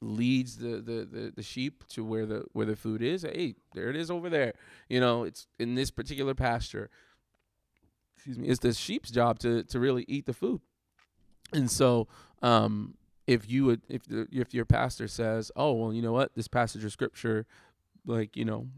leads 0.00 0.58
the, 0.58 0.76
the, 0.76 1.08
the, 1.10 1.32
the 1.36 1.42
sheep 1.42 1.84
to 1.88 2.04
where 2.04 2.26
the 2.26 2.44
where 2.52 2.66
the 2.66 2.76
food 2.76 3.02
is. 3.02 3.22
Hey, 3.22 3.54
there 3.74 3.90
it 3.90 3.96
is 3.96 4.10
over 4.10 4.28
there. 4.28 4.54
You 4.88 5.00
know, 5.00 5.24
it's 5.24 5.46
in 5.58 5.74
this 5.74 5.90
particular 5.90 6.34
pasture. 6.34 6.90
Excuse 8.16 8.38
me. 8.38 8.48
It's 8.48 8.60
the 8.60 8.72
sheep's 8.72 9.10
job 9.10 9.38
to 9.40 9.64
to 9.64 9.80
really 9.80 10.04
eat 10.08 10.26
the 10.26 10.32
food. 10.32 10.60
And 11.52 11.70
so, 11.70 12.08
um, 12.42 12.94
if 13.26 13.48
you 13.48 13.64
would, 13.64 13.82
if 13.88 14.04
the, 14.04 14.26
if 14.30 14.52
your 14.52 14.64
pastor 14.64 15.08
says, 15.08 15.50
"Oh, 15.56 15.72
well, 15.72 15.92
you 15.92 16.02
know 16.02 16.12
what, 16.12 16.34
this 16.34 16.48
passage 16.48 16.84
of 16.84 16.92
scripture, 16.92 17.46
like 18.06 18.36
you 18.36 18.44
know, 18.44 18.68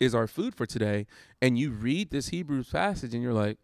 is 0.00 0.14
our 0.14 0.26
food 0.26 0.54
for 0.54 0.66
today," 0.66 1.06
and 1.40 1.58
you 1.58 1.70
read 1.70 2.10
this 2.10 2.28
Hebrews 2.28 2.70
passage, 2.70 3.14
and 3.14 3.22
you're 3.22 3.32
like, 3.32 3.58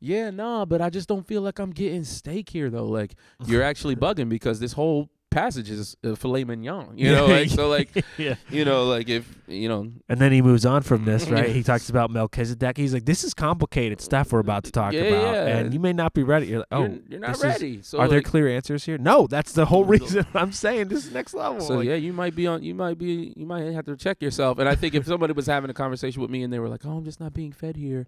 "Yeah, 0.00 0.30
nah, 0.30 0.64
but 0.64 0.80
I 0.80 0.90
just 0.90 1.08
don't 1.08 1.26
feel 1.26 1.42
like 1.42 1.58
I'm 1.58 1.70
getting 1.72 2.04
steak 2.04 2.50
here, 2.50 2.70
though." 2.70 2.86
Like 2.86 3.14
you're 3.46 3.62
actually 3.70 3.96
bugging 3.96 4.28
because 4.28 4.60
this 4.60 4.72
whole 4.72 5.10
passage 5.36 5.70
is 5.70 5.96
uh, 6.02 6.14
filet 6.14 6.44
mignon. 6.44 6.96
You 6.96 7.12
know, 7.14 7.26
like 7.26 7.50
so, 7.50 7.68
like 7.68 7.90
yeah. 8.18 8.36
you 8.50 8.64
know, 8.64 8.84
like 8.86 9.08
if 9.08 9.24
you 9.46 9.68
know, 9.68 9.92
And 10.08 10.18
then 10.20 10.32
he 10.32 10.40
moves 10.40 10.64
on 10.64 10.82
from 10.82 11.04
this, 11.04 11.28
right? 11.36 11.50
He 11.50 11.62
talks 11.62 11.90
about 11.90 12.10
Melchizedek. 12.10 12.76
He's 12.76 12.94
like, 12.94 13.04
"This 13.04 13.22
is 13.24 13.34
complicated 13.34 14.00
stuff 14.00 14.32
we're 14.32 14.40
about 14.40 14.64
to 14.64 14.72
talk 14.72 14.92
Yeah, 14.94 15.02
about, 15.02 15.34
yeah. 15.34 15.56
and 15.58 15.74
you 15.74 15.80
may 15.80 15.92
not 15.92 16.14
be 16.14 16.22
ready." 16.22 16.46
You're 16.46 16.60
like, 16.60 16.68
"Oh, 16.72 16.82
you're, 16.84 16.98
you're 17.08 17.20
not 17.20 17.28
this 17.32 17.38
is- 17.38 17.44
ready. 17.44 17.82
so 17.82 17.98
are 17.98 18.08
there 18.08 18.22
clear 18.22 18.48
answers 18.48 18.84
here?" 18.84 18.98
No, 18.98 19.26
that's 19.26 19.52
the 19.52 19.66
whole 19.66 19.84
reason 19.84 20.26
I'm 20.34 20.52
saying 20.52 20.88
this 20.88 21.06
is 21.06 21.12
next 21.12 21.34
level. 21.34 21.60
So 21.60 21.76
Like, 21.76 21.86
yeah, 21.88 21.94
you 21.96 22.12
might 22.12 22.34
be 22.34 22.46
on. 22.46 22.62
You 22.62 22.74
might 22.74 22.98
be. 22.98 23.32
You 23.36 23.46
might 23.46 23.64
have 23.72 23.84
to 23.86 23.96
check 23.96 24.22
yourself. 24.22 24.58
And 24.58 24.68
I 24.68 24.74
think 24.74 24.94
if 24.94 25.06
somebody 25.06 25.32
was 25.34 25.46
having 25.46 25.70
a 25.70 25.74
conversation 25.74 26.22
with 26.22 26.30
me 26.30 26.42
and 26.42 26.52
they 26.52 26.58
were 26.58 26.68
like, 26.68 26.86
"Oh, 26.86 26.96
I'm 26.96 27.04
just 27.04 27.20
not 27.20 27.34
being 27.34 27.52
fed 27.52 27.76
here," 27.76 28.06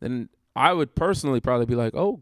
then 0.00 0.28
I 0.54 0.72
would 0.72 0.94
personally 0.94 1.40
probably 1.40 1.66
be 1.66 1.74
like, 1.74 1.94
"Oh, 1.94 2.20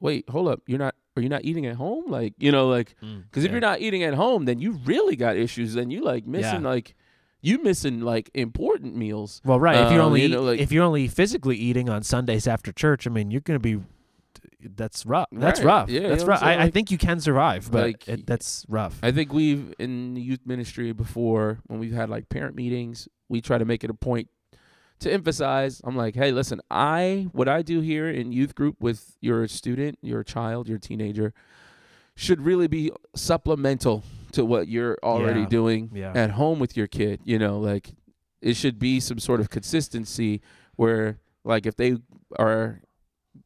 wait, 0.00 0.28
hold 0.28 0.48
up. 0.48 0.60
You're 0.66 0.78
not. 0.78 0.94
Are 1.16 1.22
you 1.22 1.28
not 1.28 1.44
eating 1.44 1.66
at 1.66 1.76
home? 1.76 2.04
Like, 2.10 2.34
you 2.38 2.52
know, 2.52 2.68
like 2.68 2.94
Mm, 3.02 3.24
because 3.24 3.44
if 3.44 3.48
yeah. 3.50 3.54
you're 3.54 3.60
not 3.60 3.80
eating 3.80 4.02
at 4.02 4.14
home, 4.14 4.44
then 4.44 4.58
you 4.58 4.72
really 4.84 5.16
got 5.16 5.36
issues. 5.36 5.74
Then 5.74 5.90
you 5.90 6.02
like 6.02 6.26
missing 6.26 6.62
Yeah. 6.62 6.68
like 6.68 6.94
you 7.42 7.62
missing 7.62 8.00
like 8.00 8.30
important 8.34 8.96
meals. 8.96 9.40
Well, 9.44 9.60
right. 9.60 9.76
if 9.86 9.92
you're 9.92 10.00
Uh, 10.02 10.06
only 10.06 10.22
you 10.22 10.28
know, 10.28 10.42
like- 10.42 10.60
if 10.60 10.72
you're 10.72 10.84
only 10.84 11.06
physically 11.08 11.56
eating 11.56 11.88
on 11.88 12.02
Sundays 12.02 12.46
after 12.46 12.72
church, 12.72 13.06
I 13.06 13.10
mean, 13.10 13.30
you're 13.30 13.40
to 13.42 13.58
be 13.58 13.80
that's 14.74 15.06
rough. 15.06 15.28
That's 15.32 15.60
Right. 15.60 15.66
rough. 15.66 15.88
Yeah, 15.90 16.00
you 16.02 16.08
that's 16.08 16.22
know 16.22 16.28
rough. 16.28 16.42
I, 16.42 16.46
saying? 16.46 16.58
I 16.60 16.64
Like- 16.64 16.72
think 16.74 16.90
you 16.90 16.98
can 16.98 17.20
survive, 17.20 17.70
but 17.70 17.82
like, 17.82 18.08
it, 18.08 18.26
that's 18.26 18.64
rough. 18.68 18.98
I 19.02 19.12
think 19.12 19.32
we've 19.32 19.72
in 19.78 20.14
the 20.14 20.20
youth 20.20 20.40
ministry 20.44 20.92
before 20.92 21.60
when 21.66 21.78
we've 21.78 21.92
had 21.92 22.10
like 22.10 22.28
parent 22.28 22.56
meetings, 22.56 23.08
we 23.28 23.40
try 23.40 23.58
to 23.58 23.64
make 23.64 23.84
it 23.84 23.90
a 23.90 23.94
point 23.94 24.28
to 25.00 25.12
emphasize. 25.12 25.80
I'm 25.84 25.96
like, 25.96 26.14
hey, 26.14 26.32
listen, 26.32 26.60
I 26.70 27.28
what 27.32 27.48
I 27.48 27.62
do 27.62 27.80
here 27.80 28.08
in 28.08 28.32
youth 28.32 28.54
group 28.54 28.76
with 28.80 29.16
your 29.20 29.46
student, 29.48 29.98
your 30.02 30.22
child, 30.24 30.68
your 30.68 30.78
teenager, 30.78 31.32
should 32.14 32.40
really 32.40 32.66
be 32.66 32.90
supplemental 33.14 34.02
to 34.32 34.44
what 34.44 34.68
you're 34.68 34.96
already 35.02 35.40
Yeah. 35.40 35.46
doing 35.48 35.90
Yeah. 35.94 36.12
at 36.14 36.30
home 36.32 36.58
with 36.58 36.76
your 36.76 36.86
kid. 36.86 37.20
You 37.24 37.38
know, 37.38 37.58
like 37.60 37.90
it 38.40 38.54
should 38.54 38.78
be 38.78 39.00
some 39.00 39.18
sort 39.18 39.40
of 39.40 39.50
consistency 39.50 40.40
where, 40.76 41.18
like, 41.44 41.66
if 41.66 41.76
they 41.76 41.96
are 42.38 42.80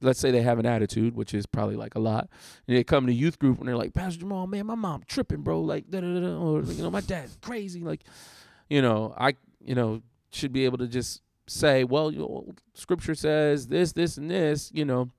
let's 0.02 0.20
say 0.20 0.30
they 0.30 0.40
have 0.42 0.58
an 0.60 0.64
attitude, 0.66 1.14
which 1.16 1.34
is 1.34 1.46
probably 1.46 1.74
like 1.76 1.96
a 1.96 1.98
lot, 1.98 2.28
and 2.68 2.76
they 2.76 2.84
come 2.84 3.06
to 3.08 3.12
youth 3.12 3.38
group 3.40 3.58
and 3.58 3.66
they're 3.68 3.76
like, 3.76 3.92
Pastor 3.92 4.20
Jamal, 4.20 4.46
man, 4.46 4.64
my 4.66 4.76
mom 4.76 5.02
tripping, 5.06 5.42
bro, 5.42 5.60
like, 5.60 5.90
da 5.90 6.00
da 6.00 6.14
da, 6.14 6.20
da," 6.20 6.36
or 6.38 6.62
you 6.62 6.82
know, 6.82 6.90
my 6.92 7.00
dad's 7.00 7.36
crazy, 7.42 7.80
like, 7.82 8.04
you 8.70 8.80
know, 8.80 9.12
I, 9.18 9.34
you 9.62 9.74
know, 9.74 10.00
should 10.30 10.52
be 10.52 10.64
able 10.64 10.78
to 10.78 10.86
just 10.86 11.22
say, 11.50 11.84
well, 11.84 12.10
you 12.12 12.20
know, 12.20 12.46
Scripture 12.74 13.14
says 13.14 13.66
this, 13.66 13.92
this, 13.92 14.16
and 14.16 14.30
this, 14.30 14.70
you 14.72 14.84
know, 14.84 15.10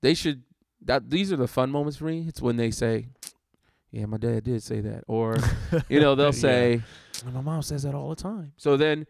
they 0.00 0.14
should. 0.14 0.42
That 0.82 1.10
these 1.10 1.30
are 1.30 1.36
the 1.36 1.46
fun 1.46 1.70
moments 1.70 1.98
for 1.98 2.06
me. 2.06 2.24
It's 2.26 2.40
when 2.40 2.56
they 2.56 2.70
say, 2.70 3.08
"Yeah, 3.90 4.06
my 4.06 4.16
dad 4.16 4.44
did 4.44 4.62
say 4.62 4.80
that," 4.80 5.04
or 5.06 5.36
you 5.90 6.00
know, 6.00 6.14
they'll 6.14 6.26
Yeah. 6.28 6.30
say, 6.30 6.82
"My 7.30 7.42
mom 7.42 7.60
says 7.60 7.82
that 7.82 7.94
all 7.94 8.08
the 8.08 8.16
time." 8.16 8.52
So 8.56 8.78
then, 8.78 9.06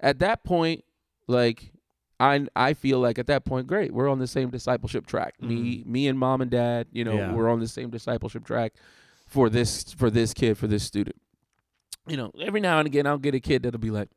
at 0.00 0.18
that 0.20 0.44
point, 0.44 0.82
like 1.26 1.72
I 2.18 2.46
I 2.56 2.72
feel 2.72 3.00
like 3.00 3.18
at 3.18 3.26
that 3.26 3.44
point, 3.44 3.66
great, 3.66 3.92
we're 3.92 4.08
on 4.08 4.18
the 4.18 4.26
same 4.26 4.48
discipleship 4.48 5.04
track. 5.06 5.34
Me 5.42 5.80
mm-hmm. 5.80 5.92
me 5.92 6.08
and 6.08 6.18
mom 6.18 6.40
and 6.40 6.50
dad, 6.50 6.86
you 6.90 7.04
know, 7.04 7.12
Yeah. 7.14 7.34
we're 7.34 7.50
on 7.50 7.60
the 7.60 7.68
same 7.68 7.90
discipleship 7.90 8.46
track 8.46 8.72
for 9.26 9.50
this 9.50 9.92
for 9.92 10.08
this 10.08 10.32
kid 10.32 10.56
for 10.56 10.66
this 10.68 10.84
student. 10.84 11.16
You 12.08 12.16
know, 12.16 12.32
every 12.40 12.60
now 12.60 12.78
and 12.78 12.86
again, 12.86 13.06
I'll 13.06 13.18
get 13.18 13.34
a 13.34 13.40
kid 13.40 13.62
that'll 13.64 13.78
be 13.78 13.90
like. 13.90 14.08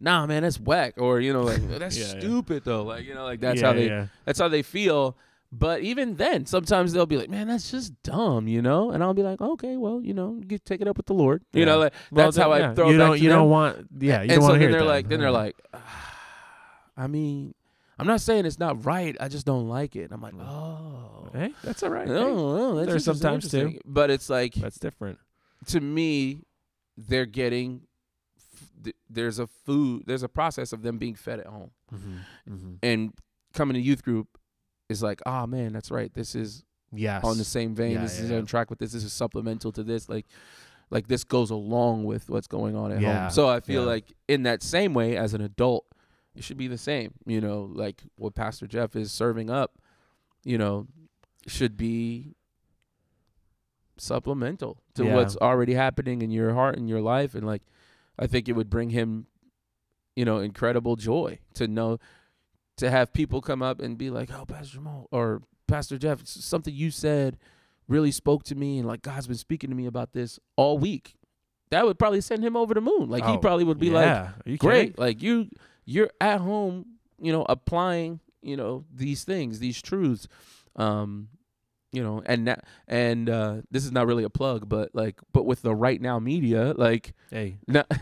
Nah, 0.00 0.26
man, 0.26 0.42
that's 0.42 0.58
whack, 0.60 0.94
or 0.98 1.20
you 1.20 1.32
know, 1.32 1.42
like 1.42 1.66
that's 1.78 1.96
Yeah, 1.98 2.12
yeah. 2.14 2.18
stupid 2.20 2.64
though. 2.64 2.82
Like 2.82 3.04
you 3.04 3.14
know, 3.14 3.24
like 3.24 3.40
that's 3.40 3.60
yeah, 3.60 3.66
how 3.66 3.72
they 3.72 3.86
yeah. 3.88 4.06
that's 4.24 4.38
how 4.38 4.48
they 4.48 4.62
feel. 4.62 5.16
But 5.52 5.80
even 5.82 6.16
then, 6.16 6.44
sometimes 6.44 6.92
they'll 6.92 7.06
be 7.06 7.16
like, 7.16 7.30
"Man, 7.30 7.46
that's 7.46 7.70
just 7.70 7.92
dumb," 8.02 8.48
you 8.48 8.60
know. 8.60 8.90
And 8.90 9.02
I'll 9.02 9.14
be 9.14 9.22
like, 9.22 9.40
"Okay, 9.40 9.76
well, 9.76 10.02
you 10.02 10.12
know, 10.12 10.40
you 10.48 10.58
take 10.58 10.80
it 10.80 10.88
up 10.88 10.96
with 10.96 11.06
the 11.06 11.14
Lord." 11.14 11.44
You 11.52 11.60
Yeah. 11.60 11.66
know, 11.66 11.78
like 11.78 11.94
Well, 12.10 12.26
that's 12.26 12.36
how 12.36 12.50
I 12.50 12.58
yeah. 12.58 12.74
throw 12.74 12.88
you 12.90 12.96
it 12.96 12.98
don't 12.98 13.20
you 13.20 13.28
them. 13.28 13.38
don't 13.38 13.50
want 13.50 13.86
yeah 14.00 14.16
you 14.16 14.20
and 14.22 14.30
don't 14.30 14.40
so 14.42 14.48
want 14.48 14.54
to 14.54 14.58
then 14.58 14.60
hear 14.60 14.70
they're 14.72 14.80
that. 14.80 14.86
like, 14.86 15.08
then 15.08 15.20
they're 15.20 15.30
like, 15.30 15.56
"Ah, 15.72 16.12
I 16.96 17.06
mean, 17.06 17.54
I'm 17.98 18.06
not 18.08 18.20
saying 18.20 18.44
it's 18.44 18.58
not 18.58 18.84
right. 18.84 19.16
I 19.20 19.28
just 19.28 19.46
don't 19.46 19.68
like 19.68 19.94
it. 19.96 20.10
I'm 20.10 20.20
like, 20.20 20.34
oh, 20.34 21.28
hey 21.32 21.54
that's 21.62 21.82
all 21.82 21.90
right 21.90 22.08
no, 22.08 22.78
Hey, 22.78 22.86
there's 22.86 23.04
sometimes 23.04 23.48
too. 23.50 23.78
But 23.84 24.10
it's 24.10 24.28
like 24.28 24.54
that's 24.54 24.78
different 24.80 25.18
to 25.66 25.80
me, 25.80 26.42
they're 26.96 27.24
getting. 27.26 27.82
Th- 28.86 28.96
There's 29.10 29.38
a 29.38 29.46
food. 29.46 30.04
There's 30.06 30.22
a 30.22 30.28
process 30.28 30.72
of 30.72 30.82
them 30.82 30.98
being 30.98 31.14
fed 31.14 31.40
at 31.40 31.46
home, 31.46 31.70
mm-hmm. 31.94 32.18
Mm-hmm. 32.50 32.74
and 32.82 33.12
coming 33.52 33.74
to 33.74 33.80
youth 33.80 34.02
group 34.02 34.38
is 34.88 35.02
like, 35.02 35.20
oh 35.26 35.46
man, 35.46 35.72
that's 35.72 35.90
right. 35.90 36.12
This 36.12 36.34
is 36.34 36.64
yes 36.92 37.24
on 37.24 37.38
the 37.38 37.44
same 37.44 37.74
vein. 37.74 37.92
Yeah, 37.92 38.02
this 38.02 38.18
yeah, 38.18 38.24
is 38.24 38.30
yeah. 38.30 38.36
on 38.38 38.46
track 38.46 38.70
with 38.70 38.78
this. 38.78 38.92
This 38.92 39.04
is 39.04 39.12
supplemental 39.12 39.72
to 39.72 39.82
this. 39.82 40.08
Like, 40.08 40.26
like 40.90 41.08
this 41.08 41.24
goes 41.24 41.50
along 41.50 42.04
with 42.04 42.30
what's 42.30 42.46
going 42.46 42.76
on 42.76 42.92
at 42.92 43.02
home. 43.02 43.30
So 43.30 43.48
I 43.48 43.60
feel 43.60 43.82
like 43.82 44.12
in 44.28 44.44
that 44.44 44.62
same 44.62 44.94
way, 44.94 45.16
as 45.16 45.34
an 45.34 45.40
adult, 45.40 45.86
it 46.34 46.44
should 46.44 46.58
be 46.58 46.68
the 46.68 46.78
same. 46.78 47.14
You 47.26 47.40
know, 47.40 47.68
like 47.72 48.02
what 48.16 48.34
Pastor 48.34 48.66
Jeff 48.66 48.94
is 48.96 49.12
serving 49.12 49.50
up. 49.50 49.78
You 50.44 50.58
know, 50.58 50.86
should 51.48 51.76
be 51.76 52.36
supplemental 53.98 54.82
to 54.94 55.04
what's 55.04 55.36
already 55.38 55.74
happening 55.74 56.22
in 56.22 56.30
your 56.30 56.54
heart 56.54 56.76
and 56.76 56.88
your 56.88 57.00
life, 57.00 57.34
and 57.34 57.46
like, 57.46 57.62
I 58.18 58.26
think 58.26 58.48
it 58.48 58.52
would 58.52 58.70
bring 58.70 58.90
him, 58.90 59.26
you 60.14 60.24
know, 60.24 60.38
incredible 60.38 60.96
joy 60.96 61.38
to 61.54 61.68
know. 61.68 61.98
To 62.78 62.90
have 62.90 63.12
people 63.14 63.40
come 63.40 63.62
up 63.62 63.80
and 63.80 63.96
be 63.96 64.10
like, 64.10 64.28
"Oh, 64.30 64.44
Pastor 64.44 64.74
Jamal 64.74 65.08
or 65.10 65.40
Pastor 65.66 65.96
Jeff, 65.96 66.26
something 66.26 66.74
you 66.74 66.90
said 66.90 67.38
really 67.88 68.10
spoke 68.10 68.42
to 68.44 68.54
me, 68.54 68.78
and 68.78 68.86
like 68.86 69.00
God's 69.00 69.26
been 69.26 69.36
speaking 69.36 69.70
to 69.70 69.76
me 69.76 69.86
about 69.86 70.12
this 70.12 70.38
all 70.56 70.76
week. 70.76 71.14
That 71.70 71.86
would 71.86 71.98
probably 71.98 72.20
send 72.20 72.44
him 72.44 72.54
over 72.54 72.74
the 72.74 72.82
moon. 72.82 73.08
Like 73.08 73.24
he 73.24 73.32
Oh, 73.32 73.38
probably 73.38 73.64
would 73.64 73.78
be 73.78 73.88
like, 73.90 74.04
yeah. 74.06 74.30
You 74.44 74.58
great, 74.58 74.98
like 74.98 75.22
you, 75.22 75.48
you're 75.86 76.10
at 76.20 76.40
home, 76.42 76.84
you 77.18 77.32
know, 77.32 77.46
applying, 77.48 78.20
you 78.42 78.56
know, 78.58 78.84
these 78.94 79.24
things, 79.24 79.58
these 79.58 79.80
truths, 79.80 80.28
um, 80.76 81.28
you 81.96 82.02
know, 82.02 82.22
and 82.26 82.46
that, 82.46 82.64
and 82.86 83.30
uh, 83.30 83.62
this 83.70 83.86
is 83.86 83.90
not 83.90 84.06
really 84.06 84.24
a 84.24 84.28
plug, 84.28 84.68
but 84.68 84.90
like, 84.94 85.18
but 85.32 85.46
with 85.46 85.62
the 85.62 85.70
RightNow 85.70 86.22
Media, 86.22 86.74
like, 86.76 87.14
hey 87.30 87.56
no. 87.66 87.84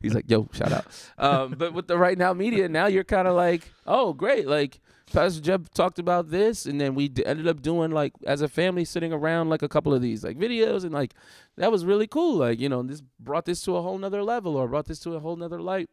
He's 0.00 0.14
like, 0.14 0.30
yo, 0.30 0.48
shout 0.52 0.72
out. 0.72 0.86
Um, 1.18 1.56
but 1.58 1.72
with 1.72 1.88
the 1.88 1.96
RightNow 1.96 2.36
Media, 2.36 2.68
now 2.68 2.86
you're 2.86 3.02
kind 3.02 3.26
of 3.26 3.34
like, 3.34 3.72
oh, 3.84 4.12
great. 4.12 4.46
Like, 4.46 4.78
Pastor 5.12 5.40
Jeff 5.40 5.68
talked 5.74 5.98
about 5.98 6.30
this, 6.30 6.64
and 6.64 6.80
then 6.80 6.94
we 6.94 7.08
d- 7.08 7.26
ended 7.26 7.48
up 7.48 7.60
doing 7.60 7.90
like 7.90 8.12
as 8.24 8.40
a 8.40 8.48
family 8.48 8.84
sitting 8.84 9.12
around 9.12 9.48
like 9.48 9.62
a 9.62 9.68
couple 9.68 9.92
of 9.92 10.00
these 10.00 10.22
like 10.22 10.38
videos, 10.38 10.84
and 10.84 10.92
like 10.92 11.12
that 11.56 11.72
was 11.72 11.84
really 11.84 12.06
cool. 12.06 12.36
Like, 12.36 12.60
you 12.60 12.68
know, 12.68 12.84
this 12.84 13.02
brought 13.18 13.46
this 13.46 13.62
to 13.62 13.74
a 13.76 13.82
whole 13.82 13.98
nother 13.98 14.22
level, 14.22 14.56
or 14.56 14.68
brought 14.68 14.86
this 14.86 15.00
to 15.00 15.16
a 15.16 15.20
whole 15.20 15.34
nother 15.34 15.60
light. 15.60 15.90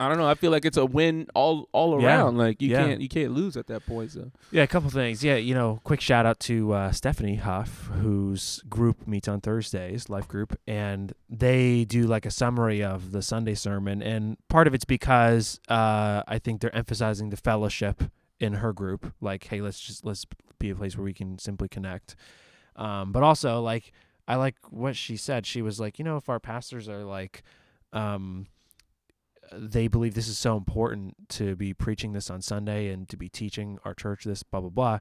I 0.00 0.08
don't 0.08 0.18
know. 0.18 0.28
I 0.28 0.34
feel 0.34 0.50
like 0.50 0.64
it's 0.64 0.76
a 0.76 0.84
win 0.84 1.28
all 1.34 1.68
all 1.72 2.00
Yeah. 2.00 2.06
around. 2.18 2.36
Like 2.36 2.60
you 2.60 2.70
Yeah. 2.70 2.84
can't 2.84 3.00
you 3.00 3.08
can't 3.08 3.32
lose 3.32 3.56
at 3.56 3.68
that 3.68 3.86
point. 3.86 4.10
So 4.10 4.32
Yeah, 4.50 4.62
a 4.64 4.66
couple 4.66 4.90
things. 4.90 5.22
Yeah, 5.22 5.36
you 5.36 5.54
know, 5.54 5.80
quick 5.84 6.00
shout 6.00 6.26
out 6.26 6.40
to 6.40 6.72
uh, 6.72 6.90
Stephanie 6.92 7.36
Huff, 7.36 7.86
whose 8.02 8.60
group 8.68 9.06
meets 9.06 9.28
on 9.28 9.40
Thursdays, 9.40 10.08
Life 10.08 10.26
Group, 10.26 10.58
and 10.66 11.12
they 11.30 11.84
do 11.84 12.06
like 12.08 12.26
a 12.26 12.30
summary 12.32 12.82
of 12.82 13.12
the 13.12 13.22
Sunday 13.22 13.54
sermon. 13.54 14.02
And 14.02 14.36
part 14.48 14.66
of 14.66 14.74
it's 14.74 14.84
because 14.84 15.60
uh, 15.68 16.22
I 16.26 16.40
think 16.42 16.60
they're 16.60 16.74
emphasizing 16.74 17.30
the 17.30 17.36
fellowship 17.36 18.02
in 18.40 18.54
her 18.54 18.72
group. 18.72 19.14
Like, 19.20 19.44
hey, 19.44 19.60
let's 19.60 19.78
just 19.78 20.04
let's 20.04 20.26
be 20.58 20.70
a 20.70 20.74
place 20.74 20.96
where 20.96 21.04
we 21.04 21.14
can 21.14 21.38
simply 21.38 21.68
connect. 21.68 22.16
Um, 22.74 23.12
but 23.12 23.22
also, 23.22 23.60
like, 23.60 23.92
I 24.26 24.34
like 24.34 24.56
what 24.70 24.96
she 24.96 25.16
said. 25.16 25.46
She 25.46 25.62
was 25.62 25.78
like, 25.78 26.00
you 26.00 26.04
know, 26.04 26.16
if 26.16 26.28
our 26.28 26.40
pastors 26.40 26.88
are 26.88 27.04
like, 27.04 27.44
um, 27.92 28.46
they 29.52 29.88
believe 29.88 30.14
this 30.14 30.28
is 30.28 30.38
so 30.38 30.56
important 30.56 31.14
to 31.30 31.56
be 31.56 31.72
preaching 31.72 32.12
this 32.12 32.30
on 32.30 32.42
Sunday 32.42 32.88
and 32.88 33.08
to 33.08 33.16
be 33.16 33.28
teaching 33.28 33.78
our 33.84 33.94
church 33.94 34.24
this 34.24 34.42
blah 34.42 34.60
blah 34.60 34.70
blah. 34.70 34.98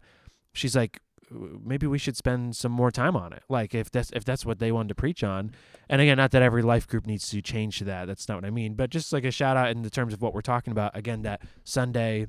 She's 0.54 0.76
like 0.76 1.00
maybe 1.32 1.88
we 1.88 1.98
should 1.98 2.18
spend 2.18 2.56
some 2.56 2.72
more 2.72 2.92
time 2.92 3.16
on 3.16 3.34
it. 3.34 3.44
Like 3.50 3.74
if 3.74 3.92
that's 3.92 4.12
if 4.12 4.24
that's 4.24 4.46
what 4.46 4.60
they 4.60 4.72
wanted 4.72 4.90
to 4.90 4.96
preach 4.96 5.24
on. 5.24 5.52
And 5.90 6.02
again, 6.02 6.18
not 6.18 6.32
that 6.32 6.42
every 6.42 6.62
life 6.62 6.88
group 6.88 7.06
needs 7.06 7.30
to 7.30 7.42
change 7.42 7.80
to 7.80 7.86
that. 7.86 8.06
That's 8.08 8.28
not 8.28 8.36
what 8.36 8.46
I 8.46 8.50
mean, 8.50 8.76
but 8.76 8.90
just 8.90 9.14
like 9.14 9.24
a 9.24 9.32
shout 9.32 9.58
out 9.58 9.70
in 9.72 9.82
the 9.82 9.90
terms 9.90 10.14
of 10.14 10.22
what 10.22 10.34
we're 10.34 10.42
talking 10.42 10.72
about 10.72 10.96
again 10.96 11.24
that 11.24 11.42
Sunday 11.64 12.28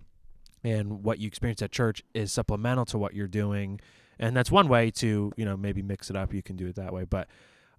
and 0.63 1.05
what 1.05 1.19
you 1.19 1.27
experience 1.27 1.61
at 1.63 1.71
church 1.71 2.03
is 2.15 2.33
supplemental 2.33 2.87
to 2.87 2.99
what 2.99 3.15
you're 3.15 3.29
doing. 3.29 3.81
And 4.19 4.37
that's 4.37 4.51
one 4.51 4.69
way 4.69 4.91
to, 4.93 5.33
you 5.37 5.45
know, 5.45 5.57
maybe 5.57 5.83
mix 5.83 6.09
it 6.09 6.17
up. 6.17 6.33
You 6.33 6.43
can 6.43 6.57
do 6.57 6.69
it 6.69 6.77
that 6.77 6.93
way, 6.93 7.05
but 7.05 7.29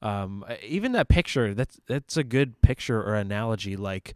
um, 0.02 0.46
even 0.64 0.92
that 0.94 1.10
picture 1.10 1.54
that's 1.54 1.80
that's 1.88 2.18
a 2.18 2.24
good 2.24 2.62
picture 2.62 3.02
or 3.02 3.16
analogy 3.16 3.76
like 3.76 4.14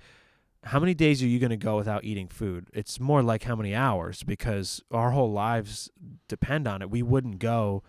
how 0.64 0.80
many 0.80 0.94
days 0.94 1.24
are 1.24 1.28
you 1.28 1.40
going 1.40 1.52
to 1.52 1.58
go 1.58 1.78
without 1.78 2.04
eating 2.04 2.28
food? 2.28 2.68
It's 2.74 3.00
more 3.00 3.24
like 3.24 3.44
how 3.44 3.56
many 3.56 3.74
hours 3.74 4.24
because 4.24 4.82
our 4.92 5.12
whole 5.12 5.32
lives 5.32 5.90
depend 6.28 6.68
on 6.68 6.82
it. 6.82 6.90
We 6.90 7.02
wouldn't 7.02 7.40
go 7.40 7.82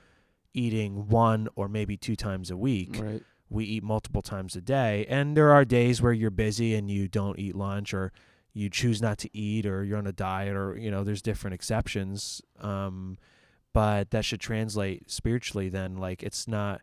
eating 0.54 1.08
one 1.08 1.48
or 1.56 1.68
maybe 1.68 1.96
two 1.96 2.14
times 2.14 2.50
a 2.50 2.56
week. 2.56 2.96
Right, 3.00 3.22
we 3.48 3.64
eat 3.64 3.82
multiple 3.82 4.22
times 4.22 4.54
a 4.54 4.60
day 4.60 5.04
and 5.08 5.36
there 5.36 5.50
are 5.50 5.64
days 5.64 6.00
where 6.00 6.12
you're 6.12 6.30
busy 6.30 6.74
and 6.76 6.88
you 6.88 7.08
don't 7.08 7.38
eat 7.38 7.56
lunch 7.56 7.92
or 7.92 8.12
you 8.52 8.70
choose 8.70 9.02
not 9.02 9.18
to 9.18 9.36
eat 9.36 9.66
or 9.66 9.82
you're 9.82 9.98
on 9.98 10.06
a 10.06 10.12
diet 10.12 10.56
or 10.56 10.76
you 10.78 10.90
know 10.90 11.02
there's 11.02 11.22
different 11.22 11.54
exceptions. 11.54 12.40
Um 12.60 13.18
but 13.72 14.10
that 14.10 14.24
should 14.24 14.40
translate 14.40 15.10
spiritually 15.10 15.68
then 15.68 15.96
like 15.96 16.22
it's 16.22 16.46
not 16.46 16.80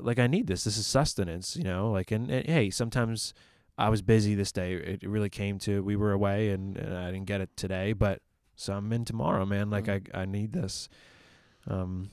like 0.00 0.18
I 0.18 0.26
need 0.26 0.46
this. 0.46 0.64
This 0.64 0.76
is 0.76 0.86
sustenance 0.86 1.56
you 1.56 1.64
know 1.64 1.90
like 1.90 2.10
and, 2.10 2.30
and 2.30 2.46
hey 2.46 2.70
sometimes 2.70 3.34
I 3.78 3.88
was 3.88 4.02
busy 4.02 4.34
this 4.34 4.52
day. 4.52 4.74
It 4.74 5.02
really 5.02 5.30
came 5.30 5.58
to 5.60 5.82
we 5.82 5.96
were 5.96 6.12
away 6.12 6.50
and, 6.50 6.76
and 6.76 6.96
I 6.96 7.10
didn't 7.10 7.26
get 7.26 7.40
it 7.40 7.50
today 7.56 7.92
but 7.92 8.20
so 8.56 8.74
I'm 8.74 8.92
in 8.92 9.04
tomorrow 9.04 9.44
man. 9.46 9.70
Like 9.70 9.88
I 9.88 10.00
I 10.14 10.24
need 10.24 10.52
this. 10.52 10.88
Um 11.66 12.10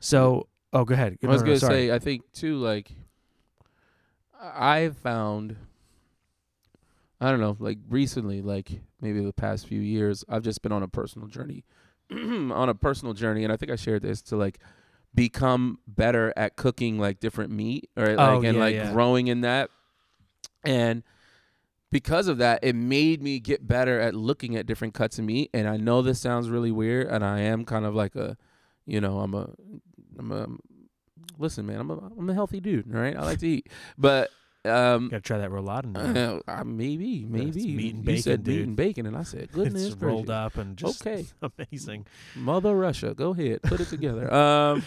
so 0.00 0.48
oh 0.72 0.84
go 0.84 0.94
ahead. 0.94 1.18
I 1.22 1.26
was 1.26 1.42
No, 1.42 1.46
no, 1.46 1.46
gonna 1.50 1.58
sorry. 1.60 1.74
say, 1.88 1.92
I 1.92 1.98
think 1.98 2.22
too, 2.32 2.56
like 2.56 2.92
I've 4.42 4.96
found, 4.96 5.56
I 7.20 7.30
don't 7.30 7.40
know, 7.40 7.56
like 7.58 7.78
recently, 7.88 8.40
like 8.40 8.80
maybe 9.00 9.20
the 9.20 9.32
past 9.32 9.66
few 9.66 9.80
years, 9.80 10.24
I've 10.28 10.42
just 10.42 10.62
been 10.62 10.72
on 10.72 10.82
a 10.82 10.88
personal 10.88 11.28
journey, 11.28 11.64
on 12.10 12.68
a 12.68 12.74
personal 12.74 13.12
journey, 13.12 13.44
and 13.44 13.52
I 13.52 13.56
think 13.58 13.70
I 13.70 13.76
shared 13.76 14.02
this 14.02 14.22
to 14.22 14.36
like 14.36 14.58
become 15.14 15.78
better 15.86 16.32
at 16.36 16.56
cooking 16.56 16.98
like 16.98 17.20
different 17.20 17.50
meat, 17.50 17.90
or 17.96 18.10
Oh, 18.10 18.14
like 18.38 18.44
and 18.44 18.56
yeah, 18.56 18.64
like 18.64 18.74
yeah. 18.74 18.92
growing 18.92 19.26
in 19.28 19.40
that, 19.42 19.70
and 20.64 21.02
because 21.90 22.28
of 22.28 22.38
that, 22.38 22.60
it 22.62 22.76
made 22.76 23.20
me 23.20 23.40
get 23.40 23.66
better 23.66 23.98
at 24.00 24.14
looking 24.14 24.54
at 24.54 24.64
different 24.66 24.94
cuts 24.94 25.18
of 25.18 25.24
meat. 25.24 25.50
And 25.52 25.66
I 25.68 25.76
know 25.76 26.02
this 26.02 26.20
sounds 26.20 26.48
really 26.48 26.70
weird, 26.70 27.08
and 27.08 27.24
I 27.24 27.40
am 27.40 27.64
kind 27.64 27.84
of 27.84 27.94
like 27.96 28.14
a, 28.14 28.36
you 28.86 29.00
know, 29.00 29.18
I'm 29.18 29.34
a, 29.34 29.50
I'm 30.16 30.30
a, 30.30 30.46
listen, 31.38 31.66
man, 31.66 31.80
I'm 31.80 31.90
a, 31.90 31.98
I'm 32.16 32.30
a 32.30 32.34
healthy 32.34 32.60
dude, 32.60 32.92
right? 32.92 33.16
I 33.16 33.22
like 33.24 33.40
to 33.40 33.48
eat, 33.48 33.68
but 33.98 34.30
um, 34.64 35.08
Gotta 35.08 35.20
try 35.22 35.38
that 35.38 35.50
roulade. 35.50 35.96
uh, 35.96 36.40
uh, 36.50 36.64
maybe, 36.64 37.24
maybe 37.28 37.74
meat 37.74 37.94
and 37.94 38.08
you 38.08 38.16
said 38.18 38.42
bacon, 38.44 38.52
meat 38.52 38.58
dude. 38.58 38.68
and 38.68 38.76
bacon, 38.76 39.06
and 39.06 39.16
I 39.16 39.22
said, 39.22 39.50
goodness 39.52 39.84
it's 39.86 39.96
rolled 39.96 40.26
gracious. 40.26 40.30
up 40.46 40.56
and 40.58 40.76
just 40.76 41.06
Okay. 41.06 41.26
amazing. 41.58 42.06
Mother 42.36 42.74
Russia, 42.76 43.14
go 43.14 43.30
ahead, 43.30 43.62
put 43.62 43.80
it 43.80 43.88
together. 43.88 44.32
um, 44.32 44.82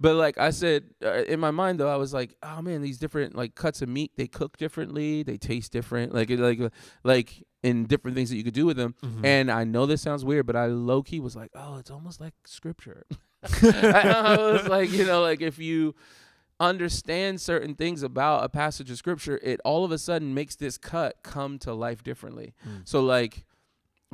but 0.00 0.16
like 0.16 0.36
I 0.38 0.50
said, 0.50 0.84
uh, 1.04 1.22
in 1.24 1.38
my 1.38 1.52
mind 1.52 1.78
though, 1.78 1.88
I 1.92 1.96
was 1.96 2.12
like, 2.12 2.34
oh 2.42 2.60
man, 2.62 2.82
these 2.82 2.98
different 2.98 3.36
like 3.36 3.54
cuts 3.54 3.82
of 3.82 3.88
meat, 3.88 4.10
they 4.16 4.26
cook 4.26 4.56
differently, 4.56 5.22
they 5.22 5.36
taste 5.36 5.70
different, 5.72 6.12
like 6.14 6.28
like 6.30 6.58
like 7.04 7.44
in 7.62 7.84
different 7.84 8.16
things 8.16 8.30
that 8.30 8.36
you 8.36 8.42
could 8.42 8.54
do 8.54 8.66
with 8.66 8.76
them. 8.76 8.96
Mhm. 9.04 9.24
And 9.24 9.50
I 9.52 9.62
know 9.62 9.86
this 9.86 10.02
sounds 10.02 10.24
weird, 10.24 10.44
but 10.46 10.56
I 10.56 10.66
low 10.66 11.02
key 11.04 11.20
was 11.20 11.36
like, 11.36 11.50
oh, 11.54 11.76
it's 11.76 11.90
almost 11.90 12.20
like 12.20 12.34
scripture. 12.46 13.04
I 13.44 14.36
was 14.38 14.66
like, 14.68 14.90
you 14.90 15.04
know, 15.04 15.20
like 15.22 15.40
if 15.40 15.58
you 15.58 15.94
understand 16.62 17.40
certain 17.40 17.74
things 17.74 18.02
about 18.02 18.44
a 18.44 18.48
passage 18.48 18.90
of 18.90 18.96
scripture, 18.96 19.38
it 19.42 19.60
all 19.64 19.84
of 19.84 19.90
a 19.90 19.98
sudden 19.98 20.32
makes 20.32 20.54
this 20.56 20.78
cut 20.78 21.16
come 21.22 21.58
to 21.58 21.74
life 21.74 22.02
differently. 22.02 22.54
Mm. 22.66 22.88
So 22.88 23.02
like 23.02 23.44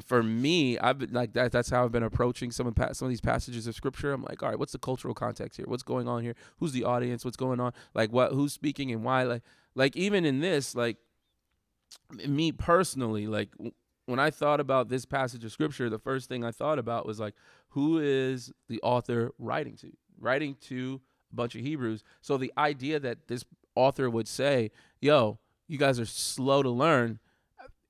for 0.01 0.23
me, 0.23 0.79
I've 0.79 0.99
been 0.99 1.13
like 1.13 1.35
that. 1.35 1.53
That's 1.53 1.71
how 1.71 1.85
I've 1.85 1.93
been 1.93 2.03
approaching 2.03 2.51
some 2.51 2.67
of 2.67 2.75
pa- 2.75 2.93
some 2.93 3.07
of 3.07 3.11
these 3.11 3.21
passages 3.21 3.67
of 3.67 3.75
scripture. 3.75 4.13
I'm 4.13 4.23
like, 4.23 4.43
all 4.43 4.49
right, 4.49 4.59
what's 4.59 4.73
the 4.73 4.79
cultural 4.79 5.15
context 5.15 5.59
here? 5.59 5.67
What's 5.69 5.83
going 5.83 6.09
on 6.09 6.23
here? 6.23 6.35
Who's 6.59 6.73
the 6.73 6.85
audience? 6.85 7.25
What's 7.25 7.37
going 7.37 7.61
on? 7.61 7.73
Like 7.95 8.11
what? 8.11 8.33
Who's 8.33 8.53
speaking 8.53 8.91
and 8.93 9.05
why? 9.05 9.25
Like 9.25 9.43
like 9.75 9.97
even 9.97 10.25
in 10.25 10.41
this, 10.41 10.75
like 10.75 10.97
me 12.27 12.53
personally, 12.53 13.27
like 13.27 13.51
w- 13.53 13.73
when 14.07 14.19
I 14.19 14.31
thought 14.31 14.61
about 14.61 14.89
this 14.89 15.05
passage 15.05 15.45
of 15.45 15.53
scripture, 15.53 15.91
the 15.91 15.99
first 15.99 16.29
thing 16.29 16.45
I 16.45 16.51
thought 16.51 16.79
about 16.79 17.05
was 17.05 17.21
like, 17.21 17.35
who 17.71 17.99
is 17.99 18.53
the 18.69 18.81
author 18.83 19.33
writing 19.39 19.77
to? 19.77 19.93
Writing 20.19 20.57
to 20.63 21.01
a 21.33 21.37
bunch 21.37 21.55
of 21.55 21.61
Hebrews. 21.63 22.03
So 22.21 22.37
the 22.37 22.53
idea 22.59 22.99
that 23.01 23.29
this 23.29 23.45
author 23.75 24.09
would 24.11 24.29
say, 24.29 24.71
"Yo, 25.01 25.39
you 25.67 25.79
guys 25.79 25.99
are 26.01 26.07
slow 26.07 26.63
to 26.63 26.71
learn," 26.71 27.19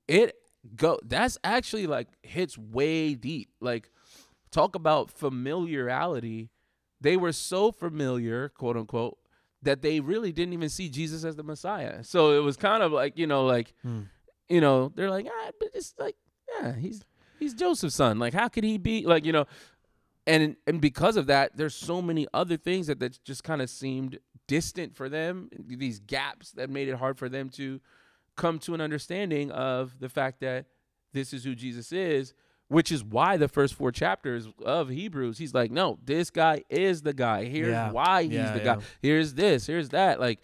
it 0.07 0.35
go 0.75 0.99
that's 1.05 1.37
actually 1.43 1.87
like 1.87 2.07
hits 2.23 2.57
way 2.57 3.15
deep. 3.15 3.49
Like 3.61 3.89
talk 4.51 4.75
about 4.75 5.11
familiarity. 5.63 6.49
They 7.01 7.15
were 7.17 7.31
so 7.31 7.71
familiar, 7.71 8.49
quote 8.49 8.75
unquote, 8.75 9.17
that 9.61 9.81
they 9.81 9.99
really 9.99 10.31
didn't 10.31 10.53
even 10.53 10.69
see 10.69 10.89
Jesus 10.89 11.23
as 11.23 11.35
the 11.35 11.43
Messiah. 11.43 12.03
So 12.03 12.37
it 12.37 12.43
was 12.43 12.57
kind 12.57 12.83
of 12.83 12.91
like, 12.91 13.17
you 13.17 13.27
know, 13.27 13.45
like 13.45 13.73
Mm. 13.85 14.07
you 14.49 14.61
know, 14.61 14.91
they're 14.95 15.09
like, 15.09 15.27
ah, 15.29 15.51
but 15.59 15.69
it's 15.73 15.93
like, 15.97 16.15
yeah, 16.59 16.75
he's 16.75 17.03
he's 17.39 17.53
Joseph's 17.53 17.95
son. 17.95 18.19
Like, 18.19 18.33
how 18.33 18.47
could 18.49 18.63
he 18.63 18.77
be 18.77 19.05
like, 19.05 19.23
you 19.25 19.31
know? 19.31 19.45
And 20.29 20.55
and 20.67 20.79
because 20.79 21.17
of 21.17 21.25
that, 21.27 21.57
there's 21.57 21.73
so 21.75 22.01
many 22.01 22.27
other 22.33 22.55
things 22.57 22.87
that 22.87 22.99
that 22.99 23.19
just 23.23 23.43
kind 23.43 23.61
of 23.61 23.69
seemed 23.69 24.19
distant 24.47 24.95
for 24.95 25.09
them. 25.09 25.49
These 25.57 25.99
gaps 25.99 26.51
that 26.51 26.69
made 26.69 26.87
it 26.87 26.95
hard 26.95 27.17
for 27.17 27.29
them 27.29 27.49
to 27.51 27.79
come 28.35 28.59
to 28.59 28.73
an 28.75 28.81
understanding 28.81 29.49
of 29.51 29.99
the 29.99 30.07
fact 30.09 30.39
that 30.41 30.65
this 31.13 31.33
is 31.33 31.43
who 31.43 31.55
Jesus 31.55 31.91
is. 31.91 32.33
Which 32.67 32.91
is 32.91 33.03
why 33.03 33.37
the 33.37 33.47
first 33.47 33.73
four 33.73 33.91
chapters 33.91 34.47
of 34.63 34.89
Hebrews, 34.89 35.39
he's 35.39 35.55
like, 35.55 35.71
no, 35.71 35.97
this 36.05 36.29
guy 36.29 36.63
is 36.69 37.01
the 37.01 37.13
guy. 37.13 37.45
Here's 37.45 37.69
Yeah. 37.69 37.91
why 37.91 38.21
he's 38.21 38.33
Yeah, 38.33 38.53
the 38.53 38.59
yeah. 38.59 38.75
guy. 38.75 38.81
Here's 39.01 39.33
this. 39.33 39.65
Here's 39.65 39.89
that. 39.89 40.19
Like, 40.19 40.39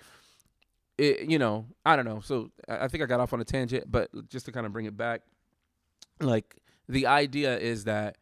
it, 0.97 1.29
you 1.29 1.37
know, 1.37 1.67
I 1.85 1.95
don't 1.95 2.05
know. 2.05 2.21
So 2.21 2.49
I 2.67 2.85
I 2.85 2.87
think 2.87 3.03
I 3.03 3.05
got 3.05 3.19
off 3.19 3.31
on 3.33 3.41
a 3.41 3.45
tangent, 3.45 3.91
but 3.91 4.09
just 4.27 4.47
to 4.47 4.51
kind 4.51 4.65
of 4.65 4.73
bring 4.73 4.87
it 4.87 4.97
back, 4.97 5.21
like 6.19 6.55
the 6.89 7.05
idea 7.05 7.59
is 7.59 7.83
that 7.83 8.17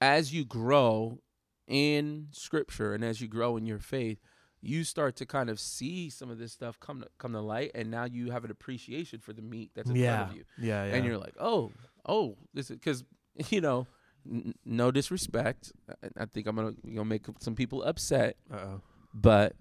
as 0.00 0.32
you 0.32 0.44
grow 0.44 1.20
in 1.66 2.28
scripture 2.32 2.94
and 2.94 3.04
as 3.04 3.20
you 3.20 3.28
grow 3.28 3.56
in 3.56 3.66
your 3.66 3.78
faith, 3.78 4.18
you 4.60 4.84
start 4.84 5.16
to 5.16 5.26
kind 5.26 5.50
of 5.50 5.60
see 5.60 6.08
some 6.08 6.30
of 6.30 6.38
this 6.38 6.52
stuff 6.52 6.80
come 6.80 7.00
to 7.00 7.08
come 7.18 7.32
to 7.32 7.40
light, 7.40 7.70
and 7.74 7.90
now 7.90 8.04
you 8.04 8.30
have 8.30 8.44
an 8.44 8.50
appreciation 8.50 9.20
for 9.20 9.32
the 9.32 9.42
meat 9.42 9.70
that's 9.74 9.90
in 9.90 9.96
yeah. 9.96 10.16
front 10.16 10.30
of 10.30 10.36
you, 10.36 10.44
yeah, 10.58 10.84
yeah. 10.84 10.94
and 10.94 11.04
you're 11.04 11.18
like, 11.18 11.34
oh, 11.38 11.70
oh, 12.06 12.36
this 12.54 12.70
is 12.70 12.76
because 12.76 13.04
you 13.50 13.60
know. 13.60 13.86
N- 14.26 14.54
no 14.64 14.90
disrespect. 14.90 15.70
I, 16.02 16.22
I 16.22 16.24
think 16.24 16.46
I'm 16.46 16.56
gonna 16.56 16.72
you 16.82 16.94
know 16.94 17.04
make 17.04 17.26
some 17.40 17.54
people 17.54 17.82
upset 17.82 18.38
Uh-oh. 18.50 18.80
but 19.12 19.54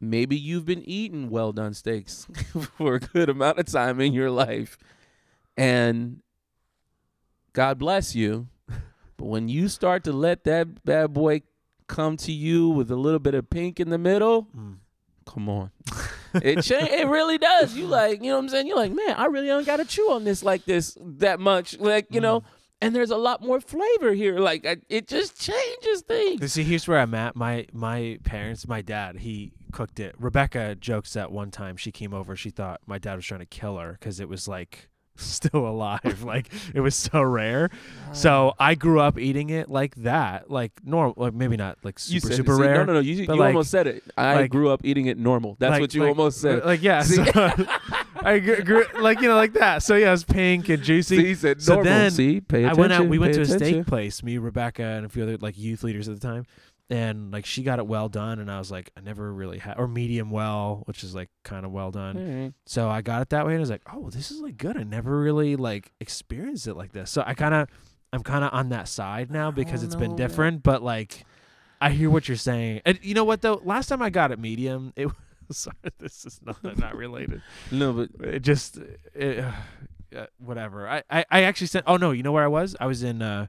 maybe 0.00 0.36
you've 0.36 0.64
been 0.64 0.82
eating 0.88 1.28
well 1.28 1.52
done 1.52 1.74
steaks 1.74 2.26
for 2.78 2.94
a 2.94 3.00
good 3.00 3.28
amount 3.28 3.58
of 3.58 3.66
time 3.66 4.00
in 4.00 4.14
your 4.14 4.30
life 4.30 4.78
and 5.56 6.22
God 7.56 7.78
bless 7.78 8.14
you. 8.14 8.48
But 9.16 9.24
when 9.26 9.48
you 9.48 9.68
start 9.68 10.04
to 10.04 10.12
let 10.12 10.44
that 10.44 10.84
bad 10.84 11.14
boy 11.14 11.40
come 11.86 12.18
to 12.18 12.32
you 12.32 12.68
with 12.68 12.90
a 12.90 12.96
little 12.96 13.18
bit 13.18 13.34
of 13.34 13.48
pink 13.48 13.80
in 13.80 13.88
the 13.88 13.96
middle 13.98 14.48
Mm. 14.54 14.76
come 15.24 15.48
on. 15.48 15.70
It 16.34 16.60
cha- 16.62 16.84
it 16.84 17.06
really 17.06 17.38
does. 17.38 17.74
You 17.74 17.86
like 17.86 18.22
you 18.22 18.28
know 18.28 18.36
what 18.36 18.42
I'm 18.42 18.48
saying? 18.50 18.66
You're 18.66 18.76
like 18.76 18.92
man 18.92 19.14
I 19.16 19.24
really 19.26 19.46
don't 19.46 19.64
got 19.64 19.78
to 19.78 19.86
chew 19.86 20.10
on 20.10 20.24
this 20.24 20.42
like 20.42 20.66
this 20.66 20.98
that 21.00 21.40
much 21.40 21.78
like 21.78 22.08
you 22.10 22.20
know? 22.20 22.42
And 22.82 22.94
there's 22.94 23.10
a 23.10 23.16
lot 23.16 23.40
more 23.40 23.58
flavor 23.58 24.12
here. 24.12 24.38
Like 24.38 24.66
I, 24.66 24.76
it 24.90 25.08
just 25.08 25.40
changes 25.40 26.02
things. 26.02 26.52
See, 26.52 26.62
here's 26.62 26.86
where 26.86 26.98
I'm 26.98 27.14
at. 27.14 27.34
My 27.36 27.64
my 27.72 28.18
parents, 28.22 28.68
my 28.68 28.82
dad, 28.82 29.20
he 29.20 29.52
cooked 29.72 29.98
it. 29.98 30.14
Rebecca 30.18 30.74
jokes 30.74 31.14
that 31.14 31.32
one 31.32 31.50
time 31.50 31.78
she 31.78 31.90
came 31.90 32.12
over, 32.12 32.36
she 32.36 32.50
thought 32.50 32.82
my 32.86 32.98
dad 32.98 33.14
was 33.14 33.24
trying 33.24 33.40
to 33.40 33.46
kill 33.46 33.78
her 33.78 33.92
because 33.98 34.20
it 34.20 34.28
was 34.28 34.46
like 34.46 34.90
still 35.16 35.66
alive, 35.66 36.22
like 36.24 36.48
it 36.74 36.80
was 36.80 36.94
so 36.94 37.22
rare. 37.22 37.70
So 38.12 38.54
I 38.58 38.74
grew 38.74 39.00
up 39.00 39.18
eating 39.18 39.50
it 39.50 39.68
like 39.68 39.94
that, 39.96 40.50
like 40.50 40.72
normal, 40.84 41.14
like 41.16 41.34
maybe 41.34 41.56
not 41.56 41.78
like 41.82 41.98
super 41.98 42.30
it. 42.32 42.36
super 42.36 42.56
See, 42.56 42.62
rare. 42.62 42.74
No, 42.78 42.84
no, 42.84 42.92
no. 42.94 43.00
You, 43.00 43.14
you 43.14 43.26
like- 43.26 43.48
almost 43.48 43.70
said 43.70 43.86
it. 43.86 44.02
I 44.16 44.34
like- 44.36 44.50
grew 44.50 44.70
up 44.70 44.80
eating 44.84 45.06
it 45.06 45.18
normal. 45.18 45.56
That's 45.58 45.72
Like- 45.72 45.80
what 45.80 45.94
you 45.94 46.04
almost 46.06 46.40
said. 46.40 46.64
Like 46.64 46.82
yeah, 46.82 47.02
so 47.02 47.22
I 48.22 48.38
grew, 48.38 48.62
grew 48.62 48.84
like 49.00 49.20
you 49.20 49.28
know 49.28 49.36
like 49.36 49.52
that. 49.54 49.82
So 49.82 49.94
yeah, 49.96 50.08
it 50.08 50.10
was 50.12 50.24
pink 50.24 50.68
and 50.68 50.82
juicy. 50.82 51.16
See, 51.18 51.26
he 51.26 51.34
said 51.34 51.62
so 51.62 51.82
then 51.82 52.10
See, 52.10 52.40
pay 52.40 52.64
attention, 52.64 52.78
I 52.78 52.80
went 52.80 52.92
out. 52.92 53.08
We 53.08 53.18
went 53.18 53.34
to 53.34 53.40
a 53.40 53.44
attention. 53.44 53.68
steak 53.68 53.86
place. 53.86 54.22
Me, 54.22 54.38
Rebecca, 54.38 54.82
and 54.82 55.06
a 55.06 55.08
few 55.08 55.22
other 55.22 55.36
like 55.38 55.58
youth 55.58 55.82
leaders 55.84 56.08
at 56.08 56.18
the 56.18 56.26
time, 56.26 56.46
and 56.88 57.32
like 57.32 57.44
she 57.46 57.62
got 57.62 57.78
it 57.78 57.86
well 57.86 58.08
done, 58.08 58.38
and 58.38 58.50
I 58.50 58.58
was 58.58 58.70
like, 58.70 58.90
I 58.96 59.00
never 59.00 59.32
really 59.32 59.58
had 59.58 59.78
or 59.78 59.88
medium 59.88 60.30
well, 60.30 60.82
which 60.86 61.02
is 61.02 61.14
like 61.14 61.30
kind 61.44 61.66
of 61.66 61.72
well 61.72 61.90
done. 61.90 62.16
Alright. 62.16 62.52
So 62.66 62.88
I 62.88 63.02
got 63.02 63.22
it 63.22 63.30
that 63.30 63.44
way, 63.46 63.52
and 63.52 63.58
I 63.58 63.60
was 63.60 63.70
like, 63.70 63.82
oh, 63.92 64.10
this 64.10 64.30
is 64.30 64.40
like 64.40 64.56
good. 64.56 64.76
I 64.76 64.82
never 64.84 65.18
really 65.20 65.56
like 65.56 65.92
experienced 66.00 66.66
it 66.68 66.74
like 66.74 66.92
this. 66.92 67.10
So 67.10 67.24
I 67.26 67.34
kind 67.34 67.54
of, 67.54 67.68
I'm 68.12 68.22
kind 68.22 68.44
of 68.44 68.50
on 68.52 68.68
that 68.68 68.88
side 68.88 69.30
now 69.30 69.50
because 69.50 69.80
don't 69.80 69.86
it's 69.88 69.94
know, 69.94 70.00
been 70.00 70.10
man. 70.10 70.16
different. 70.16 70.62
But 70.62 70.82
like, 70.82 71.24
I 71.80 71.90
hear 71.90 72.08
what 72.08 72.28
you're 72.28 72.36
saying, 72.36 72.82
and 72.84 72.98
you 73.02 73.14
know 73.14 73.24
what 73.24 73.42
though? 73.42 73.60
Last 73.64 73.88
time 73.88 74.00
I 74.02 74.10
got 74.10 74.30
it 74.30 74.38
medium, 74.38 74.92
it 74.96 75.06
was 75.48 75.56
sorry, 75.58 75.74
this 75.98 76.24
is 76.24 76.40
not 76.44 76.78
not 76.78 76.94
related. 76.96 77.42
No, 77.72 77.92
but 77.92 78.10
It 78.26 78.40
just 78.40 78.78
it, 79.14 79.44
uh, 80.16 80.26
whatever. 80.38 80.88
I, 80.88 81.02
I 81.10 81.24
I 81.30 81.42
actually 81.42 81.66
sent. 81.66 81.84
Oh 81.88 81.96
no, 81.96 82.12
you 82.12 82.22
know 82.22 82.32
where 82.32 82.44
I 82.44 82.48
was? 82.48 82.76
I 82.80 82.86
was 82.86 83.02
in. 83.02 83.22
uh 83.22 83.46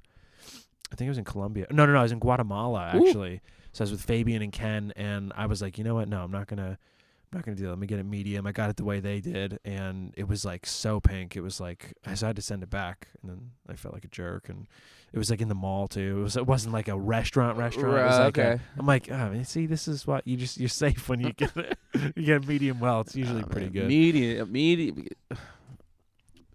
I 0.92 0.96
think 0.96 1.08
I 1.08 1.12
was 1.12 1.18
in 1.18 1.26
Colombia. 1.26 1.68
No, 1.72 1.86
no, 1.86 1.94
no. 1.94 2.00
I 2.00 2.04
was 2.04 2.12
in 2.12 2.20
Guatemala 2.20 2.92
Ooh. 2.96 3.08
actually. 3.08 3.42
So 3.74 3.82
I 3.82 3.84
was 3.84 3.92
with 3.92 4.02
Fabian 4.02 4.42
and 4.42 4.52
Ken, 4.52 4.92
and 4.96 5.32
I 5.36 5.46
was 5.46 5.62
like, 5.62 5.78
you 5.78 5.84
know 5.84 5.96
what? 5.96 6.08
No, 6.08 6.24
I'm 6.24 6.32
not 6.32 6.48
gonna. 6.48 6.78
I'm 7.32 7.40
not 7.40 7.46
gonna 7.46 7.58
do 7.58 7.64
that. 7.66 7.72
Let 7.72 7.80
me 7.80 7.88
get 7.88 8.00
it 8.00 8.06
medium. 8.06 8.48
I 8.48 8.54
got 8.54 8.70
it 8.70 8.78
the 8.78 8.86
way 8.86 9.02
they 9.02 9.20
did, 9.20 9.60
and 9.66 10.14
it 10.16 10.30
was 10.30 10.46
like 10.46 10.66
so 10.66 11.02
pink. 11.02 11.36
It 11.36 11.42
was 11.42 11.60
like 11.60 11.94
I 12.06 12.12
had 12.12 12.38
to 12.38 12.42
send 12.42 12.64
it 12.64 12.70
back, 12.70 13.10
and 13.22 13.30
then 13.30 13.52
I 13.70 13.76
felt 13.76 13.94
like 13.94 14.06
a 14.06 14.08
jerk. 14.08 14.48
And 14.48 14.66
it 15.12 15.18
was 15.18 15.30
like 15.30 15.42
in 15.42 15.50
the 15.50 15.54
mall 15.56 15.90
too. 15.90 16.20
It 16.20 16.24
was. 16.24 16.38
It 16.38 16.48
wasn't 16.48 16.74
like 16.74 16.88
a 16.88 16.98
restaurant. 16.98 17.58
Restaurant. 17.58 17.88
It 17.98 18.04
was 18.06 18.18
Right, 18.18 18.26
like 18.26 18.38
okay. 18.40 18.62
I'm 18.80 18.86
like, 18.86 19.12
oh, 19.12 19.44
see, 19.44 19.66
this 19.66 19.90
is 19.90 20.08
what 20.08 20.26
you 20.26 20.38
just 20.38 20.58
you're 20.58 20.70
safe 20.70 21.10
when 21.10 21.20
you 21.20 21.34
get 21.34 21.56
it. 21.58 21.78
you 22.16 22.24
get 22.24 22.46
a 22.46 22.48
medium 22.48 22.80
well. 22.80 23.02
It's 23.02 23.14
oh, 23.16 23.20
usually 23.20 23.44
Oh, 23.44 23.48
pretty 23.48 23.66
man. 23.68 23.74
good. 23.74 23.88
Medium, 23.90 24.50
medium. 24.52 25.06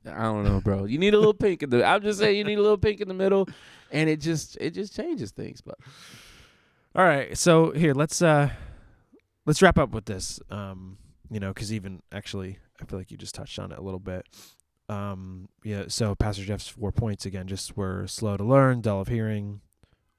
I 0.06 0.22
don't 0.22 0.44
know, 0.44 0.60
bro. 0.60 0.84
You 0.84 0.98
need 0.98 1.14
a 1.14 1.18
little 1.18 1.34
pink 1.34 1.62
in 1.62 1.70
the. 1.70 1.84
I'm 1.84 2.02
just 2.02 2.18
saying, 2.18 2.36
you 2.36 2.44
need 2.44 2.58
a 2.58 2.62
little 2.62 2.78
pink 2.78 3.00
in 3.00 3.08
the 3.08 3.14
middle, 3.14 3.48
and 3.90 4.08
it 4.10 4.20
just 4.20 4.56
it 4.60 4.70
just 4.70 4.94
changes 4.96 5.30
things. 5.30 5.60
But 5.60 5.78
All 6.94 7.04
right, 7.04 7.36
so 7.38 7.70
here 7.70 7.94
let's 7.94 8.20
uh 8.20 8.50
let's 9.46 9.62
wrap 9.62 9.78
up 9.78 9.90
with 9.92 10.04
this. 10.06 10.40
Um, 10.50 10.98
you 11.30 11.40
know, 11.40 11.48
because 11.48 11.72
even 11.72 12.02
actually, 12.12 12.58
I 12.80 12.84
feel 12.84 12.98
like 12.98 13.10
you 13.10 13.16
just 13.16 13.34
touched 13.34 13.58
on 13.58 13.72
it 13.72 13.78
a 13.78 13.82
little 13.82 14.00
bit. 14.00 14.26
Um, 14.88 15.48
yeah. 15.64 15.84
So 15.88 16.14
Pastor 16.14 16.44
Jeff's 16.44 16.68
four 16.68 16.92
points 16.92 17.24
again, 17.24 17.46
just 17.46 17.76
we're 17.76 18.06
slow 18.06 18.36
to 18.36 18.44
learn, 18.44 18.80
dull 18.80 19.00
of 19.00 19.08
hearing, 19.08 19.62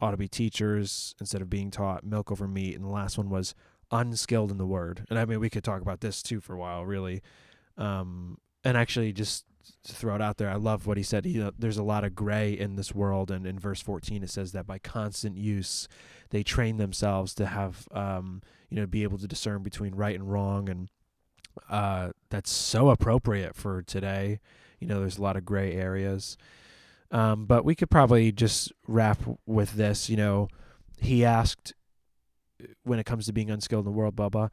ought 0.02 0.12
to 0.12 0.18
be 0.18 0.28
teachers 0.28 1.14
instead 1.20 1.42
of 1.42 1.50
being 1.50 1.70
taught, 1.70 2.04
milk 2.04 2.32
over 2.32 2.48
meat, 2.48 2.76
and 2.76 2.84
the 2.84 2.90
last 2.90 3.18
one 3.18 3.30
was 3.30 3.54
unskilled 3.92 4.50
in 4.50 4.58
the 4.58 4.66
word. 4.66 5.06
And 5.10 5.20
I 5.20 5.26
mean, 5.26 5.40
we 5.40 5.50
could 5.50 5.64
talk 5.64 5.82
about 5.82 6.02
this 6.02 6.24
too 6.24 6.40
for 6.42 6.54
a 6.56 6.58
while, 6.58 6.86
really. 6.86 7.22
Um, 7.78 8.40
and 8.64 8.76
actually, 8.78 9.14
just 9.14 9.46
to 9.84 9.94
throw 9.94 10.16
it 10.16 10.22
out 10.22 10.38
there, 10.38 10.50
I 10.50 10.56
love 10.56 10.86
what 10.88 10.98
he 10.98 11.04
said. 11.04 11.26
He, 11.26 11.42
uh, 11.42 11.52
there's 11.58 11.78
a 11.78 11.84
lot 11.84 12.04
of 12.04 12.16
gray 12.16 12.54
in 12.54 12.76
this 12.76 12.94
world, 12.94 13.32
and 13.32 13.46
in 13.46 13.60
verse 13.60 13.82
14 13.82 14.24
it 14.24 14.30
says 14.30 14.52
that 14.52 14.68
by 14.68 14.80
constant 14.80 15.38
use 15.38 15.88
they 16.30 16.44
train 16.44 16.78
themselves 16.78 17.34
to 17.36 17.46
have 17.46 17.88
um, 17.92 18.42
you 18.70 18.78
know 18.78 18.86
be 18.86 19.04
able 19.04 19.18
to 19.18 19.28
discern 19.28 19.64
between 19.64 19.96
right 19.96 20.16
and 20.16 20.32
wrong 20.32 20.70
and 20.70 20.90
uh, 21.70 22.12
that's 22.30 22.52
so 22.52 22.90
appropriate 22.90 23.56
for 23.56 23.82
today. 23.82 24.40
You 24.80 24.88
know, 24.88 25.00
there's 25.00 25.18
a 25.18 25.22
lot 25.22 25.38
of 25.38 25.46
gray 25.46 25.74
areas. 25.74 26.38
Um, 27.12 27.46
but 27.46 27.64
we 27.64 27.76
could 27.76 27.92
probably 27.92 28.32
just 28.32 28.72
wrap 28.88 29.22
with 29.46 29.74
this. 29.74 30.10
You 30.10 30.18
know, 30.18 30.48
he 31.00 31.24
asked 31.24 31.74
when 32.84 32.98
it 32.98 33.06
comes 33.06 33.26
to 33.28 33.34
being 33.34 33.52
unskilled 33.52 33.86
in 33.86 33.92
the 33.92 33.98
world, 33.98 34.16
blah, 34.16 34.30
blah, 34.30 34.50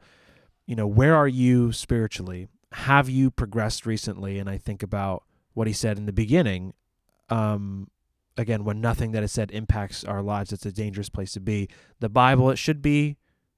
you 0.67 0.75
know, 0.75 0.87
where 0.87 1.15
are 1.15 1.27
you 1.27 1.71
spiritually? 1.71 2.47
Have 2.73 3.09
you 3.09 3.31
progressed 3.31 3.85
recently? 3.85 4.39
And 4.39 4.49
I 4.49 4.57
think 4.57 4.81
about 4.83 5.23
what 5.53 5.67
he 5.67 5.73
said 5.73 5.97
in 5.97 6.05
the 6.05 6.13
beginning. 6.13 6.73
Um, 7.29 7.89
again, 8.37 8.63
when 8.63 8.81
nothing 8.81 9.11
that 9.11 9.23
is 9.23 9.31
said 9.31 9.51
impacts 9.51 10.03
our 10.03 10.21
lives, 10.21 10.51
it's 10.51 10.65
a 10.65 10.71
dangerous 10.71 11.09
place 11.09 11.33
to 11.33 11.39
be. 11.39 11.67
The 11.99 12.09
Bible, 12.09 12.49
it 12.49 12.57
should 12.57 12.81
be 12.81 13.17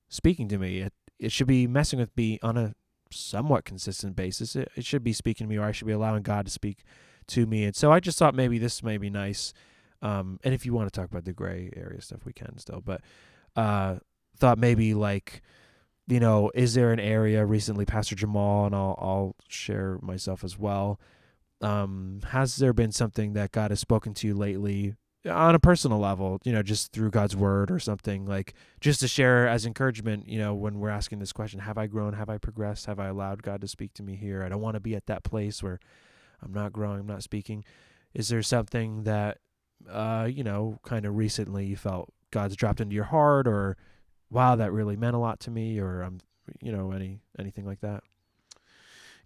speaking 0.10 0.48
to 0.50 0.58
me. 0.58 0.80
It, 0.80 0.94
it 1.20 1.32
should 1.32 1.48
be 1.48 1.68
messing 1.68 2.00
with 2.00 2.16
me 2.18 2.40
on 2.42 2.58
a 2.58 2.74
somewhat 3.12 3.66
consistent 3.66 4.16
basis. 4.16 4.56
It, 4.56 4.70
it 4.76 4.86
should 4.86 5.04
be 5.04 5.14
speaking 5.14 5.48
to 5.48 5.50
me, 5.50 5.58
or 5.58 5.64
I 5.64 5.72
should 5.72 5.88
be 5.88 5.94
allowing 5.94 6.24
God 6.24 6.46
to 6.46 6.52
speak 6.52 6.84
to 7.28 7.46
me. 7.46 7.64
And 7.66 7.76
so 7.76 7.92
I 7.92 8.00
just 8.00 8.18
thought 8.18 8.36
maybe 8.36 8.58
this 8.58 8.84
may 8.84 8.98
be 8.98 9.10
nice. 9.10 9.54
Um, 10.02 10.40
and 10.44 10.54
if 10.54 10.66
you 10.66 10.74
want 10.74 10.92
to 10.92 11.00
talk 11.00 11.10
about 11.10 11.26
the 11.26 11.34
gray 11.34 11.72
area 11.76 12.02
stuff, 12.02 12.26
we 12.26 12.34
can 12.34 12.58
still. 12.58 12.82
But 12.82 13.02
uh, 13.56 13.98
thought 14.38 14.58
maybe 14.58 14.94
like, 14.94 15.42
you 16.08 16.20
know, 16.20 16.52
is 16.54 16.74
there 16.74 16.92
an 16.92 17.00
area 17.00 17.46
recently, 17.46 17.86
Pastor 17.86 18.16
Jamal, 18.16 18.66
and 18.66 18.76
I'll 18.76 18.98
I'll 19.00 19.36
share 19.48 20.00
myself 20.02 20.44
as 20.44 20.58
well. 20.58 21.00
Um, 21.62 22.20
has 22.32 22.58
there 22.58 22.74
been 22.74 22.92
something 22.92 23.34
that 23.34 23.52
God 23.52 23.72
has 23.72 23.80
spoken 23.80 24.14
to 24.16 24.28
you 24.28 24.36
lately 24.36 24.96
on 25.30 25.56
a 25.56 25.60
personal 25.60 26.00
level, 26.00 26.42
you 26.44 26.52
know, 26.52 26.62
just 26.62 26.92
through 26.92 27.10
God's 27.10 27.36
word 27.36 27.72
or 27.72 27.80
something 27.80 28.26
like 28.26 28.54
just 28.82 29.00
to 29.00 29.08
share 29.08 29.48
as 29.48 29.66
encouragement, 29.66 30.28
you 30.28 30.38
know, 30.38 30.54
when 30.54 30.80
we're 30.80 30.90
asking 30.90 31.20
this 31.20 31.32
question, 31.32 31.62
have 31.62 31.78
I 31.78 31.88
grown? 31.88 32.14
Have 32.14 32.30
I 32.30 32.38
progressed? 32.38 32.88
Have 32.88 33.00
I 33.00 33.08
allowed 33.08 33.42
God 33.42 33.62
to 33.62 33.68
speak 33.70 33.94
to 33.94 34.04
me 34.04 34.18
here? 34.18 34.44
I 34.44 34.50
don't 34.50 34.60
want 34.62 34.76
to 34.76 34.82
be 34.82 34.96
at 34.96 35.06
that 35.06 35.24
place 35.24 35.64
where 35.64 35.80
I'm 36.42 36.52
not 36.52 36.74
growing, 36.74 37.00
I'm 37.00 37.08
not 37.08 37.24
speaking. 37.24 37.64
Is 38.14 38.28
there 38.28 38.44
something 38.44 39.04
that, 39.04 39.38
uh, 39.90 40.28
you 40.30 40.44
know, 40.44 40.80
kind 40.84 41.06
of 41.06 41.16
recently 41.16 41.68
you 41.68 41.78
felt 41.78 42.12
God's 42.32 42.58
dropped 42.58 42.82
into 42.82 42.94
your 42.94 43.06
heart 43.06 43.48
or, 43.48 43.78
wow, 44.34 44.56
that 44.56 44.72
really 44.72 44.96
meant 44.96 45.16
a 45.16 45.20
lot 45.20 45.40
to 45.42 45.52
me 45.52 45.80
or, 45.80 46.04
um, 46.04 46.20
you 46.62 46.72
know, 46.72 46.92
any, 46.92 47.20
anything 47.40 47.66
like 47.66 47.82
that? 47.82 48.04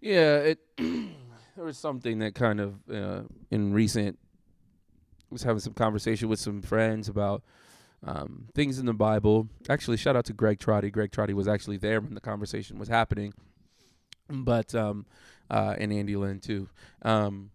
Yeah, 0.00 0.36
it, 0.36 0.58
there 0.76 1.64
was 1.64 1.78
something 1.78 2.18
that 2.20 2.34
kind 2.34 2.60
of, 2.60 2.74
uh, 2.92 3.22
in 3.50 3.72
recent 3.72 4.18
was 5.30 5.42
having 5.42 5.60
some 5.60 5.74
conversation 5.74 6.28
with 6.28 6.38
some 6.38 6.62
friends 6.62 7.08
about 7.08 7.42
um, 8.06 8.46
things 8.54 8.78
in 8.78 8.86
the 8.86 8.94
Bible. 8.94 9.48
Actually, 9.68 9.96
shout 9.96 10.16
out 10.16 10.24
to 10.26 10.32
Greg 10.32 10.58
Trotty. 10.58 10.90
Greg 10.90 11.10
Trotty 11.10 11.34
was 11.34 11.48
actually 11.48 11.76
there 11.76 12.00
when 12.00 12.14
the 12.14 12.20
conversation 12.20 12.78
was 12.78 12.88
happening, 12.88 13.34
but 14.28 14.74
um, 14.74 15.06
uh, 15.50 15.74
and 15.78 15.92
Andy 15.92 16.16
Lynn 16.16 16.40
too. 16.40 16.68
Um, 17.02 17.50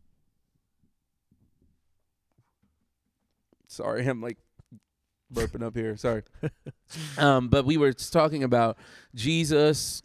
sorry, 3.67 4.05
I'm 4.07 4.21
like 4.21 4.37
burping 5.33 5.63
up 5.63 5.75
here. 5.75 5.97
Sorry. 5.97 6.23
um, 7.17 7.49
but 7.49 7.65
we 7.65 7.77
were 7.77 7.93
talking 7.93 8.43
about 8.43 8.77
Jesus 9.15 10.01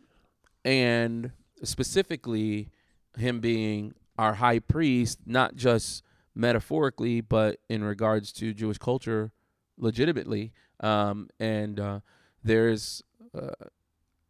and 0.65 1.33
specifically 1.63 2.71
him 3.17 3.41
being 3.41 3.95
our 4.19 4.35
high 4.35 4.59
priest, 4.59 5.21
not 5.27 5.55
just 5.55 6.03
metaphorically, 6.35 7.21
but 7.21 7.61
in 7.69 7.85
regards 7.85 8.33
to 8.33 8.53
Jewish 8.53 8.79
culture, 8.79 9.33
legitimately. 9.77 10.53
Um, 10.81 11.29
and 11.39 11.79
uh, 11.79 12.01
there's, 12.43 13.03
uh, 13.35 13.67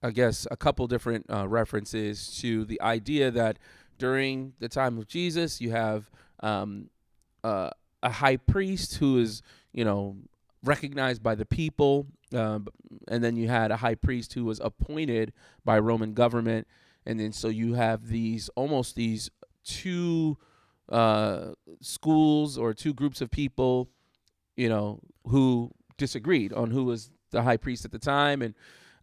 I 0.03 0.11
guess, 0.11 0.47
a 0.51 0.57
couple 0.57 0.87
different 0.87 1.27
uh, 1.31 1.49
references 1.49 2.39
to 2.41 2.65
the 2.65 2.81
idea 2.81 3.31
that 3.31 3.59
during 3.99 4.53
the 4.59 4.69
time 4.69 4.97
of 4.99 5.07
Jesus, 5.07 5.61
you 5.61 5.71
have 5.71 6.11
um, 6.41 6.89
uh, 7.43 7.71
a 8.03 8.11
high 8.11 8.37
priest 8.37 8.97
who 8.97 9.19
is, 9.19 9.43
you 9.73 9.85
know, 9.85 10.17
recognized 10.65 11.23
by 11.23 11.35
the 11.35 11.47
people, 11.47 12.07
uh, 12.35 12.61
and 13.09 13.23
then 13.23 13.37
you 13.37 13.49
had 13.49 13.71
a 13.71 13.77
high 13.77 13.95
priest 13.95 14.35
who 14.35 14.45
was 14.45 14.61
appointed 14.61 15.33
by 15.65 15.79
Roman 15.79 16.15
government, 16.15 16.67
and 17.07 17.19
then 17.19 17.33
so 17.33 17.49
you 17.49 17.75
have 17.75 18.09
these 18.09 18.49
almost 18.57 18.97
these 18.97 19.31
two 19.65 20.37
uh, 20.89 21.53
schools 21.81 22.59
or 22.59 22.75
two 22.75 22.95
groups 22.95 23.21
of 23.21 23.31
people, 23.31 23.89
you 24.57 24.69
know, 24.69 25.01
who 25.27 25.71
disagreed 25.97 26.53
on 26.53 26.71
who 26.71 26.85
was 26.85 27.11
the 27.31 27.43
high 27.43 27.57
priest 27.57 27.85
at 27.85 27.93
the 27.93 27.99
time, 27.99 28.43
and 28.43 28.55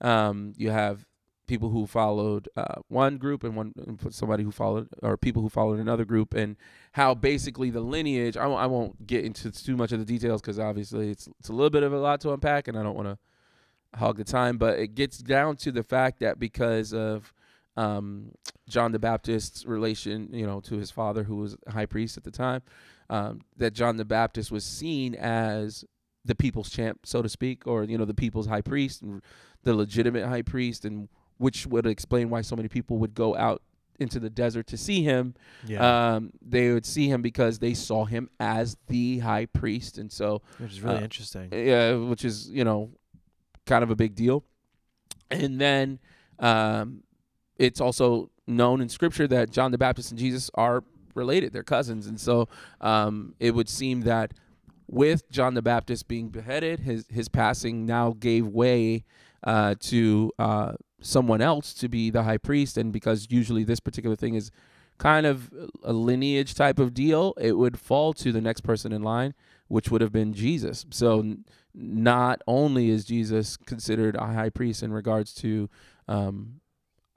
um, 0.01 0.53
you 0.57 0.71
have 0.71 1.05
people 1.47 1.69
who 1.69 1.85
followed 1.85 2.49
uh, 2.55 2.81
one 2.87 3.17
group 3.17 3.43
and 3.43 3.55
one 3.55 3.73
somebody 4.09 4.43
who 4.43 4.51
followed 4.51 4.87
or 5.01 5.17
people 5.17 5.41
who 5.41 5.49
followed 5.49 5.79
another 5.79 6.05
group 6.05 6.33
and 6.33 6.55
how 6.93 7.13
basically 7.13 7.69
the 7.69 7.81
lineage 7.81 8.37
I 8.37 8.43
w- 8.43 8.59
I 8.59 8.65
won't 8.65 9.05
get 9.05 9.25
into 9.25 9.51
too 9.51 9.77
much 9.77 9.91
of 9.91 9.99
the 9.99 10.05
details 10.05 10.41
because 10.41 10.59
obviously 10.59 11.09
it's, 11.09 11.27
it's 11.39 11.49
a 11.49 11.53
little 11.53 11.69
bit 11.69 11.83
of 11.83 11.93
a 11.93 11.99
lot 11.99 12.21
to 12.21 12.33
unpack 12.33 12.67
and 12.67 12.77
i 12.77 12.83
don't 12.83 12.95
want 12.95 13.07
to 13.07 13.97
hog 13.97 14.17
the 14.17 14.23
time 14.23 14.57
but 14.57 14.79
it 14.79 14.95
gets 14.95 15.19
down 15.19 15.55
to 15.57 15.71
the 15.71 15.83
fact 15.83 16.19
that 16.19 16.39
because 16.39 16.93
of 16.93 17.33
um, 17.77 18.31
John 18.67 18.91
the 18.91 18.99
Baptist's 18.99 19.65
relation, 19.65 20.29
you 20.31 20.45
know, 20.45 20.59
to 20.61 20.75
his 20.77 20.91
father, 20.91 21.23
who 21.23 21.37
was 21.37 21.57
high 21.67 21.85
priest 21.85 22.17
at 22.17 22.23
the 22.23 22.31
time, 22.31 22.61
um, 23.09 23.41
that 23.57 23.73
John 23.73 23.97
the 23.97 24.05
Baptist 24.05 24.51
was 24.51 24.63
seen 24.63 25.15
as 25.15 25.85
the 26.23 26.35
people's 26.35 26.69
champ, 26.69 27.01
so 27.05 27.21
to 27.21 27.29
speak, 27.29 27.67
or 27.67 27.83
you 27.83 27.97
know, 27.97 28.05
the 28.05 28.13
people's 28.13 28.47
high 28.47 28.61
priest 28.61 29.01
and 29.01 29.21
the 29.63 29.73
legitimate 29.73 30.25
high 30.25 30.41
priest, 30.41 30.85
and 30.85 31.09
which 31.37 31.67
would 31.67 31.85
explain 31.85 32.29
why 32.29 32.41
so 32.41 32.55
many 32.55 32.67
people 32.67 32.97
would 32.97 33.13
go 33.13 33.35
out 33.35 33.61
into 33.99 34.19
the 34.19 34.29
desert 34.29 34.67
to 34.67 34.77
see 34.77 35.03
him. 35.03 35.33
Yeah. 35.65 36.15
Um, 36.15 36.31
they 36.41 36.71
would 36.71 36.85
see 36.85 37.07
him 37.07 37.21
because 37.21 37.59
they 37.59 37.73
saw 37.73 38.05
him 38.05 38.29
as 38.39 38.77
the 38.87 39.19
high 39.19 39.45
priest, 39.45 39.97
and 39.97 40.11
so 40.11 40.41
which 40.57 40.73
is 40.73 40.81
really 40.81 40.97
uh, 40.97 41.03
interesting. 41.03 41.49
yeah, 41.51 41.95
which 41.95 42.25
is 42.25 42.49
you 42.49 42.63
know 42.63 42.91
kind 43.65 43.83
of 43.83 43.89
a 43.89 43.95
big 43.95 44.15
deal. 44.15 44.43
And 45.31 45.59
then 45.59 45.99
um, 46.39 47.03
it's 47.57 47.81
also 47.81 48.29
known 48.47 48.81
in 48.81 48.89
Scripture 48.89 49.27
that 49.27 49.49
John 49.49 49.71
the 49.71 49.77
Baptist 49.77 50.11
and 50.11 50.19
Jesus 50.19 50.51
are 50.55 50.83
related; 51.13 51.53
they're 51.53 51.63
cousins, 51.63 52.07
and 52.07 52.19
so 52.19 52.47
um, 52.81 53.35
it 53.39 53.55
would 53.55 53.69
seem 53.69 54.01
that 54.01 54.33
with 54.87 55.29
John 55.31 55.53
the 55.55 55.61
Baptist 55.61 56.07
being 56.07 56.29
beheaded, 56.29 56.81
his 56.81 57.07
his 57.09 57.27
passing 57.27 57.85
now 57.85 58.15
gave 58.19 58.45
way 58.45 59.03
uh, 59.43 59.75
to 59.79 60.31
uh, 60.37 60.73
someone 61.05 61.41
else 61.41 61.73
to 61.75 61.87
be 61.87 62.09
the 62.09 62.23
high 62.23 62.37
priest, 62.37 62.77
and 62.77 62.91
because 62.91 63.27
usually 63.29 63.63
this 63.63 63.79
particular 63.79 64.15
thing 64.15 64.35
is 64.35 64.51
kind 64.97 65.25
of 65.25 65.51
a 65.83 65.93
lineage 65.93 66.55
type 66.55 66.79
of 66.79 66.93
deal, 66.93 67.33
it 67.37 67.53
would 67.53 67.77
fall 67.79 68.13
to 68.13 68.31
the 68.31 68.41
next 68.41 68.61
person 68.61 68.91
in 68.91 69.03
line, 69.03 69.33
which 69.67 69.91
would 69.91 70.01
have 70.01 70.11
been 70.11 70.33
Jesus. 70.33 70.85
So 70.89 71.35
not 71.73 72.41
only 72.47 72.89
is 72.89 73.05
Jesus 73.05 73.57
considered 73.57 74.15
a 74.15 74.25
high 74.25 74.49
priest 74.49 74.81
in 74.81 74.93
regards 74.93 75.33
to 75.35 75.69
um, 76.07 76.61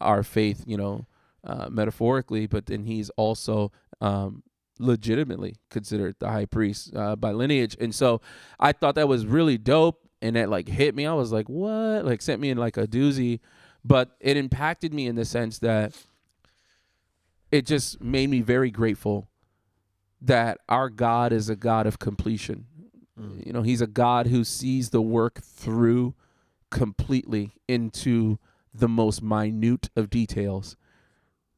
our 0.00 0.22
faith, 0.22 0.64
you 0.66 0.76
know, 0.76 1.06
uh, 1.44 1.68
metaphorically, 1.70 2.46
but 2.46 2.66
then 2.66 2.84
he's 2.84 3.10
also 3.10 3.70
um, 4.00 4.42
legitimately 4.78 5.56
considered 5.70 6.16
the 6.18 6.28
high 6.28 6.46
priest 6.46 6.94
uh, 6.94 7.16
by 7.16 7.30
lineage. 7.30 7.76
And 7.80 7.94
so 7.94 8.20
I 8.58 8.72
thought 8.72 8.96
that 8.96 9.08
was 9.08 9.24
really 9.24 9.56
dope. 9.56 10.04
And 10.20 10.36
it 10.36 10.48
like 10.48 10.66
hit 10.66 10.96
me. 10.96 11.06
I 11.06 11.14
was 11.14 11.30
like, 11.30 11.48
what? 11.48 12.04
Like 12.04 12.22
sent 12.22 12.40
me 12.40 12.50
in 12.50 12.58
like 12.58 12.76
a 12.76 12.88
doozy. 12.88 13.38
But 13.84 14.16
it 14.20 14.36
impacted 14.36 14.92
me 14.92 15.06
in 15.06 15.14
the 15.14 15.24
sense 15.24 15.58
that 15.60 15.96
it 17.50 17.64
just 17.64 18.02
made 18.02 18.28
me 18.28 18.40
very 18.40 18.70
grateful 18.70 19.28
that 20.20 20.58
our 20.68 20.90
God 20.90 21.32
is 21.32 21.48
a 21.48 21.56
God 21.56 21.86
of 21.86 21.98
completion. 21.98 22.66
Mm. 23.18 23.46
You 23.46 23.52
know, 23.52 23.62
he's 23.62 23.80
a 23.80 23.86
God 23.86 24.26
who 24.26 24.44
sees 24.44 24.90
the 24.90 25.00
work 25.00 25.40
through 25.42 26.14
completely 26.70 27.52
into 27.66 28.38
the 28.74 28.88
most 28.88 29.22
minute 29.22 29.88
of 29.96 30.10
details. 30.10 30.76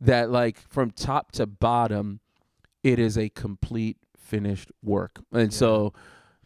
That, 0.00 0.30
like, 0.30 0.58
from 0.68 0.90
top 0.90 1.32
to 1.32 1.46
bottom, 1.46 2.20
it 2.82 2.98
is 2.98 3.18
a 3.18 3.28
complete 3.28 3.98
finished 4.16 4.70
work. 4.82 5.20
And 5.32 5.52
Yeah. 5.52 5.58
so 5.58 5.92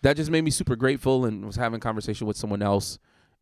that 0.02 0.16
just 0.16 0.30
made 0.30 0.42
me 0.42 0.50
super 0.50 0.76
grateful 0.76 1.24
and 1.24 1.44
was 1.44 1.56
having 1.56 1.80
conversation 1.80 2.26
with 2.26 2.36
someone 2.36 2.62
else 2.62 2.98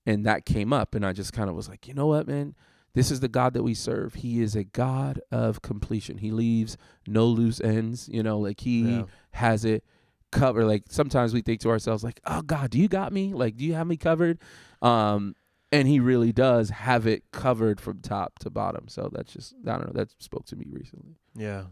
and 0.07 0.24
that 0.26 0.44
came 0.44 0.72
up 0.72 0.94
and 0.94 1.05
I 1.07 1.12
just 1.12 1.32
kind 1.32 1.48
of 1.50 1.57
was 1.57 1.68
like, 1.68 1.86
"You 1.88 1.94
know 1.94 2.07
what, 2.07 2.26
man? 2.26 2.55
This 2.94 3.11
is 3.11 3.20
the 3.20 3.28
God 3.28 3.55
that 3.55 3.62
we 3.62 3.72
serve. 3.74 4.14
He 4.14 4.42
is 4.42 4.55
a 4.55 4.64
God 4.64 5.20
of 5.30 5.62
completion. 5.62 6.18
He 6.18 6.30
leaves 6.30 6.76
no 7.07 7.26
loose 7.26 7.59
ends, 7.61 8.09
you 8.12 8.22
know, 8.22 8.38
like 8.38 8.61
he 8.61 8.82
Yeah. 8.96 9.05
has 9.32 9.64
it 9.64 9.82
covered. 10.30 10.66
Like 10.66 10.84
sometimes 10.90 11.32
we 11.32 11.40
think 11.42 11.61
to 11.61 11.70
ourselves 11.70 12.05
like, 12.05 12.20
"Oh 12.26 12.42
God, 12.42 12.70
do 12.70 12.78
you 12.78 12.88
got 12.88 13.12
me? 13.12 13.32
Like 13.32 13.57
do 13.57 13.64
you 13.64 13.74
have 13.74 13.86
me 13.86 13.96
covered?" 13.96 14.38
Um 14.82 15.34
and 15.70 15.88
he 15.88 16.00
really 16.00 16.32
does 16.32 16.68
have 16.68 17.07
it 17.07 17.24
covered 17.32 17.80
from 17.80 18.00
top 18.00 18.38
to 18.40 18.50
bottom. 18.50 18.88
So 18.88 19.09
that's 19.11 19.32
just 19.32 19.55
I 19.66 19.72
don't 19.78 19.86
know, 19.86 19.92
that 19.94 20.11
spoke 20.22 20.44
to 20.46 20.57
me 20.57 20.66
recently. 20.70 21.16
Yeah, 21.34 21.64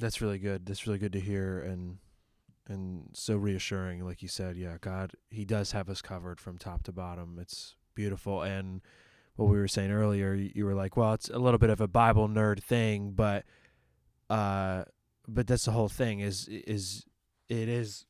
that's 0.00 0.20
really 0.20 0.38
good. 0.40 0.66
That's 0.66 0.84
really 0.86 0.98
good 0.98 1.12
to 1.12 1.20
hear, 1.20 1.60
and 1.60 1.98
and 2.68 3.10
so 3.12 3.36
reassuring. 3.36 4.04
Like 4.04 4.22
you 4.22 4.28
said, 4.28 4.56
yeah, 4.56 4.76
God, 4.80 5.12
He 5.30 5.44
does 5.44 5.72
have 5.72 5.88
us 5.88 6.02
covered 6.02 6.40
from 6.40 6.58
top 6.58 6.82
to 6.84 6.92
bottom. 6.92 7.38
It's 7.40 7.74
beautiful, 7.94 8.42
and 8.42 8.80
what 9.36 9.48
we 9.48 9.58
were 9.58 9.68
saying 9.68 9.90
earlier. 9.90 10.34
You, 10.34 10.64
were 10.64 10.74
like, 10.74 10.96
well, 10.96 11.14
it's 11.14 11.28
a 11.28 11.38
little 11.38 11.58
bit 11.58 11.70
of 11.70 11.80
a 11.80 11.88
Bible 11.88 12.28
nerd 12.28 12.62
thing, 12.62 13.12
but 13.12 13.44
uh, 14.28 14.84
but 15.28 15.46
that's 15.46 15.64
the 15.64 15.72
whole 15.72 15.88
thing. 15.88 16.20
Is 16.20 16.48
is 16.48 17.04
it 17.48 17.68
is 17.68 18.06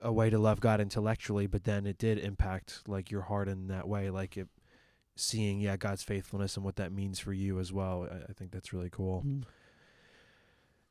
a 0.00 0.12
way 0.12 0.30
to 0.30 0.38
love 0.38 0.60
God 0.60 0.80
intellectually, 0.80 1.46
but 1.46 1.64
then 1.64 1.86
it 1.86 1.98
did 1.98 2.18
impact 2.18 2.82
like 2.86 3.10
your 3.10 3.22
heart 3.22 3.48
in 3.48 3.68
that 3.68 3.88
way, 3.88 4.10
like 4.10 4.36
it 4.36 4.48
seeing 5.16 5.60
yeah 5.60 5.76
God's 5.76 6.02
faithfulness 6.02 6.56
and 6.56 6.64
what 6.64 6.76
that 6.76 6.92
means 6.92 7.18
for 7.18 7.32
you 7.32 7.58
as 7.58 7.72
well. 7.72 8.08
I, 8.10 8.30
I 8.30 8.32
think 8.32 8.52
that's 8.52 8.72
really 8.72 8.90
cool. 8.90 9.22
Mm-hmm. 9.26 9.42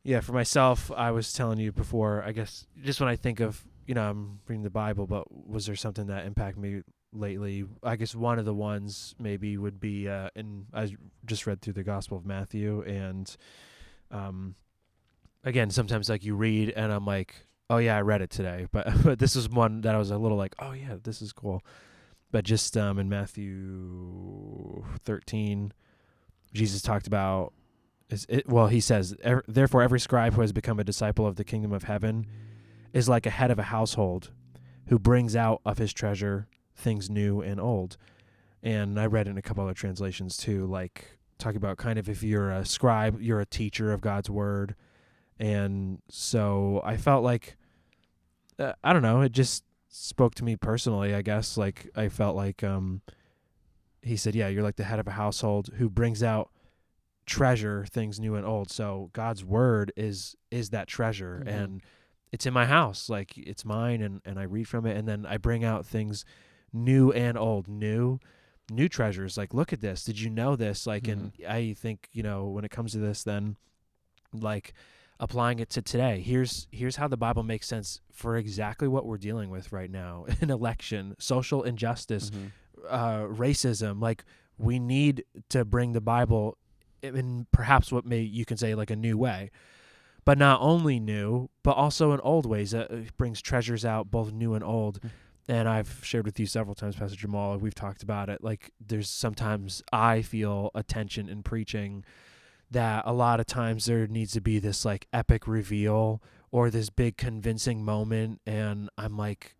Yeah, 0.03 0.21
for 0.21 0.31
myself, 0.31 0.91
I 0.95 1.11
was 1.11 1.33
telling 1.33 1.59
you 1.59 1.71
before. 1.71 2.23
I 2.25 2.31
guess 2.31 2.65
just 2.83 2.99
when 2.99 3.09
I 3.09 3.15
think 3.15 3.39
of 3.39 3.65
you 3.85 3.95
know 3.95 4.09
I'm 4.09 4.39
reading 4.47 4.63
the 4.63 4.69
Bible, 4.69 5.07
but 5.07 5.25
was 5.31 5.65
there 5.65 5.75
something 5.75 6.07
that 6.07 6.25
impacted 6.25 6.61
me 6.61 6.81
lately? 7.11 7.65
I 7.83 7.95
guess 7.95 8.15
one 8.15 8.39
of 8.39 8.45
the 8.45 8.53
ones 8.53 9.15
maybe 9.19 9.57
would 9.57 9.79
be 9.79 10.07
uh, 10.07 10.29
in 10.35 10.67
I 10.73 10.95
just 11.25 11.45
read 11.47 11.61
through 11.61 11.73
the 11.73 11.83
Gospel 11.83 12.17
of 12.17 12.25
Matthew, 12.25 12.81
and 12.83 13.35
um, 14.11 14.55
again 15.43 15.69
sometimes 15.69 16.09
like 16.09 16.23
you 16.23 16.35
read 16.35 16.69
and 16.75 16.91
I'm 16.91 17.05
like, 17.05 17.35
oh 17.69 17.77
yeah, 17.77 17.97
I 17.97 18.01
read 18.01 18.21
it 18.21 18.29
today, 18.29 18.67
but 18.71 18.87
but 19.03 19.19
this 19.19 19.35
is 19.35 19.49
one 19.49 19.81
that 19.81 19.95
I 19.95 19.97
was 19.97 20.11
a 20.11 20.17
little 20.17 20.37
like, 20.37 20.55
oh 20.59 20.71
yeah, 20.71 20.95
this 21.01 21.21
is 21.21 21.33
cool. 21.33 21.61
But 22.31 22.45
just 22.45 22.77
um, 22.77 22.99
in 22.99 23.09
Matthew 23.09 24.85
13, 25.03 25.73
Jesus 26.53 26.81
talked 26.83 27.07
about 27.07 27.53
is 28.09 28.25
it 28.29 28.47
well 28.47 28.67
he 28.67 28.79
says 28.79 29.15
therefore 29.47 29.81
every 29.81 29.99
scribe 29.99 30.33
who 30.33 30.41
has 30.41 30.51
become 30.51 30.79
a 30.79 30.83
disciple 30.83 31.27
of 31.27 31.35
the 31.35 31.43
kingdom 31.43 31.71
of 31.71 31.83
heaven 31.83 32.25
is 32.93 33.07
like 33.07 33.25
a 33.25 33.29
head 33.29 33.51
of 33.51 33.59
a 33.59 33.63
household 33.63 34.31
who 34.87 34.97
brings 34.97 35.35
out 35.35 35.61
of 35.65 35.77
his 35.77 35.93
treasure 35.93 36.47
things 36.75 37.09
new 37.09 37.41
and 37.41 37.59
old. 37.59 37.97
And 38.63 38.99
i 38.99 39.05
read 39.05 39.27
in 39.27 39.37
a 39.37 39.41
couple 39.41 39.63
other 39.63 39.73
translations 39.73 40.35
too 40.37 40.65
like 40.65 41.17
talking 41.37 41.57
about 41.57 41.77
kind 41.77 41.97
of 41.97 42.09
if 42.09 42.23
you're 42.23 42.51
a 42.51 42.65
scribe 42.65 43.21
you're 43.21 43.39
a 43.39 43.45
teacher 43.45 43.93
of 43.93 44.01
god's 44.01 44.29
word. 44.29 44.75
And 45.39 46.01
so 46.09 46.81
i 46.83 46.97
felt 46.97 47.23
like 47.23 47.57
uh, 48.57 48.73
i 48.83 48.91
don't 48.91 49.03
know 49.03 49.21
it 49.21 49.31
just 49.31 49.63
spoke 49.87 50.35
to 50.35 50.43
me 50.43 50.55
personally 50.55 51.13
i 51.13 51.21
guess. 51.21 51.57
Like 51.57 51.89
i 51.95 52.09
felt 52.09 52.35
like 52.35 52.63
um 52.63 53.01
he 54.01 54.17
said 54.17 54.33
yeah 54.33 54.47
you're 54.47 54.63
like 54.63 54.77
the 54.77 54.85
head 54.85 54.99
of 54.99 55.07
a 55.07 55.11
household 55.11 55.69
who 55.77 55.89
brings 55.89 56.23
out 56.23 56.49
treasure 57.29 57.85
things 57.89 58.19
new 58.19 58.35
and 58.35 58.45
old. 58.45 58.69
So 58.71 59.09
god's 59.13 59.43
word 59.45 59.91
is 59.95 60.35
is 60.51 60.69
that 60.71 60.87
treasure 60.87 61.43
Mhm. 61.45 61.47
and 61.63 61.81
it's 62.31 62.45
in 62.45 62.53
my 62.53 62.65
house 62.65 63.09
like 63.09 63.37
it's 63.37 63.63
mine 63.65 64.01
and 64.01 64.21
and 64.25 64.39
i 64.39 64.43
read 64.43 64.67
from 64.67 64.85
it. 64.85 64.97
And 64.97 65.07
then 65.07 65.25
i 65.25 65.37
bring 65.37 65.63
out 65.63 65.85
things 65.85 66.25
new 66.73 67.11
and 67.11 67.37
old 67.37 67.67
new 67.67 68.19
new 68.71 68.87
treasures. 68.89 69.37
Like 69.37 69.53
look 69.53 69.73
at 69.73 69.81
this. 69.81 70.03
Did 70.03 70.19
you 70.19 70.29
know 70.29 70.55
this? 70.55 70.85
Like 70.87 71.07
and 71.07 71.31
i 71.47 71.73
think 71.73 72.07
you 72.11 72.23
know 72.23 72.47
when 72.47 72.63
it 72.65 72.71
comes 72.71 72.91
to 72.93 72.99
this 72.99 73.23
then 73.23 73.55
like 74.33 74.73
applying 75.19 75.59
it 75.59 75.69
to 75.71 75.81
today. 75.81 76.21
Here's 76.21 76.67
here's 76.71 76.95
how 76.95 77.07
the 77.07 77.17
bible 77.17 77.43
makes 77.43 77.67
sense 77.67 77.99
for 78.11 78.37
exactly 78.37 78.87
what 78.87 79.05
we're 79.05 79.17
dealing 79.17 79.49
with 79.49 79.71
right 79.71 79.91
now 79.91 80.25
an 80.41 80.49
election 80.49 81.15
social 81.19 81.63
injustice 81.63 82.29
Mhm. 82.29 82.51
uh, 82.89 83.23
racism. 83.27 84.01
Like 84.01 84.23
we 84.57 84.77
need 84.79 85.23
to 85.49 85.63
bring 85.65 85.93
the 85.93 86.01
Bible 86.01 86.57
in 87.01 87.47
perhaps 87.51 87.91
what 87.91 88.05
may 88.05 88.21
you 88.21 88.45
can 88.45 88.57
say 88.57 88.75
like 88.75 88.89
a 88.89 88.95
new 88.95 89.17
way, 89.17 89.51
but 90.25 90.37
not 90.37 90.61
only 90.61 90.99
new, 90.99 91.49
but 91.63 91.71
also 91.71 92.11
in 92.11 92.19
old 92.21 92.45
ways. 92.45 92.71
That 92.71 93.17
brings 93.17 93.41
treasures 93.41 93.85
out, 93.85 94.11
both 94.11 94.31
new 94.31 94.53
and 94.53 94.63
old. 94.63 95.01
Mm. 95.01 95.09
And 95.47 95.67
I've 95.67 96.01
shared 96.03 96.25
with 96.25 96.39
you 96.39 96.45
several 96.45 96.75
times, 96.75 96.95
Pastor 96.95 97.17
Jamal. 97.17 97.57
We've 97.57 97.73
talked 97.73 98.03
about 98.03 98.29
it. 98.29 98.43
Like 98.43 98.71
there's 98.85 99.09
sometimes 99.09 99.81
I 99.91 100.21
feel 100.21 100.69
a 100.75 100.83
tension 100.83 101.27
in 101.27 101.41
preaching 101.41 102.03
that 102.69 103.03
a 103.07 103.13
lot 103.13 103.39
of 103.39 103.47
times 103.47 103.85
there 103.85 104.05
needs 104.05 104.31
to 104.33 104.41
be 104.41 104.59
this 104.59 104.85
like 104.85 105.07
epic 105.11 105.47
reveal 105.47 106.21
or 106.51 106.69
this 106.69 106.89
big 106.89 107.17
convincing 107.17 107.83
moment, 107.83 108.41
and 108.45 108.89
I'm 108.97 109.17
like, 109.17 109.55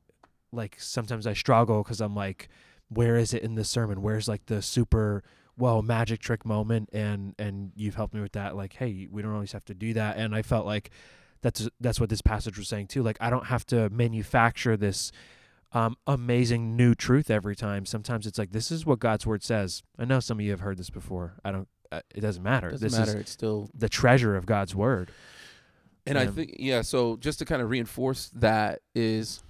like 0.52 0.76
sometimes 0.80 1.26
I 1.26 1.34
struggle 1.34 1.84
because 1.84 2.02
I'm 2.02 2.16
like 2.16 2.50
where 2.90 3.18
is 3.18 3.34
it 3.34 3.44
in 3.44 3.56
the 3.56 3.64
sermon 3.64 4.02
where's 4.02 4.28
like 4.28 4.46
the 4.48 4.62
super 4.62 5.24
well 5.60 5.82
magic 5.82 6.20
trick 6.20 6.46
moment 6.46 6.90
and 6.92 7.36
and 7.38 7.72
you've 7.76 7.96
helped 7.96 8.14
me 8.14 8.22
with 8.22 8.32
that 8.32 8.56
like 8.56 8.74
hey 8.74 9.08
we 9.12 9.22
don't 9.22 9.34
always 9.34 9.52
have 9.52 9.66
to 9.66 9.74
do 9.74 9.94
that. 9.94 10.18
And 10.18 10.34
i 10.34 10.42
felt 10.42 10.66
like 10.66 10.90
that's 11.42 11.70
that's 11.80 12.00
what 12.00 12.10
this 12.10 12.22
passage 12.22 12.58
was 12.58 12.68
saying 12.68 12.88
too 12.88 13.02
like 13.02 13.18
i 13.22 13.30
don't 13.30 13.46
have 13.46 13.66
to 13.68 13.90
manufacture 13.92 14.76
this 14.76 15.12
um, 15.72 15.98
amazing 16.08 16.76
new 16.76 16.96
truth 16.96 17.30
every 17.30 17.56
time. 17.56 17.86
Sometimes 17.86 18.26
it's 18.26 18.40
like 18.40 18.52
this 18.52 18.72
is 18.72 18.86
what 18.86 19.00
god's 19.00 19.26
word 19.26 19.44
says. 19.44 19.84
I 19.98 20.06
know 20.06 20.20
some 20.20 20.40
of 20.40 20.46
you 20.46 20.52
have 20.52 20.62
heard 20.62 20.78
this 20.78 20.90
before. 20.90 21.34
I 21.44 21.52
don't 21.52 21.68
uh, 21.92 22.02
it 22.14 22.22
doesn't 22.22 22.44
matter. 22.44 22.72
Doesn't 22.72 22.86
this 22.86 22.98
matter. 22.98 23.12
is 23.12 23.22
it's 23.22 23.32
still 23.32 23.70
the 23.74 23.90
treasure 23.90 24.36
of 24.36 24.46
god's 24.46 24.76
word. 24.76 25.12
And 26.06 26.18
I 26.18 26.26
think 26.26 26.56
yeah, 26.58 26.82
so 26.82 27.18
just 27.18 27.40
to 27.40 27.46
kind 27.46 27.62
of 27.62 27.70
reinforce 27.70 28.32
that 28.36 28.80
is 28.96 29.44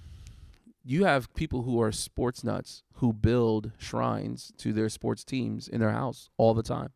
you 0.84 1.04
have 1.04 1.32
people 1.34 1.62
who 1.62 1.80
are 1.80 1.92
sports 1.92 2.42
nuts 2.42 2.82
who 2.94 3.12
build 3.12 3.72
shrines 3.78 4.52
to 4.58 4.72
their 4.72 4.88
sports 4.88 5.24
teams 5.24 5.68
in 5.68 5.80
their 5.80 5.92
house 5.92 6.30
all 6.36 6.54
the 6.54 6.62
time. 6.62 6.90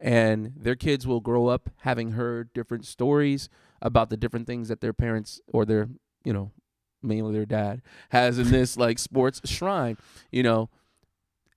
And 0.00 0.54
their 0.56 0.74
kids 0.74 1.06
will 1.06 1.20
grow 1.20 1.46
up 1.46 1.70
having 1.78 2.12
heard 2.12 2.52
different 2.52 2.84
stories 2.86 3.48
about 3.80 4.10
the 4.10 4.16
different 4.16 4.46
things 4.46 4.68
that 4.68 4.80
their 4.80 4.92
parents 4.92 5.40
or 5.46 5.64
their, 5.64 5.88
you 6.24 6.32
know, 6.32 6.50
mainly 7.02 7.32
their 7.32 7.46
dad 7.46 7.82
has 8.10 8.38
in 8.38 8.50
this 8.50 8.76
like 8.76 8.98
sports 8.98 9.40
shrine, 9.44 9.96
you 10.32 10.42
know. 10.42 10.70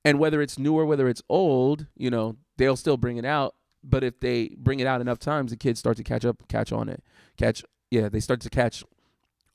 And 0.04 0.20
whether 0.20 0.42
it's 0.42 0.60
new 0.60 0.78
or 0.78 0.86
whether 0.86 1.08
it's 1.08 1.24
old, 1.30 1.88
you 1.96 2.12
know, 2.12 2.38
they'll 2.58 2.76
still 2.76 2.98
bring 2.98 3.18
it 3.18 3.26
out. 3.26 3.56
But 3.84 4.04
if 4.04 4.20
they 4.20 4.56
bring 4.58 4.80
it 4.80 4.86
out 4.88 5.02
enough 5.02 5.18
times, 5.18 5.52
the 5.52 5.58
kids 5.58 5.80
start 5.80 5.98
to 5.98 6.04
catch 6.04 6.26
up, 6.26 6.48
catch 6.48 6.72
on 6.72 6.90
it 6.90 7.04
catch 7.38 7.64
yeah 7.92 8.10
they 8.10 8.20
start 8.20 8.42
to 8.42 8.50
catch 8.50 8.84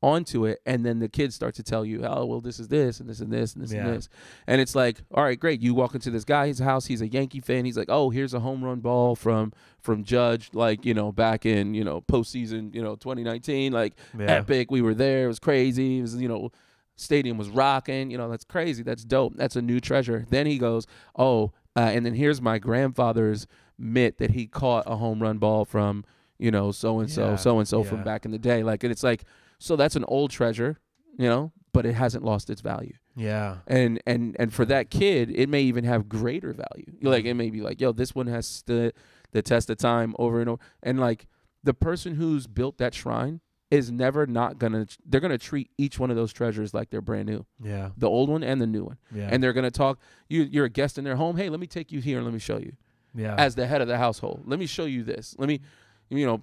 onto 0.02 0.46
it 0.46 0.60
and 0.64 0.84
then 0.86 0.98
the 0.98 1.08
kids 1.08 1.34
start 1.34 1.54
to 1.54 1.62
tell 1.62 1.84
you 1.84 2.02
oh 2.04 2.24
well 2.24 2.40
this 2.40 2.58
is 2.58 2.68
this 2.68 3.00
and 3.00 3.08
this 3.08 3.20
and 3.20 3.30
this 3.30 3.54
and 3.54 3.62
this 3.62 3.72
Yeah. 3.72 3.84
and 3.86 3.96
this. 3.96 4.08
And 4.46 4.60
it's 4.60 4.74
like 4.74 5.02
all 5.12 5.22
right 5.22 5.38
great 5.38 5.60
you 5.60 5.74
walk 5.74 5.94
into 5.94 6.10
this 6.10 6.24
guy's 6.24 6.58
house 6.58 6.86
he's 6.86 7.02
a 7.02 7.08
yankee 7.08 7.40
fan 7.40 7.66
he's 7.66 7.76
like 7.76 7.90
oh 7.90 8.08
here's 8.08 8.32
a 8.32 8.40
home 8.40 8.64
run 8.64 8.80
ball 8.80 9.14
from 9.14 9.52
from 9.80 10.02
judge 10.02 10.48
like 10.54 10.86
you 10.86 10.94
know 10.94 11.12
back 11.12 11.44
in 11.44 11.74
you 11.74 11.84
know 11.84 12.00
postseason 12.00 12.74
you 12.74 12.82
know 12.82 12.96
2019 12.96 13.72
like 13.72 13.92
yeah. 14.18 14.24
epic 14.36 14.70
we 14.70 14.80
were 14.80 14.94
there 14.94 15.24
it 15.24 15.28
was 15.28 15.38
crazy 15.38 15.98
it 15.98 16.02
was 16.02 16.16
you 16.16 16.28
know 16.28 16.50
stadium 16.96 17.36
was 17.36 17.50
rocking 17.50 18.10
you 18.10 18.16
know 18.16 18.30
that's 18.30 18.44
crazy 18.44 18.82
that's 18.82 19.04
dope 19.04 19.34
that's 19.36 19.56
a 19.56 19.62
new 19.62 19.80
treasure. 19.80 20.26
Then 20.30 20.46
he 20.46 20.56
goes 20.58 20.86
oh 21.16 21.52
uh, 21.76 21.80
and 21.80 22.04
then 22.04 22.14
here's 22.14 22.40
my 22.42 22.58
grandfather's 22.58 23.46
mitt 23.78 24.18
that 24.18 24.32
he 24.32 24.46
caught 24.46 24.84
a 24.86 24.96
home 24.96 25.20
run 25.22 25.38
ball 25.38 25.64
from 25.64 26.04
you 26.38 26.50
know 26.50 26.72
so 26.72 27.00
and 27.00 27.10
so 27.10 27.36
so 27.36 27.58
and 27.58 27.68
so 27.68 27.82
from 27.84 28.02
back 28.04 28.24
in 28.24 28.30
the 28.30 28.38
day 28.38 28.62
like 28.62 28.82
and 28.84 28.90
it's 28.90 29.02
like 29.02 29.24
so 29.60 29.76
that's 29.76 29.94
an 29.94 30.04
old 30.08 30.32
treasure 30.32 30.80
you 31.16 31.28
know 31.28 31.52
but 31.72 31.86
it 31.86 31.94
hasn't 31.94 32.24
lost 32.24 32.50
its 32.50 32.60
value. 32.60 32.94
Yeah. 33.16 33.58
And 33.66 34.00
and 34.06 34.36
and 34.38 34.52
for 34.52 34.64
that 34.66 34.90
kid 34.90 35.30
it 35.30 35.48
may 35.48 35.62
even 35.62 35.84
have 35.84 36.08
greater 36.08 36.52
value. 36.52 36.86
Mm-hmm. 36.86 37.06
Like 37.06 37.24
it 37.24 37.34
may 37.34 37.50
be 37.50 37.60
like 37.60 37.80
yo 37.80 37.92
this 37.92 38.14
one 38.14 38.26
has 38.26 38.46
stood 38.46 38.94
the 39.32 39.42
test 39.42 39.70
of 39.70 39.78
time 39.78 40.14
over 40.18 40.40
and 40.40 40.50
over 40.50 40.62
and 40.82 40.98
like 40.98 41.26
the 41.62 41.74
person 41.74 42.14
who's 42.14 42.46
built 42.46 42.78
that 42.78 42.94
shrine 42.94 43.40
is 43.70 43.90
never 43.90 44.26
not 44.26 44.58
gonna 44.58 44.86
they're 45.06 45.20
gonna 45.20 45.38
treat 45.38 45.70
each 45.78 45.98
one 45.98 46.10
of 46.10 46.16
those 46.16 46.32
treasures 46.32 46.74
like 46.74 46.90
they're 46.90 47.00
brand 47.00 47.28
new. 47.28 47.44
Yeah. 47.62 47.90
The 47.96 48.08
old 48.08 48.28
one 48.28 48.42
and 48.42 48.60
the 48.60 48.66
new 48.66 48.84
one. 48.84 48.98
Yeah. 49.14 49.28
And 49.30 49.42
they're 49.42 49.52
gonna 49.52 49.70
talk 49.70 50.00
you 50.28 50.42
you're 50.42 50.64
a 50.64 50.70
guest 50.70 50.98
in 50.98 51.04
their 51.04 51.16
home 51.16 51.36
hey 51.36 51.48
let 51.48 51.60
me 51.60 51.66
take 51.66 51.92
you 51.92 52.00
here 52.00 52.18
and 52.18 52.26
let 52.26 52.32
me 52.32 52.40
show 52.40 52.58
you. 52.58 52.72
Yeah. 53.14 53.34
As 53.36 53.54
the 53.54 53.66
head 53.66 53.80
of 53.80 53.88
the 53.88 53.98
household 53.98 54.42
let 54.46 54.58
me 54.58 54.66
show 54.66 54.86
you 54.86 55.04
this. 55.04 55.36
Let 55.38 55.48
me 55.48 55.60
you 56.08 56.26
know 56.26 56.42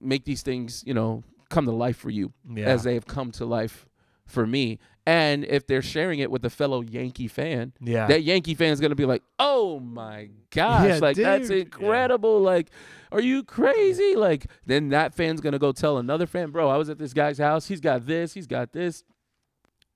make 0.00 0.24
these 0.24 0.42
things 0.42 0.82
you 0.86 0.94
know 0.94 1.22
come 1.54 1.64
to 1.66 1.72
life 1.72 1.96
for 1.96 2.10
you 2.10 2.32
yeah 2.50 2.66
as 2.66 2.82
they 2.82 2.94
have 2.94 3.06
come 3.06 3.30
to 3.32 3.44
life 3.44 3.86
for 4.26 4.46
me. 4.46 4.78
And 5.06 5.44
if 5.44 5.66
they're 5.66 5.82
sharing 5.82 6.20
it 6.20 6.30
with 6.30 6.42
a 6.46 6.50
fellow 6.50 6.80
Yankee 6.80 7.28
fan, 7.28 7.74
yeah 7.80 8.06
that 8.06 8.22
Yankee 8.22 8.54
fan 8.54 8.72
is 8.72 8.80
going 8.80 8.90
to 8.90 8.96
be 8.96 9.04
like, 9.04 9.22
"Oh 9.38 9.78
my 9.80 10.30
gosh, 10.50 10.88
Yeah, 10.88 10.98
like 10.98 11.16
that's 11.18 11.48
dude. 11.48 11.56
Yeah. 11.56 11.62
incredible! 11.64 12.40
Like, 12.40 12.70
are 13.12 13.20
you 13.20 13.44
crazy?" 13.44 14.14
Like, 14.16 14.46
then 14.64 14.88
that 14.90 15.14
fan's 15.14 15.42
going 15.42 15.52
to 15.52 15.58
go 15.58 15.72
tell 15.72 15.98
another 15.98 16.26
fan, 16.26 16.50
"Bro, 16.52 16.70
I 16.70 16.78
was 16.78 16.88
at 16.88 16.96
this 16.98 17.12
guy's 17.12 17.36
house. 17.36 17.66
He's 17.66 17.80
got 17.82 18.06
this. 18.06 18.32
He's 18.32 18.46
got 18.46 18.72
this." 18.72 19.04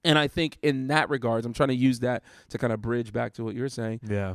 And 0.04 0.18
I 0.18 0.28
think 0.28 0.58
in 0.62 0.88
that 0.88 1.08
regards, 1.08 1.46
I'm 1.46 1.54
trying 1.54 1.70
to 1.70 1.74
use 1.74 2.00
that 2.00 2.22
to 2.50 2.58
kind 2.58 2.72
of 2.72 2.82
bridge 2.82 3.10
back 3.12 3.32
to 3.34 3.44
what 3.44 3.54
you're 3.54 3.68
saying. 3.70 4.00
yeah 4.06 4.34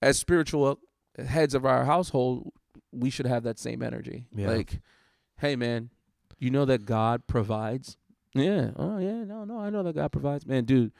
As 0.00 0.18
spiritual 0.18 0.80
heads 1.18 1.54
of 1.54 1.66
our 1.66 1.84
household, 1.84 2.50
we 2.92 3.10
should 3.10 3.26
have 3.26 3.42
that 3.44 3.58
same 3.58 3.82
energy. 3.82 4.24
Yeah. 4.34 4.48
Like, 4.48 4.80
hey 5.36 5.54
man, 5.54 5.90
you 6.42 6.50
know 6.50 6.64
that 6.64 6.84
God 6.84 7.26
provides? 7.28 7.96
Yeah. 8.34 8.70
Oh 8.76 8.98
yeah, 8.98 9.22
no, 9.24 9.44
no, 9.44 9.58
I 9.60 9.70
know 9.70 9.82
that 9.84 9.94
God 9.94 10.10
provides. 10.10 10.44
Man, 10.46 10.64
dude, 10.64 10.92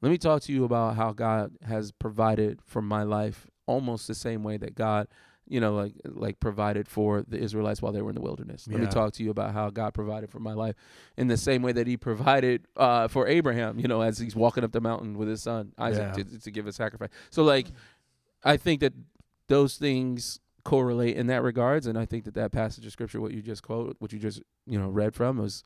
let 0.00 0.10
me 0.10 0.18
talk 0.18 0.42
to 0.42 0.52
you 0.52 0.64
about 0.64 0.94
how 0.96 1.12
God 1.12 1.52
has 1.66 1.90
provided 1.90 2.60
for 2.64 2.80
my 2.80 3.02
life 3.02 3.48
almost 3.66 4.06
the 4.06 4.14
same 4.14 4.42
way 4.44 4.56
that 4.58 4.74
God, 4.76 5.08
you 5.48 5.58
know, 5.60 5.74
like 5.74 5.94
like 6.04 6.38
provided 6.38 6.86
for 6.86 7.24
the 7.26 7.38
Israelites 7.38 7.82
while 7.82 7.90
they 7.92 8.02
were 8.02 8.10
in 8.10 8.14
the 8.14 8.20
wilderness. 8.20 8.68
Let 8.70 8.78
me 8.80 8.86
talk 8.86 9.14
to 9.14 9.24
you 9.24 9.30
about 9.30 9.52
how 9.52 9.70
God 9.70 9.94
provided 9.94 10.30
for 10.30 10.38
my 10.38 10.52
life 10.52 10.76
in 11.16 11.26
the 11.26 11.36
same 11.36 11.60
way 11.62 11.72
that 11.72 11.86
he 11.88 11.96
provided 11.96 12.66
uh, 12.76 13.08
for 13.08 13.26
Abraham, 13.26 13.80
you 13.80 13.88
know, 13.88 14.02
as 14.02 14.18
he's 14.18 14.36
walking 14.36 14.62
up 14.62 14.70
the 14.70 14.80
mountain 14.80 15.18
with 15.18 15.26
his 15.28 15.42
son 15.42 15.72
Isaac 15.76 16.16
Yeah. 16.16 16.22
to, 16.22 16.38
to 16.40 16.50
give 16.52 16.66
a 16.68 16.72
sacrifice. 16.72 17.10
So 17.30 17.42
like 17.42 17.66
I 18.44 18.56
think 18.56 18.80
that 18.80 18.92
those 19.48 19.76
things 19.76 20.38
correlate 20.68 21.16
in 21.16 21.26
that 21.28 21.42
regards, 21.42 21.86
and 21.86 21.98
I 21.98 22.04
think 22.04 22.24
that 22.24 22.34
that 22.34 22.52
passage 22.52 22.84
of 22.86 22.92
scripture, 22.92 23.20
what 23.20 23.32
you 23.32 23.40
just 23.42 23.62
quote, 23.62 23.96
what 24.00 24.12
you 24.12 24.18
just 24.18 24.42
you 24.66 24.78
know 24.78 24.88
read 24.88 25.14
from, 25.14 25.38
was, 25.38 25.64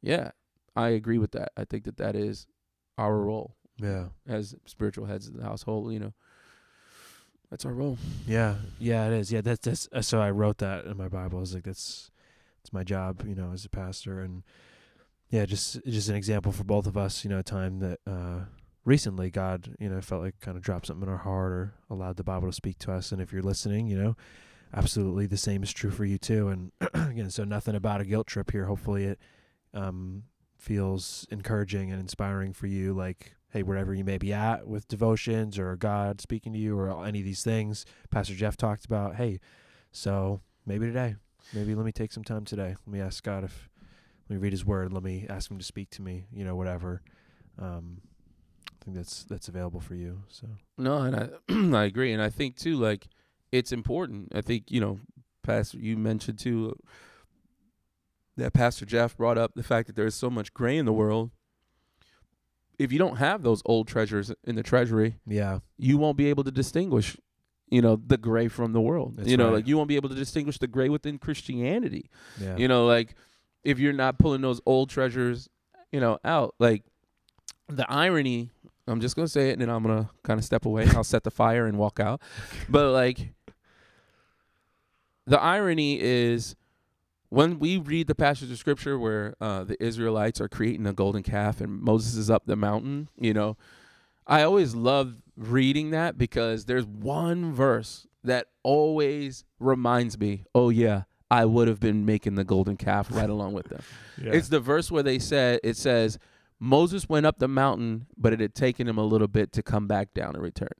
yeah, 0.00 0.30
I 0.76 0.90
agree 0.90 1.18
with 1.18 1.32
that. 1.32 1.50
I 1.56 1.64
think 1.64 1.84
that 1.84 1.96
that 1.96 2.14
is 2.14 2.46
our 2.96 3.16
role 3.18 3.56
Yeah. 3.78 4.06
as 4.26 4.54
spiritual 4.64 5.06
heads 5.06 5.26
of 5.26 5.34
the 5.34 5.42
household. 5.42 5.92
You 5.92 5.98
know, 6.00 6.14
that's 7.50 7.64
our 7.64 7.72
role. 7.72 7.98
Yeah, 8.26 8.56
yeah, 8.78 9.06
it 9.08 9.12
is. 9.14 9.32
Yeah, 9.32 9.40
that's 9.40 9.60
that's. 9.66 9.88
Uh, 9.92 10.02
so 10.02 10.20
I 10.20 10.30
wrote 10.30 10.58
that 10.58 10.84
in 10.84 10.96
my 10.96 11.08
Bible. 11.08 11.38
I 11.38 11.40
was 11.40 11.54
like, 11.54 11.64
that's, 11.64 12.10
it's 12.60 12.72
my 12.72 12.84
job, 12.84 13.24
you 13.26 13.34
know, 13.34 13.50
as 13.52 13.64
a 13.64 13.68
pastor, 13.68 14.20
and 14.20 14.42
yeah, 15.30 15.44
just 15.44 15.84
just 15.86 16.08
an 16.08 16.14
example 16.16 16.52
for 16.52 16.64
both 16.64 16.86
of 16.86 16.96
us. 16.96 17.24
You 17.24 17.30
know, 17.30 17.38
a 17.40 17.42
time 17.42 17.80
that 17.80 17.98
uh, 18.06 18.44
recently 18.86 19.30
God, 19.30 19.76
you 19.78 19.90
know, 19.90 20.00
felt 20.00 20.22
like 20.22 20.40
kind 20.40 20.56
of 20.56 20.62
dropped 20.62 20.86
something 20.86 21.06
in 21.06 21.12
our 21.12 21.18
heart 21.18 21.52
or 21.52 21.74
allowed 21.90 22.16
the 22.16 22.24
Bible 22.24 22.48
to 22.48 22.52
speak 22.54 22.78
to 22.78 22.92
us. 22.92 23.12
And 23.12 23.20
if 23.20 23.32
you're 23.32 23.42
listening, 23.42 23.88
you 23.88 24.00
know, 24.00 24.16
absolutely 24.72 25.26
the 25.26 25.36
same 25.36 25.62
is 25.62 25.72
true 25.72 25.90
for 25.90 26.06
you 26.06 26.16
too. 26.16 26.48
And 26.48 26.72
again, 26.94 27.30
so 27.30 27.44
nothing 27.44 27.74
about 27.74 28.00
a 28.00 28.04
guilt 28.04 28.26
trip 28.26 28.52
here. 28.52 28.64
Hopefully, 28.64 29.04
it 29.04 29.18
um, 29.74 30.22
feels 30.56 31.26
encouraging 31.30 31.90
and 31.90 32.00
inspiring 32.00 32.54
for 32.54 32.68
you. 32.68 32.94
Like 32.94 33.34
hey, 33.50 33.62
wherever 33.62 33.94
you 33.94 34.04
may 34.04 34.18
be 34.18 34.32
at 34.32 34.66
with 34.66 34.88
devotions 34.88 35.58
or 35.58 35.76
God 35.76 36.20
speaking 36.20 36.52
to 36.52 36.58
you 36.58 36.78
or 36.78 37.06
any 37.06 37.20
of 37.20 37.24
these 37.24 37.42
things 37.42 37.86
Pastor 38.10 38.34
Jeff 38.34 38.56
talked 38.56 38.84
about, 38.84 39.16
hey, 39.16 39.40
so 39.92 40.40
maybe 40.66 40.86
today, 40.86 41.16
maybe 41.54 41.74
let 41.74 41.86
me 41.86 41.92
take 41.92 42.12
some 42.12 42.24
time 42.24 42.44
today. 42.44 42.74
Let 42.86 42.88
me 42.88 43.00
ask 43.00 43.24
God 43.24 43.44
if, 43.44 43.70
let 44.28 44.36
me 44.36 44.42
read 44.42 44.52
his 44.52 44.64
word. 44.64 44.92
Let 44.92 45.02
me 45.02 45.26
ask 45.28 45.50
him 45.50 45.56
to 45.58 45.64
speak 45.64 45.88
to 45.90 46.02
me, 46.02 46.26
you 46.30 46.44
know, 46.44 46.54
whatever. 46.54 47.00
Um, 47.58 48.02
Think 48.86 48.98
that's, 48.98 49.24
that's 49.24 49.48
available 49.48 49.80
for 49.80 49.96
you. 49.96 50.22
So, 50.28 50.46
No, 50.78 50.98
and 50.98 51.16
I 51.16 51.28
I 51.76 51.84
agree, 51.86 52.12
and 52.12 52.22
I 52.22 52.30
think 52.30 52.54
too, 52.54 52.76
like 52.76 53.08
it's 53.50 53.72
important. 53.72 54.28
I 54.32 54.42
think 54.42 54.70
you 54.70 54.80
know, 54.80 55.00
Pastor, 55.42 55.78
you 55.78 55.96
mentioned 55.96 56.38
too 56.38 56.78
that 58.36 58.52
Pastor 58.52 58.86
Jeff 58.86 59.16
brought 59.16 59.38
up 59.38 59.54
the 59.56 59.64
fact 59.64 59.88
that 59.88 59.96
there 59.96 60.06
is 60.06 60.14
so 60.14 60.30
much 60.30 60.54
gray 60.54 60.76
in 60.76 60.86
the 60.86 60.92
world. 60.92 61.32
If 62.78 62.92
you 62.92 62.98
don't 63.00 63.16
have 63.16 63.42
those 63.42 63.60
old 63.66 63.88
treasures 63.88 64.32
in 64.44 64.54
the 64.54 64.62
treasury, 64.62 65.16
yeah, 65.26 65.58
you 65.76 65.98
won't 65.98 66.16
be 66.16 66.28
able 66.28 66.44
to 66.44 66.52
distinguish, 66.52 67.16
you 67.68 67.82
know, 67.82 68.00
the 68.06 68.18
gray 68.18 68.46
from 68.46 68.72
the 68.72 68.80
world. 68.80 69.16
That's 69.16 69.28
you 69.28 69.36
know, 69.36 69.46
right. 69.46 69.54
like 69.54 69.66
you 69.66 69.76
won't 69.76 69.88
be 69.88 69.96
able 69.96 70.10
to 70.10 70.14
distinguish 70.14 70.58
the 70.58 70.68
gray 70.68 70.90
within 70.90 71.18
Christianity. 71.18 72.08
yeah. 72.40 72.56
You 72.56 72.68
know, 72.68 72.86
like 72.86 73.16
if 73.64 73.80
you're 73.80 73.92
not 73.92 74.20
pulling 74.20 74.42
those 74.42 74.60
old 74.64 74.90
treasures, 74.90 75.48
you 75.90 75.98
know, 75.98 76.20
out. 76.24 76.54
Like 76.60 76.84
the 77.68 77.90
irony, 77.90 78.50
I'm 78.86 79.00
just 79.00 79.16
gonna 79.16 79.28
say 79.28 79.50
it 79.50 79.52
and 79.54 79.62
then 79.62 79.70
I'm 79.70 79.82
gonna 79.82 80.10
kind 80.22 80.38
of 80.38 80.44
step 80.44 80.64
away. 80.64 80.86
I'll 80.94 81.04
set 81.04 81.24
the 81.24 81.30
fire 81.30 81.66
and 81.66 81.78
walk 81.78 82.00
out. 82.00 82.20
But 82.68 82.92
like 82.92 83.32
the 85.26 85.40
irony 85.40 86.00
is 86.00 86.54
when 87.28 87.58
we 87.58 87.78
read 87.78 88.06
the 88.06 88.14
passage 88.14 88.50
of 88.50 88.58
scripture 88.58 88.98
where 88.98 89.34
uh, 89.40 89.64
the 89.64 89.82
Israelites 89.82 90.40
are 90.40 90.48
creating 90.48 90.86
a 90.86 90.92
golden 90.92 91.22
calf 91.22 91.60
and 91.60 91.80
Moses 91.80 92.14
is 92.14 92.30
up 92.30 92.46
the 92.46 92.56
mountain, 92.56 93.08
you 93.18 93.34
know, 93.34 93.56
I 94.26 94.42
always 94.42 94.74
love 94.74 95.22
reading 95.36 95.90
that 95.90 96.16
because 96.16 96.64
there's 96.64 96.86
one 96.86 97.52
verse 97.52 98.06
that 98.24 98.46
always 98.62 99.44
reminds 99.58 100.18
me, 100.18 100.44
oh 100.54 100.70
yeah, 100.70 101.02
I 101.30 101.44
would 101.44 101.68
have 101.68 101.80
been 101.80 102.04
making 102.04 102.36
the 102.36 102.44
golden 102.44 102.76
calf 102.76 103.08
right 103.10 103.28
along 103.28 103.52
with 103.52 103.68
them. 103.68 103.82
yeah. 104.22 104.32
It's 104.32 104.48
the 104.48 104.60
verse 104.60 104.90
where 104.90 105.02
they 105.02 105.18
said 105.18 105.60
it 105.64 105.76
says 105.76 106.18
Moses 106.58 107.08
went 107.08 107.26
up 107.26 107.38
the 107.38 107.48
mountain, 107.48 108.06
but 108.16 108.32
it 108.32 108.40
had 108.40 108.54
taken 108.54 108.88
him 108.88 108.98
a 108.98 109.04
little 109.04 109.28
bit 109.28 109.52
to 109.52 109.62
come 109.62 109.86
back 109.86 110.14
down 110.14 110.34
and 110.34 110.42
return. 110.42 110.70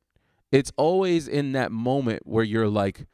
It's 0.52 0.72
always 0.76 1.28
in 1.28 1.52
that 1.52 1.70
moment 1.72 2.22
where 2.26 2.44
you're 2.44 2.68
like 2.68 3.06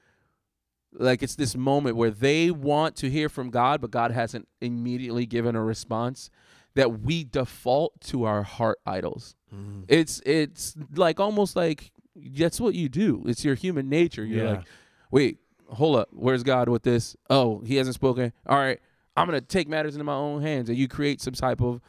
like 0.94 1.22
it's 1.22 1.36
this 1.36 1.56
moment 1.56 1.96
where 1.96 2.10
they 2.10 2.50
want 2.50 2.96
to 2.96 3.08
hear 3.08 3.28
from 3.30 3.48
God, 3.50 3.80
but 3.80 3.90
God 3.90 4.10
hasn't 4.10 4.46
immediately 4.60 5.24
given 5.24 5.56
a 5.56 5.62
response 5.64 6.28
that 6.74 7.00
we 7.00 7.24
default 7.24 7.98
to 8.02 8.24
our 8.24 8.42
heart 8.42 8.78
idols. 8.84 9.34
Mhm. 9.54 9.84
It's 9.88 10.20
it's 10.26 10.76
like 10.94 11.18
almost 11.18 11.56
like 11.56 11.92
that's 12.14 12.60
what 12.60 12.74
you 12.74 12.90
do. 12.90 13.22
It's 13.26 13.42
your 13.44 13.54
human 13.54 13.88
nature. 13.88 14.24
You're 14.24 14.44
Yeah. 14.44 14.50
like, 14.52 14.66
wait, 15.10 15.38
hold 15.68 15.96
up, 15.96 16.08
where's 16.12 16.42
God 16.42 16.68
with 16.68 16.82
this? 16.82 17.16
Oh, 17.30 17.60
he 17.60 17.76
hasn't 17.76 17.94
spoken. 17.94 18.32
All 18.46 18.58
right, 18.58 18.78
I'm 19.16 19.26
gonna 19.26 19.40
take 19.40 19.68
matters 19.68 19.94
into 19.94 20.04
my 20.04 20.14
own 20.14 20.42
hands, 20.42 20.68
and 20.68 20.76
you 20.76 20.88
create 20.88 21.22
some 21.22 21.32
type 21.34 21.62
of 21.62 21.80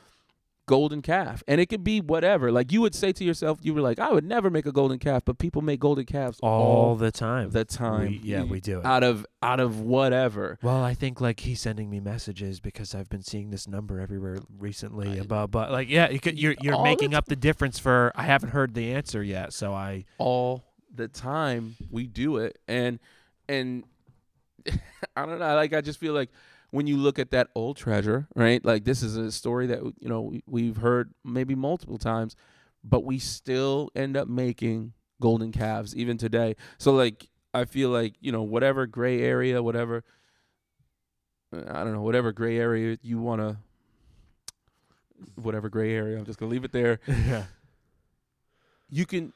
golden 0.65 1.01
calf, 1.01 1.43
and 1.47 1.59
it 1.59 1.67
could 1.67 1.83
be 1.83 2.01
whatever. 2.01 2.51
Like 2.51 2.71
you 2.71 2.81
would 2.81 2.95
say 2.95 3.11
to 3.11 3.23
yourself, 3.23 3.59
you 3.61 3.73
were 3.73 3.81
like, 3.81 3.99
I 3.99 4.11
would 4.11 4.23
never 4.23 4.49
make 4.49 4.65
a 4.65 4.71
golden 4.71 4.99
calf, 4.99 5.23
but 5.25 5.37
people 5.37 5.61
make 5.61 5.79
golden 5.79 6.05
calves 6.05 6.39
all 6.41 6.61
all 6.61 6.95
the 6.95 7.11
time. 7.11 7.49
the 7.51 7.65
time. 7.65 8.07
We, 8.07 8.21
yeah, 8.23 8.43
we 8.43 8.59
do 8.59 8.79
it. 8.79 8.85
out 8.85 9.03
of 9.03 9.25
out 9.41 9.59
of 9.59 9.79
whatever. 9.81 10.57
Well, 10.61 10.83
I 10.83 10.93
think 10.93 11.19
like 11.21 11.41
he's 11.41 11.61
sending 11.61 11.89
me 11.89 11.99
messages 11.99 12.59
because 12.59 12.95
I've 12.95 13.09
been 13.09 13.23
seeing 13.23 13.49
this 13.49 13.67
number 13.67 13.99
everywhere 13.99 14.37
recently 14.57 15.19
I- 15.19 15.23
about 15.23 15.51
but 15.51 15.71
like 15.71 15.89
yeah, 15.89 16.09
you 16.09 16.19
could, 16.19 16.39
you're 16.39 16.55
you're 16.61 16.81
making 16.83 17.11
the 17.11 17.17
up 17.17 17.25
the 17.25 17.35
difference 17.35 17.79
for 17.79 18.11
I 18.15 18.23
haven't 18.23 18.49
heard 18.49 18.73
the 18.73 18.93
answer 18.93 19.23
yet, 19.23 19.53
so 19.53 19.73
I 19.73 20.05
all 20.17 20.63
the 20.95 21.07
time 21.07 21.75
we 21.89 22.05
do 22.05 22.37
it 22.37 22.59
and 22.67 22.99
and 23.49 23.83
i 25.15 25.25
don't 25.25 25.39
know 25.39 25.55
like 25.55 25.73
i 25.73 25.81
just 25.81 25.99
feel 25.99 26.13
like 26.13 26.29
when 26.73 26.87
you 26.87 26.97
look 26.97 27.19
at 27.19 27.29
that 27.29 27.49
old 27.53 27.77
treasure 27.77 28.27
right? 28.35 28.63
Like 28.65 28.83
this 28.83 29.03
is 29.03 29.15
a 29.15 29.31
story 29.31 29.67
that 29.67 29.79
you 29.99 30.09
know 30.09 30.21
we- 30.21 30.43
we've 30.47 30.77
heard 30.77 31.13
maybe 31.23 31.53
multiple 31.55 31.97
times 31.99 32.35
but 32.83 33.03
we 33.05 33.19
still 33.19 33.89
end 33.95 34.17
up 34.17 34.27
making 34.27 34.93
golden 35.21 35.51
calves 35.51 35.95
even 35.95 36.17
today. 36.17 36.55
So 36.77 36.91
like 36.93 37.29
i 37.53 37.65
feel 37.65 37.89
like 37.89 38.15
you 38.19 38.31
know 38.31 38.41
whatever 38.41 38.87
gray 38.87 39.21
area 39.21 39.61
whatever 39.61 40.03
uh, 41.55 41.61
i 41.69 41.83
don't 41.83 41.93
know 41.93 42.01
whatever 42.01 42.31
gray 42.31 42.57
area 42.57 42.97
you 43.03 43.19
want 43.19 43.39
to 43.41 43.57
whatever 45.35 45.69
gray 45.69 45.93
area 45.93 46.17
i'm 46.17 46.25
just 46.25 46.39
gonna 46.39 46.51
leave 46.51 46.65
it 46.65 46.71
there. 46.71 46.99
Yeah. 47.07 47.43
You 48.89 49.05
can 49.05 49.33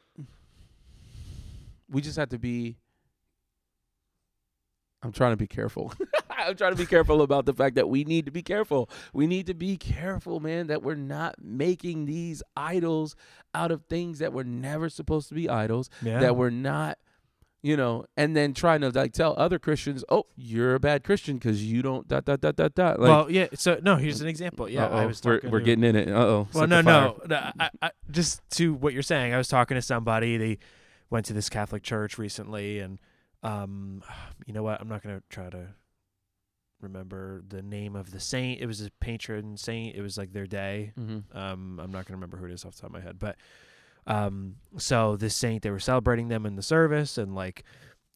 we 1.89 2.01
just 2.01 2.17
have 2.17 2.29
to 2.29 2.39
be 2.39 2.77
I'm 5.03 5.11
trying 5.11 5.31
to 5.33 5.38
be 5.38 5.47
careful. 5.47 5.93
I'm 6.47 6.55
trying 6.55 6.71
to 6.71 6.77
be 6.77 6.85
careful 6.85 7.21
about 7.21 7.45
the 7.45 7.53
fact 7.53 7.75
that 7.75 7.89
we 7.89 8.03
need 8.03 8.25
to 8.25 8.31
be 8.31 8.41
careful. 8.41 8.89
We 9.13 9.27
need 9.27 9.47
to 9.47 9.53
be 9.53 9.77
careful, 9.77 10.39
man, 10.39 10.67
that 10.67 10.81
we're 10.83 10.95
not 10.95 11.35
making 11.41 12.05
these 12.05 12.41
idols 12.55 13.15
out 13.53 13.71
of 13.71 13.83
things 13.85 14.19
that 14.19 14.33
were 14.33 14.43
never 14.43 14.89
supposed 14.89 15.29
to 15.29 15.35
be 15.35 15.49
idols, 15.49 15.89
yeah 16.01 16.19
that 16.19 16.35
we're 16.35 16.49
not 16.49 16.97
you 17.63 17.75
know, 17.75 18.05
and 18.15 18.35
then 18.35 18.53
trying 18.53 18.81
to 18.81 18.89
like 18.91 19.13
tell 19.13 19.33
other 19.37 19.59
Christians, 19.59 20.03
"Oh, 20.09 20.27
you're 20.35 20.75
a 20.75 20.79
bad 20.79 21.03
Christian 21.03 21.37
because 21.37 21.63
you 21.63 21.81
don't 21.81 22.07
dot 22.07 22.23
dot 22.25 22.39
dot 22.39 22.55
dot 22.55 22.75
dot." 22.75 22.99
Like, 22.99 23.09
well 23.09 23.31
yeah 23.31 23.47
so 23.55 23.79
no 23.81 23.95
here's 23.95 24.21
an 24.21 24.27
example 24.27 24.69
yeah 24.69 24.87
I 24.87 25.05
was 25.05 25.21
we're 25.23 25.37
talking 25.37 25.51
we're 25.51 25.59
to- 25.59 25.65
getting 25.65 25.83
in 25.83 25.95
it. 25.95 26.07
Uh 26.07 26.17
oh. 26.17 26.47
well 26.53 26.67
no 26.67 26.81
no, 26.81 27.19
no 27.27 27.51
I, 27.59 27.69
I, 27.81 27.91
just 28.11 28.41
to 28.51 28.73
what 28.73 28.93
you're 28.93 29.03
saying 29.03 29.33
I 29.33 29.37
was 29.37 29.47
talking 29.47 29.75
to 29.75 29.81
somebody 29.81 30.37
they 30.37 30.59
went 31.09 31.25
to 31.27 31.33
this 31.33 31.49
Catholic 31.49 31.83
church 31.83 32.17
recently 32.17 32.79
and 32.79 32.99
um 33.43 34.03
you 34.45 34.53
know 34.53 34.63
what 34.63 34.79
I'm 34.79 34.87
not 34.87 35.03
gonna 35.03 35.23
try 35.29 35.49
to 35.49 35.67
remember 36.82 37.41
the 37.47 37.61
name 37.61 37.95
of 37.95 38.11
the 38.11 38.19
saint 38.19 38.61
it 38.61 38.65
was 38.65 38.82
a 38.82 38.91
patron 38.99 39.57
saint 39.57 39.95
it 39.95 40.01
was 40.01 40.17
like 40.17 40.32
their 40.34 40.45
day 40.45 40.93
Mm-hmm. 40.99 41.38
Um, 41.38 41.80
I'm 41.82 41.91
not 41.91 42.05
gonna 42.05 42.17
remember 42.17 42.38
who 42.38 42.45
it 42.45 42.51
is 42.51 42.65
off 42.65 42.75
the 42.75 42.82
top 42.82 42.89
of 42.89 42.93
my 42.93 43.01
head, 43.01 43.17
but 43.19 43.36
um, 44.05 44.55
so 44.78 45.15
this 45.17 45.36
saint 45.36 45.63
they 45.63 45.71
were 45.71 45.80
celebrating 45.80 46.28
them 46.30 46.45
in 46.45 46.55
the 46.55 46.61
service, 46.61 47.17
and 47.17 47.36
like 47.36 47.63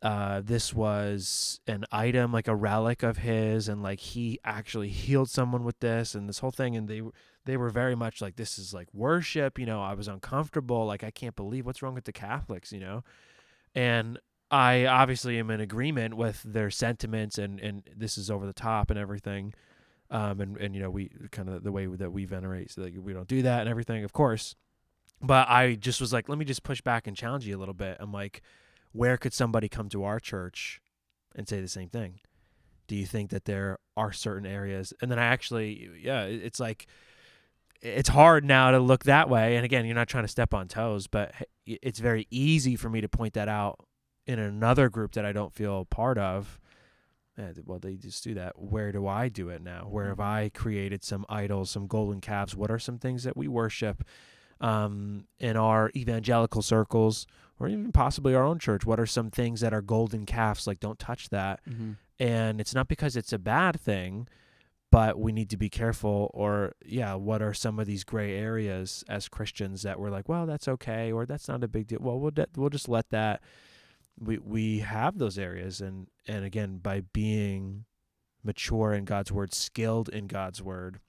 uh, 0.01 0.41
this 0.43 0.73
was 0.73 1.59
an 1.67 1.85
item, 1.91 2.31
like 2.31 2.47
a 2.47 2.55
relic 2.55 3.03
of 3.03 3.17
his, 3.17 3.67
and 3.67 3.83
like 3.83 3.99
he 3.99 4.39
actually 4.43 4.89
healed 4.89 5.29
someone 5.29 5.63
with 5.63 5.79
this, 5.79 6.15
and 6.15 6.29
this 6.29 6.39
whole 6.39 6.51
thing, 6.51 6.75
and 6.75 6.87
they 6.87 7.01
they 7.45 7.57
were 7.57 7.69
very 7.69 7.95
much 7.95 8.21
like 8.21 8.35
this 8.35 8.57
is 8.57 8.73
like 8.73 8.87
worship, 8.93 9.59
you 9.59 9.65
know. 9.65 9.81
I 9.81 9.93
was 9.93 10.07
uncomfortable, 10.07 10.85
like 10.85 11.03
I 11.03 11.11
can't 11.11 11.35
believe 11.35 11.65
what's 11.65 11.81
wrong 11.81 11.93
with 11.93 12.05
the 12.05 12.13
Catholics, 12.13 12.71
you 12.71 12.79
know, 12.79 13.03
and. 13.75 14.19
I 14.51 14.85
obviously 14.85 15.39
am 15.39 15.49
in 15.49 15.61
agreement 15.61 16.15
with 16.15 16.43
their 16.43 16.69
sentiments 16.69 17.37
and, 17.37 17.59
and 17.59 17.83
this 17.95 18.17
is 18.17 18.29
over 18.29 18.45
the 18.45 18.53
top 18.53 18.89
and 18.89 18.99
everything 18.99 19.53
um, 20.11 20.41
and 20.41 20.57
and 20.57 20.75
you 20.75 20.81
know 20.81 20.89
we 20.89 21.09
kind 21.31 21.49
of 21.49 21.63
the 21.63 21.71
way 21.71 21.87
that 21.87 22.11
we 22.11 22.25
venerate, 22.25 22.71
so 22.71 22.81
like 22.83 22.93
we 23.01 23.13
don't 23.13 23.27
do 23.27 23.41
that 23.43 23.61
and 23.61 23.69
everything, 23.69 24.03
of 24.03 24.11
course. 24.13 24.55
But 25.21 25.47
I 25.49 25.75
just 25.75 26.01
was 26.01 26.11
like, 26.11 26.27
let 26.27 26.37
me 26.37 26.45
just 26.45 26.63
push 26.63 26.81
back 26.81 27.07
and 27.07 27.15
challenge 27.15 27.47
you 27.47 27.55
a 27.55 27.59
little 27.59 27.73
bit. 27.73 27.97
I'm 27.99 28.11
like, 28.11 28.41
where 28.91 29.17
could 29.17 29.33
somebody 29.33 29.69
come 29.69 29.87
to 29.89 30.03
our 30.03 30.19
church 30.19 30.81
and 31.35 31.47
say 31.47 31.61
the 31.61 31.67
same 31.67 31.89
thing? 31.89 32.19
Do 32.87 32.95
you 32.95 33.05
think 33.05 33.29
that 33.29 33.45
there 33.45 33.77
are 33.95 34.11
certain 34.11 34.45
areas? 34.45 34.93
And 35.01 35.09
then 35.09 35.19
I 35.19 35.25
actually, 35.25 35.89
yeah, 36.01 36.23
it's 36.23 36.59
like 36.59 36.87
it's 37.81 38.09
hard 38.09 38.43
now 38.43 38.71
to 38.71 38.79
look 38.79 39.05
that 39.05 39.29
way. 39.29 39.55
And 39.55 39.63
again, 39.63 39.85
you're 39.85 39.95
not 39.95 40.09
trying 40.09 40.25
to 40.25 40.27
step 40.27 40.53
on 40.53 40.67
toes, 40.67 41.07
but 41.07 41.33
it's 41.65 41.99
very 41.99 42.27
easy 42.29 42.75
for 42.75 42.89
me 42.89 42.99
to 42.99 43.07
point 43.07 43.35
that 43.35 43.47
out 43.47 43.79
in 44.25 44.39
another 44.39 44.89
group 44.89 45.13
that 45.13 45.25
I 45.25 45.31
don't 45.31 45.53
feel 45.53 45.85
part 45.85 46.17
of. 46.17 46.59
Eh, 47.37 47.53
well, 47.65 47.79
they 47.79 47.95
just 47.95 48.23
do 48.23 48.33
that. 48.35 48.59
Where 48.59 48.91
do 48.91 49.07
I 49.07 49.29
do 49.29 49.49
it 49.49 49.61
now? 49.61 49.87
Where 49.89 50.07
have 50.07 50.19
I 50.19 50.49
created 50.53 51.03
some 51.03 51.25
idols, 51.29 51.71
some 51.71 51.87
golden 51.87 52.21
calves? 52.21 52.55
What 52.55 52.69
are 52.69 52.79
some 52.79 52.97
things 52.97 53.23
that 53.23 53.37
we 53.37 53.47
worship 53.47 54.03
um, 54.61 55.25
in 55.39 55.57
our 55.57 55.91
evangelical 55.95 56.61
circles 56.61 57.25
or 57.59 57.67
even 57.67 57.91
possibly 57.91 58.33
our 58.33 58.43
own 58.43 58.59
church. 58.59 58.85
What 58.85 58.99
are 58.99 59.05
some 59.05 59.29
things 59.29 59.61
that 59.61 59.73
are 59.73 59.81
golden 59.81 60.25
calves? 60.25 60.65
Like, 60.65 60.79
don't 60.79 60.97
touch 60.97 61.29
that. 61.29 61.59
Mm-hmm. 61.69 61.91
And 62.19 62.61
it's 62.61 62.73
not 62.73 62.87
because 62.87 63.15
it's 63.15 63.33
a 63.33 63.39
bad 63.39 63.79
thing, 63.79 64.27
but 64.91 65.19
we 65.19 65.31
need 65.31 65.49
to 65.51 65.57
be 65.57 65.69
careful. 65.69 66.31
Or, 66.33 66.73
yeah, 66.83 67.15
what 67.15 67.41
are 67.41 67.53
some 67.53 67.79
of 67.79 67.85
these 67.85 68.03
gray 68.03 68.35
areas 68.37 69.03
as 69.07 69.27
Christians 69.27 69.83
that 69.83 69.99
we're 69.99 70.09
like, 70.09 70.27
well, 70.27 70.45
that's 70.45 70.67
okay, 70.67 71.11
or 71.11 71.25
that's 71.25 71.47
not 71.47 71.63
a 71.63 71.67
big 71.67 71.87
deal. 71.87 71.99
Well, 72.01 72.19
we'll, 72.19 72.31
de- 72.31 72.47
we'll 72.55 72.69
just 72.69 72.89
let 72.89 73.09
that. 73.11 73.41
We, 74.23 74.37
we 74.37 74.79
have 74.79 75.17
those 75.17 75.39
areas. 75.39 75.81
And, 75.81 76.07
and 76.27 76.45
again, 76.45 76.77
by 76.77 77.01
being 77.13 77.85
mature 78.43 78.93
in 78.93 79.05
God's 79.05 79.31
word, 79.31 79.53
skilled 79.53 80.09
in 80.09 80.27
God's 80.27 80.61
word, 80.61 80.99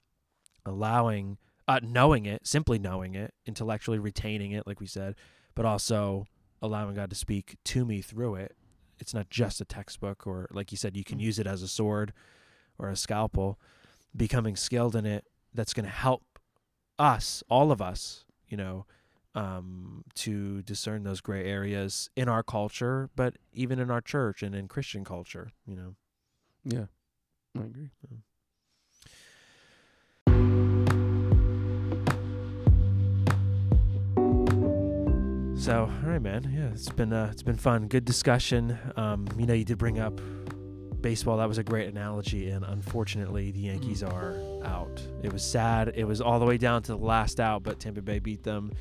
allowing, 0.65 1.37
uh, 1.67 1.79
knowing 1.83 2.25
it, 2.25 2.47
simply 2.47 2.79
knowing 2.79 3.15
it, 3.15 3.33
intellectually 3.45 3.99
retaining 3.99 4.51
it, 4.51 4.65
like 4.65 4.79
we 4.79 4.87
said, 4.87 5.15
but 5.55 5.65
also 5.65 6.25
allowing 6.61 6.95
God 6.95 7.09
to 7.09 7.15
speak 7.15 7.57
to 7.65 7.85
me 7.85 8.01
through 8.01 8.35
it. 8.35 8.55
It's 8.99 9.13
not 9.13 9.29
just 9.29 9.61
a 9.61 9.65
textbook, 9.65 10.25
or 10.25 10.47
like 10.51 10.71
you 10.71 10.77
said, 10.77 10.95
you 10.95 11.03
can 11.03 11.19
use 11.19 11.37
it 11.37 11.47
as 11.47 11.61
a 11.61 11.67
sword 11.67 12.13
or 12.77 12.89
a 12.89 12.95
scalpel. 12.95 13.59
Becoming 14.15 14.55
skilled 14.55 14.95
in 14.95 15.05
it, 15.05 15.25
that's 15.53 15.73
going 15.73 15.85
to 15.85 15.91
help 15.91 16.39
us, 16.97 17.43
all 17.49 17.71
of 17.71 17.81
us, 17.81 18.25
you 18.47 18.55
know, 18.57 18.85
um, 19.35 20.03
to 20.15 20.61
discern 20.61 21.03
those 21.03 21.21
gray 21.21 21.45
areas 21.45 22.09
in 22.15 22.29
our 22.29 22.43
culture, 22.43 23.09
but 23.15 23.35
even 23.53 23.79
in 23.79 23.89
our 23.89 24.01
church 24.01 24.43
and 24.43 24.53
in 24.53 24.67
Christian 24.67 25.03
culture, 25.03 25.51
you 25.65 25.75
know. 25.75 25.95
Yeah, 26.63 26.85
I 27.57 27.63
agree. 27.63 27.89
So, 35.63 35.89
all 36.03 36.09
right, 36.09 36.21
man. 36.21 36.51
Yeah, 36.53 36.71
it's 36.73 36.89
been 36.89 37.13
uh, 37.13 37.29
it's 37.31 37.41
been 37.41 37.55
fun. 37.55 37.87
Good 37.87 38.03
discussion. 38.03 38.77
Um, 38.97 39.27
you 39.37 39.45
know, 39.45 39.53
you 39.53 39.63
did 39.63 39.77
bring 39.77 39.97
up 39.97 40.19
baseball. 40.99 41.37
That 41.37 41.47
was 41.47 41.57
a 41.57 41.63
great 41.63 41.87
analogy, 41.87 42.49
and 42.49 42.65
unfortunately, 42.65 43.51
the 43.51 43.61
Yankees 43.61 44.03
are 44.03 44.35
out. 44.65 45.01
It 45.21 45.31
was 45.31 45.41
sad. 45.41 45.93
It 45.95 46.03
was 46.03 46.19
all 46.19 46.39
the 46.39 46.45
way 46.45 46.57
down 46.57 46.81
to 46.83 46.91
the 46.93 46.97
last 46.97 47.39
out, 47.39 47.63
but 47.63 47.79
Tampa 47.79 48.01
Bay 48.01 48.19
beat 48.19 48.43
them. 48.43 48.73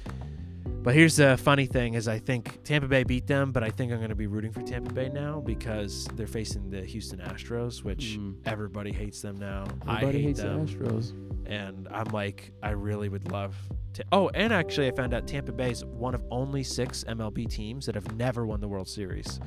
But 0.82 0.94
here's 0.94 1.16
the 1.16 1.36
funny 1.36 1.66
thing: 1.66 1.94
is 1.94 2.08
I 2.08 2.18
think 2.18 2.64
Tampa 2.64 2.88
Bay 2.88 3.04
beat 3.04 3.26
them, 3.26 3.52
but 3.52 3.62
I 3.62 3.70
think 3.70 3.92
I'm 3.92 3.98
going 3.98 4.08
to 4.10 4.16
be 4.16 4.26
rooting 4.26 4.50
for 4.52 4.62
Tampa 4.62 4.92
Bay 4.92 5.08
now 5.08 5.40
because 5.40 6.08
they're 6.14 6.26
facing 6.26 6.70
the 6.70 6.80
Houston 6.84 7.20
Astros, 7.20 7.84
which 7.84 8.18
Mm. 8.18 8.34
everybody 8.46 8.92
hates 8.92 9.20
them 9.22 9.38
now. 9.38 9.64
I 9.86 9.96
Everybody 9.98 10.18
hate 10.18 10.26
hates 10.28 10.40
them 10.42 10.66
the 10.66 10.72
Astros. 10.72 11.12
and 11.46 11.88
I'm 11.92 12.08
like, 12.12 12.52
I 12.62 12.70
really 12.70 13.08
would 13.08 13.30
love 13.30 13.54
to. 13.94 14.04
Oh, 14.10 14.28
and 14.34 14.52
actually, 14.52 14.88
I 14.88 14.90
found 14.90 15.14
out 15.14 15.26
Tampa 15.28 15.52
Bay 15.52 15.70
is 15.70 15.84
one 15.84 16.14
of 16.16 16.22
only 16.32 16.64
six 16.64 17.04
MLB 17.04 17.48
teams 17.48 17.86
that 17.86 17.94
have 17.94 18.16
never 18.16 18.44
won 18.44 18.60
the 18.60 18.68
World 18.68 18.88
Series. 18.88 19.38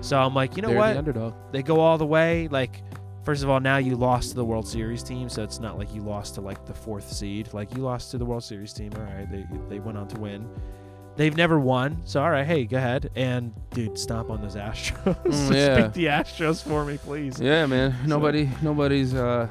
So 0.00 0.18
I'm 0.18 0.34
like, 0.34 0.56
you 0.56 0.62
know 0.62 0.68
They're 0.68 0.76
what? 0.78 0.92
the 0.94 0.98
underdog. 0.98 1.34
they 1.52 1.62
go 1.62 1.80
all 1.80 1.98
the 1.98 2.06
way. 2.06 2.48
Like, 2.48 2.82
first 3.24 3.42
of 3.42 3.50
all, 3.50 3.60
now 3.60 3.76
you 3.78 3.94
lost 3.96 4.30
to 4.30 4.36
the 4.36 4.44
World 4.44 4.66
Series 4.68 5.02
team, 5.02 5.28
so 5.28 5.42
it's 5.42 5.58
not 5.60 5.78
like 5.78 5.94
you 5.94 6.00
lost 6.00 6.34
to 6.36 6.40
like 6.40 6.64
the 6.64 6.74
fourth 6.74 7.10
seed. 7.12 7.52
Like 7.52 7.74
you 7.74 7.82
lost 7.82 8.10
to 8.12 8.18
the 8.18 8.24
World 8.24 8.44
Series 8.44 8.72
team. 8.72 8.90
All 8.96 9.02
right, 9.02 9.30
they 9.30 9.44
they 9.68 9.80
went 9.80 9.98
on 9.98 10.08
to 10.08 10.18
win. 10.20 10.48
They've 11.18 11.36
never 11.36 11.58
won, 11.58 12.00
so 12.04 12.22
all 12.22 12.30
right, 12.30 12.46
hey, 12.46 12.64
go 12.64 12.76
ahead 12.78 13.10
and 13.16 13.52
dude, 13.72 13.98
stomp 13.98 14.30
on 14.30 14.40
those 14.40 14.54
Astros. 14.54 15.20
Mm, 15.24 15.52
yeah. 15.54 15.80
Beat 15.88 15.92
the 15.94 16.04
Astros 16.06 16.62
for 16.62 16.84
me, 16.84 16.96
please. 16.96 17.40
Yeah, 17.40 17.66
man. 17.66 17.94
Nobody, 18.06 18.48
nobody's, 18.62 19.14
uh, 19.14 19.48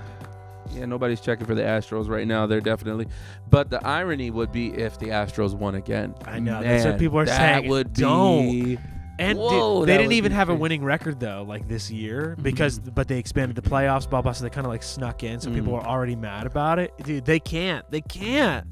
yeah, 0.74 0.86
nobody's 0.86 1.20
checking 1.20 1.46
for 1.46 1.56
the 1.56 1.62
Astros 1.64 2.08
right 2.08 2.26
now. 2.26 2.48
They're 2.48 2.62
definitely, 2.62 3.08
but 3.50 3.70
the 3.70 3.86
irony 3.86 4.32
would 4.32 4.52
be 4.54 4.70
if 4.74 4.98
the 4.98 5.08
Astros 5.08 5.54
won 5.54 5.76
again. 5.76 6.16
I 6.26 6.40
know, 6.40 6.64
that's 6.64 6.86
what 6.86 6.98
people 7.00 7.20
are 7.20 7.26
that 7.26 7.36
saying. 7.60 7.70
would 7.70 7.92
Don't. 7.94 8.50
be. 8.50 8.80
And 9.20 9.38
Whoa, 9.38 9.84
they 9.84 9.98
didn't 9.98 10.12
even 10.14 10.32
have 10.32 10.48
a 10.50 10.56
winning 10.56 10.84
record 10.86 11.20
though, 11.20 11.44
like 11.46 11.68
this 11.68 11.90
year, 11.92 12.36
Mhm. 12.40 12.44
because 12.44 12.80
but 12.80 13.08
they 13.10 13.18
expanded 13.18 13.56
the 13.58 13.68
playoffs, 13.68 14.08
blah 14.10 14.22
blah. 14.22 14.32
So 14.32 14.44
they 14.44 14.52
kind 14.52 14.66
of 14.66 14.72
like 14.72 14.84
snuck 14.84 15.24
in, 15.24 15.40
so 15.42 15.52
people 15.52 15.74
Mhm. 15.74 15.84
are 15.84 15.88
already 15.88 16.16
mad 16.16 16.46
about 16.46 16.78
it. 16.80 16.94
Dude, 17.04 17.26
they 17.26 17.40
can't, 17.40 17.84
they 17.92 18.02
can't. 18.02 18.66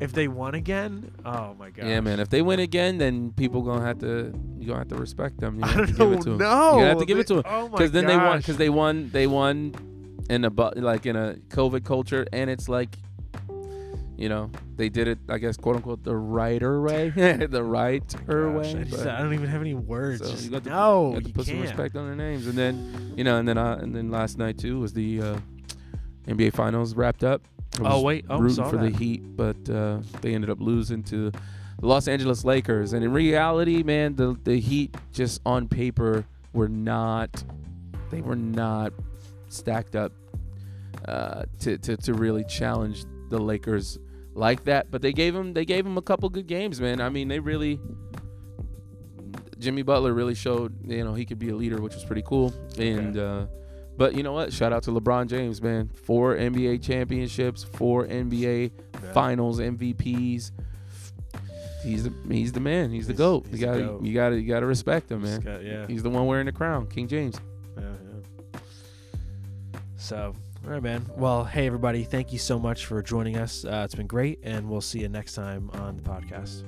If 0.00 0.12
they 0.12 0.28
won 0.28 0.54
again, 0.54 1.10
oh 1.26 1.54
my 1.58 1.70
god. 1.70 1.86
Yeah, 1.86 2.00
man. 2.00 2.20
If 2.20 2.30
they 2.30 2.40
win 2.42 2.58
again, 2.60 2.96
then 2.98 3.32
people 3.32 3.60
gonna 3.62 3.84
have 3.84 3.98
to 3.98 4.32
you 4.58 4.66
gonna 4.66 4.78
have 4.80 4.88
to 4.88 4.96
respect 4.96 5.38
them. 5.40 5.58
You 5.58 5.64
I 5.64 5.68
have 5.68 5.86
to 5.88 5.92
don't 5.92 6.10
give 6.10 6.10
know. 6.10 6.16
it 6.18 6.22
to 6.24 6.30
'em. 6.32 6.38
no, 6.38 6.78
You 6.78 6.84
have 6.86 6.98
to 6.98 7.04
give 7.06 7.18
it 7.18 7.26
to 7.28 7.34
them 7.34 7.42
Oh 7.46 7.68
my 7.68 7.76
because 7.78 7.92
then 7.92 8.06
they 8.06 8.16
won 8.16 8.38
because 8.38 8.56
they 8.56 8.70
won 8.70 9.10
they 9.12 9.26
won 9.26 9.74
in 10.30 10.44
a 10.44 10.50
like 10.76 11.04
in 11.06 11.16
a 11.16 11.34
COVID 11.48 11.84
culture, 11.84 12.26
and 12.32 12.48
it's 12.50 12.68
like. 12.68 12.96
You 14.16 14.28
know, 14.28 14.50
they 14.76 14.90
did 14.90 15.08
it, 15.08 15.18
I 15.30 15.38
guess, 15.38 15.56
quote 15.56 15.76
unquote, 15.76 16.04
the 16.04 16.14
righter 16.14 16.82
way, 16.82 17.08
the 17.50 17.64
righter 17.64 18.52
Gosh, 18.52 18.74
way. 18.74 18.80
I, 18.80 18.84
just, 18.84 19.06
I 19.06 19.22
don't 19.22 19.32
even 19.32 19.48
have 19.48 19.62
any 19.62 19.72
words. 19.72 20.20
So 20.28 20.44
you 20.44 20.50
got 20.50 20.64
to, 20.64 20.68
no, 20.68 21.06
you 21.08 21.14
got 21.14 21.22
to 21.22 21.28
you 21.28 21.32
put 21.34 21.46
some 21.46 21.54
can't. 21.54 21.64
respect 21.66 21.96
on 21.96 22.04
their 22.06 22.16
names, 22.16 22.46
and 22.46 22.52
then 22.58 23.14
you 23.16 23.24
know, 23.24 23.38
and 23.38 23.48
then 23.48 23.56
uh, 23.56 23.78
and 23.80 23.96
then 23.96 24.10
last 24.10 24.36
night 24.36 24.58
too 24.58 24.78
was 24.78 24.92
the 24.92 25.22
uh, 25.22 25.38
NBA 26.28 26.52
Finals 26.52 26.94
wrapped 26.94 27.24
up. 27.24 27.40
Oh 27.78 28.02
wait, 28.02 28.24
oh 28.28 28.38
rooting 28.38 28.68
for 28.68 28.76
that. 28.76 28.92
the 28.92 28.98
Heat, 28.98 29.36
but 29.36 29.70
uh, 29.70 30.00
they 30.20 30.34
ended 30.34 30.50
up 30.50 30.60
losing 30.60 31.02
to 31.04 31.30
the 31.30 31.86
Los 31.86 32.08
Angeles 32.08 32.44
Lakers. 32.44 32.92
And 32.92 33.04
in 33.04 33.12
reality, 33.12 33.82
man, 33.82 34.16
the 34.16 34.36
the 34.44 34.58
Heat 34.58 34.96
just 35.12 35.40
on 35.46 35.68
paper 35.68 36.24
were 36.52 36.68
not, 36.68 37.42
they 38.10 38.20
were 38.20 38.36
not 38.36 38.92
stacked 39.48 39.94
up 39.94 40.12
uh, 41.06 41.44
to, 41.60 41.78
to 41.78 41.96
to 41.96 42.14
really 42.14 42.44
challenge 42.44 43.04
the 43.30 43.38
Lakers 43.38 43.98
like 44.34 44.64
that. 44.64 44.90
But 44.90 45.00
they 45.00 45.12
gave 45.12 45.32
them 45.32 45.52
they 45.54 45.64
gave 45.64 45.84
them 45.84 45.96
a 45.96 46.02
couple 46.02 46.28
good 46.28 46.48
games, 46.48 46.80
man. 46.80 47.00
I 47.00 47.08
mean, 47.08 47.28
they 47.28 47.38
really. 47.38 47.80
Jimmy 49.58 49.82
Butler 49.82 50.14
really 50.14 50.34
showed, 50.34 50.74
you 50.90 51.04
know, 51.04 51.12
he 51.12 51.26
could 51.26 51.38
be 51.38 51.50
a 51.50 51.54
leader, 51.54 51.82
which 51.82 51.94
was 51.94 52.02
pretty 52.02 52.22
cool. 52.22 52.50
And 52.78 53.18
uh, 53.18 53.44
but 54.00 54.14
you 54.14 54.22
know 54.22 54.32
what? 54.32 54.50
Shout 54.50 54.72
out 54.72 54.82
to 54.84 54.90
LeBron 54.92 55.28
James, 55.28 55.60
man. 55.60 55.90
Four 55.90 56.34
NBA 56.34 56.82
championships, 56.82 57.62
four 57.64 58.06
NBA 58.06 58.70
Yeah. 58.94 59.12
Finals 59.12 59.60
MVPs. 59.60 60.52
He's 61.84 62.04
the 62.04 62.12
he's 62.30 62.52
the 62.52 62.60
man. 62.60 62.90
He's 62.90 63.06
the 63.06 63.12
goat. 63.12 63.46
he's 63.50 63.60
you 63.60 63.66
gotta 63.66 63.80
goat. 63.80 64.02
you 64.02 64.14
gotta 64.14 64.40
you 64.40 64.48
gotta 64.48 64.64
respect 64.64 65.10
him, 65.12 65.20
man. 65.22 65.40
got- 65.40 65.62
yeah. 65.62 65.86
He's 65.86 66.02
the 66.02 66.08
one 66.08 66.24
wearing 66.26 66.46
the 66.46 66.52
crown, 66.52 66.86
King 66.86 67.08
James. 67.08 67.38
Yeah, 67.76 67.84
yeah. 68.54 68.60
So, 69.96 70.34
all 70.64 70.70
right, 70.70 70.82
man. 70.82 71.04
Well, 71.16 71.44
hey, 71.44 71.66
everybody. 71.66 72.04
Thank 72.04 72.32
you 72.32 72.38
so 72.38 72.58
much 72.58 72.86
for 72.86 73.02
joining 73.02 73.36
us. 73.36 73.66
Uh, 73.66 73.82
it's 73.84 73.94
been 73.94 74.06
great, 74.06 74.38
and 74.42 74.70
we'll 74.70 74.80
see 74.80 75.00
you 75.00 75.08
next 75.10 75.34
time 75.34 75.68
on 75.74 75.98
the 75.98 76.02
podcast. 76.02 76.64